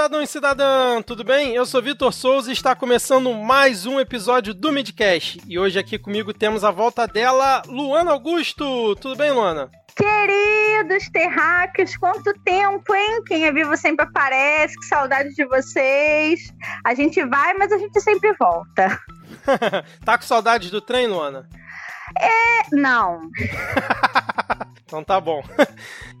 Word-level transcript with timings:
cidadão 0.00 0.22
e 0.22 0.26
cidadã, 0.26 1.02
tudo 1.02 1.22
bem? 1.22 1.54
Eu 1.54 1.66
sou 1.66 1.82
Vitor 1.82 2.10
Souza 2.10 2.48
e 2.48 2.54
está 2.54 2.74
começando 2.74 3.34
mais 3.34 3.84
um 3.84 4.00
episódio 4.00 4.54
do 4.54 4.72
Midcast. 4.72 5.42
E 5.46 5.58
hoje 5.58 5.78
aqui 5.78 5.98
comigo 5.98 6.32
temos 6.32 6.64
a 6.64 6.70
volta 6.70 7.06
dela, 7.06 7.60
Luana 7.66 8.10
Augusto. 8.12 8.96
Tudo 8.96 9.14
bem, 9.14 9.30
Luana? 9.30 9.70
Queridos 9.94 11.06
terráqueos, 11.10 11.98
quanto 11.98 12.32
tempo, 12.42 12.94
hein? 12.94 13.22
Quem 13.26 13.44
é 13.44 13.52
vivo 13.52 13.76
sempre 13.76 14.06
aparece, 14.06 14.74
que 14.78 14.86
saudade 14.86 15.34
de 15.34 15.44
vocês. 15.44 16.50
A 16.82 16.94
gente 16.94 17.22
vai, 17.26 17.52
mas 17.58 17.70
a 17.70 17.76
gente 17.76 18.00
sempre 18.00 18.32
volta. 18.40 18.98
tá 20.02 20.16
com 20.16 20.24
saudade 20.24 20.70
do 20.70 20.80
trem, 20.80 21.08
Luana? 21.08 21.46
É, 22.18 22.74
não. 22.74 23.20
então 24.90 25.04
tá 25.04 25.20
bom. 25.20 25.40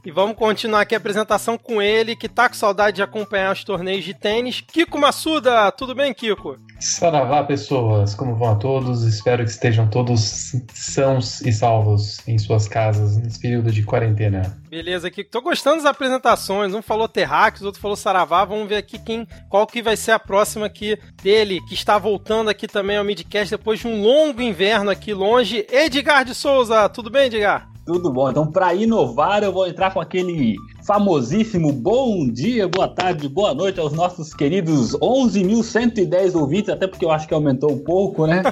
E 0.02 0.10
vamos 0.10 0.34
continuar 0.34 0.80
aqui 0.80 0.94
a 0.94 0.98
apresentação 0.98 1.58
com 1.58 1.82
ele, 1.82 2.16
que 2.16 2.26
tá 2.26 2.48
com 2.48 2.54
saudade 2.54 2.96
de 2.96 3.02
acompanhar 3.02 3.52
os 3.52 3.62
torneios 3.62 4.02
de 4.02 4.14
tênis. 4.14 4.62
Kiko 4.62 4.98
Massuda, 4.98 5.70
tudo 5.72 5.94
bem, 5.94 6.14
Kiko? 6.14 6.56
Saravá, 6.78 7.44
pessoas, 7.44 8.14
como 8.14 8.34
vão 8.34 8.52
a 8.52 8.54
todos? 8.54 9.02
Espero 9.02 9.44
que 9.44 9.50
estejam 9.50 9.86
todos 9.86 10.54
sãos 10.72 11.42
e 11.42 11.52
salvos 11.52 12.26
em 12.26 12.38
suas 12.38 12.66
casas 12.66 13.18
nesse 13.18 13.38
período 13.38 13.70
de 13.70 13.82
quarentena. 13.82 14.58
Beleza, 14.70 15.10
Kiko. 15.10 15.30
Tô 15.30 15.42
gostando 15.42 15.76
das 15.76 15.84
apresentações. 15.84 16.72
Um 16.72 16.80
falou 16.80 17.06
Terrax, 17.06 17.60
outro 17.60 17.78
falou 17.78 17.94
Saravá. 17.94 18.46
Vamos 18.46 18.70
ver 18.70 18.76
aqui 18.76 18.98
quem, 18.98 19.28
qual 19.50 19.66
que 19.66 19.82
vai 19.82 19.98
ser 19.98 20.12
a 20.12 20.18
próxima 20.18 20.64
aqui 20.64 20.98
dele, 21.22 21.60
que 21.68 21.74
está 21.74 21.98
voltando 21.98 22.48
aqui 22.48 22.66
também 22.66 22.96
ao 22.96 23.04
Midcast 23.04 23.54
depois 23.54 23.80
de 23.80 23.86
um 23.86 24.00
longo 24.00 24.40
inverno 24.40 24.90
aqui 24.90 25.12
longe. 25.12 25.66
Edgar 25.70 26.24
de 26.24 26.34
Souza, 26.34 26.88
tudo 26.88 27.10
bem, 27.10 27.26
Edgar? 27.26 27.68
Tudo 27.90 28.08
bom. 28.08 28.30
Então, 28.30 28.46
para 28.46 28.72
inovar, 28.72 29.42
eu 29.42 29.52
vou 29.52 29.66
entrar 29.66 29.92
com 29.92 29.98
aquele 29.98 30.54
famosíssimo 30.86 31.72
bom 31.72 32.24
dia, 32.30 32.68
boa 32.68 32.86
tarde, 32.86 33.28
boa 33.28 33.52
noite 33.52 33.80
aos 33.80 33.92
nossos 33.92 34.32
queridos 34.32 34.92
11.110 34.98 36.36
ouvintes, 36.36 36.68
até 36.68 36.86
porque 36.86 37.04
eu 37.04 37.10
acho 37.10 37.26
que 37.26 37.34
aumentou 37.34 37.72
um 37.72 37.80
pouco, 37.80 38.28
né? 38.28 38.44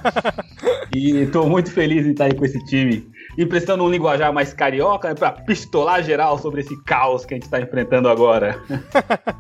e 0.92 1.18
estou 1.18 1.48
muito 1.48 1.70
feliz 1.70 2.04
em 2.04 2.10
estar 2.10 2.24
aí 2.24 2.34
com 2.34 2.44
esse 2.44 2.58
time 2.64 3.06
emprestando 3.36 3.84
um 3.84 3.90
linguajar 3.90 4.32
mais 4.32 4.52
carioca 4.52 5.08
né, 5.08 5.14
para 5.14 5.32
pistolar 5.32 6.02
geral 6.02 6.38
sobre 6.38 6.60
esse 6.60 6.80
caos 6.82 7.24
que 7.24 7.34
a 7.34 7.36
gente 7.36 7.44
está 7.44 7.60
enfrentando 7.60 8.08
agora. 8.08 8.62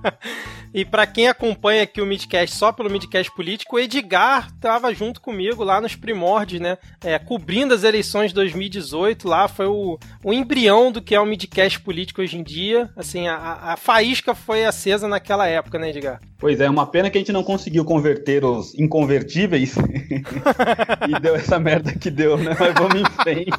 e 0.74 0.84
para 0.84 1.06
quem 1.06 1.28
acompanha 1.28 1.82
aqui 1.82 2.00
o 2.00 2.06
Midcast 2.06 2.54
só 2.56 2.72
pelo 2.72 2.90
Midcast 2.90 3.34
político, 3.34 3.76
o 3.76 3.78
Edgar 3.78 4.48
estava 4.54 4.92
junto 4.94 5.20
comigo 5.20 5.64
lá 5.64 5.80
nos 5.80 5.94
primórdios, 5.94 6.60
né? 6.60 6.78
É, 7.02 7.18
cobrindo 7.18 7.74
as 7.74 7.84
eleições 7.84 8.28
de 8.28 8.34
2018, 8.34 9.28
lá 9.28 9.48
foi 9.48 9.66
o, 9.66 9.98
o 10.24 10.32
embrião 10.32 10.92
do 10.92 11.02
que 11.02 11.14
é 11.14 11.20
o 11.20 11.26
Midcast 11.26 11.80
político 11.80 12.22
hoje 12.22 12.38
em 12.38 12.42
dia. 12.42 12.90
Assim, 12.96 13.28
a, 13.28 13.58
a 13.62 13.76
faísca 13.76 14.34
foi 14.34 14.64
acesa 14.64 15.08
naquela 15.08 15.46
época, 15.46 15.78
né, 15.78 15.90
Edgar? 15.90 16.20
Pois 16.40 16.60
é, 16.60 16.70
uma 16.70 16.86
pena 16.86 17.10
que 17.10 17.18
a 17.18 17.20
gente 17.20 17.32
não 17.32 17.42
conseguiu 17.42 17.84
converter 17.84 18.44
os 18.44 18.72
inconvertíveis 18.78 19.74
e 21.08 21.20
deu 21.20 21.34
essa 21.34 21.58
merda 21.58 21.92
que 21.92 22.10
deu, 22.10 22.38
né? 22.38 22.56
Mas 22.58 22.74
vamos 22.74 22.94
em 22.94 23.22
frente. 23.22 23.50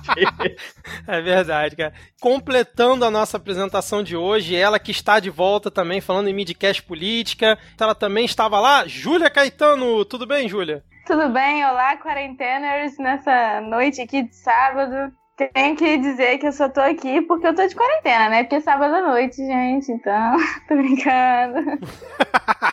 É 1.07 1.21
verdade, 1.21 1.75
cara. 1.75 1.93
Completando 2.21 3.05
a 3.05 3.11
nossa 3.11 3.37
apresentação 3.37 4.03
de 4.03 4.15
hoje, 4.15 4.55
ela 4.55 4.79
que 4.79 4.91
está 4.91 5.19
de 5.19 5.29
volta 5.29 5.71
também 5.71 6.01
falando 6.01 6.27
em 6.27 6.33
midcast 6.33 6.83
política. 6.83 7.57
Ela 7.79 7.95
também 7.95 8.25
estava 8.25 8.59
lá, 8.59 8.87
Júlia 8.87 9.29
Caetano. 9.29 10.03
Tudo 10.05 10.25
bem, 10.25 10.47
Júlia? 10.47 10.83
Tudo 11.05 11.29
bem, 11.29 11.65
olá, 11.65 11.97
quarenteners, 11.97 12.97
nessa 12.99 13.61
noite 13.61 14.01
aqui 14.01 14.23
de 14.23 14.35
sábado. 14.35 15.11
Tenho 15.53 15.75
que 15.75 15.97
dizer 15.97 16.37
que 16.37 16.47
eu 16.47 16.51
só 16.51 16.67
tô 16.67 16.81
aqui 16.81 17.21
porque 17.21 17.47
eu 17.47 17.55
tô 17.55 17.65
de 17.65 17.73
quarentena, 17.73 18.29
né? 18.29 18.43
Porque 18.43 18.55
é 18.55 18.59
sábado 18.59 18.93
à 18.93 19.01
noite, 19.01 19.37
gente, 19.37 19.91
então. 19.91 20.37
tô 20.67 20.75
brincando. 20.75 21.79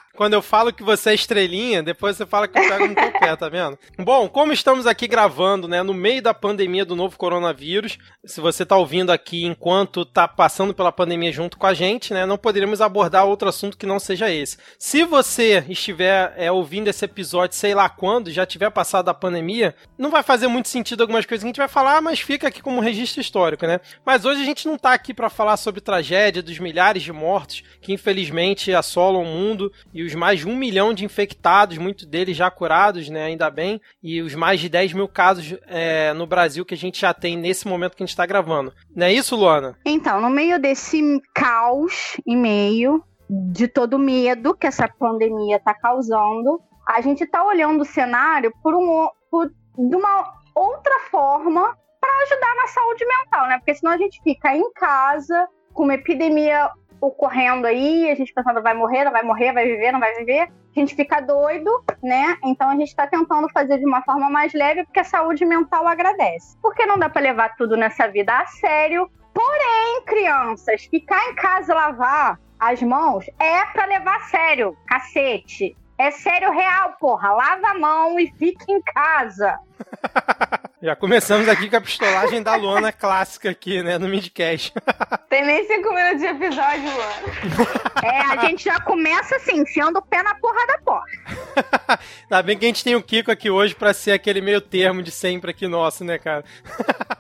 Quando 0.17 0.33
eu 0.33 0.41
falo 0.41 0.73
que 0.73 0.83
você 0.83 1.11
é 1.11 1.15
estrelinha, 1.15 1.83
depois 1.83 2.17
você 2.17 2.25
fala 2.25 2.49
que 2.49 2.59
eu 2.59 2.67
pego 2.67 2.87
no 2.87 2.95
teu 2.95 3.13
pé, 3.13 3.37
tá 3.37 3.51
vendo? 3.51 3.79
Bom, 3.99 4.27
como 4.29 4.51
estamos 4.51 4.87
aqui 4.87 5.07
gravando, 5.07 5.69
né, 5.69 5.83
no 5.83 5.93
meio 5.93 6.23
da 6.23 6.33
pandemia 6.33 6.87
do 6.87 6.97
novo 6.97 7.19
coronavírus, 7.19 7.99
se 8.25 8.41
você 8.41 8.65
tá 8.65 8.77
ouvindo 8.77 9.13
aqui 9.13 9.45
enquanto 9.45 10.07
tá 10.07 10.27
passando 10.27 10.73
pela 10.73 10.91
pandemia 10.91 11.31
junto 11.31 11.59
com 11.59 11.67
a 11.67 11.75
gente, 11.75 12.15
né, 12.15 12.25
não 12.25 12.39
poderíamos 12.39 12.81
abordar 12.81 13.27
outro 13.27 13.47
assunto 13.47 13.77
que 13.77 13.85
não 13.85 13.99
seja 13.99 14.31
esse. 14.31 14.57
Se 14.79 15.05
você 15.05 15.63
estiver 15.69 16.33
é, 16.39 16.51
ouvindo 16.51 16.89
esse 16.89 17.05
episódio, 17.05 17.55
sei 17.55 17.75
lá 17.75 17.89
quando, 17.91 18.31
já 18.31 18.47
tiver 18.47 18.71
passado 18.71 19.11
a 19.11 19.15
pandemia, 19.15 19.77
não 19.99 20.11
vai 20.11 20.23
fazer 20.23 20.49
muito 20.49 20.69
sentido 20.69 21.03
algumas 21.03 21.27
coisas 21.27 21.43
que 21.43 21.47
a 21.47 21.51
gente 21.51 21.59
vai 21.59 21.69
falar, 21.69 22.01
mas 22.01 22.21
fica 22.21 22.49
aqui 22.49 22.63
como 22.63 22.81
registro 22.81 23.21
histórico, 23.21 23.67
né? 23.67 23.81
Mas 24.05 24.25
hoje 24.25 24.41
a 24.41 24.47
gente 24.47 24.67
não 24.67 24.79
tá 24.79 24.95
aqui 24.95 25.13
para 25.13 25.29
falar 25.29 25.59
sobre 25.59 25.83
tragédia 25.83 26.43
dos 26.43 26.59
milhares 26.59 27.03
de 27.03 27.13
mortos 27.13 27.63
que 27.83 27.93
infelizmente 27.93 28.73
assolam 28.73 29.23
o 29.23 29.27
mundo 29.27 29.71
e 29.93 30.06
os 30.07 30.15
mais 30.15 30.41
de 30.41 30.49
um 30.49 30.57
milhão 30.57 30.95
de 30.95 31.05
infectados, 31.05 31.79
muitos 31.79 32.07
deles 32.07 32.37
já 32.37 32.51
curados, 32.51 33.09
né? 33.09 33.25
Ainda 33.25 33.51
bem, 33.51 33.81
e 34.03 34.23
os 34.23 34.35
mais 34.35 34.61
de 34.61 34.69
10 34.69 34.93
mil 34.93 35.09
casos 35.09 35.57
é, 35.67 36.13
no 36.13 36.27
Brasil 36.27 36.65
que 36.65 36.75
a 36.75 36.77
gente 36.77 37.01
já 37.01 37.13
tem 37.13 37.37
nesse 37.37 37.67
momento 37.67 37.97
que 37.97 38.03
a 38.03 38.07
gente 38.07 38.13
está 38.13 38.27
gravando. 38.27 38.73
Não 38.95 39.07
é 39.07 39.13
isso, 39.13 39.37
Luana? 39.37 39.77
Então, 39.85 40.21
no 40.21 40.31
meio 40.31 40.59
desse 40.59 41.01
caos 41.35 42.17
e 42.27 42.37
meio 42.37 43.03
de 43.29 43.67
todo 43.67 43.99
medo 43.99 44.55
que 44.55 44.67
essa 44.67 44.89
pandemia 44.89 45.57
está 45.57 45.75
causando, 45.75 46.61
a 46.87 47.01
gente 47.01 47.25
está 47.25 47.45
olhando 47.45 47.83
o 47.83 47.85
cenário 47.85 48.53
por, 48.63 48.75
um, 48.75 49.09
por 49.31 49.49
de 49.49 49.97
uma 49.97 50.33
outra 50.55 51.01
forma 51.11 51.77
para 52.01 52.23
ajudar 52.23 52.55
na 52.55 52.67
saúde 52.69 53.05
mental, 53.05 53.49
né? 53.49 53.59
Porque 53.59 53.75
senão 53.75 53.93
a 53.93 53.99
gente 53.99 54.21
fica 54.23 54.57
em 54.57 54.73
casa 54.73 55.49
com 55.73 55.83
uma 55.83 55.95
epidemia 55.95 56.71
ocorrendo 57.07 57.67
aí, 57.67 58.11
a 58.11 58.15
gente 58.15 58.33
pensando 58.33 58.63
vai 58.63 58.75
morrer, 58.75 59.05
não 59.05 59.13
vai 59.13 59.23
morrer, 59.23 59.53
vai 59.53 59.67
viver, 59.67 59.93
não 59.93 60.01
vai 60.01 60.15
viver. 60.15 60.43
A 60.77 60.79
gente 60.79 60.95
fica 60.95 61.21
doido, 61.21 61.71
né? 62.03 62.37
Então 62.45 62.69
a 62.69 62.75
gente 62.75 62.89
está 62.89 63.07
tentando 63.07 63.49
fazer 63.51 63.79
de 63.79 63.87
uma 63.87 64.03
forma 64.03 64.29
mais 64.29 64.53
leve, 64.53 64.85
porque 64.85 65.01
a 65.01 65.05
saúde 65.05 65.45
mental 65.45 65.87
agradece. 65.87 66.57
Porque 66.61 66.85
não 66.85 66.99
dá 66.99 67.09
para 67.09 67.23
levar 67.23 67.57
tudo 67.57 67.77
nessa 67.77 68.09
vida 68.09 68.37
a 68.37 68.47
sério. 68.47 69.11
Porém, 69.33 70.03
crianças, 70.05 70.85
ficar 70.85 71.23
em 71.31 71.35
casa 71.35 71.75
lavar 71.75 72.39
as 72.59 72.83
mãos 72.83 73.27
é 73.39 73.65
para 73.67 73.87
levar 73.87 74.17
a 74.17 74.21
sério, 74.21 74.77
cacete. 74.87 75.77
É 75.99 76.11
sério 76.11 76.53
real, 76.53 76.95
porra. 77.01 77.31
Lava 77.33 77.69
a 77.69 77.75
mão 77.75 78.21
e 78.21 78.31
fique 78.39 78.71
em 78.71 78.83
casa. 78.83 79.59
Já 80.83 80.95
começamos 80.95 81.49
aqui 81.49 81.71
com 81.71 81.77
a 81.77 81.81
pistolagem 81.81 82.43
da 82.43 82.55
Luana 82.55 82.93
clássica 82.93 83.51
aqui, 83.51 83.83
né, 83.83 83.97
no 83.97 84.07
Midcast. 84.07 84.75
Tem 85.31 85.45
nem 85.45 85.67
cinco 85.67 85.93
minutos 85.93 86.21
de 86.21 86.27
episódio, 86.27 86.83
Luana. 86.83 88.05
É, 88.05 88.21
a 88.21 88.37
gente 88.47 88.65
já 88.65 88.79
começa 88.81 89.37
assim, 89.37 89.61
enfiando 89.61 89.99
o 89.99 90.03
pé 90.03 90.23
na 90.23 90.35
porra 90.35 90.67
da 90.67 90.79
porta. 90.79 91.99
Ainda 92.25 92.43
bem 92.43 92.59
que 92.59 92.67
a 92.67 92.69
gente 92.69 92.85
tem 92.85 92.95
o 92.95 93.03
Kiko 93.03 93.31
aqui 93.31 93.51
hoje 93.51 93.75
pra 93.75 93.95
ser 93.95 94.13
aquele 94.13 94.43
meio 94.43 94.61
termo 94.61 95.03
de 95.03 95.11
sempre 95.11 95.51
aqui 95.51 95.67
nosso, 95.67 96.05
né, 96.05 96.19
cara? 96.19 96.45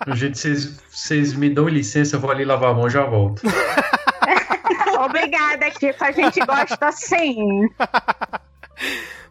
Do 0.07 0.15
jeito 0.15 0.39
que 0.41 0.55
vocês 0.91 1.33
me 1.33 1.49
dão 1.49 1.67
licença, 1.67 2.17
eu 2.17 2.21
vou 2.21 2.31
ali 2.31 2.45
lavar 2.45 2.71
a 2.71 2.75
mão 2.75 2.87
e 2.87 2.91
já 2.91 3.05
volto. 3.05 3.43
Obrigada, 5.01 5.71
Kiko. 5.71 6.05
A 6.05 6.13
gente 6.13 6.41
gosta 6.41 6.87
assim. 6.87 7.69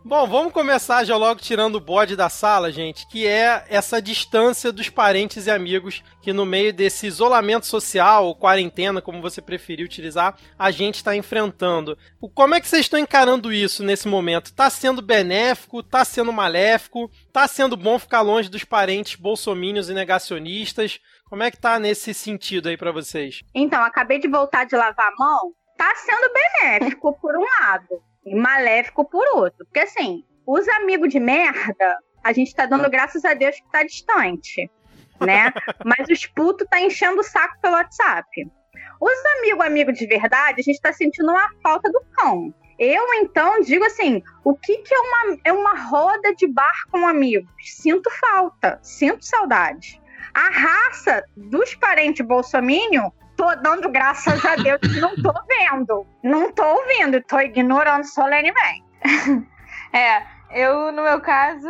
Bom, 0.08 0.28
vamos 0.28 0.54
começar 0.54 1.04
já 1.04 1.18
logo 1.18 1.42
tirando 1.42 1.78
o 1.78 1.80
bode 1.80 2.16
da 2.16 2.30
sala, 2.30 2.72
gente, 2.72 3.08
que 3.08 3.26
é 3.26 3.66
essa 3.68 4.00
distância 4.00 4.72
dos 4.72 4.88
parentes 4.88 5.48
e 5.48 5.50
amigos 5.50 6.04
que 6.22 6.32
no 6.32 6.46
meio 6.46 6.72
desse 6.72 7.08
isolamento 7.08 7.66
social, 7.66 8.28
ou 8.28 8.36
quarentena, 8.36 9.02
como 9.02 9.20
você 9.20 9.42
preferir 9.42 9.84
utilizar, 9.84 10.38
a 10.60 10.70
gente 10.70 10.98
está 10.98 11.16
enfrentando. 11.16 11.98
Como 12.36 12.54
é 12.54 12.62
que 12.62 12.68
vocês 12.68 12.86
estão 12.86 13.00
encarando 13.00 13.52
isso 13.52 13.84
nesse 13.84 14.08
momento? 14.08 14.54
Tá 14.54 14.70
sendo 14.70 15.02
benéfico? 15.02 15.82
Tá 15.82 16.06
sendo 16.06 16.32
maléfico? 16.32 17.10
Tá 17.34 17.48
sendo 17.48 17.76
bom 17.76 17.98
ficar 17.98 18.22
longe 18.22 18.48
dos 18.48 18.64
parentes 18.64 19.16
bolsomínios 19.16 19.90
e 19.90 19.94
negacionistas? 19.96 21.00
Como 21.28 21.42
é 21.42 21.50
que 21.50 21.58
tá 21.58 21.80
nesse 21.80 22.14
sentido 22.14 22.70
aí 22.70 22.78
para 22.78 22.92
vocês? 22.92 23.42
Então, 23.56 23.84
acabei 23.84 24.20
de 24.20 24.28
voltar 24.28 24.66
de 24.66 24.76
lavar 24.76 25.08
a 25.08 25.16
mão. 25.18 25.52
Tá 25.76 25.92
sendo 25.96 26.32
benéfico 26.32 27.20
por 27.20 27.36
um 27.36 27.44
lado 27.44 28.04
e 28.26 28.36
maléfico 28.36 29.06
por 29.06 29.26
outro. 29.36 29.66
Porque 29.66 29.80
assim, 29.80 30.24
os 30.46 30.68
amigos 30.70 31.10
de 31.10 31.20
merda, 31.20 31.98
a 32.24 32.34
gente 32.34 32.56
tá 32.56 32.66
dando 32.66 32.90
graças 32.90 33.24
a 33.24 33.34
Deus 33.34 33.56
que 33.56 33.72
tá 33.72 33.84
distante, 33.84 34.70
né? 35.20 35.52
Mas 35.86 36.08
os 36.10 36.26
putos 36.26 36.68
tá 36.70 36.82
enchendo 36.82 37.20
o 37.20 37.24
saco 37.24 37.60
pelo 37.62 37.76
WhatsApp. 37.76 38.28
Os 39.00 39.26
amigos 39.38 39.66
amigos 39.66 39.98
de 39.98 40.08
verdade, 40.08 40.62
a 40.62 40.64
gente 40.64 40.82
tá 40.82 40.92
sentindo 40.92 41.30
uma 41.30 41.50
falta 41.62 41.92
do 41.92 42.02
cão. 42.14 42.54
Eu, 42.78 43.06
então, 43.16 43.62
digo 43.62 43.86
assim: 43.86 44.22
o 44.44 44.56
que, 44.56 44.78
que 44.80 44.94
é, 44.94 45.00
uma, 45.00 45.38
é 45.46 45.54
uma 45.54 45.80
roda 45.90 46.34
de 46.36 46.48
bar 46.48 46.86
com 46.92 47.08
amigos? 47.08 47.50
Sinto 47.62 48.10
falta, 48.20 48.80
sinto 48.82 49.26
saudade. 49.26 50.02
A 50.34 50.50
raça 50.50 51.24
dos 51.36 51.74
parentes 51.76 52.26
bolsominion 52.26 53.10
tô 53.36 53.56
dando 53.56 53.90
graças 53.90 54.44
a 54.46 54.56
Deus 54.56 54.80
que 54.80 55.00
não 55.00 55.16
tô 55.16 55.34
vendo. 55.48 56.06
Não 56.24 56.52
tô 56.52 56.64
ouvindo, 56.64 57.22
tô 57.22 57.40
ignorando 57.40 58.06
solenemente. 58.06 58.84
é, 59.94 60.24
eu, 60.52 60.92
no 60.92 61.04
meu 61.04 61.20
caso, 61.22 61.68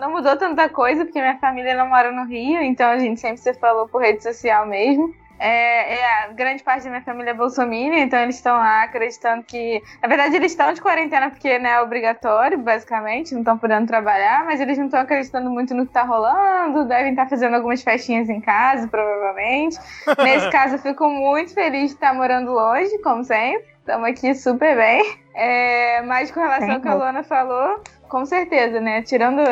não 0.00 0.10
mudou 0.10 0.36
tanta 0.36 0.68
coisa, 0.68 1.04
porque 1.04 1.20
minha 1.20 1.38
família 1.38 1.76
não 1.76 1.88
mora 1.88 2.10
no 2.10 2.24
Rio, 2.24 2.62
então 2.62 2.90
a 2.90 2.98
gente 2.98 3.20
sempre 3.20 3.38
se 3.38 3.54
falou 3.54 3.88
por 3.88 4.02
rede 4.02 4.22
social 4.22 4.66
mesmo. 4.66 5.14
É, 5.38 5.94
é, 5.94 6.32
grande 6.32 6.62
parte 6.62 6.84
da 6.84 6.90
minha 6.90 7.02
família 7.02 7.30
é 7.30 7.34
bolsominion, 7.34 7.98
então 7.98 8.18
eles 8.20 8.36
estão 8.36 8.56
lá 8.56 8.84
acreditando 8.84 9.42
que. 9.42 9.82
Na 10.02 10.08
verdade, 10.08 10.36
eles 10.36 10.52
estão 10.52 10.72
de 10.72 10.80
quarentena 10.80 11.30
porque 11.30 11.58
né, 11.58 11.72
é 11.72 11.80
obrigatório, 11.80 12.58
basicamente, 12.58 13.32
não 13.32 13.40
estão 13.40 13.58
podendo 13.58 13.86
trabalhar, 13.86 14.44
mas 14.44 14.60
eles 14.60 14.78
não 14.78 14.86
estão 14.86 15.00
acreditando 15.00 15.50
muito 15.50 15.74
no 15.74 15.84
que 15.84 15.90
está 15.90 16.02
rolando, 16.02 16.84
devem 16.84 17.10
estar 17.10 17.24
tá 17.24 17.30
fazendo 17.30 17.54
algumas 17.54 17.82
festinhas 17.82 18.28
em 18.28 18.40
casa, 18.40 18.88
provavelmente. 18.88 19.78
Nesse 20.18 20.48
caso, 20.50 20.76
eu 20.76 20.78
fico 20.78 21.08
muito 21.08 21.52
feliz 21.52 21.90
de 21.90 21.94
estar 21.94 22.14
morando 22.14 22.52
longe, 22.52 22.98
como 23.02 23.22
sempre. 23.24 23.64
Estamos 23.78 24.08
aqui 24.08 24.34
super 24.34 24.76
bem. 24.76 25.18
É, 25.34 26.00
mas 26.02 26.30
com 26.30 26.40
relação 26.40 26.72
ao 26.72 26.80
que 26.80 26.88
a 26.88 26.94
Luana 26.94 27.22
falou, 27.22 27.80
com 28.08 28.24
certeza, 28.24 28.80
né? 28.80 29.02
Tirando 29.02 29.42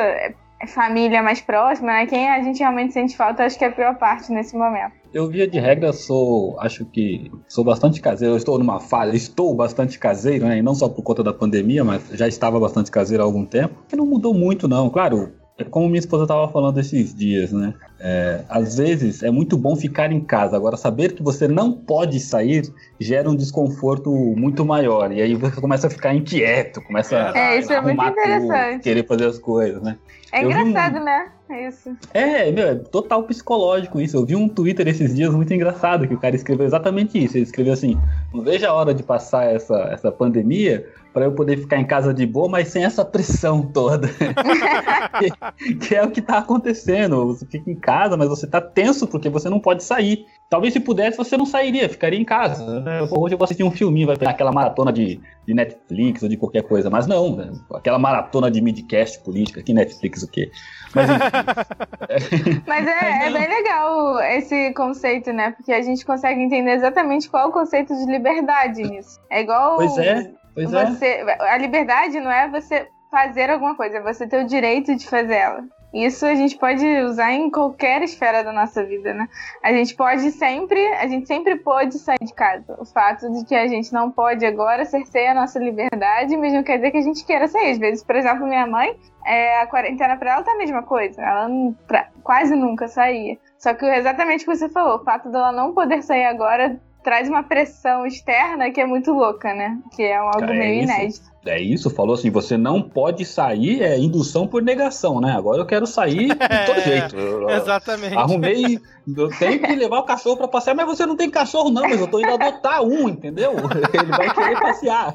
família 0.66 1.22
mais 1.22 1.40
próxima, 1.40 1.92
né? 1.92 2.06
Quem 2.06 2.28
a 2.28 2.40
gente 2.40 2.58
realmente 2.58 2.94
sente 2.94 3.16
falta, 3.16 3.44
acho 3.44 3.58
que 3.58 3.64
é 3.64 3.68
a 3.68 3.72
pior 3.72 3.94
parte 3.96 4.32
nesse 4.32 4.56
momento. 4.56 5.03
Eu, 5.14 5.28
via 5.28 5.46
de 5.46 5.60
regra, 5.60 5.92
sou, 5.92 6.58
acho 6.58 6.84
que 6.86 7.30
sou 7.46 7.62
bastante 7.62 8.00
caseiro. 8.00 8.34
Eu 8.34 8.36
estou 8.36 8.58
numa 8.58 8.80
fase, 8.80 9.16
estou 9.16 9.54
bastante 9.54 9.96
caseiro, 9.96 10.44
né? 10.44 10.58
E 10.58 10.62
não 10.62 10.74
só 10.74 10.88
por 10.88 11.02
conta 11.02 11.22
da 11.22 11.32
pandemia, 11.32 11.84
mas 11.84 12.02
já 12.14 12.26
estava 12.26 12.58
bastante 12.58 12.90
caseiro 12.90 13.22
há 13.22 13.26
algum 13.26 13.46
tempo. 13.46 13.76
Que 13.88 13.94
não 13.94 14.04
mudou 14.04 14.34
muito, 14.34 14.66
não. 14.66 14.90
Claro, 14.90 15.32
é 15.56 15.62
como 15.62 15.86
minha 15.88 16.00
esposa 16.00 16.24
estava 16.24 16.48
falando 16.48 16.80
esses 16.80 17.14
dias, 17.14 17.52
né? 17.52 17.74
É, 18.00 18.40
às 18.48 18.76
vezes 18.76 19.22
é 19.22 19.30
muito 19.30 19.56
bom 19.56 19.76
ficar 19.76 20.10
em 20.10 20.20
casa. 20.20 20.56
Agora, 20.56 20.76
saber 20.76 21.12
que 21.12 21.22
você 21.22 21.46
não 21.46 21.72
pode 21.72 22.18
sair 22.18 22.64
gera 23.00 23.30
um 23.30 23.36
desconforto 23.36 24.10
muito 24.10 24.64
maior. 24.64 25.12
E 25.12 25.22
aí 25.22 25.36
você 25.36 25.60
começa 25.60 25.86
a 25.86 25.90
ficar 25.90 26.12
inquieto, 26.12 26.82
começa 26.82 27.32
é, 27.36 27.60
isso 27.60 27.72
a 27.72 27.76
é 27.76 27.92
interessante. 27.92 28.72
Tudo, 28.72 28.82
querer 28.82 29.06
fazer 29.06 29.26
as 29.26 29.38
coisas, 29.38 29.80
né? 29.80 29.96
É 30.34 30.42
eu 30.42 30.50
engraçado, 30.50 30.98
um... 30.98 31.04
né? 31.04 31.28
Isso. 31.68 31.96
É, 32.12 32.50
meu, 32.50 32.68
é 32.68 32.74
total 32.74 33.22
psicológico 33.22 34.00
isso. 34.00 34.16
Eu 34.16 34.26
vi 34.26 34.34
um 34.34 34.48
Twitter 34.48 34.88
esses 34.88 35.14
dias 35.14 35.32
muito 35.32 35.54
engraçado 35.54 36.08
que 36.08 36.14
o 36.14 36.18
cara 36.18 36.34
escreveu 36.34 36.66
exatamente 36.66 37.22
isso. 37.22 37.36
Ele 37.36 37.44
escreveu 37.44 37.72
assim: 37.72 37.96
não 38.32 38.42
veja 38.42 38.68
a 38.68 38.74
hora 38.74 38.92
de 38.92 39.04
passar 39.04 39.44
essa, 39.44 39.76
essa 39.92 40.10
pandemia 40.10 40.84
para 41.14 41.26
eu 41.26 41.32
poder 41.32 41.56
ficar 41.58 41.78
em 41.78 41.86
casa 41.86 42.12
de 42.12 42.26
boa, 42.26 42.48
mas 42.48 42.68
sem 42.68 42.84
essa 42.84 43.04
pressão 43.04 43.62
toda. 43.62 44.08
que, 45.56 45.74
que, 45.76 45.94
é 45.94 46.02
o 46.02 46.10
que 46.10 46.20
tá 46.20 46.38
acontecendo. 46.38 47.28
Você 47.28 47.46
fica 47.46 47.70
em 47.70 47.76
casa, 47.76 48.16
mas 48.16 48.28
você 48.28 48.48
tá 48.48 48.60
tenso 48.60 49.06
porque 49.06 49.28
você 49.28 49.48
não 49.48 49.60
pode 49.60 49.84
sair. 49.84 50.26
Talvez 50.50 50.72
se 50.72 50.80
pudesse, 50.80 51.16
você 51.16 51.36
não 51.36 51.46
sairia, 51.46 51.88
ficaria 51.88 52.18
em 52.18 52.24
casa. 52.24 52.80
Né? 52.80 53.02
Hoje 53.12 53.34
eu 53.34 53.38
vou 53.38 53.44
assistir 53.44 53.62
um 53.62 53.70
filminho, 53.70 54.08
vai 54.08 54.16
pegar 54.16 54.32
aquela 54.32 54.50
maratona 54.50 54.92
de, 54.92 55.20
de 55.46 55.54
Netflix 55.54 56.20
ou 56.24 56.28
de 56.28 56.36
qualquer 56.36 56.64
coisa, 56.64 56.90
mas 56.90 57.06
não, 57.06 57.36
né? 57.36 57.52
aquela 57.72 57.98
maratona 57.98 58.50
de 58.50 58.60
midcast 58.60 59.22
política, 59.22 59.62
que 59.62 59.72
Netflix 59.72 60.24
o 60.24 60.28
quê? 60.28 60.50
Mas, 60.92 61.08
mas 62.66 62.86
é, 62.88 63.28
é 63.28 63.32
bem 63.32 63.48
legal 63.48 64.20
esse 64.20 64.72
conceito, 64.74 65.32
né? 65.32 65.52
Porque 65.52 65.72
a 65.72 65.80
gente 65.80 66.04
consegue 66.04 66.40
entender 66.40 66.72
exatamente 66.72 67.30
qual 67.30 67.44
é 67.44 67.46
o 67.46 67.52
conceito 67.52 67.94
de 67.94 68.10
liberdade 68.10 68.82
nisso. 68.82 69.20
É 69.30 69.42
igual. 69.42 69.76
Pois 69.76 69.96
é. 69.98 70.34
Pois 70.54 70.72
é. 70.72 70.86
você. 70.86 71.26
A 71.40 71.56
liberdade 71.58 72.20
não 72.20 72.30
é 72.30 72.48
você 72.48 72.88
fazer 73.10 73.50
alguma 73.50 73.76
coisa, 73.76 73.98
é 73.98 74.00
você 74.00 74.26
ter 74.26 74.42
o 74.42 74.46
direito 74.46 74.94
de 74.96 75.06
fazer 75.06 75.34
ela. 75.34 75.64
Isso 75.94 76.26
a 76.26 76.34
gente 76.34 76.58
pode 76.58 76.84
usar 77.02 77.32
em 77.32 77.48
qualquer 77.48 78.02
esfera 78.02 78.42
da 78.42 78.52
nossa 78.52 78.82
vida, 78.82 79.14
né? 79.14 79.28
A 79.62 79.72
gente 79.72 79.94
pode 79.94 80.32
sempre, 80.32 80.84
a 80.94 81.06
gente 81.06 81.28
sempre 81.28 81.54
pode 81.54 81.96
sair 82.00 82.18
de 82.20 82.34
casa. 82.34 82.76
O 82.80 82.84
fato 82.84 83.30
de 83.30 83.44
que 83.44 83.54
a 83.54 83.68
gente 83.68 83.92
não 83.92 84.10
pode 84.10 84.44
agora 84.44 84.84
cerceia 84.84 85.30
a 85.30 85.34
nossa 85.34 85.60
liberdade, 85.60 86.36
mas 86.36 86.52
não 86.52 86.64
quer 86.64 86.78
dizer 86.78 86.90
que 86.90 86.96
a 86.96 87.02
gente 87.02 87.24
queira 87.24 87.46
sair. 87.46 87.70
Às 87.70 87.78
vezes, 87.78 88.02
por 88.02 88.16
exemplo, 88.16 88.44
minha 88.44 88.66
mãe, 88.66 88.98
é, 89.24 89.60
a 89.60 89.68
quarentena 89.68 90.16
para 90.16 90.32
ela 90.32 90.42
tá 90.42 90.50
a 90.50 90.58
mesma 90.58 90.82
coisa. 90.82 91.22
Ela 91.22 91.48
pra, 91.86 92.08
quase 92.24 92.56
nunca 92.56 92.88
saía. 92.88 93.38
Só 93.56 93.72
que 93.72 93.86
exatamente 93.86 94.42
o 94.42 94.50
que 94.50 94.56
você 94.56 94.68
falou, 94.68 94.96
o 94.96 95.04
fato 95.04 95.30
dela 95.30 95.52
não 95.52 95.72
poder 95.72 96.02
sair 96.02 96.24
agora 96.24 96.76
traz 97.04 97.28
uma 97.28 97.42
pressão 97.42 98.06
externa 98.06 98.70
que 98.70 98.80
é 98.80 98.86
muito 98.86 99.12
louca, 99.12 99.54
né? 99.54 99.78
Que 99.94 100.02
é 100.02 100.16
algo 100.16 100.42
é 100.42 100.58
meio 100.58 100.82
isso. 100.82 100.92
inédito. 100.92 101.34
É 101.46 101.60
isso, 101.60 101.90
falou 101.90 102.14
assim, 102.14 102.30
você 102.30 102.56
não 102.56 102.80
pode 102.80 103.26
sair, 103.26 103.82
é 103.82 103.98
indução 103.98 104.46
por 104.46 104.62
negação, 104.62 105.20
né? 105.20 105.32
Agora 105.36 105.60
eu 105.60 105.66
quero 105.66 105.86
sair 105.86 106.28
de 106.28 106.34
todo 106.66 106.80
jeito. 106.80 107.16
Eu, 107.16 107.50
Exatamente. 107.50 108.16
Arrumei, 108.16 108.80
eu 109.14 109.28
tenho 109.28 109.60
que 109.60 109.74
levar 109.74 109.98
o 109.98 110.04
cachorro 110.04 110.38
para 110.38 110.48
passear, 110.48 110.74
mas 110.74 110.86
você 110.86 111.04
não 111.04 111.16
tem 111.16 111.28
cachorro 111.28 111.70
não, 111.70 111.82
mas 111.82 112.00
eu 112.00 112.08
tô 112.08 112.18
indo 112.18 112.32
adotar 112.32 112.82
um, 112.82 113.10
entendeu? 113.10 113.52
Ele 113.92 114.10
vai 114.10 114.34
querer 114.34 114.58
passear. 114.58 115.14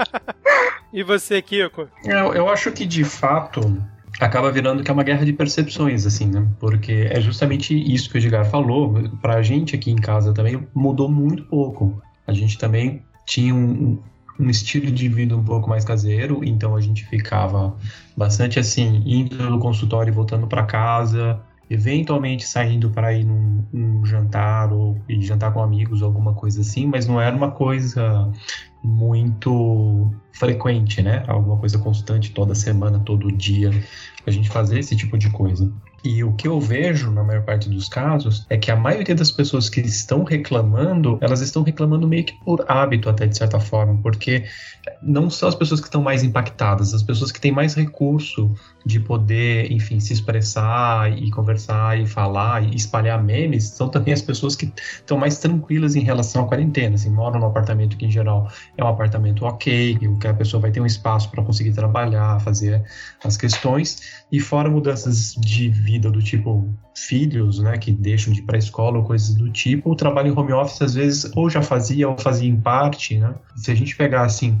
e 0.90 1.02
você, 1.02 1.42
Kiko? 1.42 1.86
Eu, 2.02 2.32
eu 2.32 2.48
acho 2.48 2.72
que 2.72 2.86
de 2.86 3.04
fato 3.04 3.60
acaba 4.20 4.50
virando 4.50 4.82
que 4.82 4.90
é 4.90 4.94
uma 4.94 5.02
guerra 5.02 5.24
de 5.24 5.32
percepções, 5.32 6.06
assim, 6.06 6.26
né? 6.26 6.46
Porque 6.58 7.08
é 7.10 7.20
justamente 7.20 7.74
isso 7.74 8.08
que 8.10 8.16
o 8.16 8.18
Edgar 8.18 8.44
falou. 8.46 8.94
Pra 9.20 9.42
gente 9.42 9.74
aqui 9.74 9.90
em 9.90 9.96
casa 9.96 10.32
também 10.32 10.66
mudou 10.74 11.08
muito 11.08 11.44
pouco. 11.44 12.00
A 12.26 12.32
gente 12.32 12.58
também 12.58 13.02
tinha 13.26 13.54
um, 13.54 13.98
um 14.38 14.50
estilo 14.50 14.90
de 14.90 15.08
vida 15.08 15.36
um 15.36 15.44
pouco 15.44 15.68
mais 15.68 15.84
caseiro, 15.84 16.42
então 16.44 16.76
a 16.76 16.80
gente 16.80 17.04
ficava 17.04 17.76
bastante 18.16 18.58
assim, 18.58 19.02
indo 19.04 19.50
no 19.50 19.58
consultório 19.58 20.10
e 20.10 20.14
voltando 20.14 20.46
para 20.46 20.64
casa, 20.64 21.40
eventualmente 21.68 22.46
saindo 22.46 22.90
para 22.90 23.12
ir 23.12 23.24
num, 23.24 24.04
jantar 24.04 24.72
ou 24.72 24.96
jantar 25.20 25.52
com 25.52 25.62
amigos, 25.62 26.02
alguma 26.02 26.32
coisa 26.32 26.60
assim, 26.60 26.86
mas 26.86 27.06
não 27.06 27.20
era 27.20 27.34
uma 27.34 27.50
coisa 27.50 28.30
muito 28.86 30.10
frequente, 30.32 31.02
né? 31.02 31.24
Alguma 31.26 31.56
coisa 31.56 31.78
constante 31.78 32.30
toda 32.30 32.54
semana, 32.54 33.00
todo 33.00 33.32
dia, 33.32 33.70
a 34.24 34.30
gente 34.30 34.48
fazer 34.48 34.78
esse 34.78 34.94
tipo 34.94 35.18
de 35.18 35.28
coisa. 35.30 35.72
E 36.04 36.22
o 36.22 36.32
que 36.34 36.46
eu 36.46 36.60
vejo 36.60 37.10
na 37.10 37.24
maior 37.24 37.42
parte 37.42 37.68
dos 37.68 37.88
casos 37.88 38.46
é 38.48 38.56
que 38.56 38.70
a 38.70 38.76
maioria 38.76 39.14
das 39.14 39.32
pessoas 39.32 39.68
que 39.68 39.80
estão 39.80 40.22
reclamando, 40.22 41.18
elas 41.20 41.40
estão 41.40 41.64
reclamando 41.64 42.06
meio 42.06 42.24
que 42.24 42.34
por 42.44 42.64
hábito, 42.68 43.08
até 43.08 43.26
de 43.26 43.36
certa 43.36 43.58
forma, 43.58 43.98
porque 44.02 44.44
não 45.02 45.28
são 45.28 45.48
as 45.48 45.56
pessoas 45.56 45.80
que 45.80 45.88
estão 45.88 46.02
mais 46.02 46.22
impactadas, 46.22 46.94
as 46.94 47.02
pessoas 47.02 47.32
que 47.32 47.40
têm 47.40 47.50
mais 47.50 47.74
recurso 47.74 48.54
de 48.86 49.00
poder, 49.00 49.72
enfim, 49.72 49.98
se 49.98 50.12
expressar 50.12 51.10
e 51.10 51.28
conversar 51.32 51.98
e 51.98 52.06
falar 52.06 52.62
e 52.62 52.76
espalhar 52.76 53.20
memes, 53.22 53.64
são 53.64 53.88
também 53.88 54.14
as 54.14 54.22
pessoas 54.22 54.54
que 54.54 54.72
estão 54.76 55.18
mais 55.18 55.38
tranquilas 55.38 55.96
em 55.96 56.04
relação 56.04 56.44
à 56.44 56.46
quarentena, 56.46 56.94
assim, 56.94 57.10
moram 57.10 57.40
num 57.40 57.46
apartamento 57.46 57.96
que 57.96 58.06
em 58.06 58.10
geral 58.10 58.48
é 58.76 58.84
um 58.84 58.86
apartamento 58.86 59.44
ok, 59.44 59.98
que 60.20 60.28
a 60.28 60.34
pessoa 60.34 60.60
vai 60.60 60.70
ter 60.70 60.80
um 60.80 60.86
espaço 60.86 61.28
para 61.32 61.42
conseguir 61.42 61.72
trabalhar, 61.72 62.40
fazer 62.40 62.84
as 63.24 63.36
questões, 63.36 64.22
e 64.30 64.38
fora 64.38 64.70
mudanças 64.70 65.34
de 65.34 65.68
vida 65.68 66.08
do 66.08 66.22
tipo 66.22 66.72
filhos, 66.96 67.58
né, 67.58 67.76
que 67.76 67.92
deixam 67.92 68.32
de 68.32 68.40
ir 68.40 68.42
para 68.42 68.56
escola 68.56 68.98
ou 68.98 69.04
coisas 69.04 69.34
do 69.34 69.50
tipo, 69.50 69.90
o 69.90 69.94
trabalho 69.94 70.28
em 70.28 70.38
home 70.38 70.52
office 70.52 70.80
às 70.80 70.94
vezes 70.94 71.30
ou 71.36 71.50
já 71.50 71.60
fazia 71.60 72.08
ou 72.08 72.16
fazia 72.16 72.48
em 72.48 72.58
parte, 72.58 73.18
né? 73.18 73.34
Se 73.54 73.70
a 73.70 73.74
gente 73.74 73.94
pegar 73.94 74.22
assim 74.22 74.58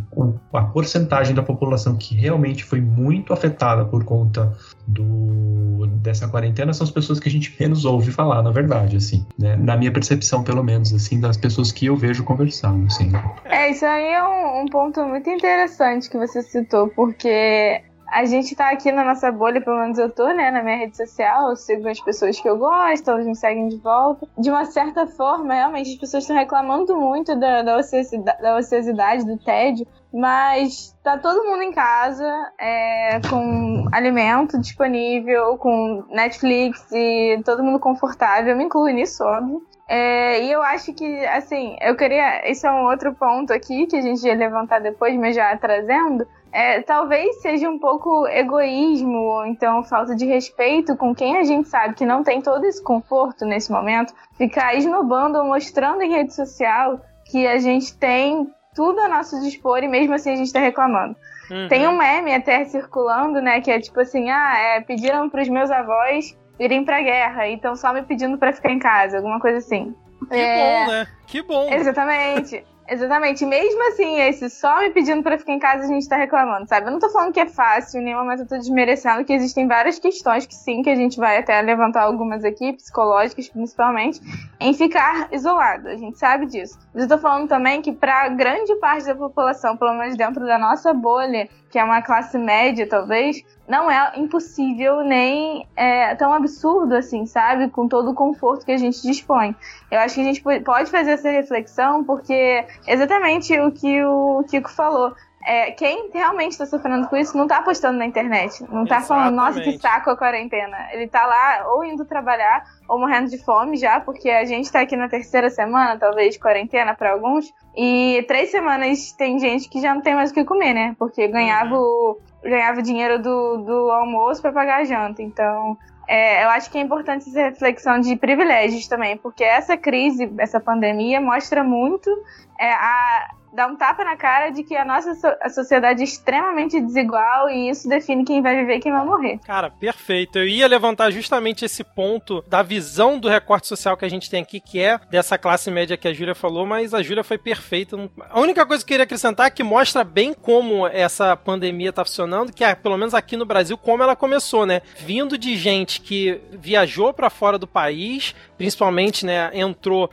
a 0.52 0.62
porcentagem 0.62 1.34
da 1.34 1.42
população 1.42 1.96
que 1.96 2.14
realmente 2.14 2.62
foi 2.62 2.80
muito 2.80 3.32
afetada 3.32 3.84
por 3.84 4.04
conta 4.04 4.52
do 4.86 5.86
dessa 5.86 6.28
quarentena 6.28 6.72
são 6.72 6.84
as 6.84 6.90
pessoas 6.90 7.18
que 7.18 7.28
a 7.28 7.32
gente 7.32 7.54
menos 7.58 7.84
ouve 7.84 8.10
falar, 8.10 8.42
na 8.42 8.50
verdade, 8.50 8.96
assim, 8.96 9.26
né? 9.38 9.56
Na 9.56 9.76
minha 9.76 9.92
percepção, 9.92 10.42
pelo 10.42 10.62
menos, 10.62 10.92
assim, 10.92 11.20
das 11.20 11.36
pessoas 11.36 11.72
que 11.72 11.86
eu 11.86 11.96
vejo 11.96 12.24
conversando, 12.24 12.86
assim. 12.86 13.10
É, 13.44 13.70
isso 13.70 13.84
aí 13.84 14.12
é 14.12 14.22
um, 14.22 14.62
um 14.62 14.66
ponto 14.66 15.04
muito 15.04 15.28
interessante 15.28 16.08
que 16.08 16.16
você 16.16 16.42
citou, 16.42 16.88
porque 16.88 17.82
a 18.08 18.24
gente 18.24 18.54
tá 18.54 18.70
aqui 18.70 18.92
na 18.92 19.04
nossa 19.04 19.30
bolha, 19.32 19.60
pelo 19.60 19.78
menos 19.78 19.98
eu 19.98 20.10
tô, 20.10 20.28
né, 20.28 20.50
na 20.50 20.62
minha 20.62 20.76
rede 20.76 20.96
social, 20.96 21.50
eu 21.50 21.56
sigo 21.56 21.88
as 21.88 22.00
pessoas 22.00 22.38
que 22.40 22.48
eu 22.48 22.56
gosto, 22.56 23.10
elas 23.10 23.26
me 23.26 23.34
seguem 23.34 23.68
de 23.68 23.76
volta. 23.76 24.26
De 24.38 24.50
uma 24.50 24.64
certa 24.64 25.06
forma, 25.06 25.54
realmente, 25.54 25.90
as 25.90 25.96
pessoas 25.96 26.22
estão 26.24 26.36
reclamando 26.36 26.96
muito 26.96 27.34
da, 27.34 27.62
da, 27.62 27.76
ociosidade, 27.76 28.42
da 28.42 28.56
ociosidade, 28.56 29.24
do 29.24 29.36
tédio, 29.38 29.86
mas 30.12 30.96
tá 31.02 31.18
todo 31.18 31.44
mundo 31.44 31.62
em 31.62 31.72
casa, 31.72 32.32
é, 32.58 33.20
com 33.28 33.86
alimento 33.92 34.58
disponível, 34.60 35.58
com 35.58 36.04
Netflix 36.08 36.86
e 36.92 37.40
todo 37.44 37.62
mundo 37.62 37.78
confortável, 37.78 38.52
eu 38.52 38.56
me 38.56 38.64
incluo 38.64 38.88
nisso, 38.88 39.24
óbvio. 39.24 39.62
É, 39.88 40.42
e 40.42 40.50
eu 40.50 40.62
acho 40.62 40.92
que, 40.92 41.24
assim, 41.26 41.76
eu 41.80 41.96
queria. 41.96 42.48
Esse 42.48 42.66
é 42.66 42.70
um 42.72 42.86
outro 42.86 43.14
ponto 43.14 43.52
aqui 43.52 43.86
que 43.86 43.96
a 43.96 44.00
gente 44.00 44.26
ia 44.26 44.34
levantar 44.34 44.80
depois, 44.80 45.16
mas 45.16 45.36
já 45.36 45.56
trazendo 45.56 46.26
é, 46.56 46.80
talvez 46.80 47.42
seja 47.42 47.68
um 47.68 47.78
pouco 47.78 48.26
egoísmo, 48.28 49.18
ou 49.18 49.44
então 49.44 49.84
falta 49.84 50.16
de 50.16 50.24
respeito 50.24 50.96
com 50.96 51.14
quem 51.14 51.36
a 51.36 51.44
gente 51.44 51.68
sabe 51.68 51.94
que 51.94 52.06
não 52.06 52.22
tem 52.22 52.40
todo 52.40 52.64
esse 52.64 52.82
conforto 52.82 53.44
nesse 53.44 53.70
momento, 53.70 54.14
ficar 54.38 54.74
esnobando 54.74 55.36
ou 55.36 55.44
mostrando 55.44 56.00
em 56.00 56.10
rede 56.10 56.34
social 56.34 56.98
que 57.30 57.46
a 57.46 57.58
gente 57.58 57.94
tem 57.98 58.50
tudo 58.74 59.00
a 59.00 59.08
nosso 59.08 59.38
dispor 59.42 59.84
e 59.84 59.88
mesmo 59.88 60.14
assim 60.14 60.32
a 60.32 60.36
gente 60.36 60.50
tá 60.50 60.58
reclamando. 60.58 61.14
Uhum. 61.50 61.68
Tem 61.68 61.86
um 61.86 61.98
meme 61.98 62.34
até 62.34 62.64
circulando, 62.64 63.42
né, 63.42 63.60
que 63.60 63.70
é 63.70 63.78
tipo 63.78 64.00
assim, 64.00 64.30
ah, 64.30 64.58
é, 64.58 64.80
pediram 64.80 65.28
pros 65.28 65.50
meus 65.50 65.70
avós 65.70 66.34
irem 66.58 66.84
pra 66.84 67.02
guerra, 67.02 67.48
então 67.48 67.76
só 67.76 67.92
me 67.92 68.02
pedindo 68.02 68.38
para 68.38 68.52
ficar 68.52 68.70
em 68.70 68.78
casa, 68.78 69.18
alguma 69.18 69.40
coisa 69.40 69.58
assim. 69.58 69.94
Que 70.28 70.36
é... 70.36 70.84
bom, 70.84 70.92
né? 70.92 71.06
Que 71.26 71.42
bom. 71.42 71.72
Exatamente. 71.72 72.64
Exatamente. 72.88 73.44
Mesmo 73.44 73.88
assim, 73.88 74.20
esse 74.20 74.48
só 74.48 74.80
me 74.80 74.90
pedindo 74.90 75.22
pra 75.22 75.36
ficar 75.36 75.52
em 75.52 75.58
casa, 75.58 75.84
a 75.84 75.86
gente 75.86 76.08
tá 76.08 76.16
reclamando, 76.16 76.68
sabe? 76.68 76.86
Eu 76.86 76.92
não 76.92 77.00
tô 77.00 77.08
falando 77.10 77.32
que 77.32 77.40
é 77.40 77.46
fácil, 77.46 78.00
nenhuma, 78.00 78.24
mas 78.24 78.40
eu 78.40 78.46
tô 78.46 78.56
desmerecendo 78.56 79.24
que 79.24 79.32
existem 79.32 79.66
várias 79.66 79.98
questões 79.98 80.46
que 80.46 80.54
sim, 80.54 80.82
que 80.82 80.90
a 80.90 80.94
gente 80.94 81.18
vai 81.18 81.38
até 81.38 81.60
levantar 81.62 82.02
algumas 82.02 82.44
aqui, 82.44 82.72
psicológicas 82.74 83.48
principalmente, 83.48 84.20
em 84.60 84.72
ficar 84.72 85.28
isolado. 85.32 85.88
A 85.88 85.96
gente 85.96 86.18
sabe 86.18 86.46
disso. 86.46 86.78
Mas 86.94 87.02
eu 87.02 87.08
tô 87.08 87.18
falando 87.18 87.48
também 87.48 87.82
que 87.82 87.92
pra 87.92 88.28
grande 88.28 88.74
parte 88.76 89.06
da 89.06 89.14
população, 89.14 89.76
pelo 89.76 89.94
menos 89.94 90.16
dentro 90.16 90.46
da 90.46 90.58
nossa 90.58 90.94
bolha, 90.94 91.48
que 91.76 91.80
é 91.80 91.84
uma 91.84 92.00
classe 92.00 92.38
média, 92.38 92.88
talvez, 92.88 93.44
não 93.68 93.90
é 93.90 94.12
impossível 94.16 95.02
nem 95.02 95.68
é, 95.76 96.14
tão 96.14 96.32
absurdo 96.32 96.94
assim, 96.94 97.26
sabe? 97.26 97.68
Com 97.68 97.86
todo 97.86 98.12
o 98.12 98.14
conforto 98.14 98.64
que 98.64 98.72
a 98.72 98.78
gente 98.78 99.02
dispõe. 99.02 99.54
Eu 99.90 100.00
acho 100.00 100.14
que 100.14 100.22
a 100.22 100.24
gente 100.24 100.42
pode 100.64 100.90
fazer 100.90 101.10
essa 101.10 101.28
reflexão 101.28 102.02
porque 102.02 102.64
exatamente 102.86 103.60
o 103.60 103.70
que 103.70 104.02
o 104.02 104.42
Kiko 104.48 104.70
falou. 104.70 105.14
É, 105.46 105.70
quem 105.70 106.10
realmente 106.12 106.52
está 106.52 106.66
sofrendo 106.66 107.06
com 107.06 107.16
isso 107.16 107.36
não 107.36 107.44
está 107.44 107.62
postando 107.62 107.96
na 107.96 108.04
internet. 108.04 108.64
Não 108.68 108.82
está 108.82 109.00
falando, 109.00 109.36
nossa, 109.36 109.60
que 109.60 109.78
saco 109.78 110.10
a 110.10 110.16
quarentena. 110.16 110.76
Ele 110.92 111.04
está 111.04 111.24
lá 111.24 111.68
ou 111.72 111.84
indo 111.84 112.04
trabalhar 112.04 112.64
ou 112.88 112.98
morrendo 112.98 113.30
de 113.30 113.38
fome 113.38 113.76
já, 113.76 114.00
porque 114.00 114.28
a 114.28 114.44
gente 114.44 114.64
está 114.64 114.80
aqui 114.80 114.96
na 114.96 115.08
terceira 115.08 115.48
semana, 115.48 115.96
talvez, 115.96 116.34
de 116.34 116.40
quarentena 116.40 116.96
para 116.96 117.12
alguns. 117.12 117.54
E 117.76 118.24
três 118.26 118.50
semanas 118.50 119.12
tem 119.12 119.38
gente 119.38 119.68
que 119.68 119.80
já 119.80 119.94
não 119.94 120.00
tem 120.00 120.16
mais 120.16 120.32
o 120.32 120.34
que 120.34 120.44
comer, 120.44 120.74
né? 120.74 120.96
Porque 120.98 121.28
ganhava 121.28 121.78
o, 121.78 122.18
ganhava 122.42 122.82
dinheiro 122.82 123.22
do, 123.22 123.58
do 123.58 123.90
almoço 123.92 124.42
para 124.42 124.50
pagar 124.50 124.80
a 124.80 124.84
janta. 124.84 125.22
Então, 125.22 125.78
é, 126.08 126.44
eu 126.44 126.48
acho 126.50 126.70
que 126.70 126.78
é 126.78 126.80
importante 126.80 127.28
essa 127.28 127.42
reflexão 127.42 128.00
de 128.00 128.16
privilégios 128.16 128.88
também, 128.88 129.16
porque 129.16 129.44
essa 129.44 129.76
crise, 129.76 130.32
essa 130.38 130.58
pandemia, 130.58 131.20
mostra 131.20 131.62
muito 131.62 132.10
é, 132.58 132.72
a, 132.72 133.30
dá 133.56 133.66
um 133.66 133.74
tapa 133.74 134.04
na 134.04 134.16
cara 134.16 134.50
de 134.50 134.62
que 134.62 134.76
a 134.76 134.84
nossa 134.84 135.14
so 135.14 135.26
a 135.40 135.48
sociedade 135.48 136.02
é 136.02 136.04
extremamente 136.04 136.78
desigual 136.78 137.48
e 137.48 137.70
isso 137.70 137.88
define 137.88 138.24
quem 138.24 138.42
vai 138.42 138.54
viver 138.54 138.76
e 138.76 138.80
quem 138.80 138.92
vai 138.92 139.04
morrer. 139.04 139.38
Cara, 139.38 139.70
perfeito. 139.70 140.38
Eu 140.38 140.46
ia 140.46 140.68
levantar 140.68 141.10
justamente 141.10 141.64
esse 141.64 141.82
ponto 141.82 142.44
da 142.46 142.62
visão 142.62 143.18
do 143.18 143.28
recorte 143.28 143.66
social 143.66 143.96
que 143.96 144.04
a 144.04 144.10
gente 144.10 144.28
tem 144.28 144.42
aqui, 144.42 144.60
que 144.60 144.78
é 144.78 145.00
dessa 145.10 145.38
classe 145.38 145.70
média 145.70 145.96
que 145.96 146.06
a 146.06 146.12
Júlia 146.12 146.34
falou, 146.34 146.66
mas 146.66 146.92
a 146.92 147.02
Júlia 147.02 147.24
foi 147.24 147.38
perfeita. 147.38 147.96
A 148.28 148.38
única 148.38 148.66
coisa 148.66 148.84
que 148.84 148.92
eu 148.92 148.94
queria 148.94 149.04
acrescentar 149.04 149.46
é 149.46 149.50
que 149.50 149.62
mostra 149.62 150.04
bem 150.04 150.34
como 150.34 150.86
essa 150.86 151.34
pandemia 151.36 151.92
tá 151.92 152.04
funcionando, 152.04 152.52
que 152.52 152.62
é, 152.62 152.74
pelo 152.74 152.98
menos 152.98 153.14
aqui 153.14 153.36
no 153.36 153.46
Brasil, 153.46 153.78
como 153.78 154.02
ela 154.02 154.14
começou, 154.14 154.66
né? 154.66 154.82
Vindo 154.98 155.38
de 155.38 155.56
gente 155.56 156.00
que 156.00 156.40
viajou 156.52 157.14
para 157.14 157.30
fora 157.30 157.58
do 157.58 157.66
país, 157.66 158.34
principalmente, 158.58 159.24
né, 159.24 159.50
entrou 159.54 160.10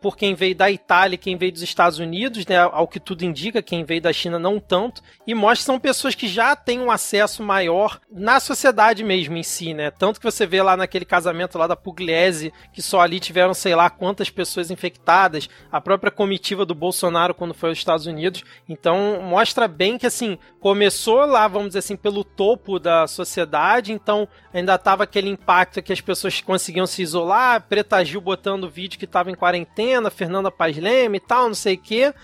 por 0.00 0.16
quem 0.16 0.34
veio 0.34 0.54
da 0.54 0.70
Itália, 0.70 1.16
quem 1.16 1.36
veio 1.36 1.52
dos 1.52 1.62
Estados 1.62 1.98
Unidos, 1.98 2.46
né, 2.46 2.56
ao 2.82 2.88
que 2.88 3.00
tudo 3.00 3.24
indica, 3.24 3.62
quem 3.62 3.84
veio 3.84 4.02
da 4.02 4.12
China 4.12 4.38
não 4.38 4.58
tanto, 4.60 5.02
e 5.26 5.34
mostra 5.34 5.58
que 5.58 5.64
são 5.64 5.80
pessoas 5.80 6.14
que 6.14 6.28
já 6.28 6.54
têm 6.54 6.80
um 6.80 6.90
acesso 6.90 7.42
maior 7.42 8.00
na 8.10 8.40
sociedade 8.40 9.02
mesmo 9.02 9.36
em 9.36 9.42
si, 9.42 9.72
né? 9.72 9.90
Tanto 9.90 10.20
que 10.20 10.30
você 10.30 10.46
vê 10.46 10.62
lá 10.62 10.76
naquele 10.76 11.04
casamento 11.04 11.56
lá 11.56 11.66
da 11.66 11.76
Pugliese, 11.76 12.52
que 12.72 12.82
só 12.82 13.00
ali 13.00 13.20
tiveram 13.20 13.54
sei 13.54 13.74
lá 13.74 13.88
quantas 13.88 14.30
pessoas 14.30 14.70
infectadas, 14.70 15.48
a 15.70 15.80
própria 15.80 16.10
comitiva 16.10 16.66
do 16.66 16.74
Bolsonaro 16.74 17.34
quando 17.34 17.54
foi 17.54 17.70
aos 17.70 17.78
Estados 17.78 18.06
Unidos. 18.06 18.44
Então, 18.68 19.20
mostra 19.22 19.68
bem 19.68 19.96
que 19.96 20.06
assim, 20.06 20.38
começou 20.60 21.24
lá, 21.24 21.46
vamos 21.48 21.68
dizer 21.68 21.80
assim, 21.80 21.96
pelo 21.96 22.24
topo 22.24 22.78
da 22.78 23.06
sociedade, 23.06 23.92
então 23.92 24.28
ainda 24.52 24.76
tava 24.76 25.04
aquele 25.04 25.28
impacto 25.28 25.82
que 25.82 25.92
as 25.92 26.00
pessoas 26.00 26.40
conseguiam 26.40 26.86
se 26.86 27.02
isolar, 27.02 27.62
Preta 27.68 28.04
Gil 28.04 28.20
botando 28.20 28.68
vídeo 28.68 28.98
que 28.98 29.06
tava 29.06 29.30
em 29.30 29.34
quarentena, 29.34 30.10
Fernanda 30.10 30.50
Paz 30.50 30.76
Leme 30.76 31.18
e 31.18 31.20
tal, 31.20 31.48
não 31.48 31.54
sei 31.54 31.74
o 31.74 31.78
quê. 31.78 32.14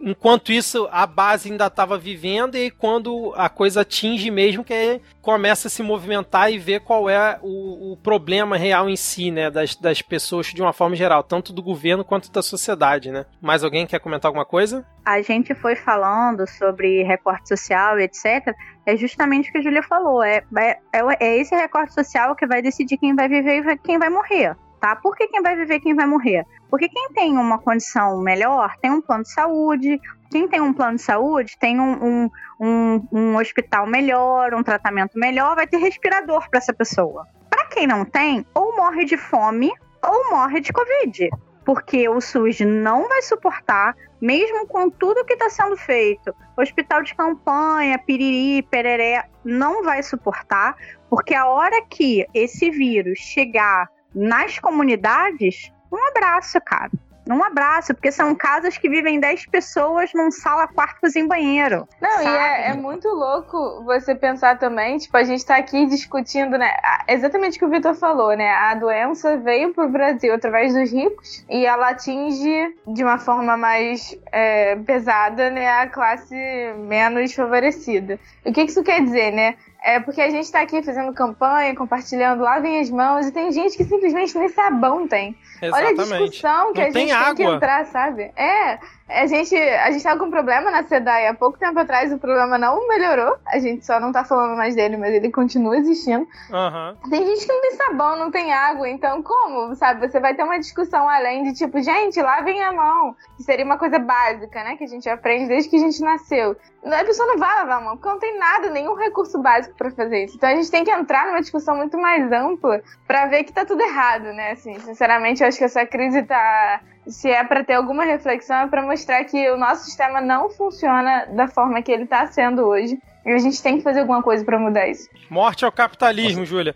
Enquanto 0.00 0.50
isso, 0.50 0.88
a 0.90 1.06
base 1.06 1.50
ainda 1.50 1.66
estava 1.66 1.98
vivendo, 1.98 2.56
e 2.56 2.70
quando 2.70 3.34
a 3.36 3.50
coisa 3.50 3.82
atinge 3.82 4.30
mesmo, 4.30 4.64
que 4.64 5.00
começa 5.20 5.68
a 5.68 5.70
se 5.70 5.82
movimentar 5.82 6.50
e 6.50 6.58
ver 6.58 6.80
qual 6.80 7.08
é 7.08 7.38
o, 7.42 7.92
o, 7.92 7.96
problema 7.98 8.56
real 8.56 8.88
em 8.88 8.96
si, 8.96 9.30
né? 9.30 9.50
Das, 9.50 9.76
das 9.76 10.00
pessoas 10.00 10.46
de 10.46 10.62
uma 10.62 10.72
forma 10.72 10.96
geral, 10.96 11.22
tanto 11.22 11.52
do 11.52 11.62
governo 11.62 12.04
quanto 12.04 12.32
da 12.32 12.42
sociedade, 12.42 13.10
né? 13.10 13.26
Mais 13.42 13.62
alguém 13.62 13.86
quer 13.86 14.00
comentar 14.00 14.30
alguma 14.30 14.46
coisa? 14.46 14.86
A 15.04 15.20
gente 15.20 15.54
foi 15.54 15.76
falando 15.76 16.48
sobre 16.48 17.02
recorte 17.02 17.48
social 17.48 17.98
e 18.00 18.04
etc. 18.04 18.54
É 18.86 18.96
justamente 18.96 19.50
o 19.50 19.52
que 19.52 19.58
a 19.58 19.62
Julia 19.62 19.82
falou. 19.82 20.22
É, 20.22 20.42
é, 20.56 20.78
é 21.20 21.36
esse 21.38 21.54
recorte 21.54 21.92
social 21.92 22.34
que 22.34 22.46
vai 22.46 22.62
decidir 22.62 22.96
quem 22.96 23.14
vai 23.14 23.28
viver 23.28 23.66
e 23.66 23.78
quem 23.78 23.98
vai 23.98 24.08
morrer 24.08 24.56
tá? 24.80 24.96
Por 24.96 25.14
que 25.14 25.28
quem 25.28 25.42
vai 25.42 25.54
viver 25.54 25.80
quem 25.80 25.94
vai 25.94 26.06
morrer? 26.06 26.44
Porque 26.68 26.88
quem 26.88 27.10
tem 27.10 27.36
uma 27.36 27.58
condição 27.58 28.18
melhor 28.20 28.74
tem 28.80 28.90
um 28.90 29.00
plano 29.00 29.22
de 29.22 29.32
saúde, 29.32 30.00
quem 30.30 30.48
tem 30.48 30.60
um 30.60 30.72
plano 30.72 30.96
de 30.96 31.02
saúde 31.02 31.56
tem 31.58 31.80
um, 31.80 32.04
um, 32.04 32.30
um, 32.60 33.08
um 33.12 33.36
hospital 33.36 33.86
melhor, 33.86 34.54
um 34.54 34.62
tratamento 34.62 35.18
melhor, 35.18 35.54
vai 35.54 35.66
ter 35.66 35.78
respirador 35.78 36.48
para 36.48 36.58
essa 36.58 36.72
pessoa. 36.72 37.26
Para 37.48 37.66
quem 37.66 37.86
não 37.86 38.04
tem, 38.04 38.46
ou 38.54 38.76
morre 38.76 39.04
de 39.04 39.16
fome 39.16 39.70
ou 40.02 40.30
morre 40.30 40.60
de 40.60 40.72
Covid. 40.72 41.28
Porque 41.64 42.08
o 42.08 42.20
SUS 42.20 42.60
não 42.60 43.06
vai 43.06 43.22
suportar, 43.22 43.94
mesmo 44.20 44.66
com 44.66 44.88
tudo 44.88 45.24
que 45.24 45.34
está 45.34 45.50
sendo 45.50 45.76
feito, 45.76 46.34
hospital 46.56 47.02
de 47.02 47.14
campanha, 47.14 47.98
piriri, 47.98 48.62
pereré, 48.62 49.28
não 49.44 49.82
vai 49.82 50.02
suportar, 50.02 50.74
porque 51.08 51.34
a 51.34 51.46
hora 51.46 51.84
que 51.88 52.26
esse 52.32 52.70
vírus 52.70 53.18
chegar 53.18 53.88
nas 54.14 54.58
comunidades, 54.58 55.72
um 55.90 56.08
abraço, 56.08 56.60
cara. 56.60 56.90
Um 57.28 57.44
abraço, 57.44 57.94
porque 57.94 58.10
são 58.10 58.34
casas 58.34 58.76
que 58.76 58.88
vivem 58.88 59.20
10 59.20 59.46
pessoas 59.46 60.12
num 60.12 60.32
sala, 60.32 60.66
quarto, 60.66 61.00
cozinha 61.00 61.28
banheiro. 61.28 61.86
Não, 62.00 62.10
sabe? 62.10 62.24
e 62.24 62.28
é, 62.28 62.70
é, 62.70 62.74
muito 62.74 63.06
louco 63.06 63.84
você 63.84 64.16
pensar 64.16 64.58
também, 64.58 64.98
tipo, 64.98 65.16
a 65.16 65.22
gente 65.22 65.46
tá 65.46 65.56
aqui 65.56 65.86
discutindo, 65.86 66.58
né? 66.58 66.72
Exatamente 67.06 67.56
o 67.56 67.58
que 67.60 67.64
o 67.66 67.70
Vitor 67.70 67.94
falou, 67.94 68.36
né? 68.36 68.50
A 68.50 68.74
doença 68.74 69.36
veio 69.36 69.72
pro 69.72 69.88
Brasil 69.88 70.34
através 70.34 70.74
dos 70.74 70.90
ricos 70.90 71.44
e 71.48 71.64
ela 71.64 71.90
atinge 71.90 72.74
de 72.88 73.04
uma 73.04 73.18
forma 73.18 73.56
mais 73.56 74.18
é, 74.32 74.74
pesada, 74.76 75.50
né? 75.50 75.68
A 75.68 75.86
classe 75.86 76.34
menos 76.78 77.32
favorecida. 77.32 78.18
O 78.44 78.52
que 78.52 78.62
isso 78.62 78.82
quer 78.82 79.04
dizer, 79.04 79.30
né? 79.30 79.54
É 79.82 79.98
porque 79.98 80.20
a 80.20 80.28
gente 80.28 80.44
está 80.44 80.60
aqui 80.60 80.82
fazendo 80.82 81.12
campanha, 81.14 81.74
compartilhando, 81.74 82.42
lavem 82.42 82.80
as 82.80 82.90
mãos, 82.90 83.26
e 83.26 83.32
tem 83.32 83.50
gente 83.50 83.76
que 83.76 83.84
simplesmente 83.84 84.36
nem 84.36 84.48
sabão 84.48 85.08
tem. 85.08 85.34
Exatamente. 85.60 85.72
Olha 85.72 85.88
a 85.88 86.20
discussão 86.20 86.72
que 86.72 86.80
Não 86.80 86.82
a 86.82 86.90
gente 86.90 86.92
tem, 86.92 87.06
tem 87.08 87.34
que 87.34 87.42
entrar, 87.42 87.86
sabe? 87.86 88.30
É, 88.36 88.78
a 89.10 89.26
gente, 89.26 89.54
a 89.54 89.90
gente 89.90 90.02
tava 90.02 90.18
com 90.18 90.26
um 90.26 90.30
problema 90.30 90.70
na 90.70 90.82
SEDAI 90.84 91.26
há 91.26 91.34
pouco 91.34 91.58
tempo 91.58 91.78
atrás, 91.78 92.12
o 92.12 92.18
problema 92.18 92.56
não 92.56 92.86
melhorou. 92.88 93.36
A 93.46 93.58
gente 93.58 93.84
só 93.84 93.98
não 93.98 94.12
tá 94.12 94.24
falando 94.24 94.56
mais 94.56 94.74
dele, 94.74 94.96
mas 94.96 95.12
ele 95.12 95.30
continua 95.30 95.76
existindo. 95.76 96.26
Uhum. 96.50 97.10
Tem 97.10 97.26
gente 97.26 97.46
que 97.46 97.52
não 97.52 97.60
tem 97.60 97.70
sabão, 97.72 98.16
não 98.16 98.30
tem 98.30 98.52
água, 98.52 98.88
então 98.88 99.22
como? 99.22 99.74
Sabe, 99.74 100.08
você 100.08 100.20
vai 100.20 100.34
ter 100.34 100.44
uma 100.44 100.58
discussão 100.58 101.08
além 101.08 101.44
de 101.44 101.54
tipo, 101.54 101.80
gente, 101.82 102.20
lavem 102.22 102.62
a 102.62 102.72
mão. 102.72 103.16
Que 103.36 103.42
seria 103.42 103.64
uma 103.64 103.78
coisa 103.78 103.98
básica, 103.98 104.62
né? 104.62 104.76
Que 104.76 104.84
a 104.84 104.88
gente 104.88 105.08
aprende 105.08 105.48
desde 105.48 105.68
que 105.68 105.76
a 105.76 105.80
gente 105.80 106.00
nasceu. 106.00 106.56
A 106.84 107.04
pessoa 107.04 107.26
não 107.26 107.38
vai 107.38 107.54
lavar 107.56 107.78
a 107.78 107.80
mão, 107.80 107.96
porque 107.96 108.08
não 108.08 108.18
tem 108.18 108.38
nada, 108.38 108.70
nenhum 108.70 108.94
recurso 108.94 109.38
básico 109.38 109.74
para 109.76 109.90
fazer 109.90 110.24
isso. 110.24 110.36
Então 110.36 110.48
a 110.48 110.54
gente 110.54 110.70
tem 110.70 110.84
que 110.84 110.90
entrar 110.90 111.26
numa 111.26 111.40
discussão 111.40 111.76
muito 111.76 111.98
mais 111.98 112.30
ampla 112.30 112.82
para 113.06 113.26
ver 113.26 113.44
que 113.44 113.52
tá 113.52 113.64
tudo 113.64 113.82
errado, 113.82 114.32
né? 114.32 114.52
Assim, 114.52 114.78
sinceramente, 114.80 115.42
eu 115.42 115.48
acho 115.48 115.58
que 115.58 115.64
essa 115.64 115.84
crise 115.84 116.22
tá 116.22 116.80
se 117.06 117.30
é 117.30 117.42
para 117.44 117.64
ter 117.64 117.74
alguma 117.74 118.04
reflexão, 118.04 118.56
é 118.56 118.66
para 118.68 118.82
mostrar 118.82 119.24
que 119.24 119.50
o 119.50 119.56
nosso 119.56 119.84
sistema 119.84 120.20
não 120.20 120.50
funciona 120.50 121.26
da 121.26 121.48
forma 121.48 121.82
que 121.82 121.90
ele 121.90 122.04
está 122.04 122.26
sendo 122.26 122.62
hoje. 122.62 122.98
E 123.24 123.30
a 123.30 123.38
gente 123.38 123.62
tem 123.62 123.76
que 123.76 123.82
fazer 123.82 124.00
alguma 124.00 124.22
coisa 124.22 124.42
para 124.42 124.58
mudar 124.58 124.88
isso. 124.88 125.06
Morte 125.28 125.62
ao 125.62 125.70
capitalismo, 125.70 126.46
Júlia. 126.46 126.74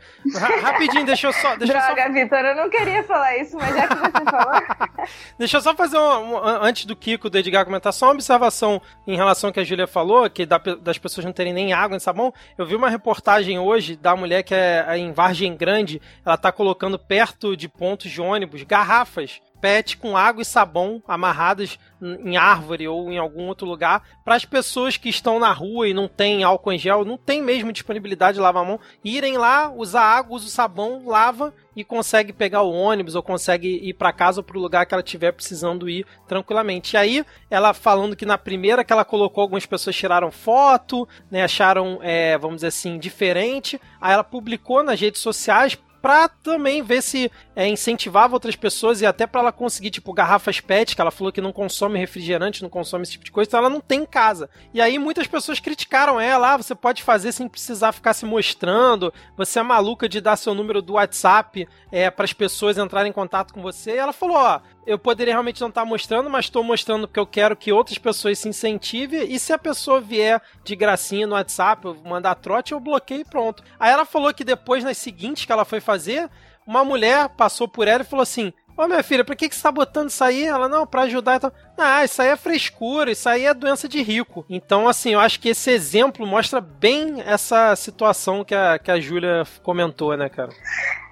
Rapidinho, 0.61 1.07
deixa 1.07 1.29
eu 1.29 1.33
só. 1.33 1.57
Deixa 1.57 1.73
Droga, 1.73 2.03
eu 2.03 2.07
só... 2.07 2.13
Vitor, 2.13 2.39
eu 2.39 2.55
não 2.55 2.69
queria 2.69 3.03
falar 3.03 3.39
isso, 3.39 3.57
mas 3.57 3.75
já 3.75 3.89
que 3.89 3.95
você 3.95 4.25
falou. 4.31 5.09
deixa 5.39 5.57
eu 5.57 5.61
só 5.63 5.75
fazer 5.75 5.97
um, 5.97 6.35
um, 6.35 6.39
Antes 6.63 6.85
do 6.85 6.95
Kiko, 6.95 7.31
do 7.31 7.39
Edgar 7.39 7.65
comentar, 7.65 7.95
só 7.95 8.07
uma 8.07 8.13
observação 8.13 8.81
em 9.07 9.17
relação 9.17 9.49
ao 9.49 9.55
que 9.55 9.61
a 9.61 9.65
Júlia 9.65 9.87
falou, 9.87 10.29
que 10.29 10.45
da, 10.45 10.59
das 10.59 10.99
pessoas 10.99 11.25
não 11.25 11.33
terem 11.33 11.55
nem 11.55 11.73
água 11.73 11.91
nem 11.91 11.99
sabão. 11.99 12.33
Eu 12.59 12.67
vi 12.67 12.77
uma 12.77 12.91
reportagem 12.91 13.59
hoje 13.59 13.97
da 13.97 14.15
mulher 14.15 14.43
que 14.43 14.55
é, 14.55 14.85
é 14.87 14.99
em 14.99 15.13
Vargem 15.13 15.57
Grande, 15.57 16.01
ela 16.27 16.37
tá 16.37 16.53
colocando 16.53 16.99
perto 16.99 17.57
de 17.57 17.69
pontos 17.71 18.11
de 18.11 18.21
ônibus 18.21 18.63
garrafas 18.65 19.41
PET 19.65 19.97
com 19.97 20.15
água 20.15 20.43
e 20.43 20.45
sabão 20.45 21.03
amarradas 21.09 21.79
em 22.03 22.37
árvore 22.37 22.87
ou 22.87 23.11
em 23.11 23.17
algum 23.17 23.47
outro 23.47 23.67
lugar 23.67 24.03
para 24.23 24.35
as 24.35 24.45
pessoas 24.45 24.99
que 24.99 25.09
estão 25.09 25.39
na 25.39 25.51
rua 25.55 25.89
e 25.89 25.95
não 25.95 26.07
tem 26.07 26.45
álcool 26.45 26.75
em 26.75 26.79
gel, 26.79 27.03
não 27.03 27.17
tem 27.17 27.41
mesmo 27.41 27.73
disponibilidade 27.73 28.35
de 28.35 28.43
lavar 28.43 28.63
a 28.63 28.67
mão, 28.67 28.81
irem 29.03 29.39
lá, 29.39 29.73
usar 29.73 30.03
água, 30.03 30.37
usa 30.37 30.49
o 30.49 30.51
sabão, 30.51 31.07
lava 31.07 31.55
e 31.75 31.83
consegue 31.83 32.31
pegar 32.31 32.61
o 32.61 32.75
ônibus 32.75 33.15
ou 33.15 33.23
consegue 33.23 33.81
ir 33.83 33.95
para 33.95 34.13
casa 34.13 34.41
ou 34.41 34.45
para 34.45 34.59
o 34.59 34.61
lugar 34.61 34.85
que 34.85 34.93
ela 34.93 35.03
estiver 35.03 35.33
precisando 35.33 35.89
ir 35.89 36.05
tranquilamente. 36.29 36.95
E 36.95 36.99
aí, 36.99 37.25
ela 37.51 37.73
falando 37.73 38.15
que 38.15 38.27
na 38.27 38.37
primeira 38.37 38.85
que 38.85 38.93
ela 38.93 39.05
colocou, 39.05 39.41
algumas 39.41 39.65
pessoas 39.65 39.97
tiraram 39.97 40.31
foto, 40.31 41.09
né, 41.31 41.43
acharam, 41.43 42.01
é, 42.03 42.37
vamos 42.37 42.57
dizer 42.57 42.69
assim, 42.69 42.99
diferente. 42.99 43.81
Aí 43.99 44.13
ela 44.13 44.23
publicou 44.23 44.83
nas 44.83 45.01
redes 45.01 45.23
sociais 45.23 45.75
pra 46.05 46.29
também 46.29 46.83
ver 46.83 47.01
se 47.01 47.33
é, 47.57 47.67
incentivava 47.67 48.35
outras 48.35 48.55
pessoas 48.55 49.01
e 49.01 49.07
até 49.07 49.27
para 49.27 49.41
ela 49.41 49.51
conseguir, 49.51 49.91
tipo, 49.91 50.13
garrafas 50.13 50.61
PET, 50.61 50.95
que 50.95 51.01
ela 51.01 51.11
falou 51.11 51.33
que 51.33 51.41
não 51.41 51.51
consome 51.51 51.99
refrigerante, 51.99 52.63
não 52.63 52.69
consome 52.69 53.05
esse 53.05 53.13
tipo 53.13 53.25
de 53.25 53.33
coisa, 53.33 53.49
então 53.49 53.61
ela 53.61 53.71
não 53.71 53.81
tem 53.81 54.03
em 54.03 54.05
casa. 54.05 54.51
E 54.75 54.83
aí 54.83 54.99
muitas 54.99 55.27
pessoas 55.27 55.61
criticaram 55.61 56.21
ela, 56.21 56.53
ah, 56.53 56.57
você 56.59 56.75
pode 56.75 57.03
fazer 57.03 57.33
sem 57.33 57.49
precisar 57.49 57.93
ficar 57.93 58.13
se 58.13 58.27
mostrando, 58.27 59.15
você 59.35 59.61
é 59.61 59.63
maluca 59.63 60.07
de 60.07 60.21
dar 60.21 60.37
seu 60.37 60.55
número 60.55 60.83
do 60.83 60.93
WhatsApp 60.93 61.67
é, 61.91 62.11
para 62.11 62.27
as 62.27 62.35
pessoas 62.35 62.77
entrarem 62.77 63.09
em 63.09 63.15
contato 63.15 63.55
com 63.55 63.63
você. 63.63 63.93
E 63.93 63.97
ela 63.97 64.13
falou, 64.13 64.37
ó, 64.37 64.61
eu 64.87 64.99
poderia 64.99 65.35
realmente 65.35 65.61
não 65.61 65.69
estar 65.69 65.83
tá 65.83 65.87
mostrando, 65.87 66.29
mas 66.29 66.47
estou 66.47 66.63
mostrando 66.63 67.07
porque 67.07 67.21
eu 67.21 67.27
quero 67.27 67.57
que 67.57 67.73
outras 67.73 67.99
pessoas 67.99 68.39
se 68.39 68.49
incentivem. 68.49 69.33
E 69.33 69.39
se 69.39 69.53
a 69.53 69.59
pessoa 69.59 70.01
vier 70.01 70.41
de 70.63 70.77
gracinha 70.77 71.27
no 71.27 71.35
WhatsApp, 71.35 71.85
eu 71.85 71.97
mandar 72.05 72.35
trote, 72.37 72.73
eu 72.73 72.81
bloqueio 72.81 73.23
e 73.23 73.25
pronto. 73.25 73.63
Aí 73.79 73.91
ela 73.91 74.05
falou 74.05 74.33
que 74.33 74.45
depois, 74.45 74.85
nas 74.85 74.99
seguintes 74.99 75.45
que 75.45 75.53
ela 75.53 75.65
foi 75.65 75.81
fazer, 75.81 76.31
uma 76.67 76.85
mulher 76.85 77.29
passou 77.31 77.69
por 77.69 77.89
ela 77.89 78.03
e 78.03 78.07
falou 78.07 78.23
assim: 78.23 78.53
Ô 78.77 78.89
minha 78.89 79.03
filha, 79.05 79.25
por 79.25 79.37
que, 79.37 79.49
que 79.49 79.55
você 79.55 79.63
tá 79.63 79.71
botando 79.71 80.09
isso 80.09 80.23
aí? 80.25 80.45
Ela, 80.45 80.69
não, 80.69 80.85
pra 80.85 81.03
ajudar 81.03 81.37
e 81.37 81.41
tal. 81.41 81.53
Ah, 81.79 82.05
isso 82.05 82.21
aí 82.21 82.29
é 82.29 82.37
frescura, 82.37 83.11
isso 83.13 83.29
aí 83.29 83.47
é 83.47 83.55
doença 83.55 83.89
de 83.89 84.03
rico. 84.03 84.45
Então, 84.51 84.89
assim, 84.89 85.11
eu 85.11 85.21
acho 85.21 85.39
que 85.39 85.51
esse 85.51 85.71
exemplo 85.71 86.27
mostra 86.27 86.61
bem 86.61 87.23
essa 87.25 87.77
situação 87.77 88.45
que 88.45 88.55
a, 88.55 88.79
que 88.79 88.91
a 88.91 88.99
Júlia 88.99 89.45
comentou, 89.63 90.17
né, 90.17 90.29
cara? 90.29 90.51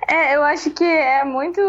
É, 0.09 0.35
eu 0.35 0.43
acho 0.43 0.71
que 0.71 0.85
é 0.85 1.25
muito 1.25 1.61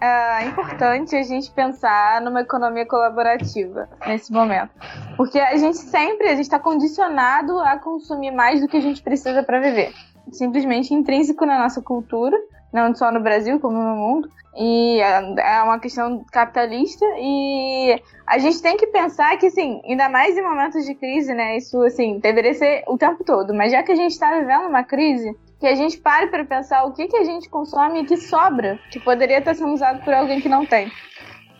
é, 0.00 0.44
importante 0.46 1.14
a 1.14 1.22
gente 1.22 1.50
pensar 1.52 2.20
numa 2.20 2.40
economia 2.40 2.84
colaborativa 2.84 3.88
nesse 4.06 4.32
momento. 4.32 4.70
Porque 5.16 5.38
a 5.38 5.56
gente 5.56 5.78
sempre, 5.78 6.26
a 6.26 6.34
gente 6.34 6.42
está 6.42 6.58
condicionado 6.58 7.60
a 7.60 7.78
consumir 7.78 8.32
mais 8.32 8.60
do 8.60 8.66
que 8.66 8.76
a 8.76 8.82
gente 8.82 9.02
precisa 9.02 9.42
para 9.42 9.60
viver. 9.60 9.92
Simplesmente 10.32 10.92
intrínseco 10.92 11.46
na 11.46 11.58
nossa 11.58 11.80
cultura, 11.80 12.36
não 12.72 12.94
só 12.94 13.10
no 13.10 13.20
Brasil, 13.20 13.58
como 13.60 13.78
no 13.78 13.96
mundo. 13.96 14.28
E 14.56 15.00
é, 15.00 15.58
é 15.58 15.62
uma 15.62 15.78
questão 15.78 16.24
capitalista 16.30 17.04
e 17.18 18.02
a 18.26 18.38
gente 18.38 18.60
tem 18.60 18.76
que 18.76 18.88
pensar 18.88 19.36
que, 19.38 19.46
assim, 19.46 19.80
ainda 19.84 20.08
mais 20.08 20.36
em 20.36 20.42
momentos 20.42 20.84
de 20.84 20.94
crise, 20.94 21.32
né? 21.32 21.56
Isso, 21.56 21.80
assim, 21.82 22.18
deveria 22.18 22.54
ser 22.54 22.82
o 22.88 22.98
tempo 22.98 23.22
todo. 23.24 23.54
Mas 23.54 23.70
já 23.70 23.82
que 23.82 23.92
a 23.92 23.96
gente 23.96 24.12
está 24.12 24.38
vivendo 24.38 24.66
uma 24.66 24.82
crise, 24.82 25.36
que 25.60 25.66
a 25.66 25.74
gente 25.74 25.98
pare 25.98 26.26
para 26.28 26.44
pensar 26.44 26.84
o 26.84 26.92
que, 26.92 27.06
que 27.06 27.16
a 27.16 27.24
gente 27.24 27.48
consome 27.48 28.02
e 28.02 28.06
que 28.06 28.16
sobra, 28.16 28.78
que 28.90 28.98
poderia 28.98 29.38
estar 29.38 29.54
sendo 29.54 29.72
usado 29.72 30.02
por 30.02 30.12
alguém 30.12 30.40
que 30.40 30.48
não 30.48 30.66
tem. 30.66 30.90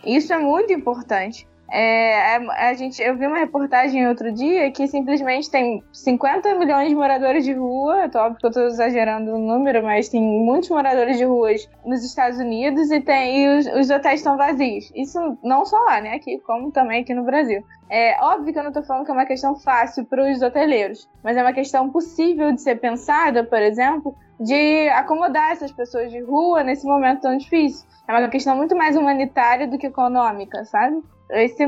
Isso 0.05 0.33
é 0.33 0.37
muito 0.37 0.73
importante. 0.73 1.47
É, 1.73 2.35
é, 2.35 2.69
a 2.69 2.73
gente, 2.73 3.01
eu 3.01 3.15
vi 3.15 3.25
uma 3.25 3.37
reportagem 3.37 4.05
outro 4.05 4.29
dia 4.29 4.69
que 4.71 4.85
simplesmente 4.87 5.49
tem 5.49 5.81
50 5.93 6.55
milhões 6.55 6.89
de 6.89 6.95
moradores 6.95 7.45
de 7.45 7.53
rua. 7.53 8.03
É 8.03 8.17
óbvio 8.17 8.39
que 8.39 8.45
eu 8.45 8.49
estou 8.49 8.67
exagerando 8.67 9.33
o 9.33 9.39
número, 9.39 9.81
mas 9.81 10.09
tem 10.09 10.21
muitos 10.21 10.69
moradores 10.69 11.17
de 11.17 11.23
ruas 11.23 11.69
nos 11.85 12.03
Estados 12.03 12.37
Unidos 12.39 12.91
e, 12.91 12.99
tem, 12.99 13.45
e 13.45 13.57
os, 13.57 13.67
os 13.67 13.89
hotéis 13.89 14.19
estão 14.19 14.35
vazios. 14.35 14.91
Isso 14.93 15.37
não 15.41 15.65
só 15.65 15.77
lá, 15.79 16.01
né? 16.01 16.15
Aqui, 16.15 16.39
como 16.39 16.71
também 16.71 17.03
aqui 17.03 17.13
no 17.13 17.23
Brasil. 17.23 17.63
É 17.89 18.21
óbvio 18.21 18.51
que 18.51 18.59
eu 18.59 18.63
não 18.63 18.71
estou 18.71 18.83
falando 18.83 19.05
que 19.05 19.11
é 19.11 19.13
uma 19.13 19.25
questão 19.25 19.55
fácil 19.55 20.05
para 20.05 20.29
os 20.29 20.41
hoteleiros, 20.41 21.09
mas 21.23 21.37
é 21.37 21.41
uma 21.41 21.53
questão 21.53 21.89
possível 21.89 22.51
de 22.51 22.61
ser 22.61 22.81
pensada, 22.81 23.45
por 23.45 23.61
exemplo, 23.61 24.13
de 24.39 24.89
acomodar 24.89 25.51
essas 25.51 25.71
pessoas 25.71 26.11
de 26.11 26.19
rua 26.21 26.63
nesse 26.63 26.85
momento 26.85 27.21
tão 27.21 27.37
difícil. 27.37 27.87
É 28.07 28.13
uma 28.13 28.27
questão 28.27 28.57
muito 28.57 28.75
mais 28.75 28.97
humanitária 28.97 29.67
do 29.67 29.77
que 29.77 29.87
econômica, 29.87 30.65
sabe? 30.65 31.01
Esse 31.31 31.65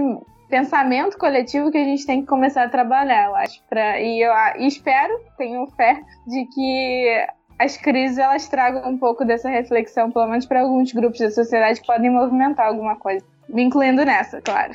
pensamento 0.49 1.17
coletivo 1.17 1.71
que 1.71 1.77
a 1.77 1.83
gente 1.83 2.05
tem 2.05 2.21
que 2.21 2.27
começar 2.27 2.63
a 2.63 2.69
trabalhar, 2.69 3.25
eu 3.29 3.35
acho. 3.35 3.61
Pra, 3.69 3.99
e 3.99 4.21
eu 4.21 4.31
e 4.59 4.67
espero, 4.67 5.19
tenho 5.37 5.65
fé, 5.75 6.01
de 6.27 6.45
que 6.45 7.27
as 7.57 7.77
crises 7.77 8.17
elas 8.17 8.47
tragam 8.47 8.87
um 8.89 8.97
pouco 8.97 9.25
dessa 9.25 9.49
reflexão, 9.49 10.11
pelo 10.11 10.27
menos 10.27 10.45
para 10.45 10.61
alguns 10.61 10.91
grupos 10.91 11.19
da 11.19 11.31
sociedade 11.31 11.81
que 11.81 11.87
podem 11.87 12.11
movimentar 12.11 12.67
alguma 12.67 12.95
coisa. 12.95 13.25
Me 13.49 13.63
incluindo 13.63 14.05
nessa, 14.05 14.41
claro. 14.41 14.73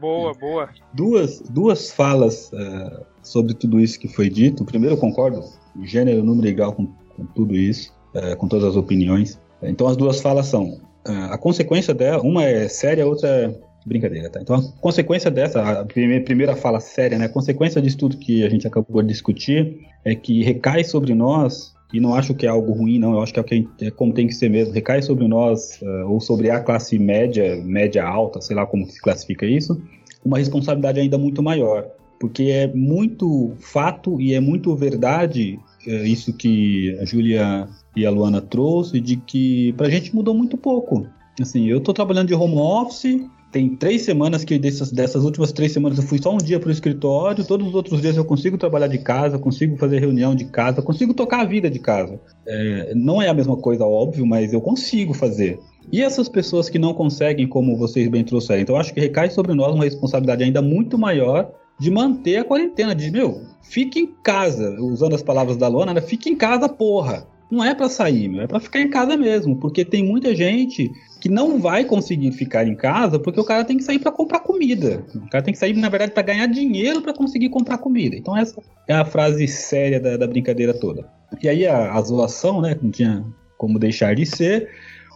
Boa, 0.00 0.32
boa. 0.34 0.68
Duas, 0.92 1.40
duas 1.40 1.90
falas 1.90 2.50
uh, 2.52 3.04
sobre 3.22 3.54
tudo 3.54 3.80
isso 3.80 3.98
que 3.98 4.08
foi 4.08 4.30
dito. 4.30 4.64
Primeiro, 4.64 4.94
eu 4.96 5.00
concordo, 5.00 5.42
gênero, 5.82 6.22
número 6.22 6.48
igual 6.48 6.72
com, 6.72 6.86
com 7.16 7.26
tudo 7.34 7.54
isso, 7.54 7.92
uh, 8.14 8.36
com 8.36 8.48
todas 8.48 8.64
as 8.64 8.76
opiniões. 8.76 9.40
Então, 9.62 9.86
as 9.86 9.96
duas 9.96 10.20
falas 10.20 10.46
são: 10.46 10.80
uh, 11.08 11.32
a 11.32 11.38
consequência 11.38 11.92
dela, 11.92 12.22
uma 12.22 12.44
é 12.44 12.68
séria, 12.68 13.04
a 13.04 13.06
outra 13.06 13.28
é 13.28 13.67
Brincadeira, 13.86 14.28
tá? 14.28 14.40
Então, 14.40 14.56
a 14.56 14.80
consequência 14.80 15.30
dessa, 15.30 15.80
a 15.80 15.84
primeira 15.84 16.54
fala 16.56 16.80
séria, 16.80 17.18
né? 17.18 17.26
A 17.26 17.28
consequência 17.28 17.80
disso 17.80 17.98
tudo 17.98 18.16
que 18.18 18.44
a 18.44 18.48
gente 18.50 18.66
acabou 18.66 19.02
de 19.02 19.08
discutir 19.08 19.78
é 20.04 20.14
que 20.14 20.42
recai 20.42 20.84
sobre 20.84 21.14
nós, 21.14 21.74
e 21.92 22.00
não 22.00 22.14
acho 22.14 22.34
que 22.34 22.44
é 22.44 22.48
algo 22.48 22.72
ruim, 22.72 22.98
não, 22.98 23.14
eu 23.14 23.22
acho 23.22 23.32
que 23.32 23.40
é, 23.40 23.86
é 23.86 23.90
como 23.90 24.12
tem 24.12 24.26
que 24.26 24.34
ser 24.34 24.50
mesmo, 24.50 24.74
recai 24.74 25.00
sobre 25.00 25.26
nós, 25.26 25.80
uh, 25.80 26.10
ou 26.10 26.20
sobre 26.20 26.50
a 26.50 26.60
classe 26.60 26.98
média, 26.98 27.56
média 27.64 28.04
alta, 28.06 28.40
sei 28.40 28.54
lá 28.54 28.66
como 28.66 28.86
se 28.86 29.00
classifica 29.00 29.46
isso, 29.46 29.80
uma 30.24 30.38
responsabilidade 30.38 31.00
ainda 31.00 31.16
muito 31.16 31.42
maior. 31.42 31.86
Porque 32.20 32.44
é 32.44 32.66
muito 32.66 33.52
fato 33.60 34.20
e 34.20 34.34
é 34.34 34.40
muito 34.40 34.74
verdade 34.74 35.58
uh, 35.86 36.04
isso 36.04 36.32
que 36.32 36.98
a 37.00 37.04
Júlia 37.04 37.68
e 37.96 38.04
a 38.04 38.10
Luana 38.10 38.40
trouxe, 38.40 39.00
de 39.00 39.16
que 39.16 39.72
pra 39.74 39.88
gente 39.88 40.14
mudou 40.14 40.34
muito 40.34 40.56
pouco. 40.58 41.06
Assim, 41.40 41.66
eu 41.68 41.80
tô 41.80 41.94
trabalhando 41.94 42.28
de 42.28 42.34
home 42.34 42.56
office, 42.56 43.24
tem 43.50 43.74
três 43.76 44.02
semanas 44.02 44.44
que 44.44 44.58
dessas, 44.58 44.92
dessas 44.92 45.24
últimas 45.24 45.52
três 45.52 45.72
semanas 45.72 45.98
eu 45.98 46.04
fui 46.04 46.18
só 46.20 46.34
um 46.34 46.38
dia 46.38 46.60
para 46.60 46.68
o 46.68 46.72
escritório, 46.72 47.46
todos 47.46 47.66
os 47.66 47.74
outros 47.74 48.00
dias 48.00 48.16
eu 48.16 48.24
consigo 48.24 48.58
trabalhar 48.58 48.88
de 48.88 48.98
casa, 48.98 49.38
consigo 49.38 49.76
fazer 49.76 50.00
reunião 50.00 50.34
de 50.34 50.44
casa, 50.46 50.82
consigo 50.82 51.14
tocar 51.14 51.40
a 51.40 51.44
vida 51.44 51.70
de 51.70 51.78
casa. 51.78 52.20
É, 52.46 52.92
não 52.94 53.22
é 53.22 53.28
a 53.28 53.34
mesma 53.34 53.56
coisa, 53.56 53.84
óbvio, 53.84 54.26
mas 54.26 54.52
eu 54.52 54.60
consigo 54.60 55.14
fazer. 55.14 55.58
E 55.90 56.02
essas 56.02 56.28
pessoas 56.28 56.68
que 56.68 56.78
não 56.78 56.92
conseguem, 56.92 57.48
como 57.48 57.76
vocês 57.78 58.06
bem 58.08 58.22
trouxeram, 58.22 58.60
então 58.60 58.76
acho 58.76 58.92
que 58.92 59.00
recai 59.00 59.30
sobre 59.30 59.54
nós 59.54 59.74
uma 59.74 59.84
responsabilidade 59.84 60.44
ainda 60.44 60.60
muito 60.60 60.98
maior 60.98 61.50
de 61.80 61.90
manter 61.90 62.36
a 62.38 62.44
quarentena, 62.44 62.94
de, 62.94 63.10
meu, 63.10 63.42
fique 63.62 64.00
em 64.00 64.06
casa, 64.22 64.76
usando 64.80 65.14
as 65.14 65.22
palavras 65.22 65.56
da 65.56 65.68
Lona, 65.68 65.94
né? 65.94 66.00
fique 66.02 66.28
em 66.28 66.36
casa, 66.36 66.68
porra 66.68 67.26
não 67.50 67.64
é 67.64 67.74
para 67.74 67.88
sair, 67.88 68.28
meu, 68.28 68.42
é 68.42 68.46
para 68.46 68.60
ficar 68.60 68.80
em 68.80 68.90
casa 68.90 69.16
mesmo, 69.16 69.56
porque 69.56 69.84
tem 69.84 70.04
muita 70.04 70.34
gente 70.34 70.90
que 71.20 71.28
não 71.28 71.58
vai 71.58 71.84
conseguir 71.84 72.30
ficar 72.32 72.66
em 72.66 72.74
casa 72.74 73.18
porque 73.18 73.40
o 73.40 73.44
cara 73.44 73.64
tem 73.64 73.76
que 73.76 73.82
sair 73.82 73.98
para 73.98 74.12
comprar 74.12 74.40
comida. 74.40 75.04
O 75.14 75.28
cara 75.28 75.42
tem 75.42 75.52
que 75.52 75.58
sair, 75.58 75.74
na 75.74 75.88
verdade, 75.88 76.12
para 76.12 76.22
ganhar 76.22 76.46
dinheiro 76.46 77.02
para 77.02 77.12
conseguir 77.12 77.48
comprar 77.48 77.78
comida. 77.78 78.16
Então 78.16 78.36
essa 78.36 78.62
é 78.86 78.94
a 78.94 79.04
frase 79.04 79.48
séria 79.48 79.98
da, 79.98 80.16
da 80.16 80.26
brincadeira 80.26 80.72
toda. 80.72 81.08
E 81.42 81.48
aí 81.48 81.66
a, 81.66 81.92
a 81.92 82.00
zoação, 82.02 82.60
né, 82.60 82.76
não 82.80 82.90
tinha 82.90 83.24
como 83.56 83.78
deixar 83.78 84.14
de 84.14 84.24
ser, 84.24 84.70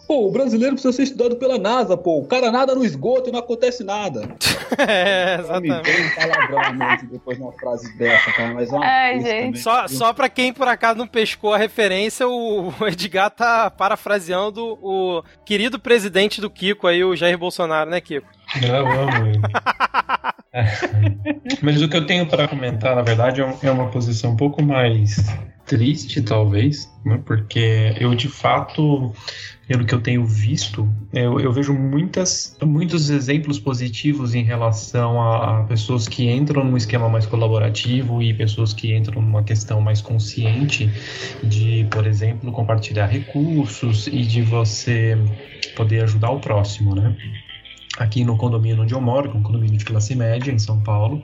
Pô, 0.06 0.26
o 0.26 0.30
brasileiro 0.30 0.74
precisa 0.74 0.92
ser 0.92 1.04
estudado 1.04 1.36
pela 1.36 1.58
NASA, 1.58 1.96
pô. 1.96 2.18
O 2.18 2.26
cara 2.26 2.50
nada 2.50 2.74
no 2.74 2.84
esgoto 2.84 3.28
e 3.28 3.32
não 3.32 3.38
acontece 3.38 3.84
nada. 3.84 4.28
é, 4.76 5.38
exatamente. 5.40 6.02
Me 6.02 6.10
palavrão 6.14 6.96
depois 7.10 7.36
de 7.36 7.42
uma 7.42 7.52
frase 7.52 7.96
dessa, 7.96 8.32
cara. 8.32 8.54
Mas 8.54 8.72
é 8.72 8.76
uma 8.76 8.84
Ai, 8.84 9.20
gente. 9.20 9.58
Só, 9.58 9.86
só 9.88 10.12
pra 10.12 10.28
quem 10.28 10.52
por 10.52 10.68
acaso 10.68 10.98
não 10.98 11.06
pescou 11.06 11.54
a 11.54 11.58
referência, 11.58 12.28
o 12.28 12.72
Edgar 12.86 13.30
tá 13.30 13.70
parafraseando 13.70 14.78
o 14.82 15.22
querido 15.44 15.78
presidente 15.78 16.40
do 16.40 16.50
Kiko 16.50 16.86
aí, 16.86 17.04
o 17.04 17.16
Jair 17.16 17.38
Bolsonaro, 17.38 17.90
né, 17.90 18.00
Kiko? 18.00 18.26
Eu 18.62 18.86
amo 18.86 19.26
ele. 19.26 19.40
Mas 21.62 21.80
o 21.80 21.88
que 21.88 21.96
eu 21.96 22.06
tenho 22.06 22.26
para 22.26 22.46
comentar, 22.46 22.94
na 22.94 23.02
verdade, 23.02 23.40
é, 23.40 23.56
é 23.62 23.70
uma 23.70 23.88
posição 23.88 24.32
um 24.32 24.36
pouco 24.36 24.62
mais 24.62 25.16
triste, 25.64 26.20
talvez, 26.20 26.90
né? 27.04 27.20
porque 27.24 27.94
eu 27.98 28.14
de 28.14 28.28
fato 28.28 29.12
pelo 29.66 29.86
que 29.86 29.94
eu 29.94 30.00
tenho 30.00 30.26
visto, 30.26 30.86
eu, 31.12 31.40
eu, 31.40 31.52
vejo 31.52 31.72
muitas, 31.72 32.58
muitos 32.62 33.08
exemplos 33.08 33.58
positivos 33.58 34.34
em 34.34 34.42
relação 34.42 35.20
a, 35.22 35.60
a, 35.60 35.64
pessoas 35.64 36.08
que 36.08 36.28
entram 36.28 36.64
num 36.64 36.76
esquema 36.76 37.08
mais 37.08 37.24
colaborativo 37.26 38.20
e 38.22 38.34
pessoas 38.34 38.74
que 38.74 38.94
entram 38.94 39.22
numa 39.22 39.42
questão 39.42 39.80
mais 39.80 40.02
consciente 40.02 40.90
de, 41.42 41.86
por 41.90 42.06
exemplo, 42.06 42.52
compartilhar 42.52 43.06
recursos 43.06 44.08
e 44.08 44.22
de 44.22 44.42
você 44.42 45.16
poder 45.76 46.02
ajudar 46.02 46.30
o 46.30 46.40
próximo, 46.40 46.94
né? 46.94 47.16
Aqui 47.98 48.24
no 48.24 48.37
condomínio 48.37 48.83
onde 48.83 48.94
eu 48.94 49.00
moro, 49.00 49.31
que 49.31 49.37
é 49.37 49.40
um 49.40 49.42
condomínio 49.42 49.76
de 49.76 49.85
classe 49.85 50.14
média 50.14 50.50
em 50.50 50.59
São 50.59 50.81
Paulo, 50.81 51.22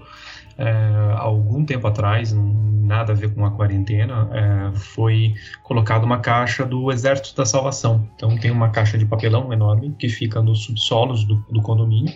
é, 0.59 1.14
algum 1.16 1.64
tempo 1.64 1.87
atrás, 1.87 2.33
nada 2.35 3.12
a 3.12 3.16
ver 3.16 3.33
com 3.33 3.46
a 3.46 3.50
quarentena, 3.50 4.28
é, 4.33 4.76
foi 4.76 5.35
colocada 5.62 6.04
uma 6.04 6.18
caixa 6.18 6.66
do 6.66 6.90
Exército 6.90 7.35
da 7.37 7.46
Salvação. 7.46 8.09
Então 8.16 8.37
tem 8.37 8.50
uma 8.50 8.70
caixa 8.70 8.98
de 8.98 9.07
papelão 9.07 9.52
enorme 9.52 9.94
que 9.98 10.09
fica 10.09 10.42
nos 10.42 10.64
subsolos 10.64 11.24
do, 11.24 11.37
do 11.50 11.62
condomínio 11.62 12.12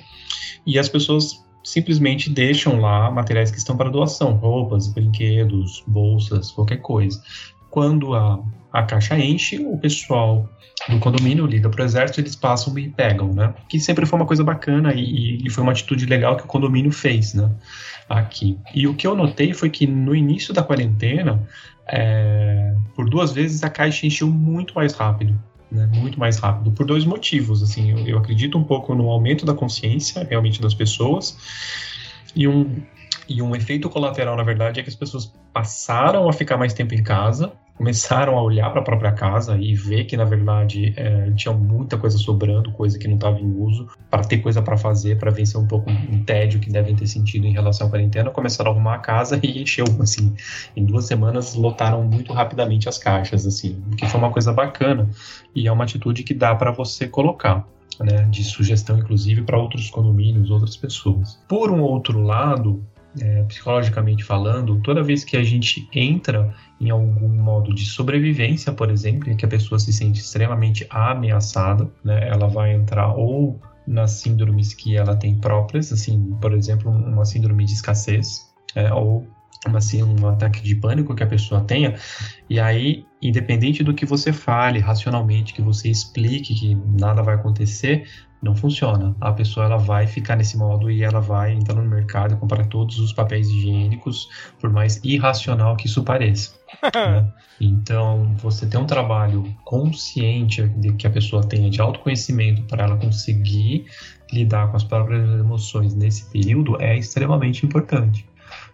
e 0.67 0.79
as 0.79 0.89
pessoas 0.89 1.45
simplesmente 1.65 2.29
deixam 2.29 2.81
lá 2.81 3.11
materiais 3.11 3.51
que 3.51 3.59
estão 3.59 3.77
para 3.77 3.89
doação, 3.89 4.33
roupas, 4.35 4.89
brinquedos, 4.89 5.85
bolsas, 5.87 6.51
qualquer 6.51 6.79
coisa. 6.79 7.23
Quando 7.71 8.15
a, 8.15 8.43
a 8.73 8.83
caixa 8.83 9.19
enche, 9.19 9.59
o 9.59 9.77
pessoal 9.77 10.49
do 10.89 10.99
condomínio 10.99 11.47
liga 11.47 11.69
para 11.69 11.83
o 11.83 11.85
exército, 11.85 12.21
eles 12.21 12.35
passam 12.35 12.77
e 12.79 12.89
pegam, 12.89 13.33
né? 13.33 13.55
Que 13.69 13.79
sempre 13.79 14.07
foi 14.07 14.19
uma 14.19 14.27
coisa 14.27 14.43
bacana 14.43 14.93
e, 14.95 15.39
e 15.45 15.51
foi 15.51 15.63
uma 15.63 15.73
atitude 15.73 16.07
legal 16.07 16.37
que 16.37 16.45
o 16.45 16.47
condomínio 16.47 16.91
fez, 16.91 17.35
né? 17.35 17.51
aqui. 18.09 18.59
E 18.75 18.87
o 18.87 18.95
que 18.95 19.07
eu 19.07 19.15
notei 19.15 19.53
foi 19.53 19.71
que 19.71 19.87
no 19.87 20.15
início 20.15 20.53
da 20.53 20.63
quarentena, 20.63 21.43
é, 21.87 22.75
por 22.95 23.09
duas 23.09 23.33
vezes 23.33 23.63
a 23.63 23.71
caixa 23.71 24.07
encheu 24.07 24.29
muito 24.29 24.75
mais 24.75 24.95
rápido. 24.95 25.39
Né, 25.71 25.89
muito 25.95 26.21
mais 26.21 26.37
rápido, 26.37 26.71
por 26.73 26.85
dois 26.85 27.07
motivos. 27.07 27.63
Assim, 27.63 27.93
eu, 27.93 28.07
eu 28.07 28.19
acredito 28.19 28.59
um 28.59 28.65
pouco 28.65 28.95
no 28.95 29.09
aumento 29.09 29.47
da 29.47 29.55
consciência 29.55 30.23
realmente 30.29 30.61
das 30.61 30.75
pessoas 30.75 31.35
e 32.37 32.47
um, 32.47 32.77
e 33.27 33.41
um 33.41 33.57
efeito 33.57 33.89
colateral, 33.89 34.37
na 34.37 34.43
verdade, 34.43 34.81
é 34.81 34.83
que 34.83 34.91
as 34.91 34.95
pessoas 34.95 35.33
passaram 35.51 36.29
a 36.29 36.33
ficar 36.35 36.59
mais 36.59 36.75
tempo 36.75 36.93
em 36.95 37.03
casa, 37.03 37.53
começaram 37.83 38.39
a 38.39 38.43
olhar 38.43 38.71
para 38.71 38.81
a 38.81 38.85
própria 38.85 39.11
casa 39.11 39.59
e 39.59 39.75
ver 39.75 40.05
que, 40.05 40.17
na 40.17 40.25
verdade, 40.25 40.95
é, 40.97 41.33
tinha 41.33 41.53
muita 41.53 41.99
coisa 41.99 42.17
sobrando, 42.17 42.71
coisa 42.71 42.97
que 42.97 43.09
não 43.09 43.17
estava 43.17 43.41
em 43.41 43.57
uso, 43.61 43.89
para 44.09 44.23
ter 44.23 44.39
coisa 44.39 44.63
para 44.63 44.77
fazer, 44.77 45.19
para 45.19 45.33
vencer 45.33 45.61
um 45.61 45.67
pouco 45.67 45.91
um 45.91 46.23
tédio 46.23 46.61
que 46.61 46.71
devem 46.71 46.95
ter 46.95 47.09
sentido 47.09 47.45
em 47.45 47.53
relação 47.53 47.89
à 47.89 47.91
quarentena, 47.91 48.31
começaram 48.31 48.71
a 48.71 48.75
arrumar 48.75 48.95
a 48.95 48.99
casa 48.99 49.41
e 49.43 49.61
encheu, 49.61 49.85
assim, 50.01 50.33
em 50.77 50.85
duas 50.85 51.07
semanas 51.07 51.57
lotaram 51.57 52.05
muito 52.05 52.33
rapidamente 52.33 52.89
as 52.89 52.99
caixas, 52.99 53.45
assim, 53.45 53.83
o 53.91 53.97
que 53.97 54.07
foi 54.07 54.21
uma 54.21 54.31
coisa 54.31 54.53
bacana 54.53 55.11
e 55.53 55.67
é 55.67 55.73
uma 55.73 55.83
atitude 55.83 56.23
que 56.23 56.35
dá 56.35 56.55
para 56.55 56.71
você 56.71 57.09
colocar. 57.09 57.67
Né, 58.01 58.27
de 58.31 58.43
sugestão, 58.43 58.99
inclusive, 58.99 59.43
para 59.43 59.59
outros 59.59 59.91
condomínios, 59.91 60.51
outras 60.51 60.77
pessoas. 60.77 61.39
Por 61.47 61.71
um 61.71 61.83
outro 61.83 62.23
lado, 62.23 62.83
é, 63.21 63.43
psicologicamente 63.45 64.25
falando, 64.25 64.81
toda 64.81 65.03
vez 65.03 65.25
que 65.25 65.37
a 65.37 65.43
gente 65.43 65.89
entra 65.93 66.55
em 66.81 66.91
algum 66.91 67.29
modo 67.29 67.75
de 67.75 67.85
sobrevivência, 67.85 68.73
por 68.73 68.91
exemplo, 68.91 69.31
em 69.31 69.37
que 69.37 69.45
a 69.45 69.49
pessoa 69.49 69.79
se 69.79 69.93
sente 69.93 70.21
extremamente 70.21 70.87
ameaçada, 70.91 71.91
né, 72.05 72.29
ela 72.29 72.49
vai 72.49 72.73
entrar 72.73 73.15
ou 73.15 73.61
nas 73.87 74.13
síndromes 74.13 74.75
que 74.75 74.97
ela 74.97 75.17
tem 75.17 75.37
próprias, 75.39 75.93
assim, 75.93 76.37
por 76.41 76.53
exemplo, 76.53 76.91
uma 76.91 77.25
síndrome 77.25 77.65
de 77.65 77.73
escassez, 77.73 78.53
é, 78.75 78.93
ou 78.93 79.27
assim, 79.75 80.03
um 80.03 80.27
ataque 80.27 80.61
de 80.61 80.75
pânico 80.75 81.15
que 81.15 81.23
a 81.23 81.27
pessoa 81.27 81.61
tenha, 81.63 81.95
e 82.51 82.59
aí, 82.59 83.05
independente 83.21 83.85
do 83.85 83.95
que 83.95 84.05
você 84.05 84.33
fale 84.33 84.81
racionalmente, 84.81 85.55
que 85.55 85.63
você 85.63 85.89
explique 85.89 86.55
que 86.55 86.75
nada 86.75 87.23
vai 87.23 87.37
acontecer, 87.37 88.09
não 88.43 88.57
funciona. 88.57 89.15
A 89.21 89.33
pessoa 89.33 89.67
ela 89.67 89.77
vai 89.77 90.07
ficar 90.07 90.37
nesse 90.37 90.57
modo 90.59 90.91
e 90.91 91.03
ela 91.05 91.21
vai 91.21 91.53
entrar 91.53 91.81
no 91.81 91.89
mercado 91.89 92.35
e 92.35 92.37
comprar 92.37 92.67
todos 92.67 92.99
os 92.99 93.13
papéis 93.13 93.49
higiênicos, 93.49 94.29
por 94.61 94.69
mais 94.69 95.01
irracional 95.05 95.77
que 95.77 95.87
isso 95.87 96.03
pareça. 96.03 96.53
né? 96.83 97.33
Então, 97.61 98.35
você 98.39 98.67
ter 98.67 98.79
um 98.79 98.87
trabalho 98.87 99.45
consciente 99.65 100.67
de 100.67 100.93
que 100.95 101.07
a 101.07 101.11
pessoa 101.11 101.47
tenha 101.47 101.71
de 101.71 101.81
autoconhecimento 101.81 102.63
para 102.63 102.85
ela 102.85 102.97
conseguir 102.97 103.87
lidar 104.33 104.69
com 104.69 104.77
as 104.77 104.83
próprias 104.83 105.23
emoções 105.39 105.95
nesse 105.95 106.29
período 106.31 106.81
é 106.81 106.99
extremamente 106.99 107.65
importante. 107.65 108.27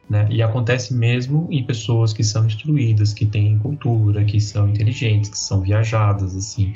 Né? 0.09 0.27
E 0.31 0.43
acontece 0.43 0.95
mesmo 0.95 1.47
em 1.51 1.63
pessoas 1.63 2.15
que 2.15 2.25
são 2.25 2.47
instruídas, 2.47 3.13
que 3.13 3.27
têm 3.27 3.59
cultura, 3.59 4.25
que 4.25 4.41
são 4.41 4.69
inteligentes, 4.69 5.29
que 5.29 5.39
são 5.39 5.61
viajadas, 5.61 6.35
assim. 6.35 6.73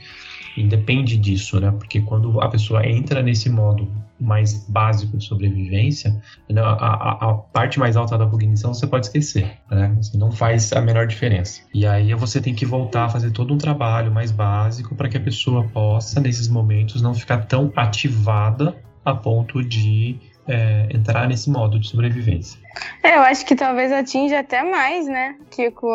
Independe 0.57 1.17
disso, 1.17 1.59
né? 1.61 1.71
Porque 1.71 2.01
quando 2.01 2.41
a 2.41 2.49
pessoa 2.49 2.87
entra 2.87 3.23
nesse 3.23 3.49
modo 3.49 3.89
mais 4.21 4.67
básico 4.69 5.17
de 5.17 5.25
sobrevivência, 5.25 6.11
né, 6.49 6.61
a, 6.61 6.71
a, 6.71 7.31
a, 7.31 7.35
parte 7.35 7.79
mais 7.79 7.97
alta 7.97 8.17
da 8.17 8.27
cognição 8.27 8.73
você 8.73 8.87
pode 8.87 9.07
esquecer, 9.07 9.59
né? 9.71 9.95
Você 10.01 10.17
não 10.17 10.31
faz 10.31 10.73
a 10.73 10.81
menor 10.81 11.07
diferença. 11.07 11.63
E 11.75 11.87
aí 11.87 12.15
você 12.15 12.41
tem 12.41 12.55
que 12.55 12.65
voltar 12.65 13.07
a 13.07 13.09
fazer 13.09 13.33
todo 13.33 13.53
um 13.53 13.59
trabalho 13.59 14.13
mais 14.13 14.31
básico 14.31 14.95
para 14.95 15.09
que 15.09 15.17
a 15.17 15.21
pessoa 15.21 15.65
possa, 15.69 16.21
nesses 16.21 16.49
momentos, 16.49 17.03
não 17.03 17.15
ficar 17.15 17.47
tão 17.47 17.73
ativada 17.75 18.77
a 19.05 19.15
ponto 19.15 19.65
de 19.65 20.17
é, 20.47 20.89
entrar 20.95 21.29
nesse 21.29 21.51
modo 21.51 21.79
de 21.79 21.89
sobrevivência. 21.89 22.61
É, 23.03 23.17
eu 23.17 23.23
acho 23.23 23.45
que 23.45 23.55
talvez 23.55 23.91
atinja 23.91 24.41
até 24.41 24.63
mais, 24.63 25.07
né, 25.07 25.37
Kiko, 25.51 25.89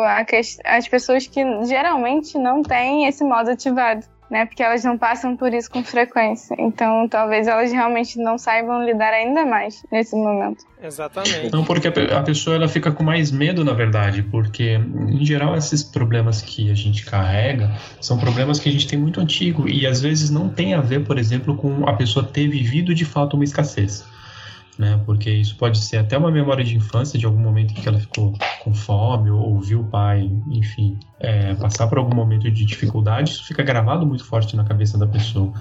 as 0.64 0.88
pessoas 0.88 1.26
que 1.26 1.40
geralmente 1.64 2.36
não 2.38 2.62
têm 2.62 3.06
esse 3.06 3.24
modo 3.24 3.50
ativado 3.50 4.06
né? 4.30 4.46
Porque 4.46 4.62
elas 4.62 4.84
não 4.84 4.98
passam 4.98 5.36
por 5.36 5.52
isso 5.52 5.70
com 5.70 5.82
frequência. 5.82 6.54
Então, 6.58 7.08
talvez 7.08 7.46
elas 7.46 7.72
realmente 7.72 8.18
não 8.18 8.38
saibam 8.38 8.84
lidar 8.84 9.12
ainda 9.12 9.44
mais 9.44 9.84
nesse 9.90 10.14
momento. 10.14 10.64
Exatamente. 10.82 11.50
Não, 11.52 11.64
porque 11.64 11.88
a 11.88 12.22
pessoa 12.22 12.56
ela 12.56 12.68
fica 12.68 12.92
com 12.92 13.02
mais 13.02 13.30
medo, 13.30 13.64
na 13.64 13.72
verdade, 13.72 14.22
porque 14.22 14.80
em 15.08 15.24
geral 15.24 15.56
esses 15.56 15.82
problemas 15.82 16.40
que 16.40 16.70
a 16.70 16.74
gente 16.74 17.04
carrega 17.04 17.74
são 18.00 18.18
problemas 18.18 18.60
que 18.60 18.68
a 18.68 18.72
gente 18.72 18.86
tem 18.86 18.98
muito 18.98 19.20
antigo 19.20 19.68
e 19.68 19.86
às 19.86 20.00
vezes 20.00 20.30
não 20.30 20.48
tem 20.48 20.74
a 20.74 20.80
ver, 20.80 21.04
por 21.04 21.18
exemplo, 21.18 21.56
com 21.56 21.88
a 21.88 21.94
pessoa 21.94 22.24
ter 22.24 22.48
vivido 22.48 22.94
de 22.94 23.04
fato 23.04 23.34
uma 23.34 23.44
escassez 23.44 24.04
né? 24.78 25.00
Porque 25.04 25.28
isso 25.28 25.56
pode 25.56 25.78
ser 25.78 25.96
até 25.96 26.16
uma 26.16 26.30
memória 26.30 26.64
de 26.64 26.76
infância, 26.76 27.18
de 27.18 27.26
algum 27.26 27.40
momento 27.40 27.72
em 27.72 27.74
que 27.74 27.88
ela 27.88 27.98
ficou 27.98 28.32
com 28.62 28.72
fome 28.72 29.28
ou 29.28 29.60
viu 29.60 29.80
o 29.80 29.84
pai, 29.84 30.30
enfim, 30.48 30.98
é, 31.18 31.54
passar 31.54 31.88
por 31.88 31.98
algum 31.98 32.14
momento 32.14 32.48
de 32.48 32.64
dificuldade, 32.64 33.32
isso 33.32 33.44
fica 33.44 33.62
gravado 33.62 34.06
muito 34.06 34.24
forte 34.24 34.54
na 34.54 34.64
cabeça 34.64 34.96
da 34.96 35.06
pessoa. 35.06 35.52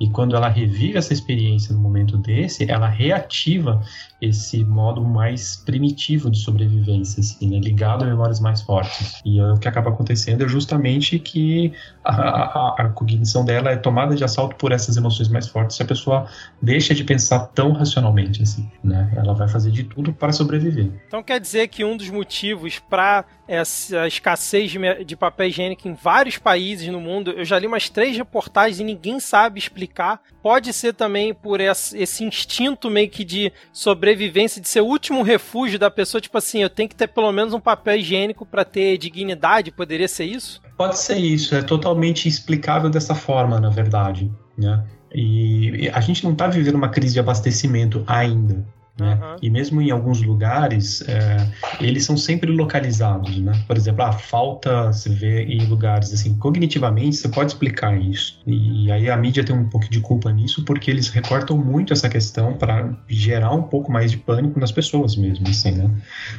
E 0.00 0.10
quando 0.10 0.34
ela 0.34 0.48
revive 0.48 0.98
essa 0.98 1.12
experiência 1.12 1.72
no 1.72 1.80
momento 1.80 2.16
desse, 2.16 2.68
ela 2.68 2.88
reativa 2.88 3.80
esse 4.24 4.64
modo 4.64 5.02
mais 5.02 5.56
primitivo 5.56 6.30
de 6.30 6.38
sobrevivência, 6.38 7.20
assim, 7.20 7.48
né? 7.48 7.58
ligado 7.58 8.04
a 8.04 8.06
memórias 8.06 8.40
mais 8.40 8.62
fortes. 8.62 9.20
E 9.24 9.38
é 9.38 9.52
o 9.52 9.58
que 9.58 9.68
acaba 9.68 9.90
acontecendo 9.90 10.44
é 10.44 10.48
justamente 10.48 11.18
que 11.18 11.72
a, 12.04 12.12
a, 12.12 12.74
a, 12.78 12.88
cognição 12.90 13.44
dela 13.44 13.70
é 13.70 13.76
tomada 13.76 14.14
de 14.14 14.24
assalto 14.24 14.56
por 14.56 14.72
essas 14.72 14.96
emoções 14.96 15.28
mais 15.28 15.48
fortes. 15.48 15.76
Se 15.76 15.82
a 15.82 15.86
pessoa 15.86 16.26
deixa 16.60 16.94
de 16.94 17.04
pensar 17.04 17.40
tão 17.48 17.72
racionalmente, 17.72 18.42
assim, 18.42 18.70
né? 18.82 19.12
Ela 19.16 19.34
vai 19.34 19.48
fazer 19.48 19.70
de 19.70 19.84
tudo 19.84 20.12
para 20.12 20.32
sobreviver. 20.32 20.90
Então 21.06 21.22
quer 21.22 21.40
dizer 21.40 21.68
que 21.68 21.84
um 21.84 21.96
dos 21.96 22.10
motivos 22.10 22.78
para 22.78 23.24
essa 23.46 24.06
escassez 24.06 24.74
de, 25.06 25.16
papel 25.16 25.48
higiênico 25.48 25.86
em 25.86 25.94
vários 25.94 26.38
países 26.38 26.88
no 26.88 27.00
mundo, 27.00 27.30
eu 27.32 27.44
já 27.44 27.58
li 27.58 27.66
umas 27.66 27.90
três 27.90 28.16
reportagens 28.16 28.80
e 28.80 28.84
ninguém 28.84 29.20
sabe 29.20 29.58
explicar. 29.58 30.20
Pode 30.42 30.72
ser 30.72 30.94
também 30.94 31.34
por 31.34 31.60
esse, 31.60 32.24
instinto 32.24 32.90
meio 32.90 33.08
que 33.08 33.24
de 33.24 33.52
sobrevivência, 34.14 34.60
de 34.60 34.68
ser 34.68 34.80
o 34.80 34.86
último 34.86 35.22
refúgio 35.22 35.78
da 35.78 35.90
pessoa, 35.90 36.20
tipo 36.20 36.38
assim, 36.38 36.62
eu 36.62 36.70
tenho 36.70 36.88
que 36.88 36.94
ter 36.94 37.08
pelo 37.08 37.30
menos 37.32 37.52
um 37.52 37.60
papel 37.60 37.96
higiênico 37.96 38.46
para 38.46 38.64
ter 38.64 38.96
dignidade, 38.96 39.72
poderia 39.72 40.08
ser 40.08 40.24
isso? 40.24 40.62
Pode 40.76 40.98
ser 40.98 41.16
isso, 41.16 41.54
é 41.54 41.62
totalmente 41.62 42.28
explicável 42.28 42.88
dessa 42.88 43.14
forma, 43.14 43.60
na 43.60 43.68
verdade, 43.68 44.30
né? 44.56 44.84
E 45.12 45.88
a 45.92 46.00
gente 46.00 46.24
não 46.24 46.32
está 46.32 46.48
vivendo 46.48 46.74
uma 46.74 46.88
crise 46.88 47.14
de 47.14 47.20
abastecimento 47.20 48.02
ainda. 48.06 48.66
Né? 48.98 49.14
Uhum. 49.14 49.36
E 49.42 49.50
mesmo 49.50 49.82
em 49.82 49.90
alguns 49.90 50.22
lugares, 50.22 51.02
é, 51.08 51.48
eles 51.80 52.04
são 52.04 52.16
sempre 52.16 52.52
localizados, 52.52 53.36
né? 53.38 53.52
Por 53.66 53.76
exemplo, 53.76 54.04
a 54.04 54.12
falta 54.12 54.92
se 54.92 55.08
vê 55.08 55.42
em 55.42 55.66
lugares 55.66 56.12
assim, 56.12 56.36
cognitivamente 56.36 57.16
você 57.16 57.28
pode 57.28 57.52
explicar 57.52 58.00
isso. 58.00 58.40
E, 58.46 58.86
e 58.86 58.92
aí 58.92 59.10
a 59.10 59.16
mídia 59.16 59.42
tem 59.42 59.54
um 59.54 59.68
pouco 59.68 59.90
de 59.90 60.00
culpa 60.00 60.30
nisso 60.30 60.64
porque 60.64 60.92
eles 60.92 61.08
recortam 61.08 61.58
muito 61.58 61.92
essa 61.92 62.08
questão 62.08 62.54
para 62.54 62.96
gerar 63.08 63.52
um 63.52 63.64
pouco 63.64 63.90
mais 63.90 64.12
de 64.12 64.16
pânico 64.16 64.60
nas 64.60 64.70
pessoas 64.70 65.16
mesmo, 65.16 65.48
assim, 65.48 65.72
né? 65.72 65.90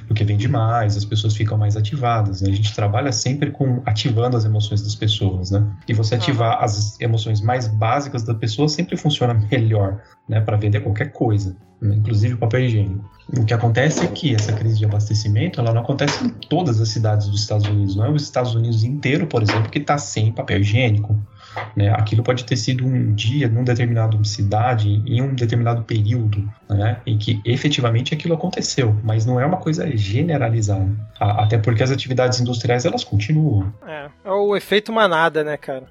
Porque 0.08 0.24
vem 0.24 0.38
demais, 0.38 0.96
as 0.96 1.04
pessoas 1.04 1.36
ficam 1.36 1.58
mais 1.58 1.76
ativadas. 1.76 2.42
Né? 2.42 2.52
A 2.52 2.56
gente 2.56 2.74
trabalha 2.74 3.12
sempre 3.12 3.52
com 3.52 3.82
ativando 3.86 4.38
as 4.38 4.46
emoções 4.46 4.82
das 4.82 4.96
pessoas, 4.96 5.52
né? 5.52 5.66
E 5.90 5.94
você 5.94 6.16
ativar 6.16 6.60
uhum. 6.60 6.64
as 6.64 7.02
emoções 7.02 7.42
mais 7.42 7.68
básicas 7.68 8.24
da 8.24 8.34
pessoa 8.34 8.70
sempre 8.70 8.96
funciona 8.96 9.34
melhor, 9.52 10.02
né? 10.30 10.40
Para 10.40 10.56
vender 10.56 10.80
qualquer 10.80 11.12
coisa 11.12 11.54
inclusive 11.82 12.36
papel 12.36 12.62
higiênico. 12.62 13.10
O 13.36 13.44
que 13.44 13.54
acontece 13.54 14.06
é 14.06 14.08
que 14.08 14.36
essa 14.36 14.54
crise 14.54 14.78
de 14.78 14.86
abastecimento 14.86 15.60
ela 15.60 15.74
não 15.74 15.82
acontece 15.82 16.24
em 16.24 16.30
todas 16.30 16.80
as 16.80 16.90
cidades 16.90 17.28
dos 17.28 17.42
Estados 17.42 17.68
Unidos, 17.68 17.96
não 17.96 18.06
é 18.06 18.10
os 18.10 18.24
Estados 18.24 18.54
Unidos 18.54 18.84
inteiro, 18.84 19.26
por 19.26 19.42
exemplo, 19.42 19.70
que 19.70 19.80
está 19.80 19.98
sem 19.98 20.32
papel 20.32 20.62
higiênico. 20.62 21.20
Né? 21.76 21.90
Aquilo 21.90 22.24
pode 22.24 22.44
ter 22.46 22.56
sido 22.56 22.86
um 22.86 23.14
dia, 23.14 23.48
num 23.48 23.64
determinado 23.64 24.24
cidade, 24.26 25.02
em 25.06 25.22
um 25.22 25.34
determinado 25.34 25.84
período, 25.84 26.50
né? 26.70 26.98
em 27.06 27.18
que 27.18 27.42
efetivamente 27.46 28.14
aquilo 28.14 28.34
aconteceu, 28.34 28.96
mas 29.04 29.26
não 29.26 29.40
é 29.40 29.46
uma 29.46 29.58
coisa 29.58 29.86
generalizada. 29.96 30.90
Até 31.20 31.58
porque 31.58 31.84
as 31.84 31.92
atividades 31.92 32.40
industriais 32.40 32.86
elas 32.86 33.04
continuam. 33.04 33.74
É, 33.88 34.08
é 34.24 34.32
o 34.32 34.56
efeito 34.56 34.92
manada, 34.92 35.44
né, 35.44 35.58
cara? 35.58 35.84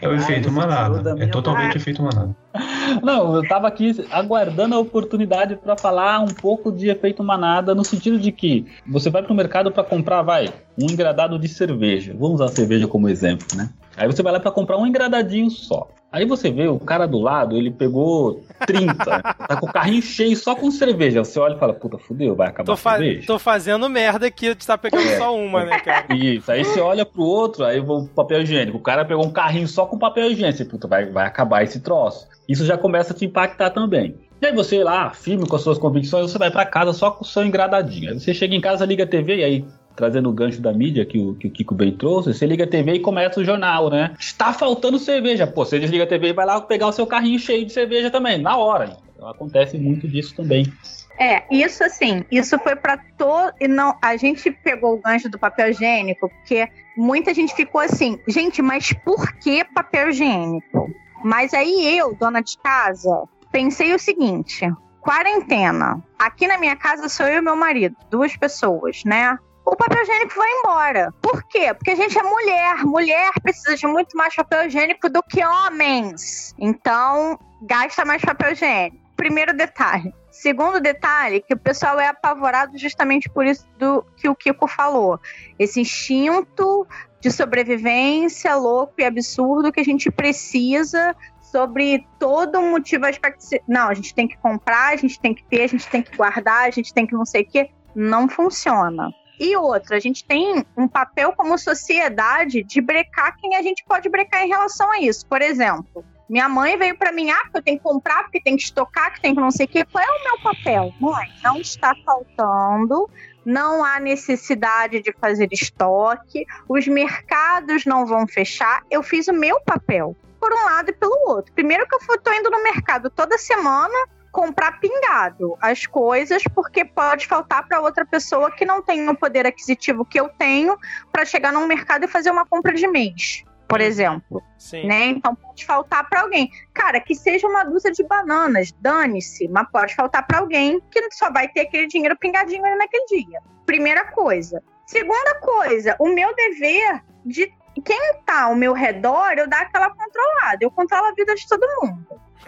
É 0.00 0.08
o 0.08 0.14
efeito 0.14 0.50
manada. 0.50 1.14
É 1.22 1.26
totalmente 1.26 1.76
o 1.76 1.78
efeito 1.78 2.02
manada. 2.02 2.34
Não, 3.02 3.36
eu 3.36 3.46
tava 3.46 3.68
aqui 3.68 4.04
aguardando 4.10 4.74
a 4.74 4.78
oportunidade 4.78 5.56
para 5.56 5.76
falar 5.76 6.20
um 6.20 6.28
pouco 6.28 6.72
de 6.72 6.88
efeito 6.88 7.22
manada, 7.22 7.74
no 7.74 7.84
sentido 7.84 8.18
de 8.18 8.32
que 8.32 8.66
você 8.86 9.10
vai 9.10 9.22
pro 9.22 9.34
mercado 9.34 9.70
para 9.70 9.84
comprar, 9.84 10.22
vai, 10.22 10.48
um 10.80 10.90
engradado 10.90 11.38
de 11.38 11.48
cerveja. 11.48 12.14
Vamos 12.18 12.40
usar 12.40 12.46
a 12.46 12.54
cerveja 12.54 12.86
como 12.86 13.08
exemplo, 13.08 13.46
né? 13.56 13.68
Aí 13.98 14.06
você 14.06 14.22
vai 14.22 14.32
lá 14.32 14.40
para 14.40 14.50
comprar 14.50 14.78
um 14.78 14.86
engradadinho 14.86 15.50
só. 15.50 15.88
Aí 16.10 16.24
você 16.24 16.50
vê 16.50 16.66
o 16.66 16.78
cara 16.78 17.06
do 17.06 17.18
lado, 17.18 17.54
ele 17.54 17.70
pegou 17.70 18.42
30, 18.66 18.94
tá 18.96 19.60
com 19.60 19.66
o 19.66 19.72
carrinho 19.72 20.00
cheio 20.00 20.34
só 20.36 20.54
com 20.54 20.70
cerveja. 20.70 21.22
Você 21.22 21.38
olha 21.38 21.54
e 21.54 21.58
fala, 21.58 21.74
puta, 21.74 21.98
fudeu, 21.98 22.34
vai 22.34 22.48
acabar 22.48 22.64
tô 22.64 22.72
a 22.72 22.76
cerveja. 22.76 23.26
Tô 23.26 23.38
fazendo 23.38 23.86
merda 23.90 24.26
aqui, 24.26 24.54
tu 24.54 24.66
tá 24.66 24.78
pegando 24.78 25.06
é. 25.06 25.18
só 25.18 25.36
uma, 25.36 25.64
né, 25.66 25.78
cara? 25.80 26.06
Isso, 26.16 26.50
aí 26.50 26.64
você 26.64 26.80
olha 26.80 27.04
pro 27.04 27.22
outro, 27.22 27.62
aí 27.64 27.78
o 27.78 28.06
papel 28.06 28.40
higiênico. 28.40 28.78
O 28.78 28.82
cara 28.82 29.04
pegou 29.04 29.26
um 29.26 29.30
carrinho 29.30 29.68
só 29.68 29.84
com 29.84 29.98
papel 29.98 30.30
higiênico. 30.30 30.56
Você, 30.56 30.64
puta, 30.64 30.88
vai, 30.88 31.04
vai 31.04 31.26
acabar 31.26 31.62
esse 31.62 31.80
troço. 31.80 32.26
Isso 32.48 32.64
já 32.64 32.78
começa 32.78 33.12
a 33.12 33.16
te 33.16 33.26
impactar 33.26 33.70
também. 33.70 34.16
E 34.40 34.46
aí 34.46 34.54
você 34.54 34.82
lá, 34.82 35.10
firme 35.10 35.46
com 35.46 35.56
as 35.56 35.62
suas 35.62 35.78
convicções, 35.78 36.30
você 36.30 36.38
vai 36.38 36.50
para 36.50 36.64
casa 36.64 36.92
só 36.94 37.10
com 37.10 37.22
o 37.22 37.26
seu 37.26 37.44
engradadinho. 37.44 38.10
Aí 38.10 38.18
você 38.18 38.32
chega 38.32 38.54
em 38.54 38.60
casa, 38.60 38.86
liga 38.86 39.04
a 39.04 39.06
TV 39.06 39.36
e 39.36 39.44
aí 39.44 39.64
trazendo 39.98 40.30
o 40.30 40.32
gancho 40.32 40.62
da 40.62 40.72
mídia 40.72 41.04
que 41.04 41.18
o, 41.18 41.34
que 41.34 41.48
o 41.48 41.50
Kiko 41.50 41.74
bem 41.74 41.90
trouxe, 41.90 42.32
você 42.32 42.46
liga 42.46 42.62
a 42.62 42.68
TV 42.68 42.92
e 42.92 43.00
começa 43.00 43.40
o 43.40 43.44
jornal, 43.44 43.90
né? 43.90 44.14
Está 44.16 44.52
faltando 44.52 44.96
cerveja. 44.96 45.44
Pô, 45.44 45.64
você 45.64 45.80
desliga 45.80 46.04
a 46.04 46.06
TV 46.06 46.28
e 46.28 46.32
vai 46.32 46.46
lá 46.46 46.60
pegar 46.60 46.86
o 46.86 46.92
seu 46.92 47.04
carrinho 47.04 47.36
cheio 47.36 47.66
de 47.66 47.72
cerveja 47.72 48.08
também, 48.08 48.38
na 48.38 48.56
hora. 48.56 48.96
Então, 49.16 49.28
acontece 49.28 49.76
muito 49.76 50.06
disso 50.06 50.36
também. 50.36 50.72
É, 51.18 51.42
isso 51.50 51.82
assim, 51.82 52.24
isso 52.30 52.56
foi 52.60 52.76
para 52.76 52.96
todo. 53.18 53.52
E 53.60 53.66
não, 53.66 53.98
a 54.00 54.16
gente 54.16 54.52
pegou 54.52 54.94
o 54.94 55.00
gancho 55.00 55.28
do 55.28 55.36
papel 55.36 55.70
higiênico, 55.70 56.28
porque 56.28 56.68
muita 56.96 57.34
gente 57.34 57.52
ficou 57.52 57.80
assim, 57.80 58.20
gente, 58.28 58.62
mas 58.62 58.92
por 59.04 59.32
que 59.38 59.64
papel 59.64 60.10
higiênico? 60.10 60.88
Mas 61.24 61.52
aí 61.52 61.98
eu, 61.98 62.14
dona 62.14 62.40
de 62.40 62.56
casa, 62.58 63.24
pensei 63.50 63.92
o 63.92 63.98
seguinte: 63.98 64.70
quarentena. 65.00 66.00
Aqui 66.16 66.46
na 66.46 66.56
minha 66.56 66.76
casa 66.76 67.08
sou 67.08 67.26
eu 67.26 67.38
e 67.38 67.42
meu 67.42 67.56
marido, 67.56 67.96
duas 68.08 68.36
pessoas, 68.36 69.02
né? 69.04 69.36
O 69.70 69.76
papel 69.76 70.02
higiênico 70.02 70.34
vai 70.34 70.50
embora. 70.50 71.12
Por 71.20 71.42
quê? 71.42 71.74
Porque 71.74 71.90
a 71.90 71.94
gente 71.94 72.18
é 72.18 72.22
mulher. 72.22 72.86
Mulher 72.86 73.30
precisa 73.42 73.76
de 73.76 73.86
muito 73.86 74.16
mais 74.16 74.34
papel 74.34 74.66
higiênico 74.66 75.10
do 75.10 75.22
que 75.22 75.44
homens. 75.44 76.54
Então, 76.58 77.38
gasta 77.60 78.02
mais 78.02 78.22
papel 78.22 78.52
higiênico. 78.52 78.96
Primeiro 79.14 79.54
detalhe. 79.54 80.14
Segundo 80.30 80.80
detalhe, 80.80 81.42
que 81.42 81.52
o 81.52 81.58
pessoal 81.58 82.00
é 82.00 82.06
apavorado 82.06 82.78
justamente 82.78 83.28
por 83.28 83.44
isso 83.44 83.68
do 83.78 84.02
que 84.16 84.26
o 84.26 84.34
Kiko 84.34 84.66
falou. 84.66 85.20
Esse 85.58 85.82
instinto 85.82 86.86
de 87.20 87.30
sobrevivência 87.30 88.54
louco 88.54 88.94
e 88.96 89.04
absurdo 89.04 89.70
que 89.70 89.80
a 89.80 89.84
gente 89.84 90.10
precisa 90.10 91.14
sobre 91.42 92.06
todo 92.18 92.62
motivo 92.62 93.04
aspecto. 93.04 93.44
Não, 93.68 93.90
a 93.90 93.94
gente 93.94 94.14
tem 94.14 94.26
que 94.26 94.38
comprar, 94.38 94.94
a 94.94 94.96
gente 94.96 95.20
tem 95.20 95.34
que 95.34 95.44
ter, 95.44 95.64
a 95.64 95.66
gente 95.66 95.86
tem 95.88 96.00
que 96.00 96.16
guardar, 96.16 96.68
a 96.68 96.70
gente 96.70 96.94
tem 96.94 97.06
que 97.06 97.14
não 97.14 97.26
sei 97.26 97.42
o 97.42 97.46
quê. 97.46 97.68
Não 97.94 98.28
funciona. 98.30 99.12
E 99.38 99.56
outra, 99.56 99.96
a 99.96 100.00
gente 100.00 100.24
tem 100.24 100.64
um 100.76 100.88
papel 100.88 101.32
como 101.32 101.56
sociedade 101.56 102.62
de 102.62 102.80
brecar 102.80 103.36
quem 103.36 103.56
a 103.56 103.62
gente 103.62 103.84
pode 103.84 104.08
brecar 104.08 104.44
em 104.44 104.48
relação 104.48 104.90
a 104.90 105.00
isso. 105.00 105.26
Por 105.26 105.40
exemplo, 105.40 106.04
minha 106.28 106.48
mãe 106.48 106.76
veio 106.76 106.96
para 106.98 107.12
mim, 107.12 107.30
ah, 107.30 107.40
porque 107.44 107.58
eu 107.58 107.62
tenho 107.62 107.78
que 107.78 107.84
comprar, 107.84 108.24
porque 108.24 108.40
tem 108.40 108.56
que 108.56 108.64
estocar, 108.64 109.14
que 109.14 109.20
tem 109.20 109.34
que 109.34 109.40
não 109.40 109.50
sei 109.50 109.66
o 109.66 109.68
quê. 109.68 109.84
Qual 109.84 110.04
é 110.04 110.08
o 110.08 110.24
meu 110.24 110.40
papel? 110.40 110.92
Mãe, 111.00 111.28
não 111.42 111.56
está 111.56 111.94
faltando, 112.04 113.08
não 113.44 113.84
há 113.84 113.98
necessidade 113.98 115.00
de 115.00 115.12
fazer 115.12 115.48
estoque, 115.52 116.44
os 116.68 116.86
mercados 116.86 117.86
não 117.86 118.04
vão 118.04 118.26
fechar. 118.26 118.82
Eu 118.90 119.02
fiz 119.02 119.28
o 119.28 119.32
meu 119.32 119.60
papel, 119.60 120.14
por 120.38 120.52
um 120.52 120.64
lado 120.64 120.90
e 120.90 120.92
pelo 120.92 121.30
outro. 121.30 121.52
Primeiro 121.54 121.86
que 121.86 121.94
eu 121.94 122.14
estou 122.14 122.34
indo 122.34 122.50
no 122.50 122.62
mercado 122.62 123.08
toda 123.08 123.38
semana 123.38 123.98
comprar 124.30 124.80
pingado 124.80 125.56
as 125.60 125.86
coisas, 125.86 126.42
porque 126.54 126.84
pode 126.84 127.26
faltar 127.26 127.66
para 127.66 127.80
outra 127.80 128.04
pessoa 128.04 128.50
que 128.50 128.64
não 128.64 128.82
tem 128.82 129.08
o 129.08 129.16
poder 129.16 129.46
aquisitivo 129.46 130.04
que 130.04 130.18
eu 130.20 130.28
tenho 130.28 130.76
para 131.10 131.24
chegar 131.24 131.52
num 131.52 131.66
mercado 131.66 132.04
e 132.04 132.08
fazer 132.08 132.30
uma 132.30 132.46
compra 132.46 132.74
de 132.74 132.86
mês 132.86 133.44
por 133.68 133.82
exemplo. 133.82 134.42
Sim. 134.56 134.86
Né? 134.86 135.04
Então 135.08 135.34
pode 135.34 135.64
faltar 135.66 136.08
para 136.08 136.22
alguém. 136.22 136.50
Cara, 136.72 137.00
que 137.00 137.14
seja 137.14 137.46
uma 137.46 137.64
dúzia 137.64 137.92
de 137.92 138.02
bananas, 138.02 138.72
dane-se, 138.80 139.46
mas 139.48 139.68
pode 139.70 139.94
faltar 139.94 140.26
para 140.26 140.38
alguém 140.38 140.80
que 140.90 141.10
só 141.12 141.30
vai 141.30 141.46
ter 141.48 141.60
aquele 141.60 141.86
dinheiro 141.86 142.16
pingadinho 142.16 142.64
ali 142.64 142.76
naquele 142.76 143.04
dia. 143.04 143.40
Primeira 143.66 144.06
coisa. 144.06 144.62
Segunda 144.86 145.34
coisa, 145.40 145.94
o 145.98 146.08
meu 146.08 146.34
dever 146.34 147.02
de 147.26 147.52
quem 147.80 148.14
tá 148.24 148.44
ao 148.44 148.54
meu 148.54 148.72
redor, 148.72 149.32
eu 149.36 149.48
dar 149.48 149.62
aquela 149.62 149.90
controlada. 149.90 150.58
Eu 150.60 150.70
controlo 150.70 151.06
a 151.06 151.12
vida 151.12 151.34
de 151.34 151.46
todo 151.46 151.66
mundo. 151.80 152.06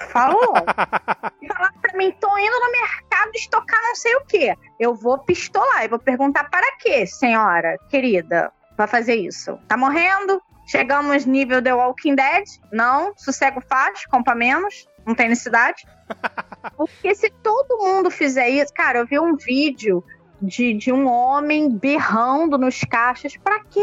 Falou? 0.08 0.54
Falar 1.48 1.74
pra 1.80 1.96
mim, 1.96 2.10
tô 2.12 2.38
indo 2.38 2.60
no 2.60 2.72
mercado 2.72 3.30
estocar 3.34 3.80
não 3.82 3.94
sei 3.94 4.16
o 4.16 4.24
quê. 4.26 4.54
Eu 4.78 4.94
vou 4.94 5.18
pistolar, 5.18 5.84
eu 5.84 5.90
vou 5.90 5.98
perguntar 5.98 6.44
para 6.44 6.76
quê, 6.78 7.06
senhora 7.06 7.76
querida, 7.88 8.52
vai 8.76 8.86
fazer 8.86 9.14
isso? 9.14 9.58
Tá 9.68 9.76
morrendo? 9.76 10.40
Chegamos 10.66 11.26
nível 11.26 11.60
The 11.60 11.74
Walking 11.74 12.14
Dead? 12.14 12.44
Não. 12.72 13.12
Sossego 13.16 13.60
faz, 13.60 14.06
compra 14.06 14.36
menos. 14.36 14.86
Não 15.04 15.16
tem 15.16 15.28
necessidade. 15.28 15.84
Porque 16.76 17.12
se 17.14 17.28
todo 17.42 17.78
mundo 17.78 18.10
fizer 18.10 18.48
isso. 18.48 18.72
Cara, 18.72 19.00
eu 19.00 19.06
vi 19.06 19.18
um 19.18 19.34
vídeo 19.34 20.04
de, 20.40 20.74
de 20.74 20.92
um 20.92 21.06
homem 21.08 21.70
berrando 21.70 22.56
nos 22.56 22.80
caixas. 22.80 23.36
Pra 23.36 23.60
quê? 23.64 23.80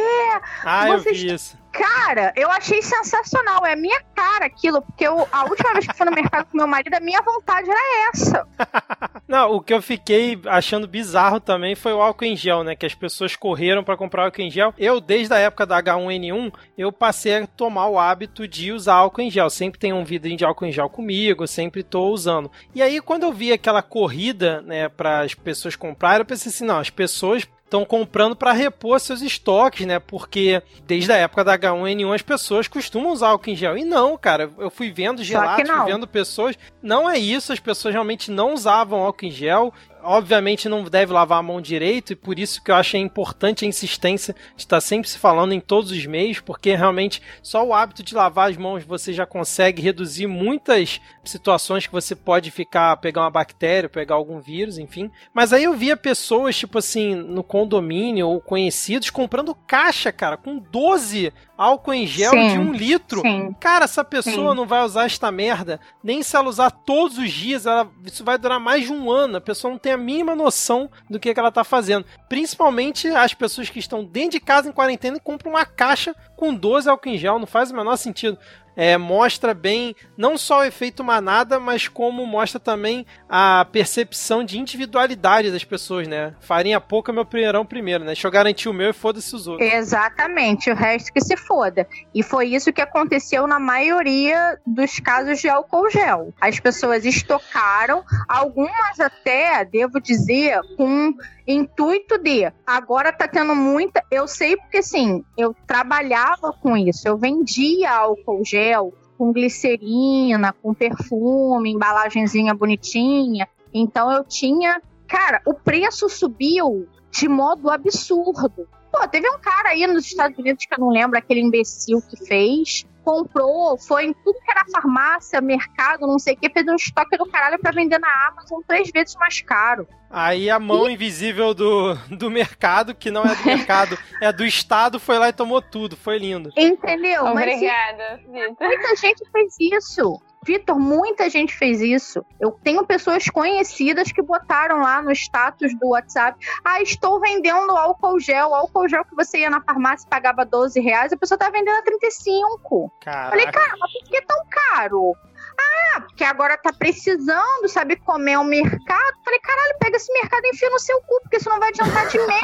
Ah, 0.64 0.88
Vocês... 0.88 1.18
eu 1.18 1.28
vi 1.28 1.34
isso. 1.34 1.58
Cara, 1.78 2.34
eu 2.36 2.50
achei 2.50 2.82
sensacional. 2.82 3.64
É 3.64 3.74
a 3.74 3.76
minha 3.76 4.02
cara 4.16 4.46
aquilo, 4.46 4.82
porque 4.82 5.08
eu, 5.08 5.28
a 5.32 5.46
última 5.46 5.74
vez 5.74 5.86
que 5.86 5.96
fui 5.96 6.06
no 6.08 6.12
mercado 6.12 6.48
com 6.50 6.58
meu 6.58 6.66
marido, 6.66 6.96
a 6.96 7.00
minha 7.00 7.22
vontade 7.22 7.70
era 7.70 8.10
essa. 8.10 8.48
Não, 9.28 9.52
o 9.52 9.62
que 9.62 9.74
eu 9.74 9.82
fiquei 9.82 10.40
achando 10.48 10.88
bizarro 10.88 11.40
também 11.40 11.76
foi 11.76 11.94
o 11.94 12.02
álcool 12.02 12.26
em 12.26 12.36
gel, 12.36 12.64
né? 12.64 12.76
Que 12.76 12.86
as 12.86 12.96
pessoas 12.96 13.36
correram 13.36 13.84
para 13.84 13.98
comprar 13.98 14.26
álcool 14.26 14.42
em 14.42 14.50
gel. 14.50 14.74
Eu, 14.78 15.00
desde 15.00 15.34
a 15.34 15.38
época 15.38 15.66
da 15.66 15.82
H1N1, 15.84 16.52
eu 16.78 16.92
passei 16.92 17.38
a 17.38 17.48
tomar 17.48 17.88
o 17.90 18.00
hábito 18.00 18.48
de 18.48 18.72
usar 18.72 18.96
álcool 18.96 19.22
em 19.22 19.30
gel. 19.30 19.50
Sempre 19.50 19.80
tenho 19.80 19.98
um 19.98 20.06
vidrinho 20.06 20.38
de 20.38 20.46
álcool 20.46 20.66
em 20.66 20.72
gel 20.72 20.90
comigo, 20.90 21.46
sempre 21.46 21.84
tô 21.84 22.10
usando. 22.10 22.50
E 22.74 22.82
aí, 22.82 23.00
quando 23.02 23.24
eu 23.24 23.34
vi 23.34 23.52
aquela 23.52 23.84
corrida, 23.84 24.62
né, 24.62 24.90
para 24.90 25.22
as 25.22 25.36
pessoas 25.36 25.76
comprarem, 25.76 26.20
eu 26.20 26.26
pensei 26.26 26.50
assim, 26.50 26.66
não, 26.66 26.80
as 26.80 26.90
pessoas 26.90 27.48
estão 27.68 27.84
comprando 27.84 28.36
para 28.36 28.54
repor 28.54 29.00
seus 29.00 29.22
estoques, 29.22 29.86
né? 29.86 30.00
Porque 30.00 30.64
desde 30.86 31.12
a 31.12 31.18
época 31.18 31.44
da 31.44 31.58
H1N1 31.58 32.16
as 32.16 32.22
pessoas 32.22 32.68
costumam 32.68 33.12
usar 33.12 33.28
álcool 33.28 33.50
em 33.50 33.56
gel. 33.56 33.78
E 33.78 33.84
não, 33.84 34.18
cara, 34.18 34.50
eu 34.58 34.72
fui 34.72 34.90
vendo 34.90 35.24
gelatos, 35.24 35.70
fui 35.70 35.86
vendo 35.86 36.08
pessoas. 36.08 36.58
Não 36.82 37.10
é 37.10 37.20
isso, 37.20 37.52
as 37.52 37.60
pessoas 37.60 37.94
realmente 37.94 38.32
não 38.32 38.54
usavam 38.54 39.02
álcool 39.02 39.26
em 39.26 39.32
gel 39.32 39.74
obviamente 40.04 40.70
não 40.70 40.84
deve 40.84 41.14
lavar 41.14 41.40
a 41.40 41.44
mão 41.44 41.62
direito, 41.62 42.14
e 42.14 42.16
por 42.16 42.40
isso 42.40 42.64
que 42.64 42.72
eu 42.72 42.76
acho 42.76 42.98
importante 42.98 43.66
a 43.66 43.68
insistência 43.68 44.36
de 44.56 44.64
estar 44.64 44.82
sempre 44.82 45.10
se 45.10 45.18
falando 45.18 45.54
em 45.54 45.60
todos 45.60 45.92
os 45.92 46.06
meios, 46.06 46.40
porque 46.40 46.76
realmente 46.76 47.22
só 47.42 47.66
o 47.66 47.74
hábito 47.74 48.04
de 48.04 48.16
lavar 48.16 48.50
as 48.50 48.58
mãos 48.58 48.84
você 48.84 49.14
já 49.14 49.26
consegue 49.26 49.82
reduzir 49.82 50.28
muitas 50.28 51.02
situações 51.24 51.86
que 51.86 51.94
você 51.94 52.16
pode 52.16 52.52
ficar, 52.52 52.98
pegar 52.98 53.22
uma 53.22 53.32
bactéria, 53.32 53.90
pegar 53.90 54.16
algum 54.16 54.40
vírus, 54.40 54.78
enfim. 54.78 55.12
Mas 55.34 55.52
aí 55.52 55.64
eu 55.64 55.74
via 55.74 55.98
pessoas, 55.98 56.56
tipo 56.56 56.78
assim, 56.78 57.16
no 57.16 57.44
condomínio 57.44 58.28
ou 58.28 58.42
conhecidos 58.42 59.10
comprando 59.10 59.54
caixa, 59.54 60.12
cara, 60.12 60.38
com 60.38 60.58
12 60.58 61.34
álcool 61.58 61.94
em 61.94 62.06
gel 62.06 62.32
sim, 62.32 62.50
de 62.50 62.60
um 62.60 62.72
litro. 62.72 63.22
Sim, 63.22 63.56
Cara, 63.60 63.86
essa 63.86 64.04
pessoa 64.04 64.52
sim. 64.52 64.58
não 64.58 64.66
vai 64.66 64.84
usar 64.84 65.06
esta 65.06 65.32
merda. 65.32 65.80
Nem 66.04 66.22
se 66.22 66.36
ela 66.36 66.48
usar 66.48 66.70
todos 66.70 67.18
os 67.18 67.32
dias, 67.32 67.66
ela, 67.66 67.90
isso 68.06 68.24
vai 68.24 68.38
durar 68.38 68.60
mais 68.60 68.86
de 68.86 68.94
um 68.94 69.12
ano. 69.12 69.38
A 69.38 69.42
pessoa 69.42 69.72
não 69.72 69.80
tem 69.80 69.94
a 69.94 69.98
mínima 69.98 70.36
noção 70.36 70.90
do 71.10 71.20
que, 71.20 71.34
que 71.34 71.40
ela 71.40 71.52
tá 71.52 71.64
fazendo. 71.64 72.06
Principalmente 72.30 73.08
as 73.08 73.34
pessoas 73.34 73.70
que 73.70 73.80
estão 73.80 74.04
dentro 74.04 74.32
de 74.32 74.40
casa 74.40 74.70
em 74.70 74.72
quarentena 74.72 75.18
e 75.18 75.22
compram 75.22 75.52
uma 75.52 75.66
caixa 75.66 76.16
com 76.36 76.54
12 76.54 76.90
álcool 76.90 77.10
em 77.10 77.18
gel. 77.18 77.40
Não 77.40 77.48
faz 77.48 77.72
o 77.72 77.76
menor 77.76 77.96
sentido 77.96 78.38
é, 78.78 78.96
mostra 78.96 79.56
bem 79.56 79.96
não 80.16 80.38
só 80.38 80.60
o 80.60 80.64
efeito 80.64 81.04
manada, 81.04 81.60
mas 81.60 81.88
como 81.88 82.24
mostra 82.28 82.60
também 82.60 83.08
a 83.28 83.66
percepção 83.72 84.44
de 84.44 84.60
individualidade 84.60 85.52
das 85.52 85.64
pessoas, 85.64 86.08
né? 86.08 86.36
Farinha 86.40 86.80
pouca, 86.80 87.12
meu 87.12 87.26
primeirão 87.26 87.66
primeiro, 87.66 88.04
né? 88.04 88.12
Deixa 88.12 88.28
eu 88.28 88.32
garantir 88.32 88.70
o 88.70 88.74
meu 88.74 88.92
e 88.92 88.94
foda-se 88.94 89.36
os 89.36 89.48
outros. 89.48 89.68
Exatamente, 89.68 90.70
o 90.70 90.76
resto 90.76 91.12
que 91.12 91.20
se 91.20 91.36
foda. 91.36 91.88
E 92.14 92.22
foi 92.22 92.50
isso 92.50 92.72
que 92.72 92.82
aconteceu 92.82 93.48
na 93.48 93.60
maioria 93.60 94.60
dos 94.66 95.00
casos 95.00 95.40
de 95.40 95.50
álcool 95.50 95.90
gel. 95.90 96.32
As 96.40 96.60
pessoas 96.60 97.04
estocaram, 97.04 98.04
algumas 98.28 99.00
até, 99.00 99.66
devo 99.66 100.00
dizer, 100.00 100.62
com 100.76 101.16
intuito 101.48 102.18
de 102.18 102.52
agora 102.66 103.12
tá 103.12 103.28
tendo 103.28 103.56
muita. 103.56 104.04
Eu 104.12 104.28
sei 104.28 104.58
porque 104.58 104.78
assim, 104.78 105.24
eu 105.38 105.56
trabalhava 105.66 106.52
com 106.52 106.76
isso, 106.76 107.08
eu 107.08 107.18
vendia 107.18 107.92
álcool 107.92 108.44
gel 108.44 108.94
com 109.18 109.34
glicerina, 109.34 110.54
com 110.54 110.74
perfume, 110.74 111.72
embalagenzinha 111.72 112.54
bonitinha. 112.54 113.48
Então 113.74 114.12
eu 114.12 114.24
tinha. 114.24 114.82
Cara, 115.08 115.42
o 115.46 115.54
preço 115.54 116.10
subiu 116.10 116.88
de 117.10 117.28
modo 117.28 117.70
absurdo. 117.70 118.68
Pô, 118.92 119.08
teve 119.08 119.30
um 119.30 119.40
cara 119.40 119.70
aí 119.70 119.88
nos 119.88 120.06
Estados 120.06 120.38
Unidos 120.38 120.66
que 120.66 120.74
eu 120.74 120.80
não 120.80 120.90
lembro, 120.90 121.18
aquele 121.18 121.42
imbecil 121.42 122.02
que 122.02 122.18
fez, 122.26 122.86
comprou, 123.08 123.78
foi 123.78 124.08
em 124.08 124.14
tudo 124.14 124.38
que 124.44 124.52
era 124.52 124.66
farmácia, 124.70 125.40
mercado, 125.40 126.06
não 126.06 126.20
sei 126.20 126.34
o 126.34 126.38
que, 126.38 126.50
fez 126.50 126.68
um 126.68 126.76
estoque 126.76 127.18
do 127.18 127.26
caralho 127.26 127.58
para 127.58 127.72
vender 127.72 127.98
na 127.98 128.28
Amazon 128.28 128.60
três 128.68 128.92
vezes 128.92 129.16
mais 129.16 129.40
caro. 129.40 129.88
Aí 130.10 130.50
a 130.50 130.60
mão 130.60 130.90
e... 130.90 130.94
invisível 130.94 131.54
do, 131.54 131.96
do 132.10 132.30
mercado, 132.30 132.94
que 132.94 133.10
não 133.10 133.24
é 133.24 133.34
do 133.34 133.46
mercado, 133.46 133.98
é 134.22 134.34
do 134.34 134.46
Estado, 134.46 135.00
foi 135.00 135.18
lá 135.18 135.30
e 135.30 135.34
tomou 135.34 135.62
tudo. 135.62 135.96
Foi 135.96 136.18
lindo. 136.18 136.52
Entendeu? 136.58 137.26
Obrigada, 137.28 138.20
Mas, 138.28 138.56
Muita 138.60 138.96
gente 138.98 139.24
fez 139.32 139.56
isso. 139.58 140.22
Vitor, 140.48 140.80
muita 140.80 141.30
gente 141.30 141.54
fez 141.54 141.82
isso. 141.82 142.26
Eu 142.40 142.52
tenho 142.64 142.86
pessoas 142.86 143.26
conhecidas 143.26 144.14
que 144.14 144.22
botaram 144.22 144.80
lá 144.82 145.02
no 145.02 145.12
status 145.12 145.78
do 145.78 145.90
WhatsApp: 145.90 146.40
Ah, 146.64 146.82
estou 146.82 147.20
vendendo 147.20 147.72
álcool 147.72 148.18
gel. 148.18 148.56
Álcool 148.56 148.88
gel 148.88 149.04
que 149.04 149.14
você 149.14 149.40
ia 149.40 149.50
na 149.50 149.60
farmácia 149.62 150.06
e 150.08 150.10
pagava 150.10 150.46
12 150.46 150.80
reais, 150.80 151.12
a 151.12 151.18
pessoa 151.18 151.38
tá 151.38 151.50
vendendo 151.50 151.76
a 151.76 151.82
35. 151.82 152.90
Caraca. 153.02 153.30
Falei, 153.32 153.46
cara, 153.48 153.74
mas 153.78 153.92
por 153.92 154.04
que 154.10 154.22
tão 154.22 154.38
caro? 154.50 155.14
Ah, 155.60 156.02
porque 156.02 156.24
agora 156.24 156.58
tá 156.58 156.72
precisando, 156.72 157.68
sabe, 157.68 157.98
comer 157.98 158.38
o 158.38 158.44
mercado. 158.44 159.18
Falei, 159.26 159.40
caralho, 159.42 159.76
pega 159.80 159.98
esse 159.98 160.14
mercado 160.14 160.46
e 160.46 160.50
enfia 160.50 160.70
no 160.70 160.80
seu 160.80 161.02
cu, 161.02 161.20
porque 161.24 161.38
isso 161.38 161.50
não 161.50 161.60
vai 161.60 161.70
adiantar 161.70 162.08
de 162.08 162.20
mim. 162.20 162.26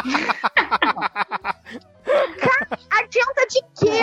Adianta 2.92 3.48
de 3.48 3.62
quê? 3.80 4.02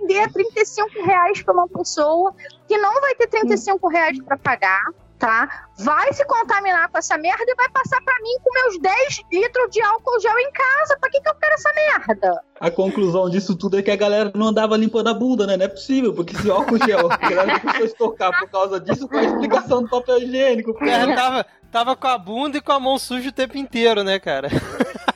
Vender 0.00 0.32
35 0.32 1.04
reais 1.04 1.42
pra 1.42 1.54
uma 1.54 1.68
pessoa 1.68 2.34
que 2.66 2.76
não 2.78 3.00
vai 3.00 3.14
ter 3.14 3.26
35 3.26 3.88
reais 3.88 4.22
pra 4.24 4.36
pagar, 4.36 4.82
tá? 5.18 5.66
Vai 5.78 6.12
se 6.12 6.24
contaminar 6.24 6.88
com 6.88 6.98
essa 6.98 7.16
merda 7.18 7.44
e 7.46 7.54
vai 7.54 7.68
passar 7.70 8.00
pra 8.02 8.14
mim 8.20 8.36
com 8.42 8.52
meus 8.54 8.80
10 8.80 9.22
litros 9.30 9.70
de 9.70 9.82
álcool 9.82 10.18
gel 10.20 10.38
em 10.38 10.50
casa. 10.50 10.96
Pra 10.98 11.10
que, 11.10 11.20
que 11.20 11.28
eu 11.28 11.34
quero 11.34 11.54
essa 11.54 11.72
merda? 11.74 12.42
A 12.58 12.70
conclusão 12.70 13.28
disso 13.28 13.56
tudo 13.56 13.78
é 13.78 13.82
que 13.82 13.90
a 13.90 13.96
galera 13.96 14.32
não 14.34 14.48
andava 14.48 14.76
limpando 14.76 15.08
a 15.08 15.14
bunda, 15.14 15.46
né? 15.46 15.56
Não 15.56 15.64
é 15.64 15.68
possível, 15.68 16.14
porque 16.14 16.34
se 16.36 16.50
álcool 16.50 16.78
gel, 16.84 17.10
a 17.10 17.16
galera 17.16 17.60
começou 17.60 17.82
a 17.82 17.86
estocar 17.86 18.40
por 18.40 18.50
causa 18.50 18.80
disso, 18.80 19.06
qual 19.06 19.22
a 19.22 19.26
explicação 19.26 19.82
do 19.82 19.88
papel 19.88 20.18
higiênico? 20.18 20.70
O 20.70 20.74
cara 20.74 21.14
tava, 21.14 21.46
tava 21.70 21.96
com 21.96 22.08
a 22.08 22.18
bunda 22.18 22.58
e 22.58 22.60
com 22.60 22.72
a 22.72 22.80
mão 22.80 22.98
suja 22.98 23.28
o 23.28 23.32
tempo 23.32 23.58
inteiro, 23.58 24.02
né, 24.02 24.18
cara? 24.18 24.48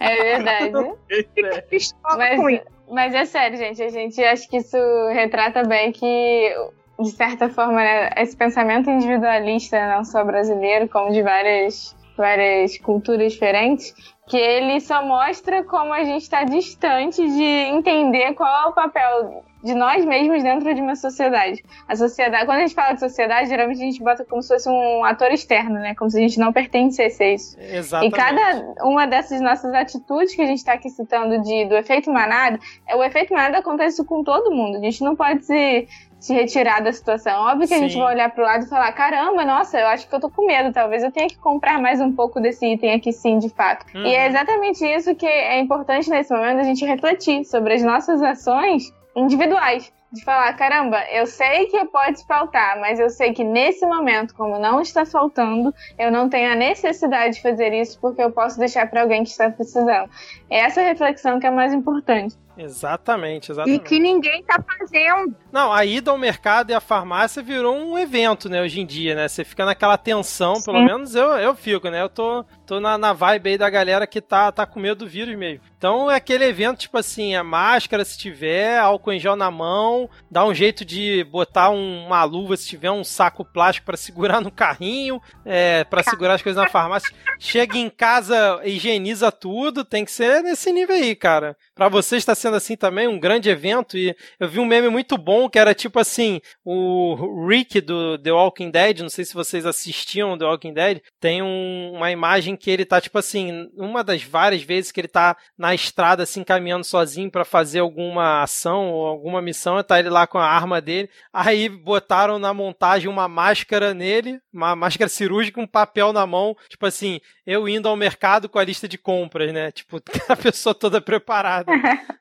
É 0.00 0.36
verdade. 0.36 0.92
É. 1.10 1.60
Pistola 1.62 2.16
Mas, 2.16 2.36
com 2.36 2.50
isso. 2.50 2.73
Mas 2.90 3.14
é 3.14 3.24
sério, 3.24 3.56
gente. 3.56 3.82
A 3.82 3.88
gente 3.88 4.22
acha 4.22 4.48
que 4.48 4.58
isso 4.58 4.76
retrata 5.12 5.62
bem 5.64 5.92
que, 5.92 6.54
de 6.98 7.10
certa 7.10 7.48
forma, 7.48 7.76
né, 7.76 8.10
esse 8.16 8.36
pensamento 8.36 8.90
individualista, 8.90 9.96
não 9.96 10.04
só 10.04 10.24
brasileiro, 10.24 10.88
como 10.88 11.12
de 11.12 11.22
várias, 11.22 11.96
várias 12.16 12.78
culturas 12.78 13.32
diferentes, 13.32 13.94
que 14.28 14.36
ele 14.36 14.80
só 14.80 15.04
mostra 15.04 15.64
como 15.64 15.92
a 15.92 16.04
gente 16.04 16.22
está 16.22 16.44
distante 16.44 17.26
de 17.26 17.42
entender 17.42 18.34
qual 18.34 18.66
é 18.66 18.68
o 18.68 18.72
papel 18.72 19.44
de 19.64 19.74
nós 19.74 20.04
mesmos 20.04 20.42
dentro 20.42 20.74
de 20.74 20.80
uma 20.82 20.94
sociedade. 20.94 21.64
A 21.88 21.96
sociedade, 21.96 22.44
quando 22.44 22.58
a 22.58 22.60
gente 22.60 22.74
fala 22.74 22.92
de 22.92 23.00
sociedade, 23.00 23.48
geralmente 23.48 23.78
a 23.78 23.84
gente 23.84 24.02
bota 24.02 24.22
como 24.22 24.42
se 24.42 24.48
fosse 24.48 24.68
um 24.68 25.02
ator 25.02 25.32
externo, 25.32 25.76
né? 25.80 25.94
Como 25.94 26.10
se 26.10 26.18
a 26.18 26.20
gente 26.20 26.38
não 26.38 26.52
pertencesse 26.52 27.22
a 27.22 27.32
isso. 27.32 27.58
E 27.58 27.76
Exatamente. 27.76 28.14
cada 28.14 28.74
uma 28.82 29.06
dessas 29.06 29.40
nossas 29.40 29.72
atitudes 29.72 30.34
que 30.34 30.42
a 30.42 30.46
gente 30.46 30.58
está 30.58 30.74
aqui 30.74 30.90
citando 30.90 31.40
de, 31.40 31.64
do 31.64 31.76
efeito 31.76 32.12
manada, 32.12 32.60
é, 32.86 32.94
o 32.94 33.02
efeito 33.02 33.32
manada 33.32 33.58
acontece 33.58 34.04
com 34.04 34.22
todo 34.22 34.54
mundo. 34.54 34.76
A 34.76 34.80
gente 34.80 35.02
não 35.02 35.16
pode 35.16 35.46
se, 35.46 35.88
se 36.20 36.34
retirar 36.34 36.80
da 36.80 36.92
situação. 36.92 37.40
Óbvio 37.44 37.66
que 37.66 37.72
a 37.72 37.78
gente 37.78 37.94
Sim. 37.94 38.00
vai 38.00 38.12
olhar 38.12 38.30
pro 38.30 38.44
lado 38.44 38.66
e 38.66 38.68
falar: 38.68 38.92
caramba, 38.92 39.46
nossa, 39.46 39.80
eu 39.80 39.86
acho 39.86 40.06
que 40.06 40.14
eu 40.14 40.20
tô 40.20 40.28
com 40.28 40.46
medo. 40.46 40.74
Talvez 40.74 41.02
eu 41.02 41.10
tenha 41.10 41.28
que 41.28 41.38
comprar 41.38 41.80
mais 41.80 42.02
um 42.02 42.12
pouco 42.12 42.38
desse 42.38 42.66
item 42.66 42.92
aqui, 42.92 43.14
sim, 43.14 43.38
de 43.38 43.48
fato. 43.48 43.86
Uhum. 43.94 44.04
E 44.04 44.14
é 44.14 44.26
exatamente 44.26 44.84
isso 44.84 45.14
que 45.14 45.26
é 45.26 45.58
importante 45.58 46.10
nesse 46.10 46.34
momento 46.34 46.60
a 46.60 46.64
gente 46.64 46.84
refletir 46.84 47.46
sobre 47.46 47.72
as 47.72 47.82
nossas 47.82 48.22
ações 48.22 48.92
individuais. 49.16 49.92
De 50.12 50.22
falar, 50.22 50.52
caramba, 50.52 51.02
eu 51.10 51.26
sei 51.26 51.66
que 51.66 51.84
pode 51.86 52.24
faltar, 52.24 52.78
mas 52.78 53.00
eu 53.00 53.10
sei 53.10 53.32
que 53.32 53.42
nesse 53.42 53.84
momento, 53.84 54.32
como 54.32 54.60
não 54.60 54.80
está 54.80 55.04
faltando, 55.04 55.74
eu 55.98 56.08
não 56.08 56.28
tenho 56.28 56.52
a 56.52 56.54
necessidade 56.54 57.34
de 57.34 57.42
fazer 57.42 57.72
isso 57.72 57.98
porque 58.00 58.22
eu 58.22 58.30
posso 58.30 58.56
deixar 58.56 58.88
para 58.88 59.02
alguém 59.02 59.24
que 59.24 59.30
está 59.30 59.50
precisando. 59.50 60.08
É 60.48 60.60
essa 60.60 60.82
reflexão 60.82 61.40
que 61.40 61.48
é 61.48 61.50
mais 61.50 61.72
importante. 61.74 62.36
Exatamente, 62.56 63.48
E 63.48 63.52
exatamente. 63.52 63.82
que 63.82 63.98
ninguém 63.98 64.44
tá 64.44 64.62
fazendo. 64.62 65.34
Não, 65.50 65.72
a 65.72 65.84
ida 65.84 66.12
ao 66.12 66.16
mercado 66.18 66.70
e 66.70 66.74
a 66.74 66.80
farmácia 66.80 67.42
virou 67.42 67.74
um 67.76 67.98
evento, 67.98 68.48
né, 68.48 68.62
hoje 68.62 68.80
em 68.80 68.86
dia, 68.86 69.16
né? 69.16 69.26
Você 69.26 69.44
fica 69.44 69.64
naquela 69.64 69.98
tensão, 69.98 70.62
pelo 70.62 70.78
Sim. 70.78 70.84
menos 70.84 71.16
eu, 71.16 71.30
eu 71.32 71.56
fico, 71.56 71.88
né? 71.88 72.02
Eu 72.02 72.08
tô, 72.08 72.44
tô 72.66 72.80
na, 72.80 72.96
na 72.98 73.12
vibe 73.12 73.50
aí 73.50 73.58
da 73.58 73.68
galera 73.70 74.06
que 74.06 74.20
tá, 74.20 74.50
tá 74.50 74.64
com 74.66 74.80
medo 74.80 75.04
do 75.04 75.06
vírus 75.10 75.36
mesmo. 75.36 75.60
Então 75.76 76.10
é 76.10 76.16
aquele 76.16 76.44
evento, 76.44 76.78
tipo 76.78 76.96
assim, 76.96 77.34
a 77.34 77.44
máscara 77.44 78.04
se 78.04 78.16
tiver, 78.18 78.78
álcool 78.78 79.12
em 79.12 79.20
gel 79.20 79.36
na 79.36 79.50
mão, 79.50 80.08
dá 80.30 80.44
um 80.46 80.54
jeito 80.54 80.84
de 80.84 81.22
botar 81.24 81.70
um- 81.70 82.06
uma 82.06 82.24
luva 82.24 82.56
se 82.56 82.66
tiver, 82.66 82.90
um 82.90 83.04
saco 83.04 83.44
plástico 83.44 83.86
pra 83.86 83.96
segurar 83.98 84.40
no 84.40 84.50
carrinho, 84.50 85.20
é, 85.44 85.84
para 85.84 86.02
segurar 86.02 86.34
as 86.34 86.42
coisas 86.42 86.62
na 86.62 86.68
farmácia. 86.70 87.14
Chega 87.38 87.76
em 87.76 87.90
casa, 87.90 88.60
higieniza 88.64 89.30
tudo, 89.30 89.84
tem 89.84 90.04
que 90.04 90.10
ser 90.12 90.42
nesse 90.42 90.72
nível 90.72 90.96
aí, 90.96 91.14
cara. 91.14 91.56
Pra 91.74 91.88
vocês 91.88 92.22
está 92.22 92.34
sendo 92.34 92.56
assim 92.56 92.76
também 92.76 93.06
um 93.06 93.18
grande 93.18 93.50
evento 93.50 93.98
e 93.98 94.14
eu 94.40 94.48
vi 94.48 94.60
um 94.60 94.64
meme 94.64 94.88
muito 94.88 95.18
bom 95.18 95.48
que 95.50 95.58
era 95.58 95.74
tipo 95.74 95.98
assim, 95.98 96.40
o 96.64 97.46
Rick 97.46 97.80
do 97.80 98.16
The 98.18 98.32
Walking 98.32 98.70
Dead, 98.70 99.00
não 99.00 99.08
sei 99.10 99.24
se 99.24 99.34
vocês 99.34 99.66
assistiam 99.66 100.36
The 100.38 100.44
Walking 100.44 100.72
Dead, 100.72 101.00
tem 101.20 101.42
um- 101.42 101.92
uma 101.94 102.10
imagem 102.10 102.53
que 102.56 102.70
ele 102.70 102.84
tá 102.84 103.00
tipo 103.00 103.18
assim, 103.18 103.68
uma 103.76 104.02
das 104.04 104.22
várias 104.22 104.62
vezes 104.62 104.90
que 104.92 105.00
ele 105.00 105.08
tá 105.08 105.36
na 105.56 105.74
estrada 105.74 106.22
assim 106.22 106.42
caminhando 106.44 106.84
sozinho 106.84 107.30
pra 107.30 107.44
fazer 107.44 107.80
alguma 107.80 108.42
ação 108.42 108.90
ou 108.90 109.06
alguma 109.06 109.40
missão, 109.42 109.82
tá 109.82 109.98
ele 109.98 110.08
lá 110.10 110.26
com 110.26 110.38
a 110.38 110.46
arma 110.46 110.80
dele. 110.80 111.08
Aí 111.32 111.68
botaram 111.68 112.38
na 112.38 112.52
montagem 112.54 113.08
uma 113.08 113.28
máscara 113.28 113.94
nele, 113.94 114.40
uma 114.52 114.74
máscara 114.74 115.08
cirúrgica, 115.08 115.60
um 115.60 115.66
papel 115.66 116.12
na 116.12 116.26
mão, 116.26 116.56
tipo 116.68 116.86
assim, 116.86 117.20
eu 117.46 117.68
indo 117.68 117.88
ao 117.88 117.96
mercado 117.96 118.48
com 118.48 118.58
a 118.58 118.64
lista 118.64 118.88
de 118.88 118.96
compras, 118.98 119.52
né? 119.52 119.70
Tipo, 119.72 120.00
a 120.28 120.36
pessoa 120.36 120.74
toda 120.74 121.00
preparada. 121.00 121.72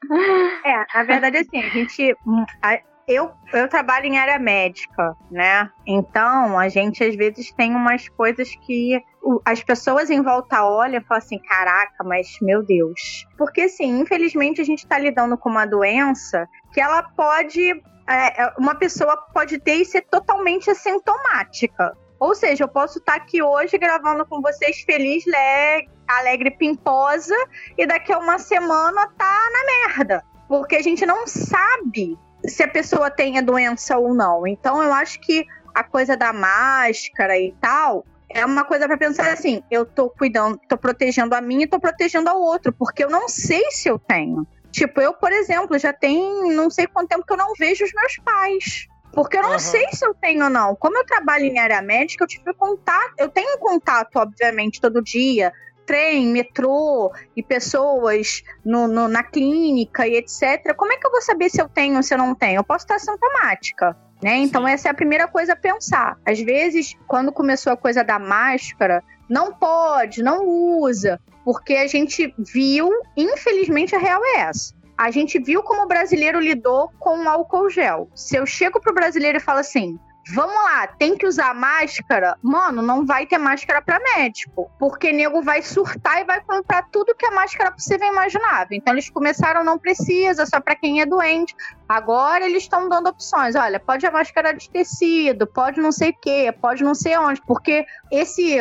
É, 0.65 0.97
na 0.97 1.03
verdade, 1.05 1.37
assim, 1.37 1.57
a 1.59 1.69
gente. 1.69 2.15
a- 2.61 2.79
Eu, 3.07 3.31
eu 3.53 3.67
trabalho 3.67 4.05
em 4.05 4.17
área 4.17 4.39
médica, 4.39 5.15
né? 5.29 5.69
Então, 5.85 6.57
a 6.57 6.69
gente 6.69 7.03
às 7.03 7.15
vezes 7.15 7.51
tem 7.51 7.75
umas 7.75 8.07
coisas 8.09 8.55
que 8.65 9.01
as 9.45 9.61
pessoas 9.63 10.09
em 10.09 10.21
volta 10.21 10.63
olham 10.63 11.01
e 11.01 11.03
falam 11.03 11.21
assim: 11.23 11.39
caraca, 11.39 12.03
mas 12.03 12.27
meu 12.41 12.63
Deus. 12.63 13.25
Porque, 13.37 13.61
assim, 13.61 13.99
infelizmente 13.99 14.61
a 14.61 14.63
gente 14.63 14.79
está 14.79 14.97
lidando 14.97 15.37
com 15.37 15.49
uma 15.49 15.65
doença 15.65 16.47
que 16.73 16.79
ela 16.79 17.03
pode. 17.03 17.71
é, 18.07 18.43
é, 18.43 18.53
uma 18.57 18.75
pessoa 18.75 19.17
pode 19.33 19.59
ter 19.59 19.75
e 19.75 19.85
ser 19.85 20.01
totalmente 20.03 20.69
assintomática. 20.69 21.97
Ou 22.19 22.33
seja, 22.33 22.63
eu 22.63 22.67
posso 22.69 22.99
estar 22.99 23.15
aqui 23.15 23.41
hoje 23.43 23.77
gravando 23.77 24.25
com 24.25 24.41
vocês 24.41 24.81
feliz, 24.85 25.25
le- 25.25 25.89
alegre, 26.07 26.51
pimposa, 26.51 27.35
e 27.77 27.85
daqui 27.85 28.13
a 28.13 28.19
uma 28.19 28.39
semana 28.39 29.09
tá 29.17 29.49
na 29.51 29.89
merda. 29.97 30.23
Porque 30.47 30.75
a 30.77 30.81
gente 30.81 31.05
não 31.05 31.27
sabe 31.27 32.17
se 32.47 32.63
a 32.63 32.67
pessoa 32.67 33.09
tem 33.09 33.37
a 33.37 33.41
doença 33.41 33.97
ou 33.97 34.13
não. 34.13 34.45
Então 34.47 34.81
eu 34.81 34.93
acho 34.93 35.19
que 35.21 35.45
a 35.73 35.83
coisa 35.83 36.15
da 36.15 36.31
máscara 36.31 37.37
e 37.37 37.53
tal 37.59 38.05
é 38.29 38.45
uma 38.45 38.63
coisa 38.63 38.87
para 38.87 38.97
pensar 38.97 39.31
assim, 39.31 39.61
eu 39.69 39.85
tô 39.85 40.09
cuidando, 40.09 40.59
tô 40.67 40.77
protegendo 40.77 41.35
a 41.35 41.41
mim 41.41 41.61
e 41.61 41.67
tô 41.67 41.79
protegendo 41.79 42.29
ao 42.29 42.41
outro, 42.41 42.73
porque 42.73 43.03
eu 43.03 43.09
não 43.09 43.29
sei 43.29 43.63
se 43.69 43.87
eu 43.87 43.99
tenho. 43.99 44.47
Tipo, 44.71 44.99
eu, 44.99 45.13
por 45.13 45.31
exemplo, 45.31 45.77
já 45.77 45.93
tem 45.93 46.51
não 46.51 46.69
sei 46.69 46.87
quanto 46.87 47.09
tempo 47.09 47.23
que 47.25 47.33
eu 47.33 47.37
não 47.37 47.53
vejo 47.59 47.85
os 47.85 47.93
meus 47.93 48.15
pais. 48.25 48.87
Porque 49.13 49.37
eu 49.37 49.43
não 49.43 49.51
Aham. 49.51 49.59
sei 49.59 49.85
se 49.91 50.03
eu 50.03 50.15
tenho 50.15 50.45
ou 50.45 50.49
não. 50.49 50.75
Como 50.75 50.97
eu 50.97 51.05
trabalho 51.05 51.45
em 51.45 51.59
área 51.59 51.79
médica, 51.83 52.23
eu 52.23 52.27
tive 52.27 52.51
contato, 52.55 53.13
eu 53.19 53.29
tenho 53.29 53.59
contato, 53.59 54.15
obviamente, 54.15 54.81
todo 54.81 55.03
dia, 55.03 55.51
trem, 55.85 56.27
metrô 56.27 57.11
e 57.35 57.43
pessoas 57.43 58.43
no, 58.65 58.87
no- 58.87 59.07
na 59.07 59.23
clínica 59.23 60.07
e 60.07 60.15
etc. 60.15 60.73
Como 60.75 60.91
é 60.93 60.97
que 60.97 61.05
eu 61.05 61.11
vou 61.11 61.21
saber 61.21 61.49
se 61.49 61.61
eu 61.61 61.67
tenho 61.69 61.97
ou 61.97 62.03
se 62.03 62.13
eu 62.13 62.17
não 62.17 62.33
tenho? 62.35 62.59
Eu 62.59 62.63
posso 62.63 62.85
estar 62.85 62.99
sintomática. 62.99 63.95
Né? 64.21 64.37
Então, 64.37 64.65
Sim. 64.65 64.71
essa 64.71 64.87
é 64.87 64.91
a 64.91 64.93
primeira 64.93 65.27
coisa 65.27 65.51
a 65.53 65.55
pensar. 65.55 66.17
Às 66.25 66.39
vezes, 66.39 66.95
quando 67.07 67.31
começou 67.31 67.73
a 67.73 67.77
coisa 67.77 68.03
da 68.03 68.17
máscara, 68.17 69.03
não 69.29 69.53
pode, 69.53 70.23
não 70.23 70.45
usa, 70.47 71.19
porque 71.43 71.73
a 71.75 71.87
gente 71.87 72.33
viu, 72.37 72.89
infelizmente, 73.17 73.95
a 73.95 73.99
real 73.99 74.21
é 74.23 74.41
essa. 74.41 74.73
A 74.97 75.11
gente 75.11 75.39
viu 75.39 75.61
como 75.63 75.83
o 75.83 75.87
brasileiro 75.87 76.39
lidou 76.39 76.89
com 76.99 77.23
o 77.23 77.27
álcool 77.27 77.69
gel. 77.69 78.07
Se 78.15 78.37
eu 78.37 78.45
chego 78.45 78.79
pro 78.79 78.93
brasileiro 78.93 79.37
e 79.39 79.41
falo 79.41 79.59
assim: 79.59 79.99
Vamos 80.31 80.55
lá, 80.55 80.87
tem 80.87 81.17
que 81.17 81.27
usar 81.27 81.53
máscara? 81.53 82.37
Mano, 82.41 82.81
não 82.81 83.05
vai 83.05 83.25
ter 83.25 83.37
máscara 83.37 83.81
pra 83.81 83.99
médico. 83.99 84.71
Porque 84.79 85.11
nego 85.11 85.41
vai 85.41 85.61
surtar 85.61 86.21
e 86.21 86.23
vai 86.23 86.39
comprar 86.41 86.83
tudo 86.91 87.13
que 87.15 87.25
é 87.25 87.31
máscara 87.31 87.71
possível 87.71 88.07
e 88.07 88.11
imaginável. 88.11 88.77
Então 88.77 88.93
eles 88.93 89.09
começaram, 89.09 89.63
não 89.63 89.77
precisa, 89.77 90.45
só 90.45 90.61
pra 90.61 90.75
quem 90.75 91.01
é 91.01 91.05
doente. 91.05 91.53
Agora 91.89 92.45
eles 92.45 92.63
estão 92.63 92.87
dando 92.87 93.09
opções. 93.09 93.55
Olha, 93.55 93.79
pode 93.79 94.05
a 94.05 94.11
máscara 94.11 94.53
de 94.53 94.69
tecido, 94.69 95.45
pode 95.45 95.81
não 95.81 95.91
sei 95.91 96.11
o 96.11 96.17
quê, 96.21 96.55
pode 96.61 96.83
não 96.83 96.95
sei 96.95 97.17
onde. 97.17 97.41
Porque 97.41 97.85
esse 98.09 98.57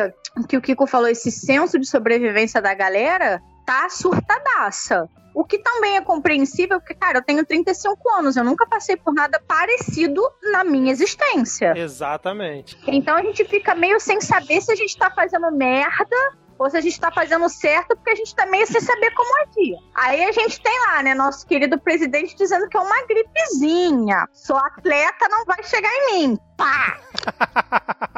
que 0.48 0.56
o 0.56 0.60
Kiko 0.60 0.86
falou, 0.86 1.08
esse 1.08 1.30
senso 1.30 1.78
de 1.78 1.86
sobrevivência 1.86 2.60
da 2.60 2.74
galera, 2.74 3.40
tá 3.64 3.88
surtadaça. 3.88 5.08
O 5.34 5.44
que 5.44 5.58
também 5.58 5.96
é 5.96 6.00
compreensível, 6.02 6.78
porque, 6.78 6.94
cara, 6.94 7.18
eu 7.18 7.24
tenho 7.24 7.44
35 7.44 8.10
anos, 8.18 8.36
eu 8.36 8.44
nunca 8.44 8.66
passei 8.66 8.96
por 8.96 9.14
nada 9.14 9.40
parecido 9.40 10.22
na 10.52 10.62
minha 10.62 10.92
existência. 10.92 11.72
Exatamente. 11.76 12.78
Então 12.86 13.16
a 13.16 13.22
gente 13.22 13.44
fica 13.44 13.74
meio 13.74 13.98
sem 13.98 14.20
saber 14.20 14.60
se 14.60 14.70
a 14.70 14.76
gente 14.76 14.96
tá 14.96 15.10
fazendo 15.10 15.50
merda 15.50 16.16
ou 16.62 16.70
se 16.70 16.76
a 16.76 16.80
gente 16.80 16.98
tá 17.00 17.10
fazendo 17.10 17.48
certo, 17.48 17.96
porque 17.96 18.10
a 18.10 18.14
gente 18.14 18.34
tá 18.34 18.46
meio 18.46 18.66
sem 18.66 18.80
saber 18.80 19.10
como 19.12 19.42
agir. 19.42 19.76
Aí 19.94 20.24
a 20.24 20.32
gente 20.32 20.60
tem 20.60 20.78
lá, 20.86 21.02
né, 21.02 21.14
nosso 21.14 21.46
querido 21.46 21.78
presidente 21.78 22.36
dizendo 22.36 22.68
que 22.68 22.76
é 22.76 22.80
uma 22.80 23.06
gripezinha. 23.06 24.28
Sou 24.32 24.56
atleta, 24.56 25.28
não 25.28 25.44
vai 25.44 25.62
chegar 25.64 25.90
em 25.90 26.28
mim. 26.28 26.38
Pá! 26.56 26.98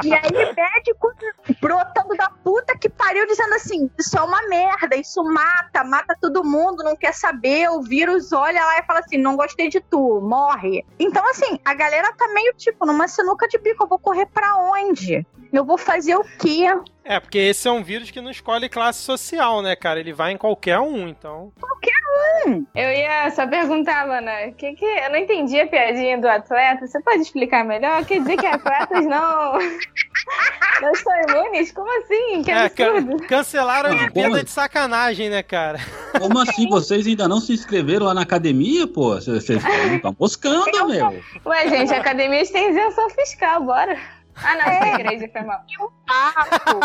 E 0.02 0.12
aí 0.12 0.54
médico 0.54 1.12
brotando 1.60 2.14
da 2.16 2.28
puta 2.28 2.76
que 2.76 2.90
pariu 2.90 3.26
dizendo 3.26 3.54
assim, 3.54 3.90
isso 3.98 4.18
é 4.18 4.22
uma 4.22 4.46
merda, 4.48 4.96
isso 4.96 5.22
mata, 5.24 5.82
mata 5.84 6.16
todo 6.20 6.44
mundo, 6.44 6.82
não 6.82 6.96
quer 6.96 7.14
saber, 7.14 7.70
o 7.70 7.82
vírus 7.82 8.32
olha 8.32 8.62
lá 8.64 8.78
e 8.78 8.84
fala 8.84 8.98
assim, 8.98 9.16
não 9.16 9.36
gostei 9.36 9.68
de 9.68 9.80
tu, 9.80 10.20
morre. 10.20 10.84
Então 10.98 11.26
assim, 11.30 11.58
a 11.64 11.72
galera 11.72 12.12
tá 12.12 12.28
meio 12.28 12.52
tipo 12.54 12.84
numa 12.84 13.08
sinuca 13.08 13.48
de 13.48 13.56
bico, 13.58 13.84
eu 13.84 13.88
vou 13.88 13.98
correr 13.98 14.26
pra 14.26 14.56
onde? 14.56 15.26
Eu 15.52 15.64
vou 15.64 15.78
fazer 15.78 16.16
o 16.16 16.24
quê? 16.38 16.66
É, 17.04 17.20
porque 17.20 17.38
esse 17.38 17.68
é 17.68 17.70
um 17.70 17.82
vírus 17.82 18.10
que 18.10 18.20
não 18.20 18.30
escolhe 18.30 18.68
classe 18.68 19.00
social, 19.00 19.60
né, 19.60 19.76
cara? 19.76 20.00
Ele 20.00 20.12
vai 20.12 20.32
em 20.32 20.38
qualquer 20.38 20.78
um, 20.78 21.06
então. 21.06 21.52
Eu 22.74 22.90
ia 22.92 23.30
só 23.30 23.46
perguntar, 23.46 24.04
Lana, 24.04 24.52
que 24.56 24.74
que 24.74 24.84
eu 24.84 25.10
não 25.10 25.16
entendi 25.16 25.60
a 25.60 25.66
piadinha 25.66 26.18
do 26.18 26.28
atleta. 26.28 26.86
Você 26.86 27.00
pode 27.02 27.20
explicar 27.22 27.64
melhor? 27.64 28.04
Quer 28.04 28.20
dizer 28.20 28.36
que 28.36 28.46
atletas 28.46 29.04
não 29.06 29.58
não 30.80 30.92
estão 30.92 31.12
imunes? 31.28 31.72
Como 31.72 31.90
assim? 32.00 32.42
Que 32.42 32.50
É, 32.50 32.68
cancelaram 33.28 33.90
a 33.90 33.92
Olimpíada 33.92 34.44
de 34.44 34.50
sacanagem, 34.50 35.28
né, 35.28 35.42
cara? 35.42 35.78
Como 36.18 36.38
assim? 36.38 36.68
Vocês 36.68 37.06
ainda 37.06 37.28
não 37.28 37.40
se 37.40 37.52
inscreveram 37.52 38.06
lá 38.06 38.14
na 38.14 38.22
academia, 38.22 38.86
pô? 38.86 39.14
Vocês 39.14 39.48
estão 39.48 40.14
moscando, 40.18 40.88
meu. 40.88 41.22
Ué, 41.46 41.68
gente, 41.68 41.92
academias 41.92 42.50
têm 42.50 42.70
isenção 42.70 43.10
fiscal, 43.10 43.62
bora. 43.62 43.98
Ah, 44.36 44.56
não, 44.56 44.64
é 44.64 44.94
igreja, 44.94 45.30
foi 45.32 45.42
mal. 45.42 45.60
Papo. 46.06 46.80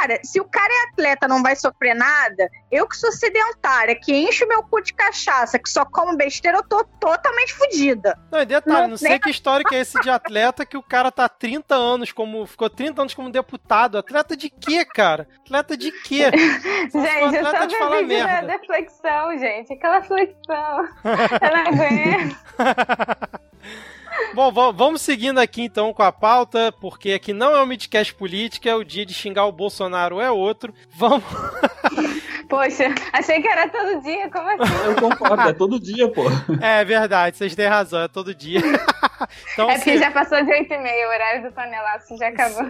Cara, 0.00 0.18
se 0.22 0.40
o 0.40 0.44
cara 0.44 0.72
é 0.72 0.90
atleta 0.90 1.28
não 1.28 1.42
vai 1.42 1.54
sofrer 1.54 1.94
nada, 1.94 2.48
eu 2.70 2.88
que 2.88 2.96
sou 2.96 3.12
sedentária, 3.12 3.94
que 3.94 4.14
encho 4.14 4.46
meu 4.46 4.62
cu 4.62 4.80
de 4.80 4.94
cachaça, 4.94 5.58
que 5.58 5.68
só 5.68 5.84
como 5.84 6.16
besteira, 6.16 6.58
eu 6.58 6.62
tô 6.62 6.82
totalmente 6.98 7.52
fodida. 7.52 8.18
Não, 8.30 8.40
e 8.40 8.46
detalhe, 8.46 8.82
Não 8.82 8.88
não 8.88 8.96
sei 8.96 9.18
que 9.18 9.28
história 9.30 9.64
que 9.64 9.74
é 9.74 9.80
esse 9.80 10.00
de 10.00 10.08
atleta 10.08 10.64
que 10.64 10.76
o 10.76 10.82
cara 10.82 11.10
tá 11.10 11.28
30 11.28 11.74
anos 11.74 12.12
como. 12.12 12.46
Ficou 12.46 12.70
30 12.70 13.02
anos 13.02 13.14
como 13.14 13.30
deputado. 13.30 13.98
Atleta 13.98 14.36
de 14.36 14.48
quê, 14.48 14.84
cara? 14.84 15.28
Atleta 15.44 15.76
de 15.76 15.92
quê? 15.92 16.30
Gente, 16.90 17.34
eu 17.34 17.46
atleta 17.46 17.58
só 17.58 17.64
de 17.66 17.78
falar 17.78 18.02
merda. 18.02 18.46
da 18.46 18.58
flexão, 18.60 19.38
gente. 19.38 19.72
Aquela 19.74 20.02
flexão. 20.02 20.88
Eu 21.04 21.56
não 21.56 21.66
aguento. 21.66 22.36
Bom, 24.34 24.52
va- 24.52 24.70
vamos 24.70 25.00
seguindo 25.02 25.38
aqui 25.38 25.62
então 25.62 25.92
com 25.92 26.02
a 26.02 26.12
pauta, 26.12 26.72
porque 26.80 27.12
aqui 27.12 27.32
não 27.32 27.54
é 27.54 27.62
o 27.62 27.66
Midcast 27.66 28.14
Política, 28.14 28.68
é 28.70 28.74
o 28.74 28.84
dia 28.84 29.04
de 29.04 29.12
xingar 29.12 29.46
o 29.46 29.52
Bolsonaro 29.52 30.20
é 30.20 30.30
outro. 30.30 30.72
Vamos. 30.94 31.24
Poxa, 32.48 32.92
achei 33.12 33.40
que 33.40 33.46
era 33.48 33.68
todo 33.68 34.02
dia, 34.02 34.28
como 34.30 34.48
assim? 34.48 34.74
Eu 34.84 34.96
concordo, 34.96 35.48
é 35.48 35.52
todo 35.52 35.78
dia, 35.80 36.08
pô. 36.10 36.22
É 36.60 36.84
verdade, 36.84 37.36
vocês 37.36 37.54
têm 37.54 37.66
razão, 37.68 38.02
é 38.02 38.08
todo 38.08 38.34
dia. 38.34 38.60
Então, 39.52 39.70
É 39.70 39.74
porque 39.76 39.92
se- 39.92 39.98
já 39.98 40.10
passou 40.10 40.42
de 40.42 40.50
8 40.50 40.72
e 40.72 40.78
meia, 40.78 41.06
o 41.06 41.10
horário 41.10 41.42
do 41.42 41.52
panelaço 41.52 42.16
já 42.16 42.28
acabou. 42.28 42.64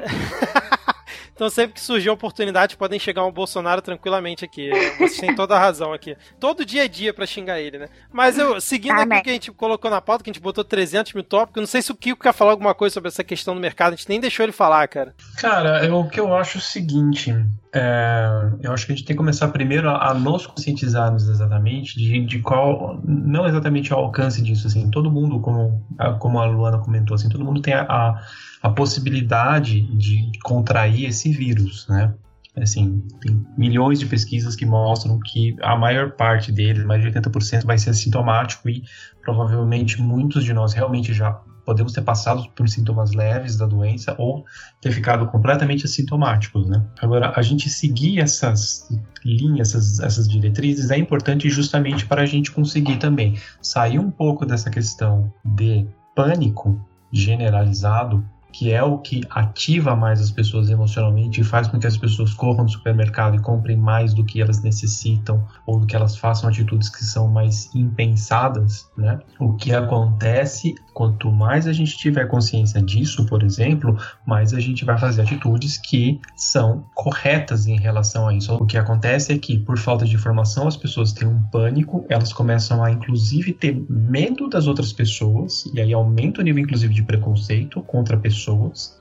Então 1.41 1.49
sempre 1.49 1.73
que 1.73 1.81
surgir 1.81 2.11
oportunidade, 2.11 2.77
podem 2.77 2.99
chegar 3.01 3.25
um 3.25 3.33
Bolsonaro 3.33 3.81
tranquilamente 3.81 4.45
aqui. 4.45 4.69
Vocês 4.99 5.17
têm 5.17 5.35
toda 5.35 5.57
a 5.57 5.59
razão 5.59 5.91
aqui. 5.91 6.15
Todo 6.39 6.67
dia 6.67 6.85
é 6.85 6.89
dia 6.89 7.15
pra 7.15 7.25
xingar 7.25 7.59
ele, 7.59 7.79
né? 7.79 7.89
Mas 8.13 8.37
eu, 8.37 8.61
seguindo 8.61 8.93
aqui 8.93 9.03
Amém. 9.05 9.19
o 9.21 9.23
que 9.23 9.31
a 9.31 9.33
gente 9.33 9.51
colocou 9.51 9.91
na 9.91 10.03
pauta, 10.03 10.23
que 10.23 10.29
a 10.29 10.33
gente 10.35 10.43
botou 10.43 10.63
300 10.63 11.15
mil 11.15 11.25
tópicos, 11.25 11.57
eu 11.57 11.63
não 11.63 11.67
sei 11.67 11.81
se 11.81 11.91
o 11.91 11.95
Kiko 11.95 12.23
quer 12.23 12.35
falar 12.35 12.51
alguma 12.51 12.75
coisa 12.75 12.93
sobre 12.93 13.09
essa 13.09 13.25
questão 13.25 13.55
do 13.55 13.61
mercado, 13.61 13.95
a 13.95 13.97
gente 13.97 14.07
nem 14.11 14.21
deixou 14.21 14.45
ele 14.45 14.53
falar, 14.53 14.87
cara. 14.89 15.15
Cara, 15.39 15.83
eu- 15.87 15.97
o 16.01 16.11
que 16.11 16.21
eu 16.21 16.37
acho 16.37 16.59
é 16.59 16.61
o 16.61 16.63
seguinte: 16.63 17.35
é, 17.73 18.51
eu 18.63 18.73
acho 18.73 18.85
que 18.85 18.93
a 18.93 18.97
gente 18.97 19.05
tem 19.05 19.15
que 19.15 19.19
começar 19.19 19.49
primeiro 19.49 19.89
a, 19.89 20.11
a 20.11 20.15
nos 20.15 20.47
conscientizarmos 20.47 21.29
exatamente 21.29 21.97
de, 21.97 22.25
de 22.27 22.41
qual, 22.41 23.01
não 23.05 23.47
exatamente 23.47 23.93
o 23.93 23.97
alcance 23.97 24.43
disso, 24.43 24.67
assim, 24.67 24.91
todo 24.91 25.11
mundo, 25.11 25.39
como 25.41 25.85
a, 25.97 26.13
como 26.15 26.41
a 26.41 26.47
Luana 26.47 26.79
comentou, 26.79 27.15
assim, 27.15 27.29
todo 27.29 27.45
mundo 27.45 27.63
tem 27.63 27.75
a, 27.75 27.83
a, 27.83 28.23
a 28.63 28.71
possibilidade 28.71 29.83
de 29.97 30.33
contrair 30.43 31.09
esse 31.09 31.31
vírus, 31.31 31.87
né? 31.89 32.13
Assim, 32.57 33.05
tem 33.21 33.47
milhões 33.57 34.01
de 34.01 34.07
pesquisas 34.07 34.57
que 34.57 34.67
mostram 34.67 35.21
que 35.21 35.57
a 35.63 35.77
maior 35.77 36.11
parte 36.13 36.51
deles, 36.51 36.85
mais 36.85 37.01
de 37.01 37.09
80%, 37.09 37.65
vai 37.65 37.79
ser 37.79 37.91
assintomático 37.91 38.69
e 38.69 38.83
provavelmente 39.23 40.03
muitos 40.03 40.43
de 40.43 40.53
nós 40.53 40.73
realmente 40.73 41.15
já 41.15 41.41
podemos 41.71 41.93
ter 41.93 42.03
passado 42.03 42.51
por 42.57 42.69
sintomas 42.69 43.13
leves 43.13 43.57
da 43.57 43.65
doença 43.65 44.17
ou 44.19 44.45
ter 44.81 44.91
ficado 44.91 45.25
completamente 45.29 45.85
assintomáticos, 45.85 46.69
né? 46.69 46.85
Agora, 47.01 47.33
a 47.37 47.43
gente 47.43 47.71
seguir 47.71 48.19
essas 48.19 48.89
linhas, 49.25 49.69
essas, 49.69 50.01
essas 50.01 50.29
diretrizes 50.29 50.91
é 50.91 50.99
importante 50.99 51.49
justamente 51.49 52.05
para 52.07 52.23
a 52.23 52.27
gente 52.27 52.51
conseguir 52.51 52.97
também 52.97 53.39
sair 53.63 54.01
um 54.01 54.11
pouco 54.11 54.45
dessa 54.45 54.69
questão 54.69 55.33
de 55.45 55.87
pânico 56.17 56.85
generalizado, 57.13 58.25
que 58.53 58.73
é 58.73 58.83
o 58.83 58.99
que 58.99 59.23
ativa 59.31 59.95
mais 59.95 60.21
as 60.21 60.31
pessoas 60.31 60.71
emocionalmente 60.71 61.41
e 61.41 61.45
faz 61.45 61.69
com 61.69 61.79
que 61.79 61.87
as 61.87 61.97
pessoas 61.97 62.35
corram 62.35 62.65
no 62.65 62.71
supermercado 62.71 63.37
e 63.37 63.41
comprem 63.41 63.77
mais 63.77 64.15
do 64.15 64.25
que 64.25 64.41
elas 64.41 64.63
necessitam 64.63 65.47
ou 65.67 65.81
do 65.81 65.87
que 65.87 65.97
elas 65.97 66.17
façam 66.17 66.49
atitudes 66.49 66.89
que 66.89 67.05
são 67.05 67.29
mais 67.29 67.75
impensadas, 67.75 68.89
né? 68.97 69.21
O 69.39 69.55
que 69.55 69.73
acontece, 69.73 70.75
quanto 70.93 71.31
mais 71.31 71.67
a 71.67 71.73
gente 71.73 71.97
tiver 71.97 72.27
consciência 72.27 72.83
disso, 72.83 73.27
por 73.27 73.43
exemplo, 73.43 73.97
mais 74.27 74.53
a 74.53 74.61
gente 74.61 74.85
vai 74.85 74.99
fazer 74.99 75.23
atitudes 75.23 75.79
que 75.79 76.21
são 76.37 76.85
corretas 76.95 77.67
em 77.67 77.79
relação 77.79 78.29
a 78.29 78.35
isso. 78.35 78.55
O 78.55 78.67
que 78.67 78.77
acontece 78.77 79.33
é 79.33 79.39
que, 79.39 79.59
por 79.59 79.79
falta 79.79 80.05
de 80.05 80.15
informação, 80.15 80.67
as 80.67 80.77
pessoas 80.77 81.13
têm 81.13 81.29
um 81.29 81.43
pânico, 81.45 82.05
elas 82.09 82.33
começam 82.33 82.83
a, 82.83 82.91
inclusive, 82.91 83.53
ter 83.53 83.85
medo 83.89 84.49
das 84.49 84.67
outras 84.67 84.93
pessoas, 84.93 85.65
e 85.75 85.81
aí 85.81 85.93
aumenta 85.93 86.41
o 86.41 86.45
nível, 86.45 86.63
inclusive, 86.63 86.93
de 86.93 87.03
preconceito 87.03 87.83
contra 87.83 88.17
pessoas. 88.17 88.40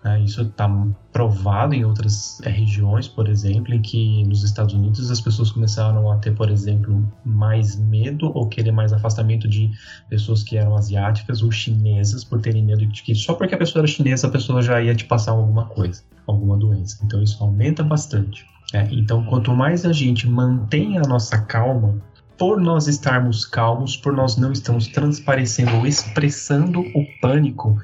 Né? 0.04 0.22
Isso 0.22 0.42
está 0.42 0.70
provado 1.12 1.74
em 1.74 1.86
outras 1.86 2.40
eh, 2.42 2.50
regiões, 2.50 3.08
por 3.08 3.28
exemplo, 3.30 3.74
em 3.74 3.82
que 3.82 4.24
nos 4.26 4.44
Estados 4.44 4.74
Unidos 4.74 5.10
as 5.10 5.22
pessoas 5.22 5.52
começaram 5.52 6.12
a 6.12 6.18
ter, 6.18 6.36
por 6.36 6.50
exemplo, 6.50 7.06
mais 7.24 7.76
medo 7.76 8.32
ou 8.36 8.48
querer 8.48 8.72
mais 8.72 8.92
afastamento 8.92 9.48
de 9.48 9.72
pessoas 10.10 10.44
que 10.44 10.58
eram 10.58 10.76
asiáticas 10.76 11.42
ou 11.42 11.52
chinesas 11.52 12.24
por 12.24 12.42
terem 12.42 12.64
medo 12.64 12.86
de 12.86 13.04
que 13.04 13.16
só 13.16 13.34
porque 13.34 13.56
a 13.56 13.58
pessoa 13.58 13.82
era 13.82 13.88
chinesa 13.88 14.28
a 14.28 14.32
pessoa 14.32 14.62
já 14.62 14.82
ia 14.82 14.96
te 14.96 15.06
passar 15.06 15.32
alguma 15.32 15.66
coisa, 15.66 16.04
alguma 16.28 16.58
doença. 16.58 17.00
Então 17.04 17.22
isso 17.22 17.44
aumenta 17.44 17.84
bastante. 17.84 18.46
né? 18.74 18.88
Então 18.92 19.24
quanto 19.26 19.54
mais 19.56 19.86
a 19.86 19.94
gente 19.94 20.28
mantém 20.28 20.98
a 20.98 21.02
nossa 21.02 21.38
calma, 21.40 21.96
por 22.40 22.58
nós 22.58 22.88
estarmos 22.88 23.46
calmos, 23.46 23.98
por 23.98 24.14
nós 24.14 24.38
não 24.38 24.54
estamos 24.54 24.88
transparecendo 24.88 25.76
ou 25.76 25.86
expressando 25.86 26.80
o 26.80 27.06
pânico 27.22 27.78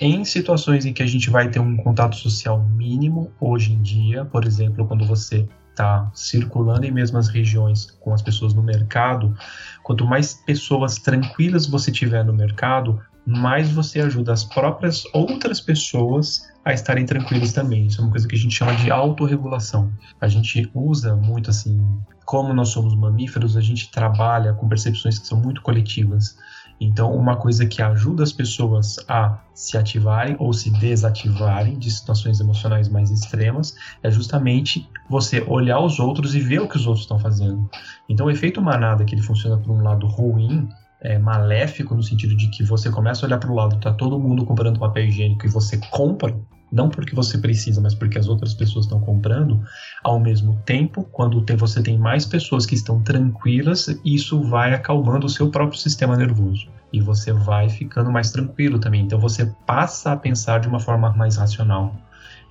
em 0.00 0.24
situações 0.24 0.84
em 0.84 0.92
que 0.92 1.02
a 1.02 1.06
gente 1.06 1.30
vai 1.30 1.48
ter 1.50 1.60
um 1.60 1.76
contato 1.76 2.16
social 2.16 2.62
mínimo 2.62 3.32
hoje 3.40 3.72
em 3.72 3.82
dia, 3.82 4.24
por 4.24 4.44
exemplo, 4.44 4.86
quando 4.86 5.06
você 5.06 5.48
está 5.70 6.10
circulando 6.14 6.86
em 6.86 6.90
mesmas 6.90 7.28
regiões 7.28 7.90
com 8.00 8.12
as 8.12 8.22
pessoas 8.22 8.54
no 8.54 8.62
mercado, 8.62 9.36
quanto 9.82 10.06
mais 10.06 10.34
pessoas 10.34 10.96
tranquilas 10.96 11.66
você 11.66 11.92
tiver 11.92 12.24
no 12.24 12.32
mercado, 12.32 13.00
mais 13.26 13.70
você 13.70 14.00
ajuda 14.00 14.32
as 14.32 14.44
próprias 14.44 15.04
outras 15.12 15.60
pessoas 15.60 16.48
a 16.64 16.72
estarem 16.72 17.04
tranquilas 17.04 17.52
também. 17.52 17.86
Isso 17.86 18.00
é 18.00 18.04
uma 18.04 18.10
coisa 18.10 18.26
que 18.26 18.36
a 18.36 18.38
gente 18.38 18.54
chama 18.54 18.74
de 18.76 18.90
autorregulação. 18.90 19.92
A 20.20 20.28
gente 20.28 20.70
usa 20.72 21.14
muito 21.14 21.50
assim, 21.50 21.80
como 22.24 22.54
nós 22.54 22.68
somos 22.68 22.94
mamíferos, 22.94 23.56
a 23.56 23.60
gente 23.60 23.90
trabalha 23.90 24.52
com 24.54 24.68
percepções 24.68 25.18
que 25.18 25.26
são 25.26 25.40
muito 25.40 25.60
coletivas. 25.60 26.38
Então, 26.80 27.14
uma 27.14 27.36
coisa 27.36 27.64
que 27.64 27.80
ajuda 27.80 28.22
as 28.22 28.32
pessoas 28.32 28.96
a 29.08 29.38
se 29.54 29.78
ativarem 29.78 30.36
ou 30.38 30.52
se 30.52 30.70
desativarem 30.70 31.78
de 31.78 31.90
situações 31.90 32.38
emocionais 32.38 32.88
mais 32.88 33.10
extremas 33.10 33.74
é 34.02 34.10
justamente 34.10 34.88
você 35.08 35.42
olhar 35.46 35.80
os 35.80 35.98
outros 35.98 36.34
e 36.34 36.40
ver 36.40 36.60
o 36.60 36.68
que 36.68 36.76
os 36.76 36.86
outros 36.86 37.04
estão 37.04 37.18
fazendo. 37.18 37.68
Então, 38.08 38.26
o 38.26 38.30
efeito 38.30 38.60
manada, 38.60 39.04
que 39.04 39.14
ele 39.14 39.22
funciona 39.22 39.56
por 39.56 39.72
um 39.72 39.82
lado 39.82 40.06
ruim, 40.06 40.68
é 41.00 41.18
maléfico 41.18 41.94
no 41.94 42.02
sentido 42.02 42.36
de 42.36 42.48
que 42.48 42.64
você 42.64 42.90
começa 42.90 43.24
a 43.24 43.26
olhar 43.26 43.38
para 43.38 43.50
o 43.50 43.54
lado, 43.54 43.78
tá 43.80 43.92
todo 43.92 44.18
mundo 44.18 44.44
comprando 44.44 44.78
papel 44.78 45.06
higiênico 45.06 45.46
e 45.46 45.48
você 45.48 45.78
compra, 45.90 46.34
não 46.70 46.88
porque 46.88 47.14
você 47.14 47.38
precisa, 47.38 47.80
mas 47.80 47.94
porque 47.94 48.18
as 48.18 48.28
outras 48.28 48.54
pessoas 48.54 48.84
estão 48.84 49.00
comprando, 49.00 49.62
ao 50.02 50.18
mesmo 50.18 50.60
tempo, 50.64 51.04
quando 51.12 51.44
você 51.56 51.82
tem 51.82 51.98
mais 51.98 52.26
pessoas 52.26 52.66
que 52.66 52.74
estão 52.74 53.02
tranquilas, 53.02 53.86
isso 54.04 54.42
vai 54.42 54.74
acalmando 54.74 55.26
o 55.26 55.30
seu 55.30 55.50
próprio 55.50 55.78
sistema 55.78 56.16
nervoso. 56.16 56.68
E 56.92 57.00
você 57.00 57.32
vai 57.32 57.68
ficando 57.68 58.10
mais 58.10 58.30
tranquilo 58.30 58.78
também. 58.78 59.02
Então 59.02 59.18
você 59.18 59.46
passa 59.66 60.12
a 60.12 60.16
pensar 60.16 60.60
de 60.60 60.68
uma 60.68 60.80
forma 60.80 61.12
mais 61.12 61.36
racional. 61.36 61.94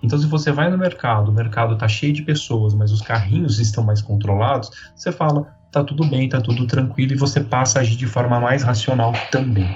Então, 0.03 0.19
se 0.19 0.27
você 0.27 0.51
vai 0.51 0.69
no 0.69 0.77
mercado, 0.77 1.31
o 1.31 1.33
mercado 1.33 1.73
está 1.73 1.87
cheio 1.87 2.13
de 2.13 2.21
pessoas, 2.21 2.73
mas 2.73 2.91
os 2.91 3.01
carrinhos 3.01 3.59
estão 3.59 3.83
mais 3.83 4.01
controlados, 4.01 4.69
você 4.95 5.11
fala, 5.11 5.47
tá 5.71 5.83
tudo 5.83 6.05
bem, 6.05 6.29
tá 6.29 6.39
tudo 6.39 6.67
tranquilo, 6.67 7.13
e 7.13 7.17
você 7.17 7.41
passa 7.41 7.79
a 7.79 7.81
agir 7.81 7.95
de 7.95 8.05
forma 8.05 8.39
mais 8.39 8.61
racional 8.61 9.13
também. 9.31 9.75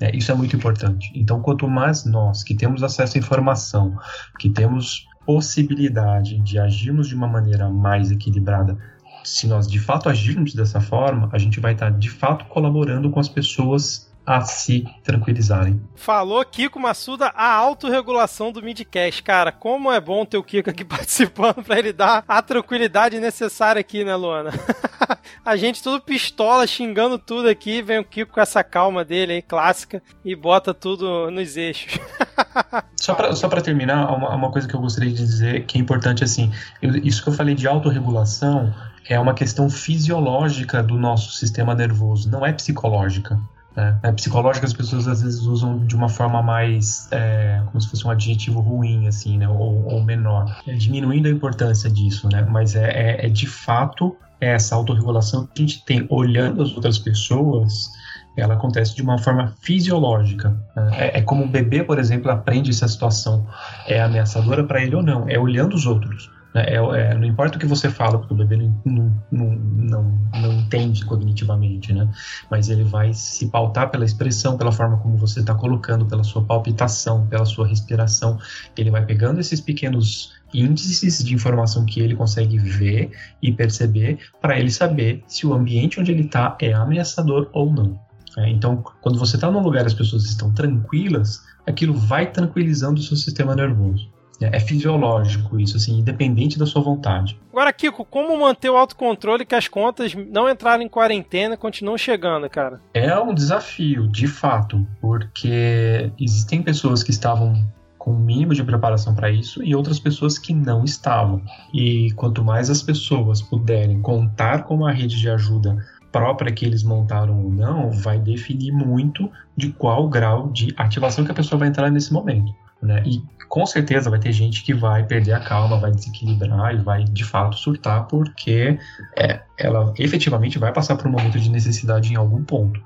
É, 0.00 0.14
isso 0.14 0.30
é 0.30 0.34
muito 0.34 0.54
importante. 0.54 1.10
Então, 1.14 1.40
quanto 1.40 1.68
mais 1.68 2.04
nós 2.04 2.42
que 2.42 2.54
temos 2.54 2.82
acesso 2.82 3.16
à 3.16 3.20
informação, 3.20 3.96
que 4.38 4.50
temos 4.50 5.08
possibilidade 5.24 6.38
de 6.38 6.58
agirmos 6.58 7.08
de 7.08 7.14
uma 7.14 7.26
maneira 7.26 7.68
mais 7.68 8.10
equilibrada, 8.10 8.78
se 9.24 9.46
nós 9.48 9.66
de 9.66 9.80
fato 9.80 10.08
agirmos 10.08 10.54
dessa 10.54 10.80
forma, 10.80 11.28
a 11.32 11.38
gente 11.38 11.58
vai 11.58 11.72
estar 11.72 11.90
de 11.90 12.08
fato 12.08 12.44
colaborando 12.44 13.10
com 13.10 13.18
as 13.18 13.28
pessoas 13.28 14.05
a 14.26 14.40
se 14.40 14.84
tranquilizarem. 15.04 15.80
Falou 15.94 16.44
Kiko 16.44 16.80
Massuda, 16.80 17.28
a 17.28 17.52
autorregulação 17.52 18.50
do 18.50 18.60
Midcast. 18.60 19.22
Cara, 19.22 19.52
como 19.52 19.92
é 19.92 20.00
bom 20.00 20.24
ter 20.24 20.36
o 20.36 20.42
Kiko 20.42 20.68
aqui 20.68 20.84
participando 20.84 21.62
pra 21.62 21.78
ele 21.78 21.92
dar 21.92 22.24
a 22.26 22.42
tranquilidade 22.42 23.20
necessária 23.20 23.78
aqui, 23.78 24.04
né, 24.04 24.16
Luana? 24.16 24.50
a 25.44 25.56
gente 25.56 25.82
tudo 25.82 26.00
pistola, 26.00 26.66
xingando 26.66 27.18
tudo 27.18 27.48
aqui, 27.48 27.80
vem 27.80 28.00
o 28.00 28.04
Kiko 28.04 28.32
com 28.32 28.40
essa 28.40 28.64
calma 28.64 29.04
dele 29.04 29.34
aí, 29.34 29.42
clássica, 29.42 30.02
e 30.24 30.34
bota 30.34 30.74
tudo 30.74 31.30
nos 31.30 31.56
eixos. 31.56 31.98
Só 32.96 33.14
para 33.14 33.34
só 33.36 33.48
terminar, 33.48 34.12
uma, 34.12 34.34
uma 34.34 34.50
coisa 34.50 34.66
que 34.66 34.74
eu 34.74 34.80
gostaria 34.80 35.10
de 35.10 35.16
dizer 35.16 35.64
que 35.66 35.78
é 35.78 35.80
importante, 35.80 36.24
assim, 36.24 36.50
eu, 36.82 36.96
isso 36.96 37.22
que 37.22 37.28
eu 37.28 37.32
falei 37.32 37.54
de 37.54 37.66
autorregulação 37.66 38.74
é 39.08 39.18
uma 39.20 39.34
questão 39.34 39.70
fisiológica 39.70 40.82
do 40.82 40.98
nosso 40.98 41.32
sistema 41.32 41.74
nervoso, 41.74 42.28
não 42.30 42.44
é 42.44 42.52
psicológica. 42.52 43.38
Né? 43.76 43.98
É, 44.02 44.12
psicológica 44.12 44.66
as 44.66 44.72
pessoas 44.72 45.06
às 45.06 45.22
vezes 45.22 45.42
usam 45.42 45.78
de 45.84 45.94
uma 45.94 46.08
forma 46.08 46.42
mais, 46.42 47.08
é, 47.12 47.62
como 47.66 47.80
se 47.80 47.88
fosse 47.88 48.06
um 48.06 48.10
adjetivo 48.10 48.60
ruim, 48.60 49.06
assim, 49.06 49.36
né? 49.36 49.48
ou, 49.48 49.84
ou 49.86 50.02
menor, 50.02 50.60
é, 50.66 50.72
diminuindo 50.72 51.28
a 51.28 51.30
importância 51.30 51.90
disso, 51.90 52.28
né? 52.32 52.46
mas 52.48 52.74
é, 52.74 52.90
é, 52.90 53.26
é 53.26 53.28
de 53.28 53.46
fato 53.46 54.16
essa 54.40 54.74
autorregulação 54.74 55.46
que 55.46 55.62
a 55.62 55.66
gente 55.66 55.84
tem 55.84 56.06
olhando 56.10 56.62
as 56.62 56.74
outras 56.74 56.98
pessoas 56.98 57.90
ela 58.36 58.54
acontece 58.54 58.94
de 58.94 59.02
uma 59.02 59.18
forma 59.18 59.54
fisiológica. 59.62 60.54
Né? 60.76 60.90
É, 60.92 61.18
é, 61.18 61.22
como 61.22 61.44
um 61.44 61.48
bebê, 61.48 61.82
por 61.82 61.98
exemplo, 61.98 62.30
aprende 62.30 62.72
se 62.74 62.84
a 62.84 62.88
situação 62.88 63.46
é 63.86 64.00
ameaçadora 64.00 64.62
para 64.62 64.82
ele 64.82 64.94
ou 64.94 65.02
não, 65.02 65.26
é 65.28 65.38
olhando 65.38 65.74
os 65.74 65.86
outros. 65.86 66.30
Né? 66.56 66.64
É, 66.68 66.76
é, 66.76 67.14
não 67.14 67.26
importa 67.26 67.58
o 67.58 67.60
que 67.60 67.66
você 67.66 67.90
fala, 67.90 68.18
porque 68.18 68.32
o 68.32 68.36
bebê 68.36 68.56
não, 68.56 69.14
não, 69.30 69.50
não, 69.50 70.18
não, 70.40 70.52
entende 70.54 71.04
cognitivamente, 71.04 71.92
né? 71.92 72.10
mas 72.50 72.70
ele 72.70 72.82
vai 72.82 73.12
se 73.12 73.50
pautar 73.50 73.90
pela 73.90 74.06
expressão, 74.06 74.56
pela 74.56 74.72
forma 74.72 74.96
como 74.96 75.18
você 75.18 75.40
está 75.40 75.54
colocando, 75.54 76.06
pela 76.06 76.24
sua 76.24 76.42
palpitação, 76.42 77.26
pela 77.26 77.44
sua 77.44 77.66
respiração. 77.66 78.38
Ele 78.74 78.90
vai 78.90 79.04
pegando 79.04 79.38
esses 79.38 79.60
pequenos 79.60 80.32
índices 80.54 81.22
de 81.22 81.34
informação 81.34 81.84
que 81.84 82.00
ele 82.00 82.16
consegue 82.16 82.58
ver 82.58 83.10
e 83.42 83.52
perceber 83.52 84.18
para 84.40 84.58
ele 84.58 84.70
saber 84.70 85.22
se 85.26 85.46
o 85.46 85.52
ambiente 85.52 86.00
onde 86.00 86.10
ele 86.10 86.22
está 86.24 86.56
é 86.58 86.72
ameaçador 86.72 87.50
ou 87.52 87.70
não. 87.70 88.00
É, 88.38 88.48
então, 88.48 88.82
quando 89.02 89.18
você 89.18 89.36
está 89.36 89.50
num 89.50 89.62
lugar 89.62 89.84
e 89.84 89.86
as 89.88 89.94
pessoas 89.94 90.24
estão 90.24 90.50
tranquilas, 90.52 91.42
aquilo 91.66 91.92
vai 91.92 92.30
tranquilizando 92.30 92.98
o 92.98 93.02
seu 93.02 93.16
sistema 93.16 93.54
nervoso. 93.54 94.15
É, 94.40 94.56
é 94.56 94.60
fisiológico 94.60 95.58
isso, 95.58 95.76
assim, 95.76 95.98
independente 95.98 96.58
da 96.58 96.66
sua 96.66 96.82
vontade. 96.82 97.38
Agora, 97.50 97.72
Kiko, 97.72 98.04
como 98.04 98.38
manter 98.38 98.70
o 98.70 98.76
autocontrole 98.76 99.46
que 99.46 99.54
as 99.54 99.68
contas 99.68 100.14
não 100.14 100.48
entraram 100.48 100.82
em 100.82 100.88
quarentena 100.88 101.54
e 101.54 101.58
continuam 101.58 101.96
chegando, 101.96 102.48
cara? 102.48 102.80
É 102.92 103.18
um 103.18 103.34
desafio, 103.34 104.06
de 104.08 104.26
fato, 104.26 104.86
porque 105.00 106.10
existem 106.18 106.62
pessoas 106.62 107.02
que 107.02 107.10
estavam 107.10 107.54
com 107.98 108.12
o 108.12 108.18
mínimo 108.18 108.54
de 108.54 108.62
preparação 108.62 109.16
para 109.16 109.30
isso 109.30 109.64
e 109.64 109.74
outras 109.74 109.98
pessoas 109.98 110.38
que 110.38 110.54
não 110.54 110.84
estavam. 110.84 111.42
E 111.74 112.12
quanto 112.12 112.44
mais 112.44 112.70
as 112.70 112.80
pessoas 112.80 113.42
puderem 113.42 114.00
contar 114.00 114.62
com 114.62 114.76
uma 114.76 114.92
rede 114.92 115.18
de 115.18 115.28
ajuda 115.28 115.76
própria 116.12 116.52
que 116.52 116.64
eles 116.64 116.84
montaram 116.84 117.42
ou 117.42 117.50
não 117.50 117.90
vai 117.90 118.18
definir 118.18 118.72
muito 118.72 119.28
de 119.56 119.70
qual 119.72 120.08
grau 120.08 120.48
de 120.50 120.72
ativação 120.76 121.24
que 121.24 121.32
a 121.32 121.34
pessoa 121.34 121.58
vai 121.58 121.68
entrar 121.68 121.90
nesse 121.90 122.12
momento. 122.12 122.54
Né? 122.86 123.02
E 123.04 123.22
com 123.48 123.66
certeza 123.66 124.08
vai 124.10 124.18
ter 124.18 124.32
gente 124.32 124.62
que 124.62 124.72
vai 124.72 125.04
perder 125.04 125.32
a 125.32 125.40
calma, 125.40 125.78
vai 125.78 125.90
desequilibrar 125.90 126.74
e 126.74 126.78
vai 126.78 127.04
de 127.04 127.24
fato 127.24 127.56
surtar 127.56 128.06
porque 128.06 128.78
é, 129.16 129.40
ela 129.58 129.92
efetivamente 129.98 130.58
vai 130.58 130.72
passar 130.72 130.96
por 130.96 131.06
um 131.06 131.10
momento 131.10 131.38
de 131.38 131.50
necessidade 131.50 132.12
em 132.12 132.16
algum 132.16 132.44
ponto. 132.44 132.80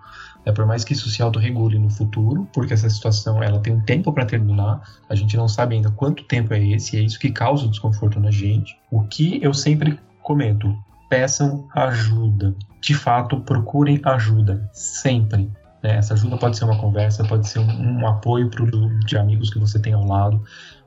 É, 0.44 0.52
por 0.52 0.64
mais 0.64 0.82
que 0.82 0.94
isso 0.94 1.10
se 1.10 1.20
autorregule 1.20 1.78
no 1.78 1.90
futuro, 1.90 2.48
porque 2.52 2.72
essa 2.72 2.88
situação 2.88 3.42
ela 3.42 3.60
tem 3.60 3.74
um 3.74 3.80
tempo 3.80 4.10
para 4.10 4.24
terminar, 4.24 4.80
a 5.08 5.14
gente 5.14 5.36
não 5.36 5.46
sabe 5.46 5.74
ainda 5.74 5.90
quanto 5.90 6.24
tempo 6.24 6.54
é 6.54 6.66
esse, 6.66 6.96
e 6.96 7.00
é 7.00 7.02
isso 7.02 7.18
que 7.18 7.30
causa 7.30 7.66
o 7.66 7.70
desconforto 7.70 8.18
na 8.18 8.30
gente. 8.30 8.74
O 8.90 9.02
que 9.02 9.38
eu 9.42 9.52
sempre 9.52 9.98
comento, 10.22 10.74
peçam 11.10 11.68
ajuda. 11.74 12.54
De 12.80 12.94
fato, 12.94 13.40
procurem 13.40 14.00
ajuda, 14.02 14.66
sempre. 14.72 15.50
Né? 15.82 15.96
Essa 15.96 16.14
ajuda 16.14 16.36
pode 16.36 16.56
ser 16.56 16.64
uma 16.64 16.78
conversa, 16.78 17.24
pode 17.24 17.48
ser 17.48 17.58
um, 17.58 18.00
um 18.00 18.06
apoio 18.06 18.48
pro, 18.50 18.66
de 19.00 19.16
amigos 19.16 19.50
que 19.50 19.58
você 19.58 19.78
tem 19.78 19.92
ao 19.92 20.06
lado, 20.06 20.42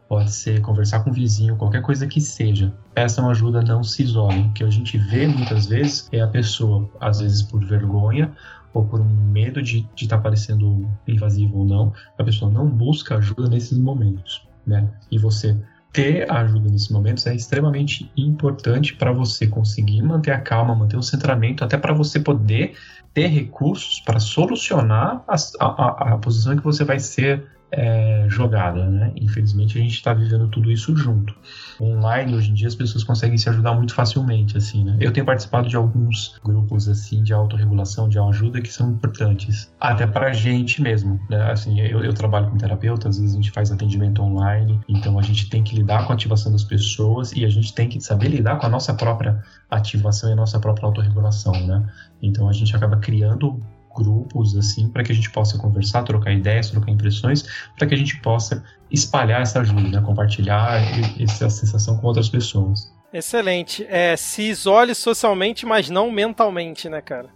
pode 0.07 0.31
ser 0.31 0.61
conversar 0.61 0.99
com 1.03 1.09
o 1.09 1.13
vizinho, 1.13 1.55
qualquer 1.55 1.81
coisa 1.81 2.05
que 2.05 2.21
seja. 2.21 2.73
Peçam 2.93 3.29
ajuda, 3.29 3.61
não 3.61 3.83
se 3.83 4.03
isolem. 4.03 4.47
O 4.47 4.53
que 4.53 4.63
a 4.63 4.69
gente 4.69 4.97
vê 4.97 5.27
muitas 5.27 5.65
vezes 5.65 6.07
é 6.11 6.21
a 6.21 6.27
pessoa, 6.27 6.89
às 6.99 7.19
vezes 7.19 7.41
por 7.41 7.63
vergonha 7.65 8.31
ou 8.73 8.83
por 8.83 8.99
um 8.99 9.05
medo 9.05 9.61
de 9.61 9.87
estar 9.95 10.17
tá 10.17 10.23
parecendo 10.23 10.89
invasivo 11.07 11.59
ou 11.59 11.65
não, 11.65 11.93
a 12.17 12.23
pessoa 12.23 12.51
não 12.51 12.67
busca 12.67 13.17
ajuda 13.17 13.47
nesses 13.47 13.77
momentos. 13.77 14.47
Né? 14.65 14.87
E 15.11 15.17
você 15.17 15.55
ter 15.91 16.29
ajuda 16.31 16.69
nesses 16.69 16.89
momentos 16.89 17.25
é 17.27 17.35
extremamente 17.35 18.11
importante 18.17 18.95
para 18.95 19.11
você 19.11 19.45
conseguir 19.45 20.01
manter 20.01 20.31
a 20.31 20.39
calma, 20.39 20.75
manter 20.75 20.97
o 20.97 21.03
centramento, 21.03 21.63
até 21.63 21.77
para 21.77 21.93
você 21.93 22.19
poder 22.19 22.73
ter 23.14 23.28
recursos 23.28 23.99
para 23.99 24.20
solucionar 24.20 25.24
a, 25.28 25.36
a, 25.59 26.14
a, 26.14 26.18
posição 26.18 26.57
que 26.57 26.64
você 26.64 26.84
vai 26.84 26.99
ser 26.99 27.45
é, 27.76 28.26
jogada, 28.30 28.86
né? 28.88 29.11
Infelizmente 29.15 29.78
a 29.78 29.82
gente 29.82 29.95
está 29.95 30.13
vivendo 30.13 30.47
tudo 30.47 30.71
isso 30.71 30.95
junto. 30.95 31.36
Online 31.82 32.36
hoje 32.36 32.51
em 32.51 32.53
dia 32.53 32.67
as 32.67 32.76
pessoas 32.76 33.03
conseguem 33.03 33.38
se 33.38 33.49
ajudar 33.49 33.74
muito 33.74 33.93
facilmente, 33.95 34.55
assim, 34.55 34.84
né? 34.84 34.95
Eu 34.99 35.11
tenho 35.11 35.26
participado 35.26 35.67
de 35.67 35.76
alguns 35.76 36.39
grupos 36.43 36.88
assim 36.88 37.24
de 37.24 37.34
autorregulação, 37.34 38.07
de 38.07 38.19
ajuda 38.19 38.61
que 38.61 38.71
são 38.71 38.91
importantes, 38.91 39.74
até 39.80 40.05
para 40.05 40.28
a 40.28 40.34
gente 40.34 40.82
mesmo, 40.82 41.19
né? 41.30 41.51
Assim, 41.51 41.80
eu, 41.82 42.03
eu 42.03 42.13
trabalho 42.13 42.49
com 42.49 42.57
terapeuta, 42.57 43.09
às 43.09 43.17
vezes 43.17 43.34
a 43.34 43.36
gente 43.36 43.51
faz 43.51 43.71
atendimento 43.71 44.21
online, 44.21 44.80
então 44.88 45.17
a 45.17 45.21
gente 45.24 45.49
tem 45.49 45.63
que 45.63 45.76
lidar 45.76 46.05
com 46.05 46.13
a 46.13 46.15
ativação 46.15 46.51
das 46.51 46.63
pessoas 46.63 47.32
e 47.34 47.43
a 47.43 47.49
gente 47.49 47.74
tem 47.74 47.89
que 47.89 47.99
saber 47.99 48.28
lidar 48.28 48.57
com 48.57 48.67
a 48.67 48.69
nossa 48.69 48.93
própria 48.93 49.41
ativação 49.69 50.30
e 50.30 50.34
a 50.34 50.36
nossa 50.36 50.59
própria 50.59 50.86
autorregulação, 50.86 51.53
né? 51.65 51.84
Então 52.21 52.47
a 52.47 52.53
gente 52.53 52.76
acaba 52.76 52.97
criando 52.97 53.59
grupos 53.95 54.55
assim 54.55 54.89
para 54.89 55.03
que 55.03 55.11
a 55.11 55.15
gente 55.15 55.29
possa 55.31 55.57
conversar, 55.57 56.03
trocar 56.03 56.31
ideias, 56.31 56.69
trocar 56.69 56.91
impressões, 56.91 57.43
para 57.77 57.87
que 57.87 57.93
a 57.93 57.97
gente 57.97 58.19
possa 58.21 58.63
espalhar 58.91 59.41
essa 59.41 59.59
ajuda, 59.61 59.81
né? 59.81 60.01
compartilhar 60.01 60.81
essa 61.19 61.49
sensação 61.49 61.97
com 61.97 62.07
outras 62.07 62.29
pessoas. 62.29 62.93
Excelente. 63.13 63.85
É, 63.87 64.15
se 64.17 64.43
isole 64.43 64.95
socialmente, 64.95 65.65
mas 65.65 65.89
não 65.89 66.11
mentalmente, 66.11 66.89
né, 66.89 66.99
cara? 66.99 67.29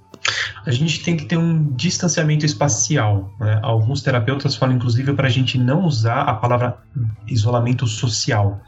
A 0.66 0.72
gente 0.72 1.04
tem 1.04 1.16
que 1.16 1.26
ter 1.26 1.38
um 1.38 1.72
distanciamento 1.76 2.46
espacial. 2.46 3.32
Né? 3.40 3.60
Alguns 3.62 4.02
terapeutas 4.02 4.56
falam, 4.56 4.76
inclusive, 4.76 5.14
para 5.14 5.28
a 5.28 5.30
gente 5.30 5.58
não 5.58 5.86
usar 5.86 6.24
a 6.24 6.34
palavra 6.34 6.80
isolamento 7.28 7.86
social. 7.86 8.60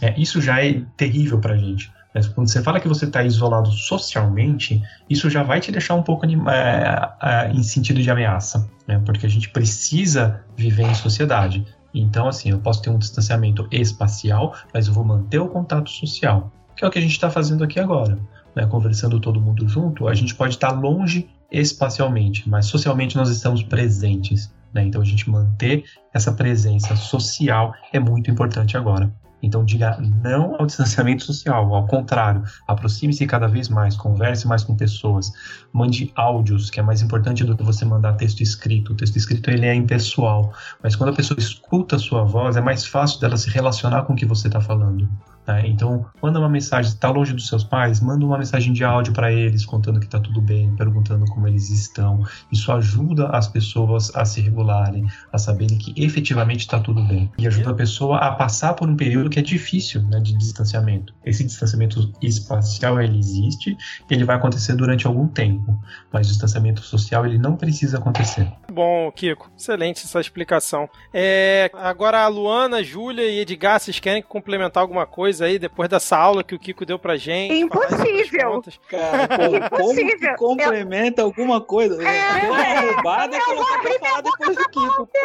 É, 0.00 0.18
isso 0.18 0.40
já 0.40 0.64
é 0.64 0.82
terrível 0.96 1.38
para 1.38 1.54
a 1.54 1.56
gente. 1.56 1.92
Mas 2.14 2.28
quando 2.28 2.48
você 2.48 2.62
fala 2.62 2.78
que 2.78 2.86
você 2.86 3.06
está 3.06 3.24
isolado 3.24 3.72
socialmente, 3.72 4.80
isso 5.10 5.28
já 5.28 5.42
vai 5.42 5.60
te 5.60 5.72
deixar 5.72 5.94
um 5.94 6.02
pouco 6.02 6.24
é, 6.24 7.12
é, 7.20 7.50
em 7.50 7.62
sentido 7.64 8.00
de 8.00 8.08
ameaça, 8.08 8.70
né? 8.86 9.02
porque 9.04 9.26
a 9.26 9.28
gente 9.28 9.50
precisa 9.50 10.44
viver 10.56 10.84
em 10.84 10.94
sociedade. 10.94 11.66
Então, 11.92 12.28
assim, 12.28 12.50
eu 12.50 12.58
posso 12.60 12.80
ter 12.82 12.90
um 12.90 12.98
distanciamento 12.98 13.66
espacial, 13.72 14.54
mas 14.72 14.86
eu 14.86 14.92
vou 14.92 15.04
manter 15.04 15.40
o 15.40 15.48
contato 15.48 15.90
social, 15.90 16.52
que 16.76 16.84
é 16.84 16.88
o 16.88 16.90
que 16.90 16.98
a 16.98 17.02
gente 17.02 17.12
está 17.12 17.28
fazendo 17.28 17.64
aqui 17.64 17.80
agora. 17.80 18.16
Né? 18.54 18.64
Conversando 18.66 19.18
todo 19.18 19.40
mundo 19.40 19.68
junto, 19.68 20.06
a 20.06 20.14
gente 20.14 20.36
pode 20.36 20.54
estar 20.54 20.70
tá 20.70 20.78
longe 20.78 21.28
espacialmente, 21.50 22.48
mas 22.48 22.66
socialmente 22.66 23.16
nós 23.16 23.28
estamos 23.28 23.62
presentes. 23.64 24.52
Né? 24.72 24.84
Então, 24.84 25.00
a 25.00 25.04
gente 25.04 25.28
manter 25.28 25.84
essa 26.12 26.32
presença 26.32 26.94
social 26.94 27.74
é 27.92 27.98
muito 27.98 28.30
importante 28.30 28.76
agora. 28.76 29.12
Então 29.44 29.64
diga 29.64 29.98
não 30.22 30.56
ao 30.58 30.66
distanciamento 30.66 31.24
social, 31.24 31.74
ao 31.74 31.86
contrário, 31.86 32.42
aproxime-se 32.66 33.26
cada 33.26 33.46
vez 33.46 33.68
mais, 33.68 33.96
converse 33.96 34.46
mais 34.46 34.64
com 34.64 34.74
pessoas, 34.74 35.32
mande 35.72 36.10
áudios, 36.14 36.70
que 36.70 36.80
é 36.80 36.82
mais 36.82 37.02
importante 37.02 37.44
do 37.44 37.56
que 37.56 37.62
você 37.62 37.84
mandar 37.84 38.14
texto 38.14 38.40
escrito. 38.40 38.92
O 38.92 38.96
texto 38.96 39.16
escrito 39.16 39.50
ele 39.50 39.66
é 39.66 39.74
impessoal, 39.74 40.52
mas 40.82 40.96
quando 40.96 41.10
a 41.10 41.16
pessoa 41.16 41.38
escuta 41.38 41.96
a 41.96 41.98
sua 41.98 42.24
voz, 42.24 42.56
é 42.56 42.60
mais 42.60 42.86
fácil 42.86 43.20
dela 43.20 43.36
se 43.36 43.50
relacionar 43.50 44.02
com 44.02 44.14
o 44.14 44.16
que 44.16 44.26
você 44.26 44.48
está 44.48 44.60
falando. 44.60 45.08
Né? 45.46 45.66
Então, 45.66 46.06
manda 46.22 46.38
uma 46.38 46.48
mensagem, 46.48 46.90
está 46.90 47.10
longe 47.10 47.32
dos 47.32 47.46
seus 47.46 47.64
pais, 47.64 48.00
manda 48.00 48.24
uma 48.24 48.38
mensagem 48.38 48.72
de 48.72 48.84
áudio 48.84 49.12
para 49.12 49.32
eles, 49.32 49.64
contando 49.64 50.00
que 50.00 50.06
está 50.06 50.18
tudo 50.18 50.40
bem, 50.40 50.74
perguntando 50.76 51.24
como 51.26 51.46
eles 51.46 51.70
estão. 51.70 52.24
Isso 52.50 52.72
ajuda 52.72 53.28
as 53.28 53.48
pessoas 53.48 54.14
a 54.14 54.24
se 54.24 54.40
regularem, 54.40 55.06
a 55.32 55.38
saberem 55.38 55.78
que 55.78 55.94
efetivamente 56.02 56.60
está 56.60 56.78
tudo 56.80 57.02
bem. 57.02 57.30
E 57.38 57.46
ajuda 57.46 57.70
a 57.70 57.74
pessoa 57.74 58.18
a 58.18 58.32
passar 58.32 58.74
por 58.74 58.88
um 58.88 58.96
período 58.96 59.30
que 59.30 59.38
é 59.38 59.42
difícil 59.42 60.02
né, 60.02 60.20
de 60.20 60.36
distanciamento. 60.36 61.14
Esse 61.24 61.44
distanciamento 61.44 62.12
espacial 62.22 63.00
ele 63.00 63.18
existe, 63.18 63.76
ele 64.10 64.24
vai 64.24 64.36
acontecer 64.36 64.74
durante 64.74 65.06
algum 65.06 65.28
tempo, 65.28 65.78
mas 66.12 66.26
o 66.26 66.30
distanciamento 66.30 66.80
social 66.82 67.26
ele 67.26 67.38
não 67.38 67.56
precisa 67.56 67.98
acontecer. 67.98 68.50
Bom, 68.72 69.10
Kiko, 69.12 69.50
excelente 69.56 70.04
essa 70.04 70.20
explicação. 70.20 70.88
É, 71.12 71.70
agora 71.74 72.22
a 72.22 72.28
Luana, 72.28 72.82
Júlia 72.82 73.28
e 73.28 73.40
Edgar, 73.40 73.78
vocês 73.78 73.98
querem 73.98 74.22
complementar 74.22 74.82
alguma 74.82 75.06
coisa? 75.06 75.33
Coisa 75.34 75.46
aí 75.46 75.58
depois 75.58 75.88
dessa 75.88 76.16
aula 76.16 76.44
que 76.44 76.54
o 76.54 76.58
Kiko 76.58 76.86
deu 76.86 76.98
pra 76.98 77.16
gente. 77.16 77.54
Impossível. 77.54 78.62
Cara, 78.88 79.28
como, 79.28 79.56
Impossível. 79.56 80.18
que 80.18 80.34
complementa 80.36 81.22
eu... 81.22 81.26
alguma 81.26 81.60
coisa? 81.60 82.02
É, 82.02 82.46
uma 82.46 82.92
roubada 82.92 83.38
que 83.38 83.50
ela 83.50 83.82
vai 83.82 83.98
falar 83.98 84.20
depois 84.20 84.56
do 84.56 84.68
Kiko, 84.68 85.06
pô. 85.06 85.18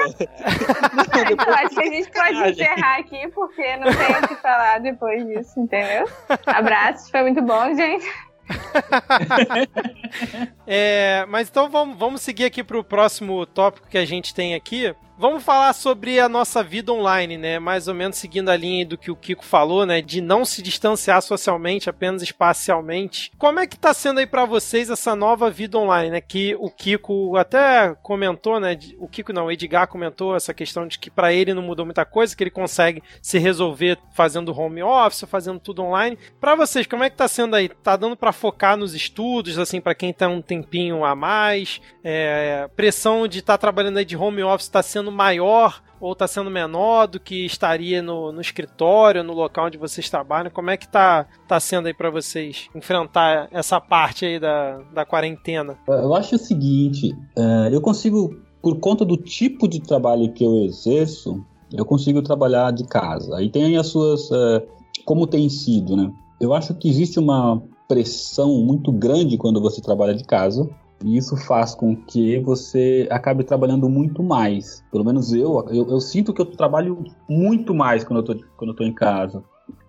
Não, 1.46 1.54
acho 1.54 1.76
que 1.76 1.82
a 1.82 1.92
gente 1.92 2.10
pode 2.12 2.50
encerrar 2.50 3.00
aqui, 3.00 3.28
porque 3.30 3.78
não 3.78 3.94
tem 3.94 4.18
o 4.24 4.28
que 4.28 4.36
falar 4.36 4.80
depois 4.80 5.26
disso, 5.28 5.60
entendeu? 5.60 6.08
Abraços, 6.48 7.12
foi 7.12 7.22
muito 7.22 7.42
bom, 7.42 7.76
gente. 7.76 8.06
é, 10.66 11.24
mas 11.28 11.50
então 11.50 11.70
vamos, 11.70 11.96
vamos 11.98 12.22
seguir 12.22 12.46
aqui 12.46 12.64
para 12.64 12.80
o 12.80 12.84
próximo 12.84 13.46
tópico 13.46 13.88
que 13.88 13.98
a 13.98 14.06
gente 14.06 14.34
tem 14.34 14.56
aqui. 14.56 14.96
Vamos 15.22 15.44
falar 15.44 15.74
sobre 15.74 16.18
a 16.18 16.30
nossa 16.30 16.64
vida 16.64 16.94
online, 16.94 17.38
né? 17.38 17.60
Mais 17.60 17.90
ou 17.90 17.94
menos 17.94 18.18
seguindo 18.18 18.48
a 18.48 18.56
linha 18.56 18.86
do 18.86 18.98
que 18.98 19.12
o 19.12 19.18
Kiko 19.18 19.44
falou, 19.44 19.86
né? 19.86 20.02
De 20.02 20.22
não 20.22 20.46
se 20.46 20.62
distanciar 20.62 21.22
socialmente, 21.22 21.90
apenas 21.90 22.22
espacialmente. 22.22 23.30
Como 23.38 23.60
é 23.60 23.68
que 23.68 23.78
tá 23.78 23.94
sendo 23.94 24.22
aí 24.22 24.26
para 24.26 24.46
vocês 24.46 24.90
essa 24.90 25.18
nova 25.18 25.50
vida 25.50 25.78
online, 25.78 26.10
né? 26.10 26.22
Que 26.22 26.56
o 26.58 26.72
Kiko 26.72 27.36
até 27.36 27.94
comentou, 28.02 28.62
né? 28.62 28.80
O 28.98 29.10
Kiko 29.10 29.34
não, 29.34 29.48
o 29.48 29.52
Edgar 29.52 29.90
comentou 29.90 30.38
essa 30.38 30.54
questão 30.54 30.88
de 30.88 30.98
que 30.98 31.12
para 31.12 31.34
ele 31.34 31.54
não 31.54 31.64
mudou 31.64 31.84
muita 31.84 32.06
coisa, 32.06 32.34
que 32.34 32.42
ele 32.42 32.50
consegue 32.50 33.04
se 33.22 33.38
resolver 33.38 33.98
fazendo 34.14 34.58
home 34.58 34.82
office, 34.82 35.26
fazendo 35.28 35.60
tudo 35.60 35.84
online. 35.84 36.18
Para 36.40 36.56
vocês, 36.56 36.88
como 36.88 37.04
é 37.04 37.10
que 37.10 37.18
tá 37.18 37.28
sendo 37.28 37.58
aí? 37.58 37.68
Tá 37.68 37.98
dando 37.98 38.16
para 38.16 38.32
focar 38.32 38.78
nos 38.78 38.94
estudos, 38.94 39.60
assim, 39.60 39.82
para 39.82 39.94
quem 39.94 40.14
tá 40.14 40.30
um 40.30 40.42
tempinho 40.42 41.04
a 41.04 41.14
mais? 41.14 41.82
É, 42.06 42.70
pressão 42.74 43.28
de 43.28 43.40
estar 43.40 43.56
tá 43.56 43.58
trabalhando 43.58 43.98
aí 43.98 44.06
de 44.06 44.16
home 44.16 44.44
office 44.44 44.68
está 44.68 44.82
sendo 44.82 45.09
maior 45.12 45.82
ou 46.00 46.14
está 46.14 46.28
sendo 46.28 46.50
menor 46.50 47.08
do 47.08 47.20
que 47.20 47.46
estaria 47.46 48.02
no, 48.02 48.32
no, 48.32 48.40
escritório, 48.40 49.24
no 49.24 49.34
local 49.34 49.68
onde 49.68 49.78
vocês 49.78 50.10
trabalham? 50.10 50.50
Como 50.50 50.70
é 50.70 50.78
que 50.78 50.88
tá, 50.88 51.26
tá 51.48 51.60
sendo 51.60 51.88
aí 51.88 51.94
para 51.94 52.10
vocês 52.10 52.70
enfrentar 52.74 53.50
essa 53.52 53.82
parte 53.82 54.26
aí 54.26 54.40
da, 54.40 54.80
da 54.94 55.06
quarentena? 55.06 55.78
Eu 55.88 56.14
acho 56.16 56.36
o 56.36 56.40
seguinte, 56.40 57.16
é, 57.36 57.70
eu 57.74 57.82
consigo, 57.82 58.40
por 58.62 58.80
conta 58.80 59.04
do 59.04 59.18
tipo 59.18 59.68
de 59.68 59.82
trabalho 59.82 60.32
que 60.32 60.44
eu 60.44 60.64
exerço, 60.64 61.44
eu 61.72 61.86
consigo 61.86 62.22
trabalhar 62.22 62.72
de 62.72 62.86
casa. 62.86 63.36
Aí 63.36 63.50
tem 63.50 63.78
as 63.78 63.88
suas, 63.88 64.32
é, 64.32 64.66
como 65.06 65.28
tem 65.28 65.50
sido, 65.50 65.96
né? 65.96 66.12
Eu 66.40 66.54
acho 66.54 66.74
que 66.74 66.90
existe 66.90 67.20
uma 67.20 67.62
pressão 67.88 68.60
muito 68.60 68.92
grande 68.92 69.38
quando 69.38 69.60
você 69.60 69.82
trabalha 69.82 70.14
de 70.14 70.24
casa, 70.24 70.70
e 71.04 71.18
isso 71.18 71.38
faz 71.38 71.74
com 71.74 71.96
que 71.96 72.40
você 72.40 73.08
acabe 73.10 73.44
trabalhando 73.44 73.90
muito 73.90 74.22
mais. 74.22 74.84
Pelo 74.92 75.06
menos 75.06 75.32
eu, 75.34 75.66
eu, 75.70 75.90
eu 75.90 76.00
sinto 76.00 76.34
que 76.34 76.42
eu 76.42 76.46
trabalho 76.46 77.04
muito 77.28 77.74
mais 77.74 78.04
quando 78.04 78.20
eu 78.20 78.24
tô, 78.24 78.46
quando 78.58 78.72
eu 78.72 78.76
tô 78.76 78.84
em 78.84 78.94
casa. 78.94 79.44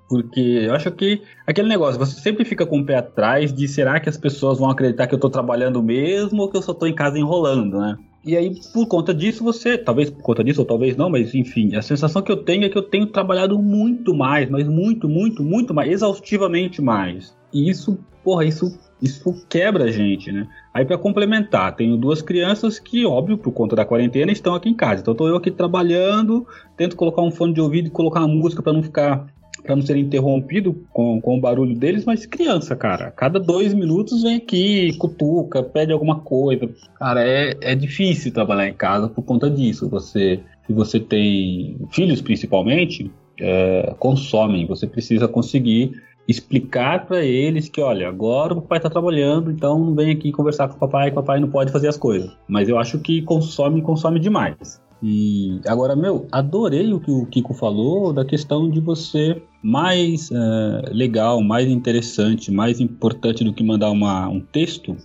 Porque 0.08 0.40
eu 0.40 0.74
acho 0.74 0.90
que 0.90 1.22
aquele 1.46 1.68
negócio, 1.68 1.98
você 1.98 2.20
sempre 2.20 2.44
fica 2.44 2.66
com 2.66 2.80
o 2.80 2.84
pé 2.84 2.96
atrás 2.96 3.52
de 3.52 3.68
será 3.68 4.00
que 4.00 4.08
as 4.08 4.16
pessoas 4.16 4.58
vão 4.58 4.68
acreditar 4.68 5.06
que 5.06 5.14
eu 5.14 5.18
estou 5.18 5.30
trabalhando 5.30 5.82
mesmo 5.82 6.42
ou 6.42 6.48
que 6.50 6.56
eu 6.56 6.62
só 6.62 6.72
estou 6.72 6.88
em 6.88 6.94
casa 6.94 7.18
enrolando, 7.18 7.78
né? 7.78 7.96
E 8.24 8.36
aí, 8.36 8.52
por 8.72 8.86
conta 8.86 9.14
disso, 9.14 9.42
você, 9.42 9.78
talvez 9.78 10.10
por 10.10 10.20
conta 10.22 10.44
disso 10.44 10.60
ou 10.60 10.66
talvez 10.66 10.96
não, 10.96 11.08
mas 11.08 11.34
enfim, 11.34 11.74
a 11.74 11.80
sensação 11.80 12.20
que 12.20 12.30
eu 12.30 12.36
tenho 12.36 12.64
é 12.64 12.68
que 12.68 12.76
eu 12.76 12.82
tenho 12.82 13.06
trabalhado 13.06 13.58
muito 13.58 14.12
mais, 14.12 14.50
mas 14.50 14.68
muito, 14.68 15.08
muito, 15.08 15.42
muito 15.42 15.72
mais, 15.72 15.90
exaustivamente 15.90 16.82
mais. 16.82 17.34
E 17.52 17.70
isso, 17.70 17.98
porra, 18.22 18.44
isso 18.44 18.78
isso 19.02 19.46
quebra 19.48 19.84
a 19.84 19.90
gente, 19.90 20.30
né? 20.30 20.46
Aí 20.72 20.84
para 20.84 20.98
complementar, 20.98 21.74
tenho 21.74 21.96
duas 21.96 22.22
crianças 22.22 22.78
que, 22.78 23.04
óbvio, 23.06 23.38
por 23.38 23.52
conta 23.52 23.74
da 23.74 23.84
quarentena, 23.84 24.30
estão 24.30 24.54
aqui 24.54 24.68
em 24.68 24.74
casa. 24.74 25.02
Então 25.02 25.14
tô 25.14 25.28
eu 25.28 25.36
aqui 25.36 25.50
trabalhando, 25.50 26.46
tento 26.76 26.96
colocar 26.96 27.22
um 27.22 27.30
fone 27.30 27.54
de 27.54 27.60
ouvido 27.60 27.88
e 27.88 27.90
colocar 27.90 28.20
uma 28.20 28.28
música 28.28 28.62
para 28.62 28.72
não 28.72 28.82
ficar 28.82 29.26
para 29.62 29.76
não 29.76 29.82
ser 29.82 29.96
interrompido 29.96 30.86
com, 30.90 31.20
com 31.20 31.36
o 31.36 31.40
barulho 31.40 31.74
deles, 31.74 32.04
mas 32.06 32.24
criança, 32.24 32.74
cara, 32.74 33.10
cada 33.10 33.38
dois 33.38 33.74
minutos 33.74 34.22
vem 34.22 34.36
aqui, 34.36 34.96
cutuca, 34.96 35.62
pede 35.62 35.92
alguma 35.92 36.20
coisa. 36.20 36.68
Cara, 36.98 37.22
é, 37.22 37.54
é 37.60 37.74
difícil 37.74 38.32
trabalhar 38.32 38.68
em 38.68 38.72
casa 38.72 39.08
por 39.08 39.22
conta 39.22 39.50
disso. 39.50 39.88
Você, 39.90 40.40
se 40.66 40.72
você 40.72 40.98
tem 40.98 41.76
filhos 41.90 42.22
principalmente, 42.22 43.10
é, 43.40 43.94
consomem. 43.98 44.66
Você 44.66 44.86
precisa 44.86 45.26
conseguir 45.26 45.92
explicar 46.30 47.06
para 47.06 47.24
eles 47.24 47.68
que, 47.68 47.80
olha, 47.80 48.08
agora 48.08 48.52
o 48.52 48.62
papai 48.62 48.78
está 48.78 48.88
trabalhando, 48.88 49.50
então 49.50 49.94
vem 49.94 50.12
aqui 50.12 50.30
conversar 50.30 50.68
com 50.68 50.76
o 50.76 50.78
papai, 50.78 51.10
o 51.10 51.14
papai 51.14 51.40
não 51.40 51.48
pode 51.48 51.72
fazer 51.72 51.88
as 51.88 51.96
coisas. 51.96 52.30
Mas 52.46 52.68
eu 52.68 52.78
acho 52.78 52.98
que 52.98 53.22
consome, 53.22 53.82
consome 53.82 54.20
demais. 54.20 54.80
E 55.02 55.60
agora, 55.66 55.96
meu, 55.96 56.26
adorei 56.30 56.92
o 56.92 57.00
que 57.00 57.10
o 57.10 57.24
Kiko 57.26 57.54
falou 57.54 58.12
da 58.12 58.24
questão 58.24 58.68
de 58.68 58.80
você 58.80 59.42
mais 59.62 60.30
uh, 60.30 60.92
legal, 60.92 61.42
mais 61.42 61.68
interessante, 61.68 62.50
mais 62.50 62.80
importante 62.80 63.42
do 63.42 63.52
que 63.52 63.64
mandar 63.64 63.90
uma, 63.90 64.28
um 64.28 64.40
texto, 64.40 64.96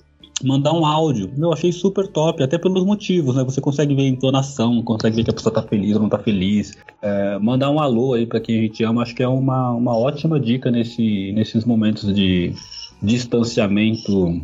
mandar 0.43 0.73
um 0.73 0.85
áudio. 0.85 1.31
Eu 1.37 1.53
achei 1.53 1.71
super 1.71 2.07
top, 2.07 2.43
até 2.43 2.57
pelos 2.57 2.85
motivos, 2.85 3.35
né? 3.35 3.43
Você 3.43 3.61
consegue 3.61 3.95
ver 3.95 4.03
a 4.03 4.07
entonação, 4.07 4.81
consegue 4.83 5.15
ver 5.17 5.23
que 5.23 5.31
a 5.31 5.33
pessoa 5.33 5.53
tá 5.53 5.61
feliz 5.61 5.95
ou 5.95 6.01
não 6.01 6.09
tá 6.09 6.19
feliz. 6.19 6.75
É, 7.01 7.37
mandar 7.39 7.69
um 7.69 7.79
alô 7.79 8.13
aí 8.13 8.25
para 8.25 8.39
quem 8.39 8.59
a 8.59 8.61
gente 8.61 8.83
ama, 8.83 9.01
acho 9.01 9.15
que 9.15 9.23
é 9.23 9.27
uma, 9.27 9.71
uma 9.71 9.97
ótima 9.97 10.39
dica 10.39 10.69
nesse, 10.69 11.31
nesses 11.33 11.63
momentos 11.65 12.13
de 12.13 12.53
distanciamento 13.01 14.41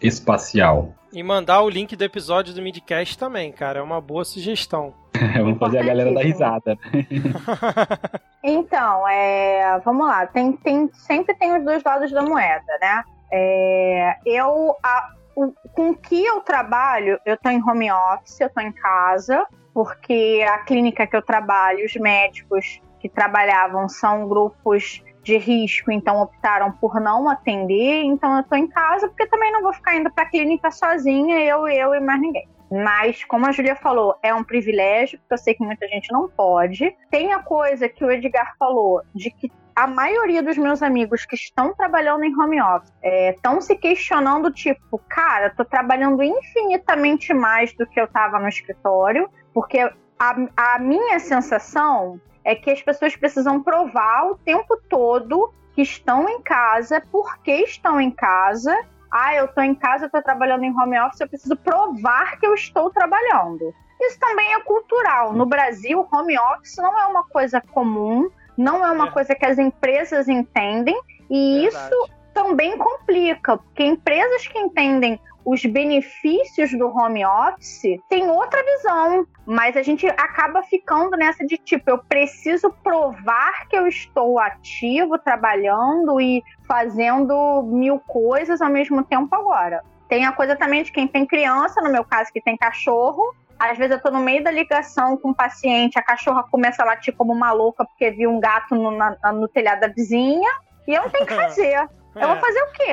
espacial. 0.00 0.94
E 1.12 1.22
mandar 1.22 1.62
o 1.62 1.68
link 1.68 1.94
do 1.94 2.04
episódio 2.04 2.54
do 2.54 2.62
Midcast 2.62 3.18
também, 3.18 3.52
cara, 3.52 3.80
é 3.80 3.82
uma 3.82 4.00
boa 4.00 4.24
sugestão. 4.24 4.94
Vamos 5.36 5.58
fazer 5.58 5.78
a 5.78 5.84
galera 5.84 6.12
da 6.12 6.22
risada. 6.22 6.78
então, 8.42 9.06
é, 9.08 9.78
vamos 9.84 10.06
lá, 10.06 10.26
tem, 10.26 10.52
tem, 10.52 10.90
sempre 10.92 11.34
tem 11.34 11.56
os 11.56 11.64
dois 11.64 11.82
lados 11.84 12.10
da 12.10 12.22
moeda, 12.22 12.78
né? 12.80 13.02
É, 13.30 14.16
eu, 14.26 14.74
a, 14.82 15.10
o, 15.36 15.52
com 15.72 15.94
que 15.94 16.24
eu 16.24 16.40
trabalho, 16.40 17.18
eu 17.24 17.36
tô 17.36 17.48
em 17.48 17.62
home 17.62 17.90
office, 17.90 18.40
eu 18.40 18.50
tô 18.50 18.60
em 18.60 18.72
casa, 18.72 19.46
porque 19.72 20.44
a 20.46 20.58
clínica 20.58 21.06
que 21.06 21.16
eu 21.16 21.22
trabalho, 21.22 21.84
os 21.84 21.94
médicos 21.96 22.80
que 23.00 23.08
trabalhavam 23.08 23.88
são 23.88 24.28
grupos 24.28 25.02
de 25.22 25.36
risco, 25.36 25.90
então 25.90 26.20
optaram 26.20 26.72
por 26.72 27.00
não 27.00 27.28
atender, 27.28 28.02
então 28.02 28.36
eu 28.36 28.42
tô 28.44 28.56
em 28.56 28.66
casa, 28.66 29.08
porque 29.08 29.26
também 29.26 29.52
não 29.52 29.62
vou 29.62 29.72
ficar 29.72 29.96
indo 29.96 30.10
pra 30.10 30.26
clínica 30.26 30.70
sozinha, 30.70 31.38
eu, 31.40 31.68
eu 31.68 31.94
e 31.94 32.00
mais 32.00 32.20
ninguém. 32.20 32.48
Mas, 32.70 33.22
como 33.24 33.46
a 33.46 33.52
Julia 33.52 33.76
falou, 33.76 34.16
é 34.22 34.34
um 34.34 34.42
privilégio, 34.42 35.18
porque 35.18 35.34
eu 35.34 35.38
sei 35.38 35.54
que 35.54 35.62
muita 35.62 35.86
gente 35.88 36.10
não 36.10 36.26
pode. 36.28 36.96
Tem 37.10 37.32
a 37.32 37.40
coisa 37.40 37.86
que 37.86 38.02
o 38.02 38.10
Edgar 38.10 38.54
falou, 38.58 39.02
de 39.14 39.30
que 39.30 39.52
a 39.74 39.86
maioria 39.86 40.42
dos 40.42 40.56
meus 40.58 40.82
amigos 40.82 41.24
que 41.24 41.34
estão 41.34 41.74
trabalhando 41.74 42.24
em 42.24 42.38
home 42.38 42.60
office 42.60 42.92
estão 43.02 43.56
é, 43.56 43.60
se 43.60 43.76
questionando, 43.76 44.50
tipo, 44.52 44.98
cara, 45.08 45.50
tô 45.50 45.64
trabalhando 45.64 46.22
infinitamente 46.22 47.32
mais 47.32 47.72
do 47.74 47.86
que 47.86 48.00
eu 48.00 48.06
tava 48.06 48.38
no 48.38 48.48
escritório, 48.48 49.28
porque 49.52 49.78
a, 50.18 50.36
a 50.56 50.78
minha 50.78 51.18
sensação 51.18 52.20
é 52.44 52.54
que 52.54 52.70
as 52.70 52.82
pessoas 52.82 53.16
precisam 53.16 53.62
provar 53.62 54.30
o 54.30 54.36
tempo 54.36 54.76
todo 54.88 55.52
que 55.74 55.82
estão 55.82 56.28
em 56.28 56.42
casa, 56.42 57.02
porque 57.10 57.52
estão 57.62 58.00
em 58.00 58.10
casa. 58.10 58.76
Ah, 59.10 59.34
eu 59.34 59.48
tô 59.48 59.60
em 59.60 59.74
casa, 59.74 60.06
eu 60.06 60.10
tô 60.10 60.22
trabalhando 60.22 60.64
em 60.64 60.76
home 60.76 60.98
office, 61.00 61.20
eu 61.20 61.28
preciso 61.28 61.56
provar 61.56 62.38
que 62.38 62.46
eu 62.46 62.54
estou 62.54 62.90
trabalhando. 62.90 63.74
Isso 64.00 64.18
também 64.18 64.54
é 64.54 64.60
cultural. 64.60 65.32
No 65.32 65.46
Brasil, 65.46 66.06
home 66.12 66.38
office 66.38 66.76
não 66.78 66.98
é 66.98 67.06
uma 67.06 67.24
coisa 67.24 67.60
comum 67.60 68.30
não 68.56 68.84
é 68.84 68.90
uma 68.90 69.08
é. 69.08 69.10
coisa 69.10 69.34
que 69.34 69.44
as 69.44 69.58
empresas 69.58 70.28
entendem 70.28 70.98
e 71.30 71.62
Verdade. 71.62 71.86
isso 71.86 72.10
também 72.34 72.76
complica, 72.78 73.56
porque 73.56 73.84
empresas 73.84 74.46
que 74.46 74.58
entendem 74.58 75.20
os 75.44 75.64
benefícios 75.64 76.70
do 76.72 76.86
home 76.86 77.24
office 77.24 78.00
têm 78.08 78.28
outra 78.28 78.62
visão, 78.62 79.26
mas 79.44 79.76
a 79.76 79.82
gente 79.82 80.06
acaba 80.06 80.62
ficando 80.62 81.16
nessa 81.16 81.44
de 81.44 81.56
tipo, 81.56 81.90
eu 81.90 81.98
preciso 81.98 82.70
provar 82.82 83.66
que 83.68 83.76
eu 83.76 83.86
estou 83.86 84.38
ativo, 84.38 85.18
trabalhando 85.18 86.20
e 86.20 86.42
fazendo 86.66 87.62
mil 87.64 87.98
coisas 88.00 88.60
ao 88.62 88.70
mesmo 88.70 89.02
tempo 89.02 89.34
agora. 89.34 89.82
Tem 90.08 90.26
a 90.26 90.32
coisa 90.32 90.54
também 90.54 90.82
de 90.82 90.92
quem 90.92 91.08
tem 91.08 91.26
criança, 91.26 91.80
no 91.80 91.90
meu 91.90 92.04
caso 92.04 92.32
que 92.32 92.40
tem 92.40 92.56
cachorro, 92.56 93.34
às 93.70 93.78
vezes 93.78 93.96
eu 93.96 94.02
tô 94.02 94.10
no 94.10 94.20
meio 94.20 94.42
da 94.42 94.50
ligação 94.50 95.16
com 95.16 95.30
o 95.30 95.34
paciente, 95.34 95.98
a 95.98 96.02
cachorra 96.02 96.42
começa 96.50 96.82
a 96.82 96.86
latir 96.86 97.14
como 97.14 97.32
uma 97.32 97.52
louca 97.52 97.84
porque 97.84 98.10
viu 98.10 98.30
um 98.30 98.40
gato 98.40 98.74
no, 98.74 98.90
na, 98.90 99.16
no 99.32 99.46
telhado 99.46 99.80
da 99.80 99.88
vizinha 99.88 100.50
e 100.86 100.94
eu 100.94 101.02
não 101.02 101.10
tenho 101.10 101.26
que 101.26 101.34
fazer. 101.34 101.88
Eu 102.14 102.28
vou 102.28 102.36
é. 102.36 102.40
fazer 102.40 102.62
o 102.62 102.72
quê? 102.72 102.92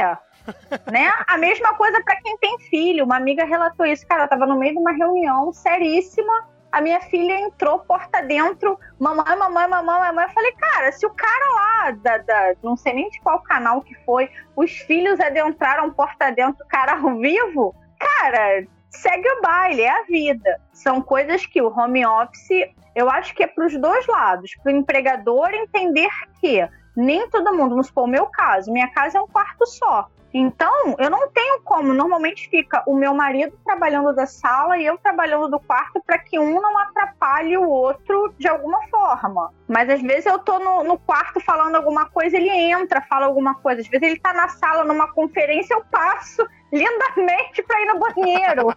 né? 0.91 1.11
A 1.27 1.37
mesma 1.37 1.73
coisa 1.73 2.01
para 2.03 2.15
quem 2.21 2.37
tem 2.37 2.59
filho. 2.69 3.05
Uma 3.05 3.17
amiga 3.17 3.45
relatou 3.45 3.85
isso, 3.85 4.05
cara, 4.07 4.21
ela 4.21 4.29
tava 4.29 4.45
no 4.45 4.57
meio 4.57 4.73
de 4.73 4.79
uma 4.79 4.91
reunião 4.91 5.51
seríssima. 5.51 6.47
A 6.71 6.81
minha 6.81 7.01
filha 7.01 7.33
entrou 7.39 7.79
porta 7.79 8.21
dentro, 8.21 8.79
mamãe, 8.99 9.35
mamãe, 9.35 9.67
mamãe, 9.67 9.99
mamãe. 9.99 10.25
Eu 10.25 10.29
falei, 10.31 10.51
cara, 10.51 10.91
se 10.91 11.03
o 11.03 11.09
cara 11.09 11.55
lá, 11.55 11.91
da, 11.91 12.17
da, 12.19 12.53
não 12.61 12.77
sei 12.77 12.93
nem 12.93 13.09
de 13.09 13.19
qual 13.21 13.41
canal 13.41 13.81
que 13.81 13.95
foi, 14.05 14.29
os 14.55 14.71
filhos 14.71 15.19
adentraram 15.19 15.91
porta 15.91 16.31
dentro, 16.31 16.63
cara 16.67 16.93
ao 16.93 17.17
vivo, 17.17 17.73
cara, 17.99 18.67
segue 18.89 19.27
o 19.29 19.41
baile, 19.41 19.81
é 19.81 19.89
a 19.89 20.03
vida. 20.03 20.61
São 20.73 21.01
coisas 21.01 21.45
que 21.45 21.61
o 21.61 21.67
home 21.67 22.05
office, 22.05 22.69
eu 22.95 23.09
acho 23.09 23.33
que 23.35 23.43
é 23.43 23.47
para 23.47 23.65
os 23.65 23.77
dois 23.77 24.05
lados. 24.07 24.51
Para 24.61 24.73
o 24.73 24.75
empregador 24.75 25.49
entender 25.53 26.09
que 26.39 26.67
nem 26.95 27.29
todo 27.29 27.55
mundo, 27.55 27.71
vamos 27.71 27.87
supor, 27.87 28.05
o 28.05 28.07
meu 28.07 28.25
caso, 28.27 28.71
minha 28.71 28.89
casa 28.89 29.17
é 29.17 29.21
um 29.21 29.27
quarto 29.27 29.65
só. 29.65 30.09
Então, 30.33 30.95
eu 30.99 31.09
não 31.09 31.29
tenho 31.29 31.61
como. 31.63 31.93
Normalmente 31.93 32.49
fica 32.49 32.83
o 32.85 32.95
meu 32.95 33.13
marido 33.13 33.57
trabalhando 33.65 34.13
da 34.13 34.25
sala 34.25 34.77
e 34.77 34.85
eu 34.85 34.97
trabalhando 34.97 35.49
do 35.49 35.59
quarto 35.59 36.01
para 36.05 36.19
que 36.19 36.37
um 36.37 36.61
não 36.61 36.77
atrapalhe 36.77 37.57
o 37.57 37.67
outro 37.67 38.33
de 38.37 38.47
alguma 38.47 38.79
forma. 38.89 39.51
Mas 39.67 39.89
às 39.89 40.01
vezes 40.01 40.27
eu 40.27 40.37
tô 40.39 40.59
no, 40.59 40.83
no, 40.83 40.99
quarto 40.99 41.39
falando 41.39 41.75
alguma 41.75 42.07
coisa, 42.09 42.37
ele 42.37 42.49
entra, 42.49 43.01
fala 43.01 43.25
alguma 43.25 43.55
coisa. 43.55 43.81
Às 43.81 43.87
vezes 43.87 44.07
ele 44.07 44.19
tá 44.19 44.33
na 44.33 44.47
sala 44.49 44.83
numa 44.83 45.11
conferência, 45.13 45.73
eu 45.73 45.83
passo 45.85 46.47
lindamente 46.71 47.63
para 47.63 47.81
ir 47.81 47.85
no 47.85 47.99
banheiro. 47.99 48.67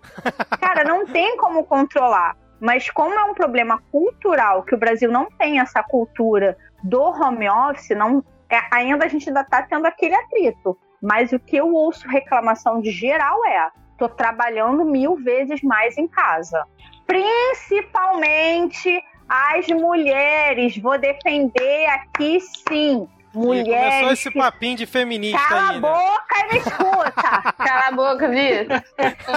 Cara, 0.60 0.84
não 0.84 1.06
tem 1.06 1.36
como 1.38 1.64
controlar. 1.64 2.36
Mas 2.60 2.90
como 2.90 3.14
é 3.14 3.24
um 3.24 3.34
problema 3.34 3.80
cultural, 3.90 4.62
que 4.64 4.74
o 4.74 4.78
Brasil 4.78 5.10
não 5.10 5.26
tem 5.38 5.60
essa 5.60 5.82
cultura 5.82 6.56
do 6.82 7.00
home 7.00 7.48
office, 7.48 7.96
não, 7.96 8.22
é, 8.50 8.60
ainda 8.70 9.04
a 9.04 9.08
gente 9.08 9.28
ainda 9.28 9.42
está 9.42 9.62
tendo 9.62 9.86
aquele 9.86 10.14
atrito. 10.14 10.76
Mas 11.00 11.32
o 11.32 11.38
que 11.38 11.56
eu 11.56 11.72
ouço 11.72 12.08
reclamação 12.08 12.80
de 12.80 12.90
geral 12.90 13.44
é: 13.46 13.70
tô 13.98 14.08
trabalhando 14.08 14.84
mil 14.84 15.16
vezes 15.16 15.62
mais 15.62 15.96
em 15.98 16.08
casa. 16.08 16.64
Principalmente 17.06 19.02
as 19.28 19.66
mulheres. 19.68 20.76
Vou 20.78 20.98
defender 20.98 21.86
aqui 21.86 22.40
sim. 22.40 23.08
Mulheres. 23.38 23.94
Começou 23.94 24.12
esse 24.12 24.30
papinho 24.30 24.76
de 24.76 24.86
feminista 24.86 25.38
Cala 25.48 25.60
aí, 25.60 25.68
a 25.68 25.72
né? 25.72 25.80
boca 25.80 26.34
e 26.38 26.52
me 26.52 26.58
escuta. 26.58 27.52
Cala 27.58 27.84
a 27.88 27.92
boca, 27.92 28.28
Vitor. 28.28 28.82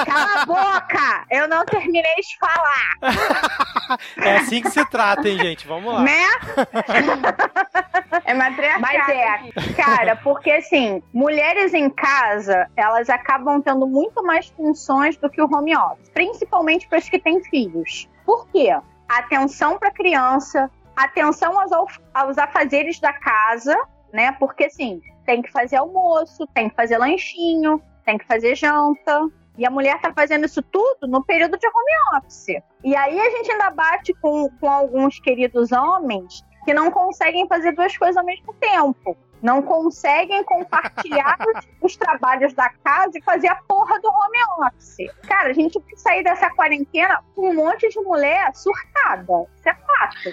Cala 0.06 0.42
a 0.42 0.46
boca. 0.46 1.26
Eu 1.30 1.48
não 1.48 1.66
terminei 1.66 2.16
de 2.16 2.38
falar, 2.40 3.98
É 4.18 4.38
assim 4.38 4.62
que 4.62 4.70
se 4.70 4.86
trata, 4.90 5.28
hein, 5.28 5.38
gente? 5.38 5.68
Vamos 5.68 5.94
lá. 5.94 6.02
né? 6.02 6.28
É 8.26 8.34
matriarcado. 8.34 8.82
Mas 8.82 9.10
é, 9.10 9.74
cara, 9.74 10.16
porque 10.18 10.52
assim, 10.52 11.02
mulheres 11.14 11.74
em 11.74 11.90
casa, 11.90 12.68
elas 12.76 13.10
acabam 13.10 13.62
tendo 13.62 13.88
muito 13.88 14.24
mais 14.24 14.48
funções 14.50 15.18
do 15.18 15.30
que 15.30 15.42
o 15.42 15.46
home 15.46 15.76
office, 15.76 16.10
principalmente 16.14 16.88
para 16.88 16.98
as 17.00 17.10
que 17.10 17.20
têm 17.20 17.42
filhos. 17.44 18.08
Por 18.26 18.48
quê? 18.50 18.70
Atenção 19.10 19.78
para 19.78 19.92
criança, 19.92 20.70
atenção 21.04 21.60
aos, 21.60 21.72
aos 22.14 22.38
afazeres 22.38 23.00
da 23.00 23.14
casa, 23.14 23.76
né? 24.14 24.32
Porque 24.34 24.66
assim, 24.66 25.02
tem 25.26 25.42
que 25.42 25.52
fazer 25.52 25.78
almoço, 25.78 26.48
tem 26.54 26.70
que 26.70 26.76
fazer 26.76 26.98
lanchinho, 26.98 27.82
tem 28.06 28.18
que 28.18 28.26
fazer 28.26 28.56
janta. 28.56 29.30
E 29.58 29.66
a 29.66 29.70
mulher 29.70 30.00
tá 30.00 30.14
fazendo 30.14 30.46
isso 30.46 30.62
tudo 30.62 31.08
no 31.08 31.24
período 31.24 31.58
de 31.58 31.68
home 31.68 32.18
office. 32.18 32.62
E 32.84 32.96
aí 32.96 33.20
a 33.20 33.30
gente 33.32 33.52
ainda 33.52 33.70
bate 33.70 34.14
com, 34.16 34.50
com 34.60 34.70
alguns 34.70 35.20
queridos 35.20 35.72
homens 35.72 36.44
que 36.64 36.74
não 36.74 36.90
conseguem 36.90 37.48
fazer 37.48 37.74
duas 37.74 37.96
coisas 37.98 38.18
ao 38.18 38.26
mesmo 38.26 38.54
tempo. 38.54 39.18
Não 39.42 39.62
conseguem 39.62 40.44
compartilhar 40.44 41.38
os, 41.56 41.68
os 41.82 41.96
trabalhos 41.98 42.54
da 42.54 42.70
casa 42.84 43.12
e 43.18 43.22
fazer 43.24 43.48
a 43.48 43.56
porra 43.56 44.00
do 44.00 44.08
home 44.08 44.68
office. 44.68 44.98
Cara, 45.28 45.50
a 45.50 45.54
gente 45.54 45.80
vai 45.80 45.96
sair 45.96 46.24
dessa 46.24 46.50
quarentena 46.52 47.20
com 47.36 47.50
um 47.50 47.54
monte 47.56 47.90
de 47.90 48.00
mulher 48.02 48.54
surtada. 48.56 49.46
Isso 49.58 49.70
é 49.70 49.74
fato. 49.74 50.30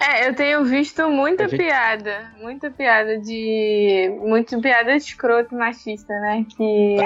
É, 0.00 0.28
eu 0.28 0.34
tenho 0.34 0.64
visto 0.64 1.08
muita 1.08 1.48
gente- 1.48 1.58
piada, 1.58 2.32
muita 2.38 2.70
piada 2.70 3.18
de. 3.18 4.14
Muito 4.20 4.60
piada 4.60 4.92
de 4.92 5.02
escroto 5.04 5.54
machista, 5.54 6.12
né? 6.20 6.44
Que. 6.56 6.96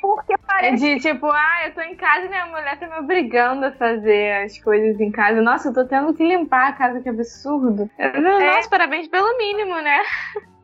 Porque 0.00 0.34
É 0.34 0.36
parece 0.36 0.76
de 0.96 1.00
tipo, 1.00 1.30
ah, 1.30 1.60
eu 1.64 1.74
tô 1.74 1.80
em 1.80 1.94
casa 1.94 2.26
e 2.26 2.28
minha 2.28 2.46
mulher 2.46 2.76
tá 2.76 2.88
me 2.88 2.98
obrigando 2.98 3.66
a 3.66 3.70
fazer 3.72 4.44
as 4.44 4.58
coisas 4.58 4.98
em 5.00 5.12
casa. 5.12 5.40
Nossa, 5.40 5.68
eu 5.68 5.72
tô 5.74 5.84
tendo 5.84 6.12
que 6.12 6.24
limpar 6.26 6.70
a 6.70 6.72
casa, 6.72 7.00
que 7.00 7.08
absurdo. 7.08 7.88
Eu- 7.96 8.20
Nossa, 8.20 8.68
parabéns 8.68 9.06
pelo 9.06 9.36
mínimo, 9.38 9.76
né? 9.80 10.00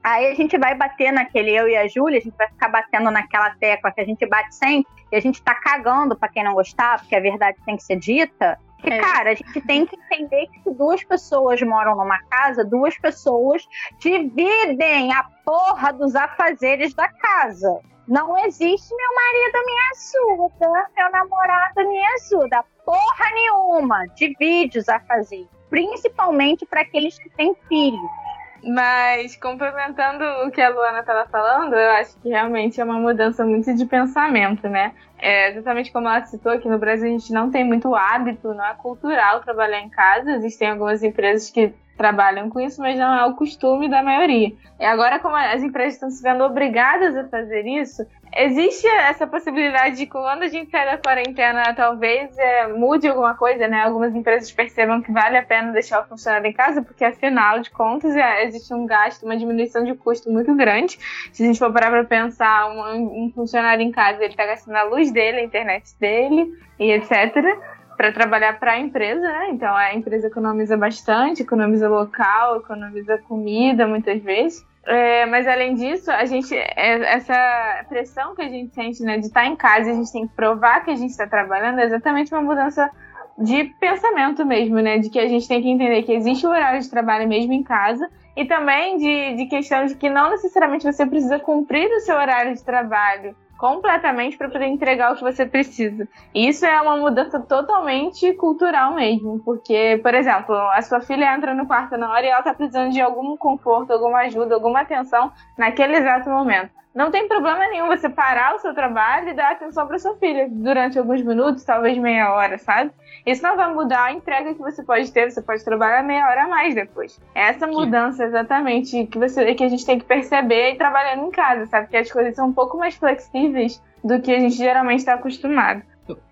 Aí 0.09 0.26
a 0.30 0.34
gente 0.34 0.56
vai 0.56 0.74
bater 0.74 1.12
naquele 1.12 1.50
eu 1.54 1.68
e 1.68 1.76
a 1.76 1.86
Júlia, 1.86 2.18
a 2.18 2.22
gente 2.22 2.34
vai 2.34 2.48
ficar 2.48 2.68
batendo 2.68 3.11
naquela 3.11 3.50
tecla 3.50 3.92
que 3.92 4.00
a 4.00 4.04
gente 4.06 4.24
bate 4.24 4.54
sempre, 4.54 4.90
e 5.12 5.16
a 5.16 5.20
gente 5.20 5.42
tá 5.42 5.54
cagando 5.54 6.16
pra 6.16 6.30
quem 6.30 6.42
não 6.42 6.54
gostar, 6.54 6.98
porque 6.98 7.14
a 7.14 7.20
verdade 7.20 7.59
tem 7.66 7.76
que 7.76 7.82
ser 7.82 7.96
dita. 7.96 8.59
Que, 8.78 8.88
É. 8.90 9.00
cara, 9.00 9.32
a 9.32 9.34
gente 9.34 9.61
tem 9.61 9.84
que 9.84 9.96
entender 9.96 10.46
que 10.46 10.62
se 10.62 10.70
duas 10.72 11.04
pessoas 11.04 11.61
moram 11.61 11.94
numa 11.94 12.18
casa, 12.30 12.64
duas 12.64 12.96
pessoas 12.96 13.68
dividem 13.98 15.12
a 15.12 15.24
porra 15.44 15.92
dos 15.92 16.16
afazeres 16.16 16.94
da 16.94 17.09
casa. 17.09 17.78
Não 18.06 18.38
existe 18.46 18.94
meu 18.94 19.14
marido 19.14 19.66
me 19.66 19.72
ajuda, 19.92 20.90
meu 20.96 21.11
namorado 21.11 21.86
me 21.86 22.00
ajuda. 22.14 22.64
Porra 22.86 23.30
nenhuma. 23.34 24.06
Divide 24.16 24.78
os 24.78 24.88
afazeres. 24.88 25.48
Principalmente 25.68 26.64
para 26.64 26.80
aqueles 26.80 27.18
que 27.18 27.28
têm 27.28 27.54
filhos. 27.68 28.27
Mas, 28.64 29.36
complementando 29.36 30.24
o 30.46 30.50
que 30.50 30.61
a 30.61 30.68
Luana 30.68 31.00
estava 31.00 31.28
falando, 31.28 31.74
eu 31.74 31.90
acho 31.92 32.18
que 32.20 32.28
realmente 32.28 32.80
é 32.80 32.84
uma 32.84 32.98
mudança 32.98 33.44
muito 33.44 33.72
de 33.74 33.86
pensamento, 33.86 34.68
né? 34.68 34.92
É, 35.18 35.50
exatamente 35.50 35.92
como 35.92 36.09
ela 36.09 36.24
citou, 36.24 36.52
aqui 36.52 36.68
no 36.68 36.78
Brasil 36.78 37.06
a 37.06 37.11
gente 37.11 37.32
não 37.32 37.50
tem 37.50 37.64
muito 37.64 37.94
hábito, 37.94 38.54
não 38.54 38.64
é 38.64 38.74
cultural 38.74 39.40
trabalhar 39.40 39.80
em 39.80 39.88
casa. 39.88 40.32
Existem 40.32 40.70
algumas 40.70 41.02
empresas 41.02 41.50
que 41.50 41.72
trabalham 41.99 42.49
com 42.49 42.61
isso, 42.61 42.80
mas 42.80 42.96
não 42.96 43.12
é 43.12 43.26
o 43.26 43.34
costume 43.34 43.90
da 43.90 44.03
maioria. 44.03 44.53
E 44.80 44.84
agora, 44.84 45.18
como 45.18 45.34
as 45.34 45.62
empresas 45.62 45.94
estão 45.94 46.09
se 46.09 46.22
vendo 46.22 46.44
obrigadas 46.44 47.16
a 47.16 47.24
fazer 47.28 47.66
isso, 47.66 48.07
existe 48.34 48.86
essa 48.86 49.26
possibilidade 49.26 49.96
de 49.96 50.07
quando 50.07 50.44
a 50.44 50.49
gente 50.49 50.70
sai 50.70 50.86
da 50.86 50.96
quarentena, 50.96 51.74
talvez 51.74 52.38
é, 52.38 52.68
mude 52.68 53.09
alguma 53.09 53.34
coisa, 53.34 53.66
né? 53.66 53.82
Algumas 53.82 54.14
empresas 54.14 54.51
percebam 54.53 55.03
que 55.03 55.11
vale 55.11 55.36
a 55.36 55.42
pena 55.42 55.72
deixar 55.72 56.01
o 56.01 56.07
funcionário 56.07 56.46
em 56.46 56.53
casa, 56.53 56.80
porque 56.80 57.05
afinal 57.05 57.59
de 57.59 57.70
contas 57.70 58.14
é, 58.14 58.44
existe 58.44 58.72
um 58.72 58.86
gasto, 58.86 59.24
uma 59.24 59.36
diminuição 59.36 59.84
de 59.84 59.94
custo 59.94 60.30
muito 60.30 60.55
grande. 60.55 60.99
Se 61.32 61.42
a 61.42 61.46
gente 61.46 61.59
for 61.59 61.72
parar 61.72 61.90
para 61.90 62.05
pensar, 62.05 62.70
um, 62.70 63.24
um 63.24 63.32
funcionário 63.34 63.82
em 63.82 63.90
casa, 63.90 64.22
ele 64.22 64.32
está 64.32 64.46
gastando 64.46 64.76
a 64.76 64.84
luz 64.84 65.11
dele, 65.11 65.40
a 65.40 65.44
internet 65.44 65.99
dele 65.99 66.53
e 66.78 66.92
etc 66.92 67.59
para 67.99 68.12
trabalhar 68.12 68.61
para 68.61 68.74
a 68.74 68.78
empresa, 68.78 69.20
né? 69.20 69.51
Então 69.51 69.74
a 69.74 69.92
empresa 69.92 70.28
economiza 70.28 70.76
bastante, 70.76 71.42
economiza 71.42 71.88
local, 71.88 72.59
economiza 72.59 73.18
comida 73.18 73.88
muitas 73.88 74.22
vezes. 74.22 74.64
É, 74.86 75.26
mas 75.26 75.49
além 75.49 75.74
disso, 75.74 76.09
a 76.09 76.24
gente 76.24 76.55
é, 76.55 77.12
essa 77.12 77.84
pressão 77.88 78.36
que 78.36 78.42
a 78.42 78.49
gente 78.49 78.72
sente, 78.72 79.03
né, 79.03 79.18
de 79.18 79.26
estar 79.26 79.44
em 79.46 79.57
casa, 79.57 79.90
a 79.90 79.94
gente 79.94 80.12
tem 80.12 80.28
que 80.28 80.34
provar 80.34 80.84
que 80.84 80.92
a 80.92 80.96
gente 80.96 81.11
está 81.11 81.26
trabalhando, 81.26 81.80
é 81.80 81.86
exatamente 81.86 82.32
uma 82.32 82.40
mudança 82.40 82.88
de 83.36 83.64
pensamento 83.80 84.46
mesmo, 84.46 84.76
né? 84.76 84.99
De 84.99 85.11
que 85.11 85.18
a 85.18 85.26
gente 85.26 85.49
tem 85.49 85.61
que 85.61 85.68
entender 85.68 86.05
que 86.05 86.12
existe 86.12 86.46
o 86.46 86.51
horário 86.51 86.80
de 86.80 86.88
trabalho 86.88 87.28
mesmo 87.28 87.53
em 87.53 87.64
casa 87.64 88.09
e 88.36 88.44
também 88.44 88.96
de, 88.96 89.34
de 89.34 89.46
questão 89.46 89.86
de 89.86 89.96
que 89.96 90.09
não 90.09 90.30
necessariamente 90.30 90.84
você 90.84 91.05
precisa 91.05 91.40
cumprir 91.40 91.90
o 91.90 92.01
seu 92.01 92.16
horário 92.16 92.55
de 92.55 92.62
trabalho 92.62 93.34
completamente 93.59 94.38
para 94.38 94.48
poder 94.48 94.66
entregar 94.66 95.12
o 95.12 95.16
que 95.16 95.22
você 95.22 95.44
precisa. 95.44 96.09
Isso 96.32 96.64
é 96.64 96.80
uma 96.80 96.96
mudança 96.96 97.40
totalmente 97.40 98.32
cultural 98.34 98.94
mesmo, 98.94 99.40
porque, 99.44 100.00
por 100.02 100.14
exemplo, 100.14 100.54
a 100.54 100.80
sua 100.80 101.00
filha 101.00 101.34
entra 101.34 101.52
no 101.52 101.66
quarto 101.66 101.98
na 101.98 102.11
hora 102.11 102.24
e 102.24 102.28
ela 102.28 102.42
tá 102.42 102.54
precisando 102.54 102.92
de 102.92 103.00
algum 103.00 103.36
conforto, 103.36 103.92
alguma 103.92 104.20
ajuda, 104.20 104.54
alguma 104.54 104.80
atenção 104.80 105.32
naquele 105.56 105.96
exato 105.96 106.30
momento. 106.30 106.70
Não 106.99 107.12
tem 107.12 107.28
problema 107.28 107.64
nenhum 107.68 107.86
você 107.86 108.09
parar 108.09 108.57
o 108.57 108.59
seu 108.59 108.74
trabalho 108.74 109.28
e 109.28 109.32
dar 109.32 109.53
atenção 109.53 109.86
para 109.86 110.01
sua 110.01 110.16
filha 110.16 110.49
durante 110.51 110.99
alguns 110.99 111.22
minutos, 111.22 111.62
talvez 111.62 111.96
meia 111.96 112.34
hora, 112.34 112.59
sabe? 112.59 112.90
Isso 113.24 113.40
não 113.40 113.57
vai 113.57 113.72
mudar 113.72 114.07
a 114.07 114.12
entrega 114.12 114.53
que 114.53 114.61
você 114.61 114.82
pode 114.82 115.12
ter, 115.12 115.30
você 115.30 115.40
pode 115.40 115.64
trabalhar 115.64 116.03
meia 116.03 116.26
hora 116.28 116.42
a 116.42 116.49
mais 116.49 116.74
depois. 116.74 117.20
Essa 117.36 117.68
mudança 117.68 118.24
exatamente 118.24 119.07
que, 119.07 119.16
você, 119.16 119.55
que 119.55 119.62
a 119.62 119.68
gente 119.68 119.86
tem 119.86 120.01
que 120.01 120.07
perceber 120.07 120.72
e 120.72 120.76
trabalhando 120.76 121.24
em 121.28 121.30
casa, 121.30 121.66
sabe? 121.66 121.86
Que 121.86 121.99
as 121.99 122.11
coisas 122.11 122.34
são 122.34 122.49
um 122.49 122.53
pouco 122.53 122.76
mais 122.76 122.96
flexíveis 122.96 123.80
do 124.03 124.20
que 124.20 124.34
a 124.34 124.40
gente 124.40 124.57
geralmente 124.57 124.99
está 124.99 125.14
acostumado. 125.14 125.84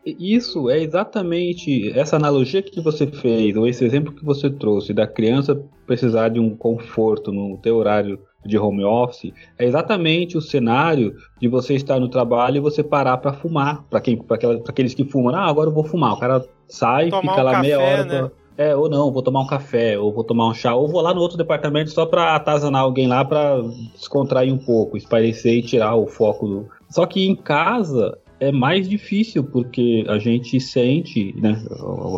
Isso 0.04 0.70
é 0.70 0.80
exatamente 0.80 1.90
essa 1.98 2.16
analogia 2.16 2.62
que 2.62 2.80
você 2.80 3.06
fez, 3.06 3.56
ou 3.56 3.66
esse 3.66 3.84
exemplo 3.84 4.12
que 4.12 4.24
você 4.24 4.48
trouxe 4.50 4.92
da 4.94 5.06
criança 5.06 5.60
precisar 5.86 6.28
de 6.30 6.40
um 6.40 6.56
conforto 6.56 7.32
no 7.32 7.56
teu 7.58 7.76
horário 7.76 8.18
de 8.44 8.56
home 8.56 8.84
office, 8.84 9.32
é 9.58 9.64
exatamente 9.64 10.38
o 10.38 10.40
cenário 10.40 11.14
de 11.40 11.48
você 11.48 11.74
estar 11.74 11.98
no 11.98 12.08
trabalho 12.08 12.58
e 12.58 12.60
você 12.60 12.82
parar 12.82 13.16
para 13.18 13.32
fumar, 13.32 13.84
para 13.90 14.00
quem, 14.00 14.16
para 14.16 14.36
aqueles 14.68 14.94
que 14.94 15.04
fumam, 15.04 15.34
ah, 15.34 15.46
agora 15.48 15.68
eu 15.68 15.74
vou 15.74 15.82
fumar. 15.82 16.12
O 16.14 16.18
cara 16.20 16.44
sai, 16.68 17.10
Tomar 17.10 17.22
fica 17.22 17.40
um 17.40 17.44
lá 17.44 17.50
café, 17.52 17.62
meia 17.62 17.80
hora. 17.80 18.04
né? 18.04 18.18
pra- 18.20 18.30
É, 18.58 18.74
ou 18.74 18.88
não, 18.88 19.12
vou 19.12 19.20
tomar 19.22 19.40
um 19.42 19.46
café, 19.46 19.98
ou 19.98 20.12
vou 20.14 20.24
tomar 20.24 20.48
um 20.48 20.54
chá, 20.54 20.74
ou 20.74 20.88
vou 20.88 21.02
lá 21.02 21.12
no 21.12 21.20
outro 21.20 21.36
departamento 21.36 21.90
só 21.90 22.06
para 22.06 22.34
atazanar 22.36 22.82
alguém 22.82 23.06
lá 23.06 23.22
para 23.24 23.60
descontrair 23.94 24.50
um 24.54 24.56
pouco, 24.58 24.96
espairecer 24.96 25.54
e 25.58 25.62
tirar 25.62 25.94
o 25.96 26.06
foco 26.06 26.46
do. 26.48 26.68
Só 26.88 27.04
que 27.04 27.26
em 27.26 27.34
casa 27.36 28.16
é 28.38 28.52
mais 28.52 28.88
difícil 28.88 29.44
porque 29.44 30.04
a 30.08 30.18
gente 30.18 30.60
sente, 30.60 31.34
né, 31.40 31.62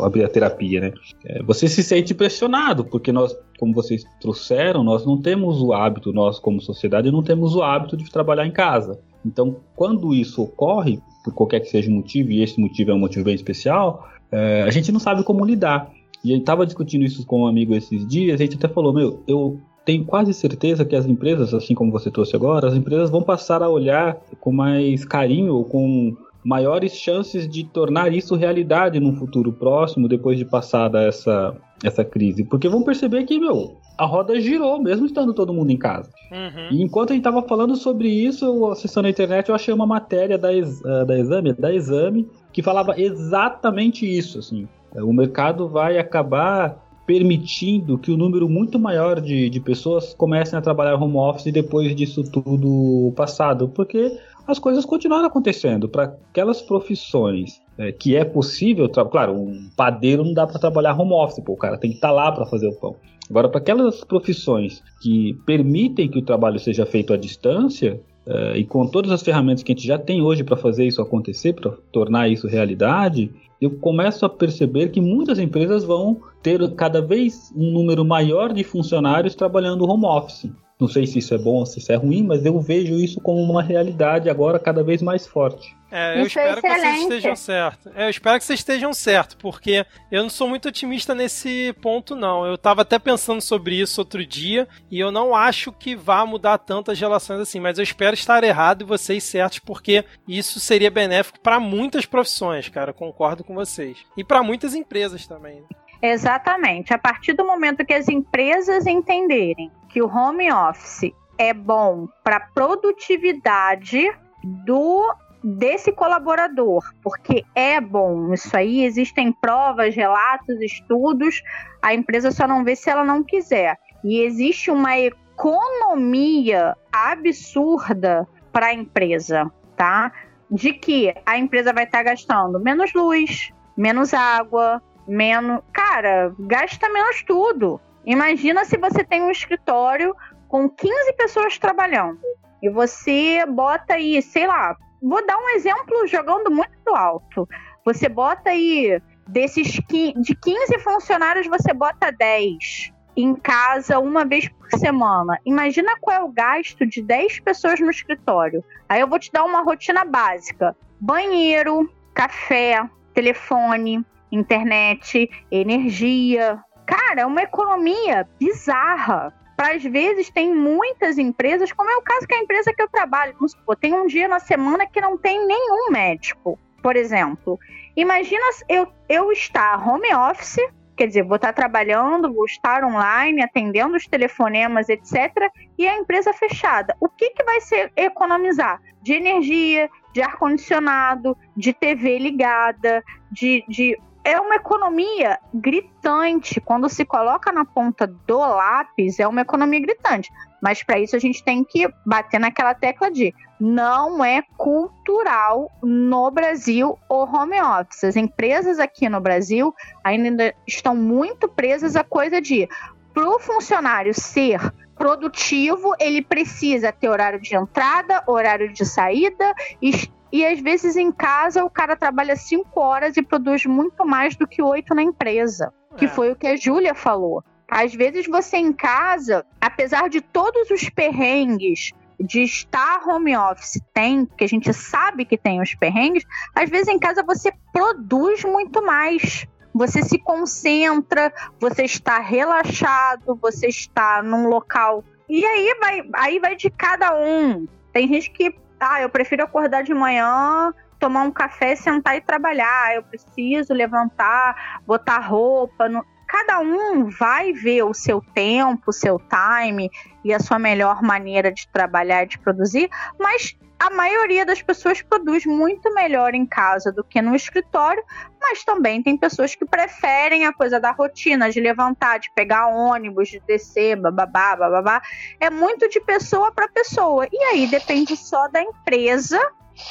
abrir 0.03 0.25
a 0.25 0.29
terapia, 0.29 0.81
né, 0.81 0.93
é, 1.25 1.43
você 1.43 1.69
se 1.69 1.83
sente 1.83 2.15
pressionado 2.15 2.85
porque 2.85 3.13
nós, 3.13 3.37
como 3.59 3.73
vocês 3.73 4.05
trouxeram, 4.21 4.83
nós 4.83 5.07
não 5.07 5.21
temos 5.21 5.63
o 5.63 5.73
hábito, 5.73 6.13
nós 6.13 6.39
como 6.39 6.61
sociedade 6.61 7.11
não 7.11 7.23
temos 7.23 7.55
o 7.55 7.63
hábito 7.63 7.97
de 7.97 8.11
trabalhar 8.11 8.47
em 8.47 8.53
casa. 8.53 9.01
Então, 9.25 9.57
quando 9.75 10.15
isso 10.15 10.43
ocorre, 10.43 11.01
por 11.25 11.35
qualquer 11.35 11.61
que 11.61 11.69
seja 11.69 11.91
o 11.91 11.95
motivo, 11.95 12.31
e 12.31 12.43
esse 12.43 12.61
motivo 12.61 12.91
é 12.91 12.95
um 12.95 12.99
motivo 12.99 13.25
bem 13.25 13.35
especial, 13.35 14.09
é, 14.31 14.63
a 14.63 14.71
gente 14.71 14.91
não 14.93 15.01
sabe 15.01 15.25
como 15.25 15.45
lidar. 15.45 15.91
E 16.25 16.31
a 16.31 16.35
gente 16.35 16.43
estava 16.43 16.67
discutindo 16.67 17.05
isso 17.05 17.25
com 17.27 17.43
um 17.43 17.47
amigo 17.47 17.75
esses 17.75 18.07
dias, 18.07 18.41
a 18.41 18.45
gente 18.45 18.57
até 18.57 18.69
falou, 18.69 18.93
meu, 18.93 19.23
eu 19.27 19.61
tenho 19.89 20.05
quase 20.05 20.35
certeza 20.35 20.85
que 20.85 20.95
as 20.95 21.07
empresas, 21.07 21.55
assim 21.55 21.75
como 21.75 21.91
você 21.91 22.11
trouxe 22.11 22.37
agora, 22.37 22.69
as 22.69 22.75
empresas 22.75 23.09
vão 23.09 23.23
passar 23.23 23.63
a 23.63 23.71
olhar 23.71 24.19
com 24.39 24.53
mais 24.53 25.03
carinho 25.03 25.55
ou 25.55 25.65
com 25.65 26.15
maiores 26.45 26.93
chances 26.93 27.49
de 27.49 27.65
tornar 27.65 28.13
isso 28.13 28.35
realidade 28.35 29.01
num 29.01 29.17
futuro 29.17 29.51
próximo, 29.51 30.07
depois 30.07 30.37
de 30.37 30.45
passada 30.45 31.01
essa, 31.01 31.57
essa 31.83 32.05
crise. 32.05 32.45
Porque 32.45 32.69
vão 32.69 32.83
perceber 32.83 33.25
que, 33.25 33.41
meu, 33.41 33.79
a 33.97 34.05
roda 34.05 34.39
girou, 34.39 34.79
mesmo 34.79 35.07
estando 35.07 35.33
todo 35.33 35.55
mundo 35.55 35.71
em 35.71 35.79
casa. 35.79 36.11
Uhum. 36.31 36.69
E 36.71 36.83
enquanto 36.83 37.13
a 37.13 37.15
gente 37.15 37.27
estava 37.27 37.41
falando 37.49 37.75
sobre 37.75 38.09
isso, 38.11 38.45
eu, 38.45 38.71
acessando 38.71 39.07
a 39.07 39.11
internet, 39.11 39.49
eu 39.49 39.55
achei 39.55 39.73
uma 39.73 39.87
matéria 39.87 40.37
da, 40.37 40.53
Ex- 40.53 40.85
eh, 40.85 41.05
da 41.07 41.19
Exame, 41.19 41.55
da 41.55 41.73
Exame, 41.73 42.29
que 42.53 42.63
falava 42.63 42.93
exatamente 43.01 44.05
isso, 44.05 44.39
assim. 44.39 44.69
o 44.97 45.15
mercado 45.15 45.67
vai 45.67 45.99
acabar 45.99 46.87
permitindo 47.09 47.97
que 47.97 48.11
o 48.11 48.15
um 48.15 48.17
número 48.19 48.47
muito 48.51 48.79
maior 48.79 49.19
de, 49.19 49.49
de 49.49 49.61
pessoas 49.61 50.13
comecem 50.13 50.59
a 50.59 50.61
trabalhar 50.61 51.03
home 51.03 51.17
office 51.17 51.51
depois 51.51 51.97
disso 51.97 52.23
tudo 52.23 53.15
passado, 53.17 53.67
porque 53.67 54.15
as 54.47 54.59
coisas 54.59 54.85
continuaram 54.85 55.25
acontecendo. 55.25 55.89
Para 55.89 56.05
aquelas 56.05 56.61
profissões 56.61 57.63
é, 57.79 57.93
que 57.93 58.15
é 58.15 58.27
possível, 58.27 58.91
claro, 58.91 59.33
um 59.33 59.71
padeiro 59.75 60.23
não 60.23 60.35
dá 60.35 60.47
para 60.47 60.59
trabalhar 60.59 61.01
home 61.01 61.15
office, 61.15 61.43
pô, 61.43 61.55
o 61.55 61.57
cara 61.57 61.79
tem 61.79 61.93
que 61.93 61.97
estar 61.97 62.09
tá 62.09 62.15
lá 62.15 62.31
para 62.31 62.45
fazer 62.45 62.69
o 62.69 62.75
pão. 62.75 62.95
Agora, 63.31 63.49
para 63.49 63.59
aquelas 63.59 64.05
profissões 64.05 64.83
que 65.01 65.33
permitem 65.47 66.11
que 66.11 66.19
o 66.19 66.23
trabalho 66.23 66.59
seja 66.59 66.85
feito 66.85 67.15
à 67.15 67.17
distância, 67.17 67.99
uh, 68.27 68.55
e 68.55 68.65
com 68.65 68.87
todas 68.87 69.11
as 69.11 69.23
ferramentas 69.23 69.63
que 69.63 69.73
a 69.73 69.75
gente 69.75 69.87
já 69.87 69.99
tem 69.99 70.21
hoje 70.21 70.45
para 70.45 70.59
fazer 70.59 70.87
isso 70.87 71.01
acontecer, 71.01 71.55
para 71.55 71.71
tornar 71.91 72.29
isso 72.29 72.47
realidade, 72.47 73.31
eu 73.61 73.71
começo 73.71 74.27
a 74.27 74.29
perceber 74.29 74.91
que 74.91 75.01
muitas 75.01 75.39
empresas 75.39 75.85
vão 75.85 76.21
ter 76.43 76.75
cada 76.75 77.01
vez 77.01 77.53
um 77.57 77.71
número 77.73 78.05
maior 78.05 78.53
de 78.53 78.65
funcionários 78.65 79.35
trabalhando 79.35 79.89
home 79.89 80.07
office. 80.07 80.51
Não 80.81 80.87
sei 80.87 81.07
se 81.07 81.19
isso 81.19 81.35
é 81.35 81.39
bom 81.39 81.57
ou 81.57 81.67
se 81.67 81.81
isso 81.81 81.91
é 81.91 81.97
ruim, 81.97 82.23
mas 82.23 82.47
eu 82.47 82.61
vejo 82.61 82.95
isso 82.95 83.21
como 83.21 83.43
uma 83.43 83.61
realidade 83.61 84.31
agora 84.31 84.61
cada 84.61 84.83
vez 84.85 85.03
mais 85.03 85.27
forte. 85.27 85.77
É, 85.91 86.21
eu 86.21 86.27
isso 86.27 86.39
é 86.39 86.53
espero 86.53 86.59
é 86.59 86.63
que 86.63 86.81
vocês 86.81 87.03
estejam 87.03 87.37
certos. 87.37 87.93
É, 87.97 88.05
eu 88.05 88.11
espero 88.11 88.39
que 88.39 88.45
vocês 88.45 88.61
estejam 88.61 88.93
certos, 88.93 89.35
porque 89.37 89.85
eu 90.13 90.23
não 90.23 90.31
sou 90.31 90.49
muito 90.49 90.69
otimista 90.69 91.17
nesse 91.17 91.75
ponto, 91.83 92.15
não. 92.15 92.47
Eu 92.47 92.55
estava 92.55 92.83
até 92.83 92.97
pensando 92.97 93.41
sobre 93.41 93.75
isso 93.75 94.01
outro 94.01 94.25
dia, 94.25 94.69
e 94.89 95.01
eu 95.01 95.11
não 95.11 95.35
acho 95.35 95.73
que 95.73 95.97
vá 95.97 96.25
mudar 96.25 96.59
tantas 96.59 97.01
relações 97.01 97.41
assim, 97.41 97.59
mas 97.59 97.79
eu 97.79 97.83
espero 97.83 98.15
estar 98.15 98.45
errado 98.45 98.83
e 98.83 98.85
vocês 98.85 99.25
certos, 99.25 99.59
porque 99.59 100.05
isso 100.29 100.61
seria 100.61 100.91
benéfico 100.91 101.41
para 101.41 101.59
muitas 101.59 102.07
profissões, 102.07 102.69
cara. 102.69 102.93
Concordo 102.93 103.43
com 103.43 103.55
vocês. 103.55 103.99
E 104.17 104.23
para 104.23 104.45
muitas 104.45 104.75
empresas 104.75 105.27
também. 105.27 105.65
Exatamente. 106.01 106.95
A 106.95 106.99
partir 106.99 107.33
do 107.33 107.45
momento 107.45 107.85
que 107.85 107.95
as 107.95 108.09
empresas 108.09 108.87
entenderem 108.87 109.71
que 109.89 110.03
o 110.03 110.07
home 110.07 110.53
office 110.53 111.13
é 111.37 111.53
bom 111.53 112.09
para 112.23 112.41
produtividade 112.41 114.11
do 114.43 115.15
desse 115.43 115.93
colaborador, 115.93 116.83
porque 117.03 117.45
é 117.55 117.81
bom. 117.81 118.33
Isso 118.33 118.57
aí 118.57 118.85
existem 118.85 119.33
provas, 119.33 119.95
relatos, 119.95 120.61
estudos. 120.61 121.43
A 121.81 121.95
empresa 121.95 122.31
só 122.31 122.47
não 122.47 122.65
vê 122.65 122.75
se 122.75 122.91
ela 122.91 123.05
não 123.05 123.23
quiser. 123.23 123.79
E 124.05 124.21
existe 124.21 124.71
uma 124.71 124.99
economia 124.99 126.77
absurda 126.93 128.27
para 128.53 128.67
a 128.67 128.75
empresa, 128.75 129.51
tá? 129.77 130.13
De 130.51 130.73
que 130.73 131.15
a 131.25 131.39
empresa 131.39 131.73
vai 131.73 131.85
estar 131.85 131.99
tá 131.99 132.05
gastando 132.05 132.59
menos 132.59 132.93
luz, 132.93 133.53
menos 133.77 134.13
água, 134.13 134.83
menos. 135.09 135.61
Cara, 135.73 136.35
gasta 136.39 136.89
menos 136.89 137.23
tudo. 137.23 137.81
Imagina 138.05 138.65
se 138.65 138.77
você 138.77 139.03
tem 139.03 139.23
um 139.23 139.31
escritório 139.31 140.15
com 140.49 140.69
15 140.69 141.13
pessoas 141.15 141.59
trabalhando 141.59 142.21
e 142.63 142.71
você 142.71 143.45
bota 143.47 143.95
aí, 143.95 144.21
sei 144.23 144.47
lá, 144.47 144.77
vou 145.03 145.25
dar 145.27 145.37
um 145.37 145.49
exemplo 145.51 146.07
jogando 146.07 146.51
muito 146.51 146.95
alto. 146.95 147.49
Você 147.85 148.09
bota 148.09 148.51
aí 148.51 149.01
desses 149.27 149.67
de 149.67 150.35
15 150.35 150.79
funcionários, 150.79 151.47
você 151.47 151.73
bota 151.73 152.11
10 152.11 152.93
em 153.17 153.35
casa 153.35 153.99
uma 153.99 154.25
vez 154.25 154.49
por 154.49 154.71
semana. 154.79 155.39
Imagina 155.45 155.93
qual 156.01 156.17
é 156.17 156.23
o 156.23 156.29
gasto 156.29 156.87
de 156.87 157.03
10 157.03 157.41
pessoas 157.41 157.81
no 157.81 157.91
escritório. 157.91 158.65
Aí 158.89 159.01
eu 159.01 159.09
vou 159.09 159.19
te 159.19 159.31
dar 159.33 159.45
uma 159.45 159.63
rotina 159.63 160.05
básica: 160.05 160.77
banheiro, 161.01 161.93
café, 162.15 162.89
telefone, 163.13 164.05
internet, 164.31 165.29
energia. 165.51 166.63
Cara, 166.87 167.23
é 167.23 167.27
uma 167.27 167.43
economia 167.43 168.29
bizarra. 168.39 169.33
Para 169.57 169.75
às 169.75 169.83
vezes 169.83 170.31
tem 170.31 170.55
muitas 170.55 171.19
empresas, 171.19 171.73
como 171.73 171.91
é 171.91 171.97
o 171.97 172.03
caso 172.03 172.27
que 172.27 172.35
a 172.35 172.39
empresa 172.39 172.73
que 172.73 172.81
eu 172.81 172.89
trabalho, 172.89 173.35
vamos 173.35 173.53
supor, 173.53 173.77
tem 173.77 173.93
um 173.93 174.07
dia 174.07 174.29
na 174.29 174.39
semana 174.39 174.87
que 174.87 175.01
não 175.01 175.19
tem 175.19 175.45
nenhum 175.47 175.91
médico, 175.91 176.59
por 176.81 176.95
exemplo. 176.95 177.59
Imagina 177.97 178.45
eu, 178.69 178.87
eu 179.09 179.33
estar 179.33 179.85
home 179.85 180.15
office, 180.15 180.61
quer 180.97 181.07
dizer, 181.09 181.25
vou 181.25 181.37
estar 181.37 181.53
trabalhando, 181.53 182.33
vou 182.33 182.45
estar 182.45 182.85
online, 182.85 183.43
atendendo 183.43 183.97
os 183.97 184.07
telefonemas, 184.07 184.89
etc., 184.89 185.51
e 185.77 185.89
a 185.89 185.97
empresa 185.97 186.33
fechada. 186.33 186.95
O 187.01 187.09
que, 187.09 187.31
que 187.31 187.45
vai 187.45 187.61
ser 187.61 187.93
economizar? 187.97 188.81
De 189.03 189.15
energia, 189.15 189.89
de 190.13 190.21
ar-condicionado, 190.21 191.37
de 191.57 191.73
TV 191.73 192.19
ligada, 192.19 193.03
de, 193.31 193.65
de 193.69 193.97
é 194.29 194.39
uma 194.39 194.57
economia 194.57 195.39
gritante. 195.55 196.61
Quando 196.61 196.87
se 196.91 197.03
coloca 197.03 197.51
na 197.51 197.65
ponta 197.65 198.07
do 198.07 198.39
lápis, 198.39 199.19
é 199.19 199.27
uma 199.27 199.41
economia 199.41 199.81
gritante. 199.81 200.31
Mas 200.61 200.83
para 200.83 200.99
isso 200.99 201.17
a 201.17 201.19
gente 201.19 201.43
tem 201.43 201.65
que 201.65 201.89
bater 202.05 202.39
naquela 202.39 202.75
tecla 202.75 203.11
de 203.11 203.35
não 203.59 204.23
é 204.23 204.43
cultural 204.59 205.71
no 205.83 206.31
Brasil 206.31 206.99
o 207.09 207.25
home 207.25 207.59
office. 207.59 208.05
As 208.05 208.17
empresas 208.17 208.79
aqui 208.79 209.09
no 209.09 209.19
Brasil 209.19 209.75
ainda 210.05 210.55
estão 210.67 210.95
muito 210.95 211.49
presas 211.49 211.97
a 211.97 212.05
coisa 212.05 212.39
de 212.39 212.69
para 213.15 213.27
o 213.27 213.39
funcionário 213.39 214.13
ser 214.13 214.61
produtivo, 214.99 215.95
ele 216.01 216.21
precisa 216.21 216.93
ter 216.93 217.09
horário 217.09 217.41
de 217.41 217.55
entrada, 217.55 218.23
horário 218.27 218.71
de 218.73 218.85
saída, 218.85 219.55
e 219.81 220.45
às 220.45 220.61
vezes 220.61 220.97
em 220.97 221.11
casa 221.11 221.65
o 221.65 221.71
cara 221.71 221.97
trabalha 221.97 222.37
cinco 222.37 222.81
horas 222.81 223.17
e 223.17 223.23
produz 223.23 223.65
muito 223.65 224.05
mais 224.05 224.37
do 224.37 224.47
que 224.47 224.61
oito 224.61 224.95
na 224.95 225.03
empresa. 225.03 225.73
Que 225.97 226.05
é. 226.05 226.09
foi 226.09 226.33
o 226.33 226.37
que 226.37 226.47
a 226.47 226.57
Júlia 226.57 226.95
falou. 226.95 227.43
Às 227.71 227.95
vezes 227.95 228.27
você 228.27 228.57
em 228.57 228.73
casa, 228.73 229.45
apesar 229.61 230.09
de 230.09 230.21
todos 230.21 230.71
os 230.71 230.89
perrengues 230.89 231.93
de 232.19 232.43
estar 232.43 233.01
home 233.07 233.37
office 233.37 233.81
tem, 233.95 234.27
que 234.27 234.45
a 234.45 234.49
gente 234.49 234.73
sabe 234.73 235.25
que 235.25 235.39
tem 235.39 235.61
os 235.61 235.75
perrengues, 235.75 236.25
às 236.55 236.69
vezes 236.69 236.89
em 236.89 236.99
casa 236.99 237.23
você 237.23 237.53
produz 237.73 238.43
muito 238.45 238.85
mais. 238.85 239.47
Você 239.79 240.03
se 240.03 240.19
concentra, 240.19 241.33
você 241.61 241.85
está 241.85 242.19
relaxado, 242.19 243.39
você 243.41 243.69
está 243.69 244.21
num 244.25 244.49
local. 244.49 245.05
E 245.29 245.45
aí 245.45 245.77
vai, 245.79 246.03
aí 246.15 246.41
vai 246.41 246.57
de 246.57 246.69
cada 246.69 247.17
um. 247.17 247.65
Tem 247.93 248.09
gente 248.09 248.29
que 248.33 248.53
ah, 248.81 249.01
eu 249.01 249.09
prefiro 249.09 249.45
acordar 249.45 249.85
de 249.85 249.95
manhã, 249.95 250.75
tomar 250.99 251.23
um 251.23 251.31
café, 251.31 251.77
sentar 251.77 252.17
e 252.17 252.21
trabalhar. 252.21 252.97
Eu 252.97 253.05
preciso 253.05 253.73
levantar, 253.73 254.81
botar 254.85 255.21
roupa. 255.21 255.89
No... 255.89 256.05
Cada 256.27 256.59
um 256.59 257.09
vai 257.09 257.53
ver 257.53 257.85
o 257.85 257.95
seu 257.95 258.21
tempo, 258.35 258.83
o 258.89 258.93
seu 258.93 259.21
time 259.21 259.89
e 260.25 260.33
a 260.33 260.41
sua 260.41 260.59
melhor 260.59 261.03
maneira 261.03 261.53
de 261.53 261.69
trabalhar 261.69 262.25
e 262.25 262.29
de 262.29 262.39
produzir, 262.39 262.89
mas 263.19 263.57
a 263.79 263.91
maioria 263.91 264.45
das 264.45 264.61
pessoas 264.61 265.01
produz 265.01 265.47
muito 265.47 265.93
melhor 265.95 266.35
em 266.35 266.45
casa 266.45 266.91
do 266.91 267.05
que 267.05 267.23
no 267.23 267.35
escritório, 267.35 268.03
mas 268.41 268.65
também 268.65 269.03
tem 269.03 269.17
pessoas 269.17 269.55
que 269.55 269.65
preferem 269.65 270.47
a 270.47 270.53
coisa 270.53 270.81
da 270.81 270.91
rotina, 270.91 271.49
de 271.49 271.61
levantar, 271.61 272.19
de 272.19 272.31
pegar 272.33 272.67
ônibus, 272.67 273.29
de 273.29 273.41
descer, 273.41 273.97
bababá, 273.97 274.57
bababá. 274.57 275.01
É 275.39 275.49
muito 275.49 275.89
de 275.89 276.01
pessoa 276.01 276.51
para 276.51 276.69
pessoa. 276.69 277.29
E 277.31 277.45
aí 277.45 277.67
depende 277.69 278.17
só 278.17 278.49
da 278.49 278.61
empresa 278.61 279.41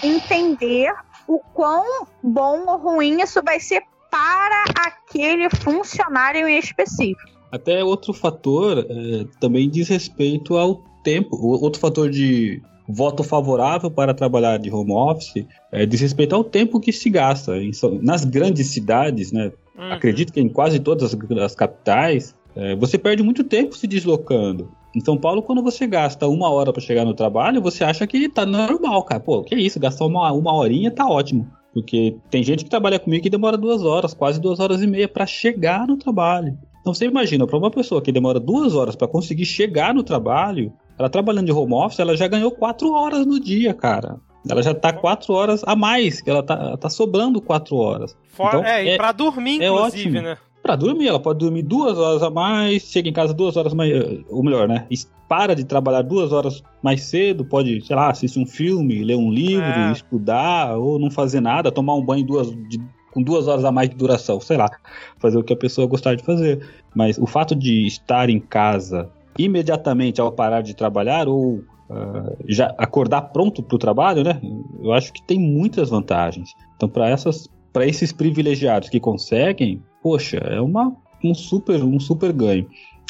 entender 0.03 0.93
o 1.25 1.39
quão 1.39 2.07
bom 2.21 2.65
ou 2.67 2.77
ruim 2.77 3.21
isso 3.21 3.41
vai 3.41 3.59
ser 3.59 3.83
para 4.11 4.65
aquele 4.85 5.49
funcionário 5.49 6.47
em 6.47 6.57
específico. 6.57 7.36
Até 7.51 7.83
outro 7.83 8.13
fator 8.13 8.85
é, 8.89 9.25
também 9.39 9.69
diz 9.69 9.87
respeito 9.87 10.57
ao 10.57 10.83
tempo. 11.03 11.37
Outro 11.37 11.79
fator 11.79 12.09
de 12.09 12.61
voto 12.87 13.23
favorável 13.23 13.91
para 13.91 14.13
trabalhar 14.13 14.57
de 14.57 14.71
home 14.71 14.93
office 14.93 15.45
é, 15.71 15.85
diz 15.85 16.01
respeito 16.01 16.35
ao 16.35 16.43
tempo 16.43 16.79
que 16.79 16.91
se 16.91 17.09
gasta. 17.09 17.53
Nas 18.01 18.23
grandes 18.23 18.67
cidades, 18.67 19.31
né? 19.31 19.51
Uhum. 19.77 19.91
Acredito 19.91 20.33
que 20.33 20.39
em 20.39 20.49
quase 20.49 20.79
todas 20.79 21.13
as, 21.13 21.31
as 21.41 21.55
capitais, 21.55 22.35
é, 22.55 22.75
você 22.75 22.97
perde 22.97 23.23
muito 23.23 23.43
tempo 23.43 23.75
se 23.75 23.87
deslocando. 23.87 24.71
Em 24.95 24.99
São 24.99 25.17
Paulo, 25.17 25.43
quando 25.43 25.61
você 25.61 25.85
gasta 25.85 26.27
uma 26.27 26.49
hora 26.49 26.73
para 26.73 26.81
chegar 26.81 27.05
no 27.05 27.13
trabalho, 27.13 27.61
você 27.61 27.83
acha 27.83 28.07
que 28.07 28.27
tá 28.27 28.45
normal, 28.45 29.03
cara. 29.03 29.19
Pô, 29.19 29.43
que 29.43 29.53
isso, 29.55 29.79
gastar 29.79 30.05
uma, 30.05 30.31
uma 30.31 30.53
horinha 30.55 30.89
tá 30.89 31.07
ótimo. 31.07 31.47
Porque 31.73 32.15
tem 32.31 32.41
gente 32.41 32.63
que 32.63 32.69
trabalha 32.69 32.97
comigo 32.97 33.21
que 33.21 33.29
demora 33.29 33.55
duas 33.55 33.83
horas, 33.83 34.13
quase 34.13 34.41
duas 34.41 34.59
horas 34.59 34.81
e 34.81 34.87
meia 34.87 35.07
para 35.07 35.27
chegar 35.27 35.85
no 35.85 35.97
trabalho. 35.97 36.57
Então 36.87 36.93
você 36.93 37.03
imagina, 37.03 37.45
para 37.45 37.57
uma 37.57 37.69
pessoa 37.69 38.01
que 38.01 38.13
demora 38.13 38.39
duas 38.39 38.73
horas 38.73 38.95
para 38.95 39.09
conseguir 39.09 39.43
chegar 39.43 39.93
no 39.93 40.03
trabalho, 40.03 40.71
ela 40.97 41.09
trabalhando 41.09 41.47
de 41.47 41.51
home 41.51 41.73
office, 41.73 41.99
ela 41.99 42.15
já 42.15 42.29
ganhou 42.29 42.49
quatro 42.49 42.93
horas 42.93 43.25
no 43.25 43.41
dia, 43.41 43.73
cara. 43.73 44.21
Ela 44.49 44.63
já 44.63 44.73
tá 44.73 44.93
quatro 44.93 45.33
horas 45.33 45.61
a 45.65 45.75
mais, 45.75 46.23
ela 46.25 46.41
tá, 46.41 46.53
ela 46.53 46.77
tá 46.77 46.89
sobrando 46.89 47.41
quatro 47.41 47.75
horas. 47.75 48.15
Fora, 48.29 48.59
então, 48.59 48.63
é, 48.63 48.85
e 48.85 48.89
é, 48.91 48.95
pra 48.95 49.11
dormir, 49.11 49.61
é 49.61 49.67
inclusive, 49.67 50.17
ótimo. 50.17 50.21
né? 50.21 50.37
Pra 50.63 50.77
dormir, 50.77 51.09
ela 51.09 51.19
pode 51.19 51.39
dormir 51.39 51.63
duas 51.63 51.97
horas 51.97 52.23
a 52.23 52.29
mais, 52.29 52.83
chega 52.83 53.09
em 53.09 53.13
casa 53.13 53.33
duas 53.33 53.57
horas 53.57 53.73
mais. 53.73 53.91
Ou 54.29 54.41
melhor, 54.41 54.65
né? 54.65 54.87
Para 55.27 55.53
de 55.53 55.65
trabalhar 55.65 56.03
duas 56.03 56.31
horas 56.31 56.63
mais 56.81 57.01
cedo, 57.01 57.43
pode, 57.43 57.85
sei 57.85 57.97
lá, 57.97 58.11
assistir 58.11 58.39
um 58.39 58.45
filme, 58.45 59.03
ler 59.03 59.17
um 59.17 59.29
livro, 59.29 59.65
é. 59.65 59.91
estudar, 59.91 60.77
ou 60.77 60.97
não 60.97 61.11
fazer 61.11 61.41
nada, 61.41 61.69
tomar 61.69 61.95
um 61.95 62.01
banho 62.01 62.25
duas, 62.25 62.49
de 62.49 62.79
com 63.17 63.23
duas 63.23 63.47
horas 63.47 63.65
a 63.65 63.71
mais 63.71 63.89
de 63.89 63.95
duração, 63.95 64.39
sei 64.39 64.57
lá, 64.57 64.69
fazer 65.17 65.39
o 65.39 65.43
que 65.43 65.51
a 65.51 65.57
pessoa 65.57 65.87
gostar 65.87 66.13
de 66.13 66.23
fazer. 66.23 66.63
Mas 66.93 67.17
o 67.17 67.25
fato 67.25 67.55
de 67.55 67.87
estar 67.87 68.29
em 68.29 68.39
casa 68.39 69.09
imediatamente 69.39 70.21
ao 70.21 70.31
parar 70.31 70.61
de 70.61 70.75
trabalhar 70.75 71.27
ou 71.27 71.55
uh, 71.89 72.37
já 72.45 72.75
acordar 72.77 73.23
pronto 73.33 73.63
para 73.63 73.75
o 73.75 73.79
trabalho, 73.79 74.23
né? 74.23 74.39
Eu 74.83 74.93
acho 74.93 75.11
que 75.11 75.23
tem 75.23 75.39
muitas 75.39 75.89
vantagens. 75.89 76.53
Então, 76.75 76.87
para 76.87 77.09
essas, 77.09 77.49
para 77.73 77.87
esses 77.87 78.13
privilegiados 78.13 78.87
que 78.87 78.99
conseguem, 78.99 79.81
poxa, 80.03 80.37
é 80.37 80.61
uma 80.61 80.95
um 81.23 81.33
super 81.33 81.83
um 81.83 81.99
super 81.99 82.31
ganho 82.31 82.67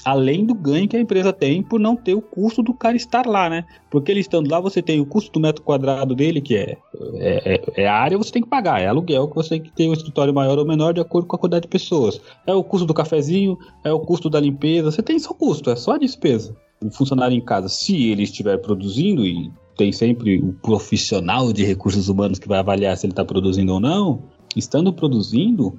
além 0.08 0.46
do 0.46 0.54
ganho 0.54 0.88
que 0.88 0.96
a 0.96 1.02
empresa 1.02 1.34
tem 1.34 1.62
por 1.62 1.82
não 1.82 1.94
ter 1.94 2.16
o 2.16 2.22
custo 2.22 2.64
do 2.64 2.74
cara 2.74 2.96
estar 2.96 3.26
lá, 3.26 3.50
né? 3.50 3.66
Porque 3.90 4.10
ele 4.10 4.22
estando 4.22 4.50
lá, 4.50 4.58
você 4.58 4.82
tem 4.82 5.02
o 5.02 5.06
custo 5.06 5.30
do 5.34 5.40
metro 5.40 5.62
quadrado 5.62 6.16
dele, 6.16 6.40
que 6.40 6.56
é, 6.56 6.78
é, 7.16 7.56
é, 7.56 7.84
é 7.84 7.88
a 7.88 7.94
área 7.94 8.18
você 8.18 8.32
tem 8.32 8.42
que 8.42 8.48
pagar, 8.48 8.82
é 8.82 8.88
aluguel 8.88 9.28
que 9.28 9.36
você 9.36 9.50
tem 9.50 9.62
que 9.62 9.72
ter 9.72 9.90
um 9.90 9.92
escritório 9.92 10.34
maior 10.34 10.58
ou 10.58 10.66
menor 10.66 10.94
de 10.94 11.02
acordo 11.02 11.28
com 11.28 11.36
a 11.36 11.40
quantidade 11.40 11.64
de 11.64 11.68
pessoas. 11.68 12.22
É 12.46 12.54
o 12.54 12.64
custo 12.64 12.88
do 12.88 12.94
cafezinho, 12.94 13.58
é 13.84 13.92
o 13.92 14.00
custo 14.00 14.30
da 14.30 14.40
limpeza, 14.40 14.92
você 14.92 15.04
tem 15.04 15.20
só 15.20 15.34
custo, 15.34 15.70
é 15.70 15.76
só 15.76 15.96
a 15.96 15.98
despesa. 15.98 16.56
O 16.82 16.90
funcionário 16.90 17.36
em 17.36 17.42
casa, 17.42 17.68
se 17.68 18.10
ele 18.10 18.24
estiver 18.24 18.58
produzindo 18.60 19.26
e 19.26 19.52
tem 19.76 19.92
sempre 19.92 20.40
o 20.40 20.54
profissional 20.54 21.52
de 21.52 21.66
recursos 21.66 22.08
humanos 22.08 22.40
que 22.40 22.48
vai 22.48 22.60
avaliar 22.60 22.96
se 22.96 23.06
ele 23.06 23.12
está 23.12 23.26
produzindo 23.26 23.74
ou 23.74 23.80
não, 23.82 24.24
estando 24.56 24.94
produzindo, 24.94 25.78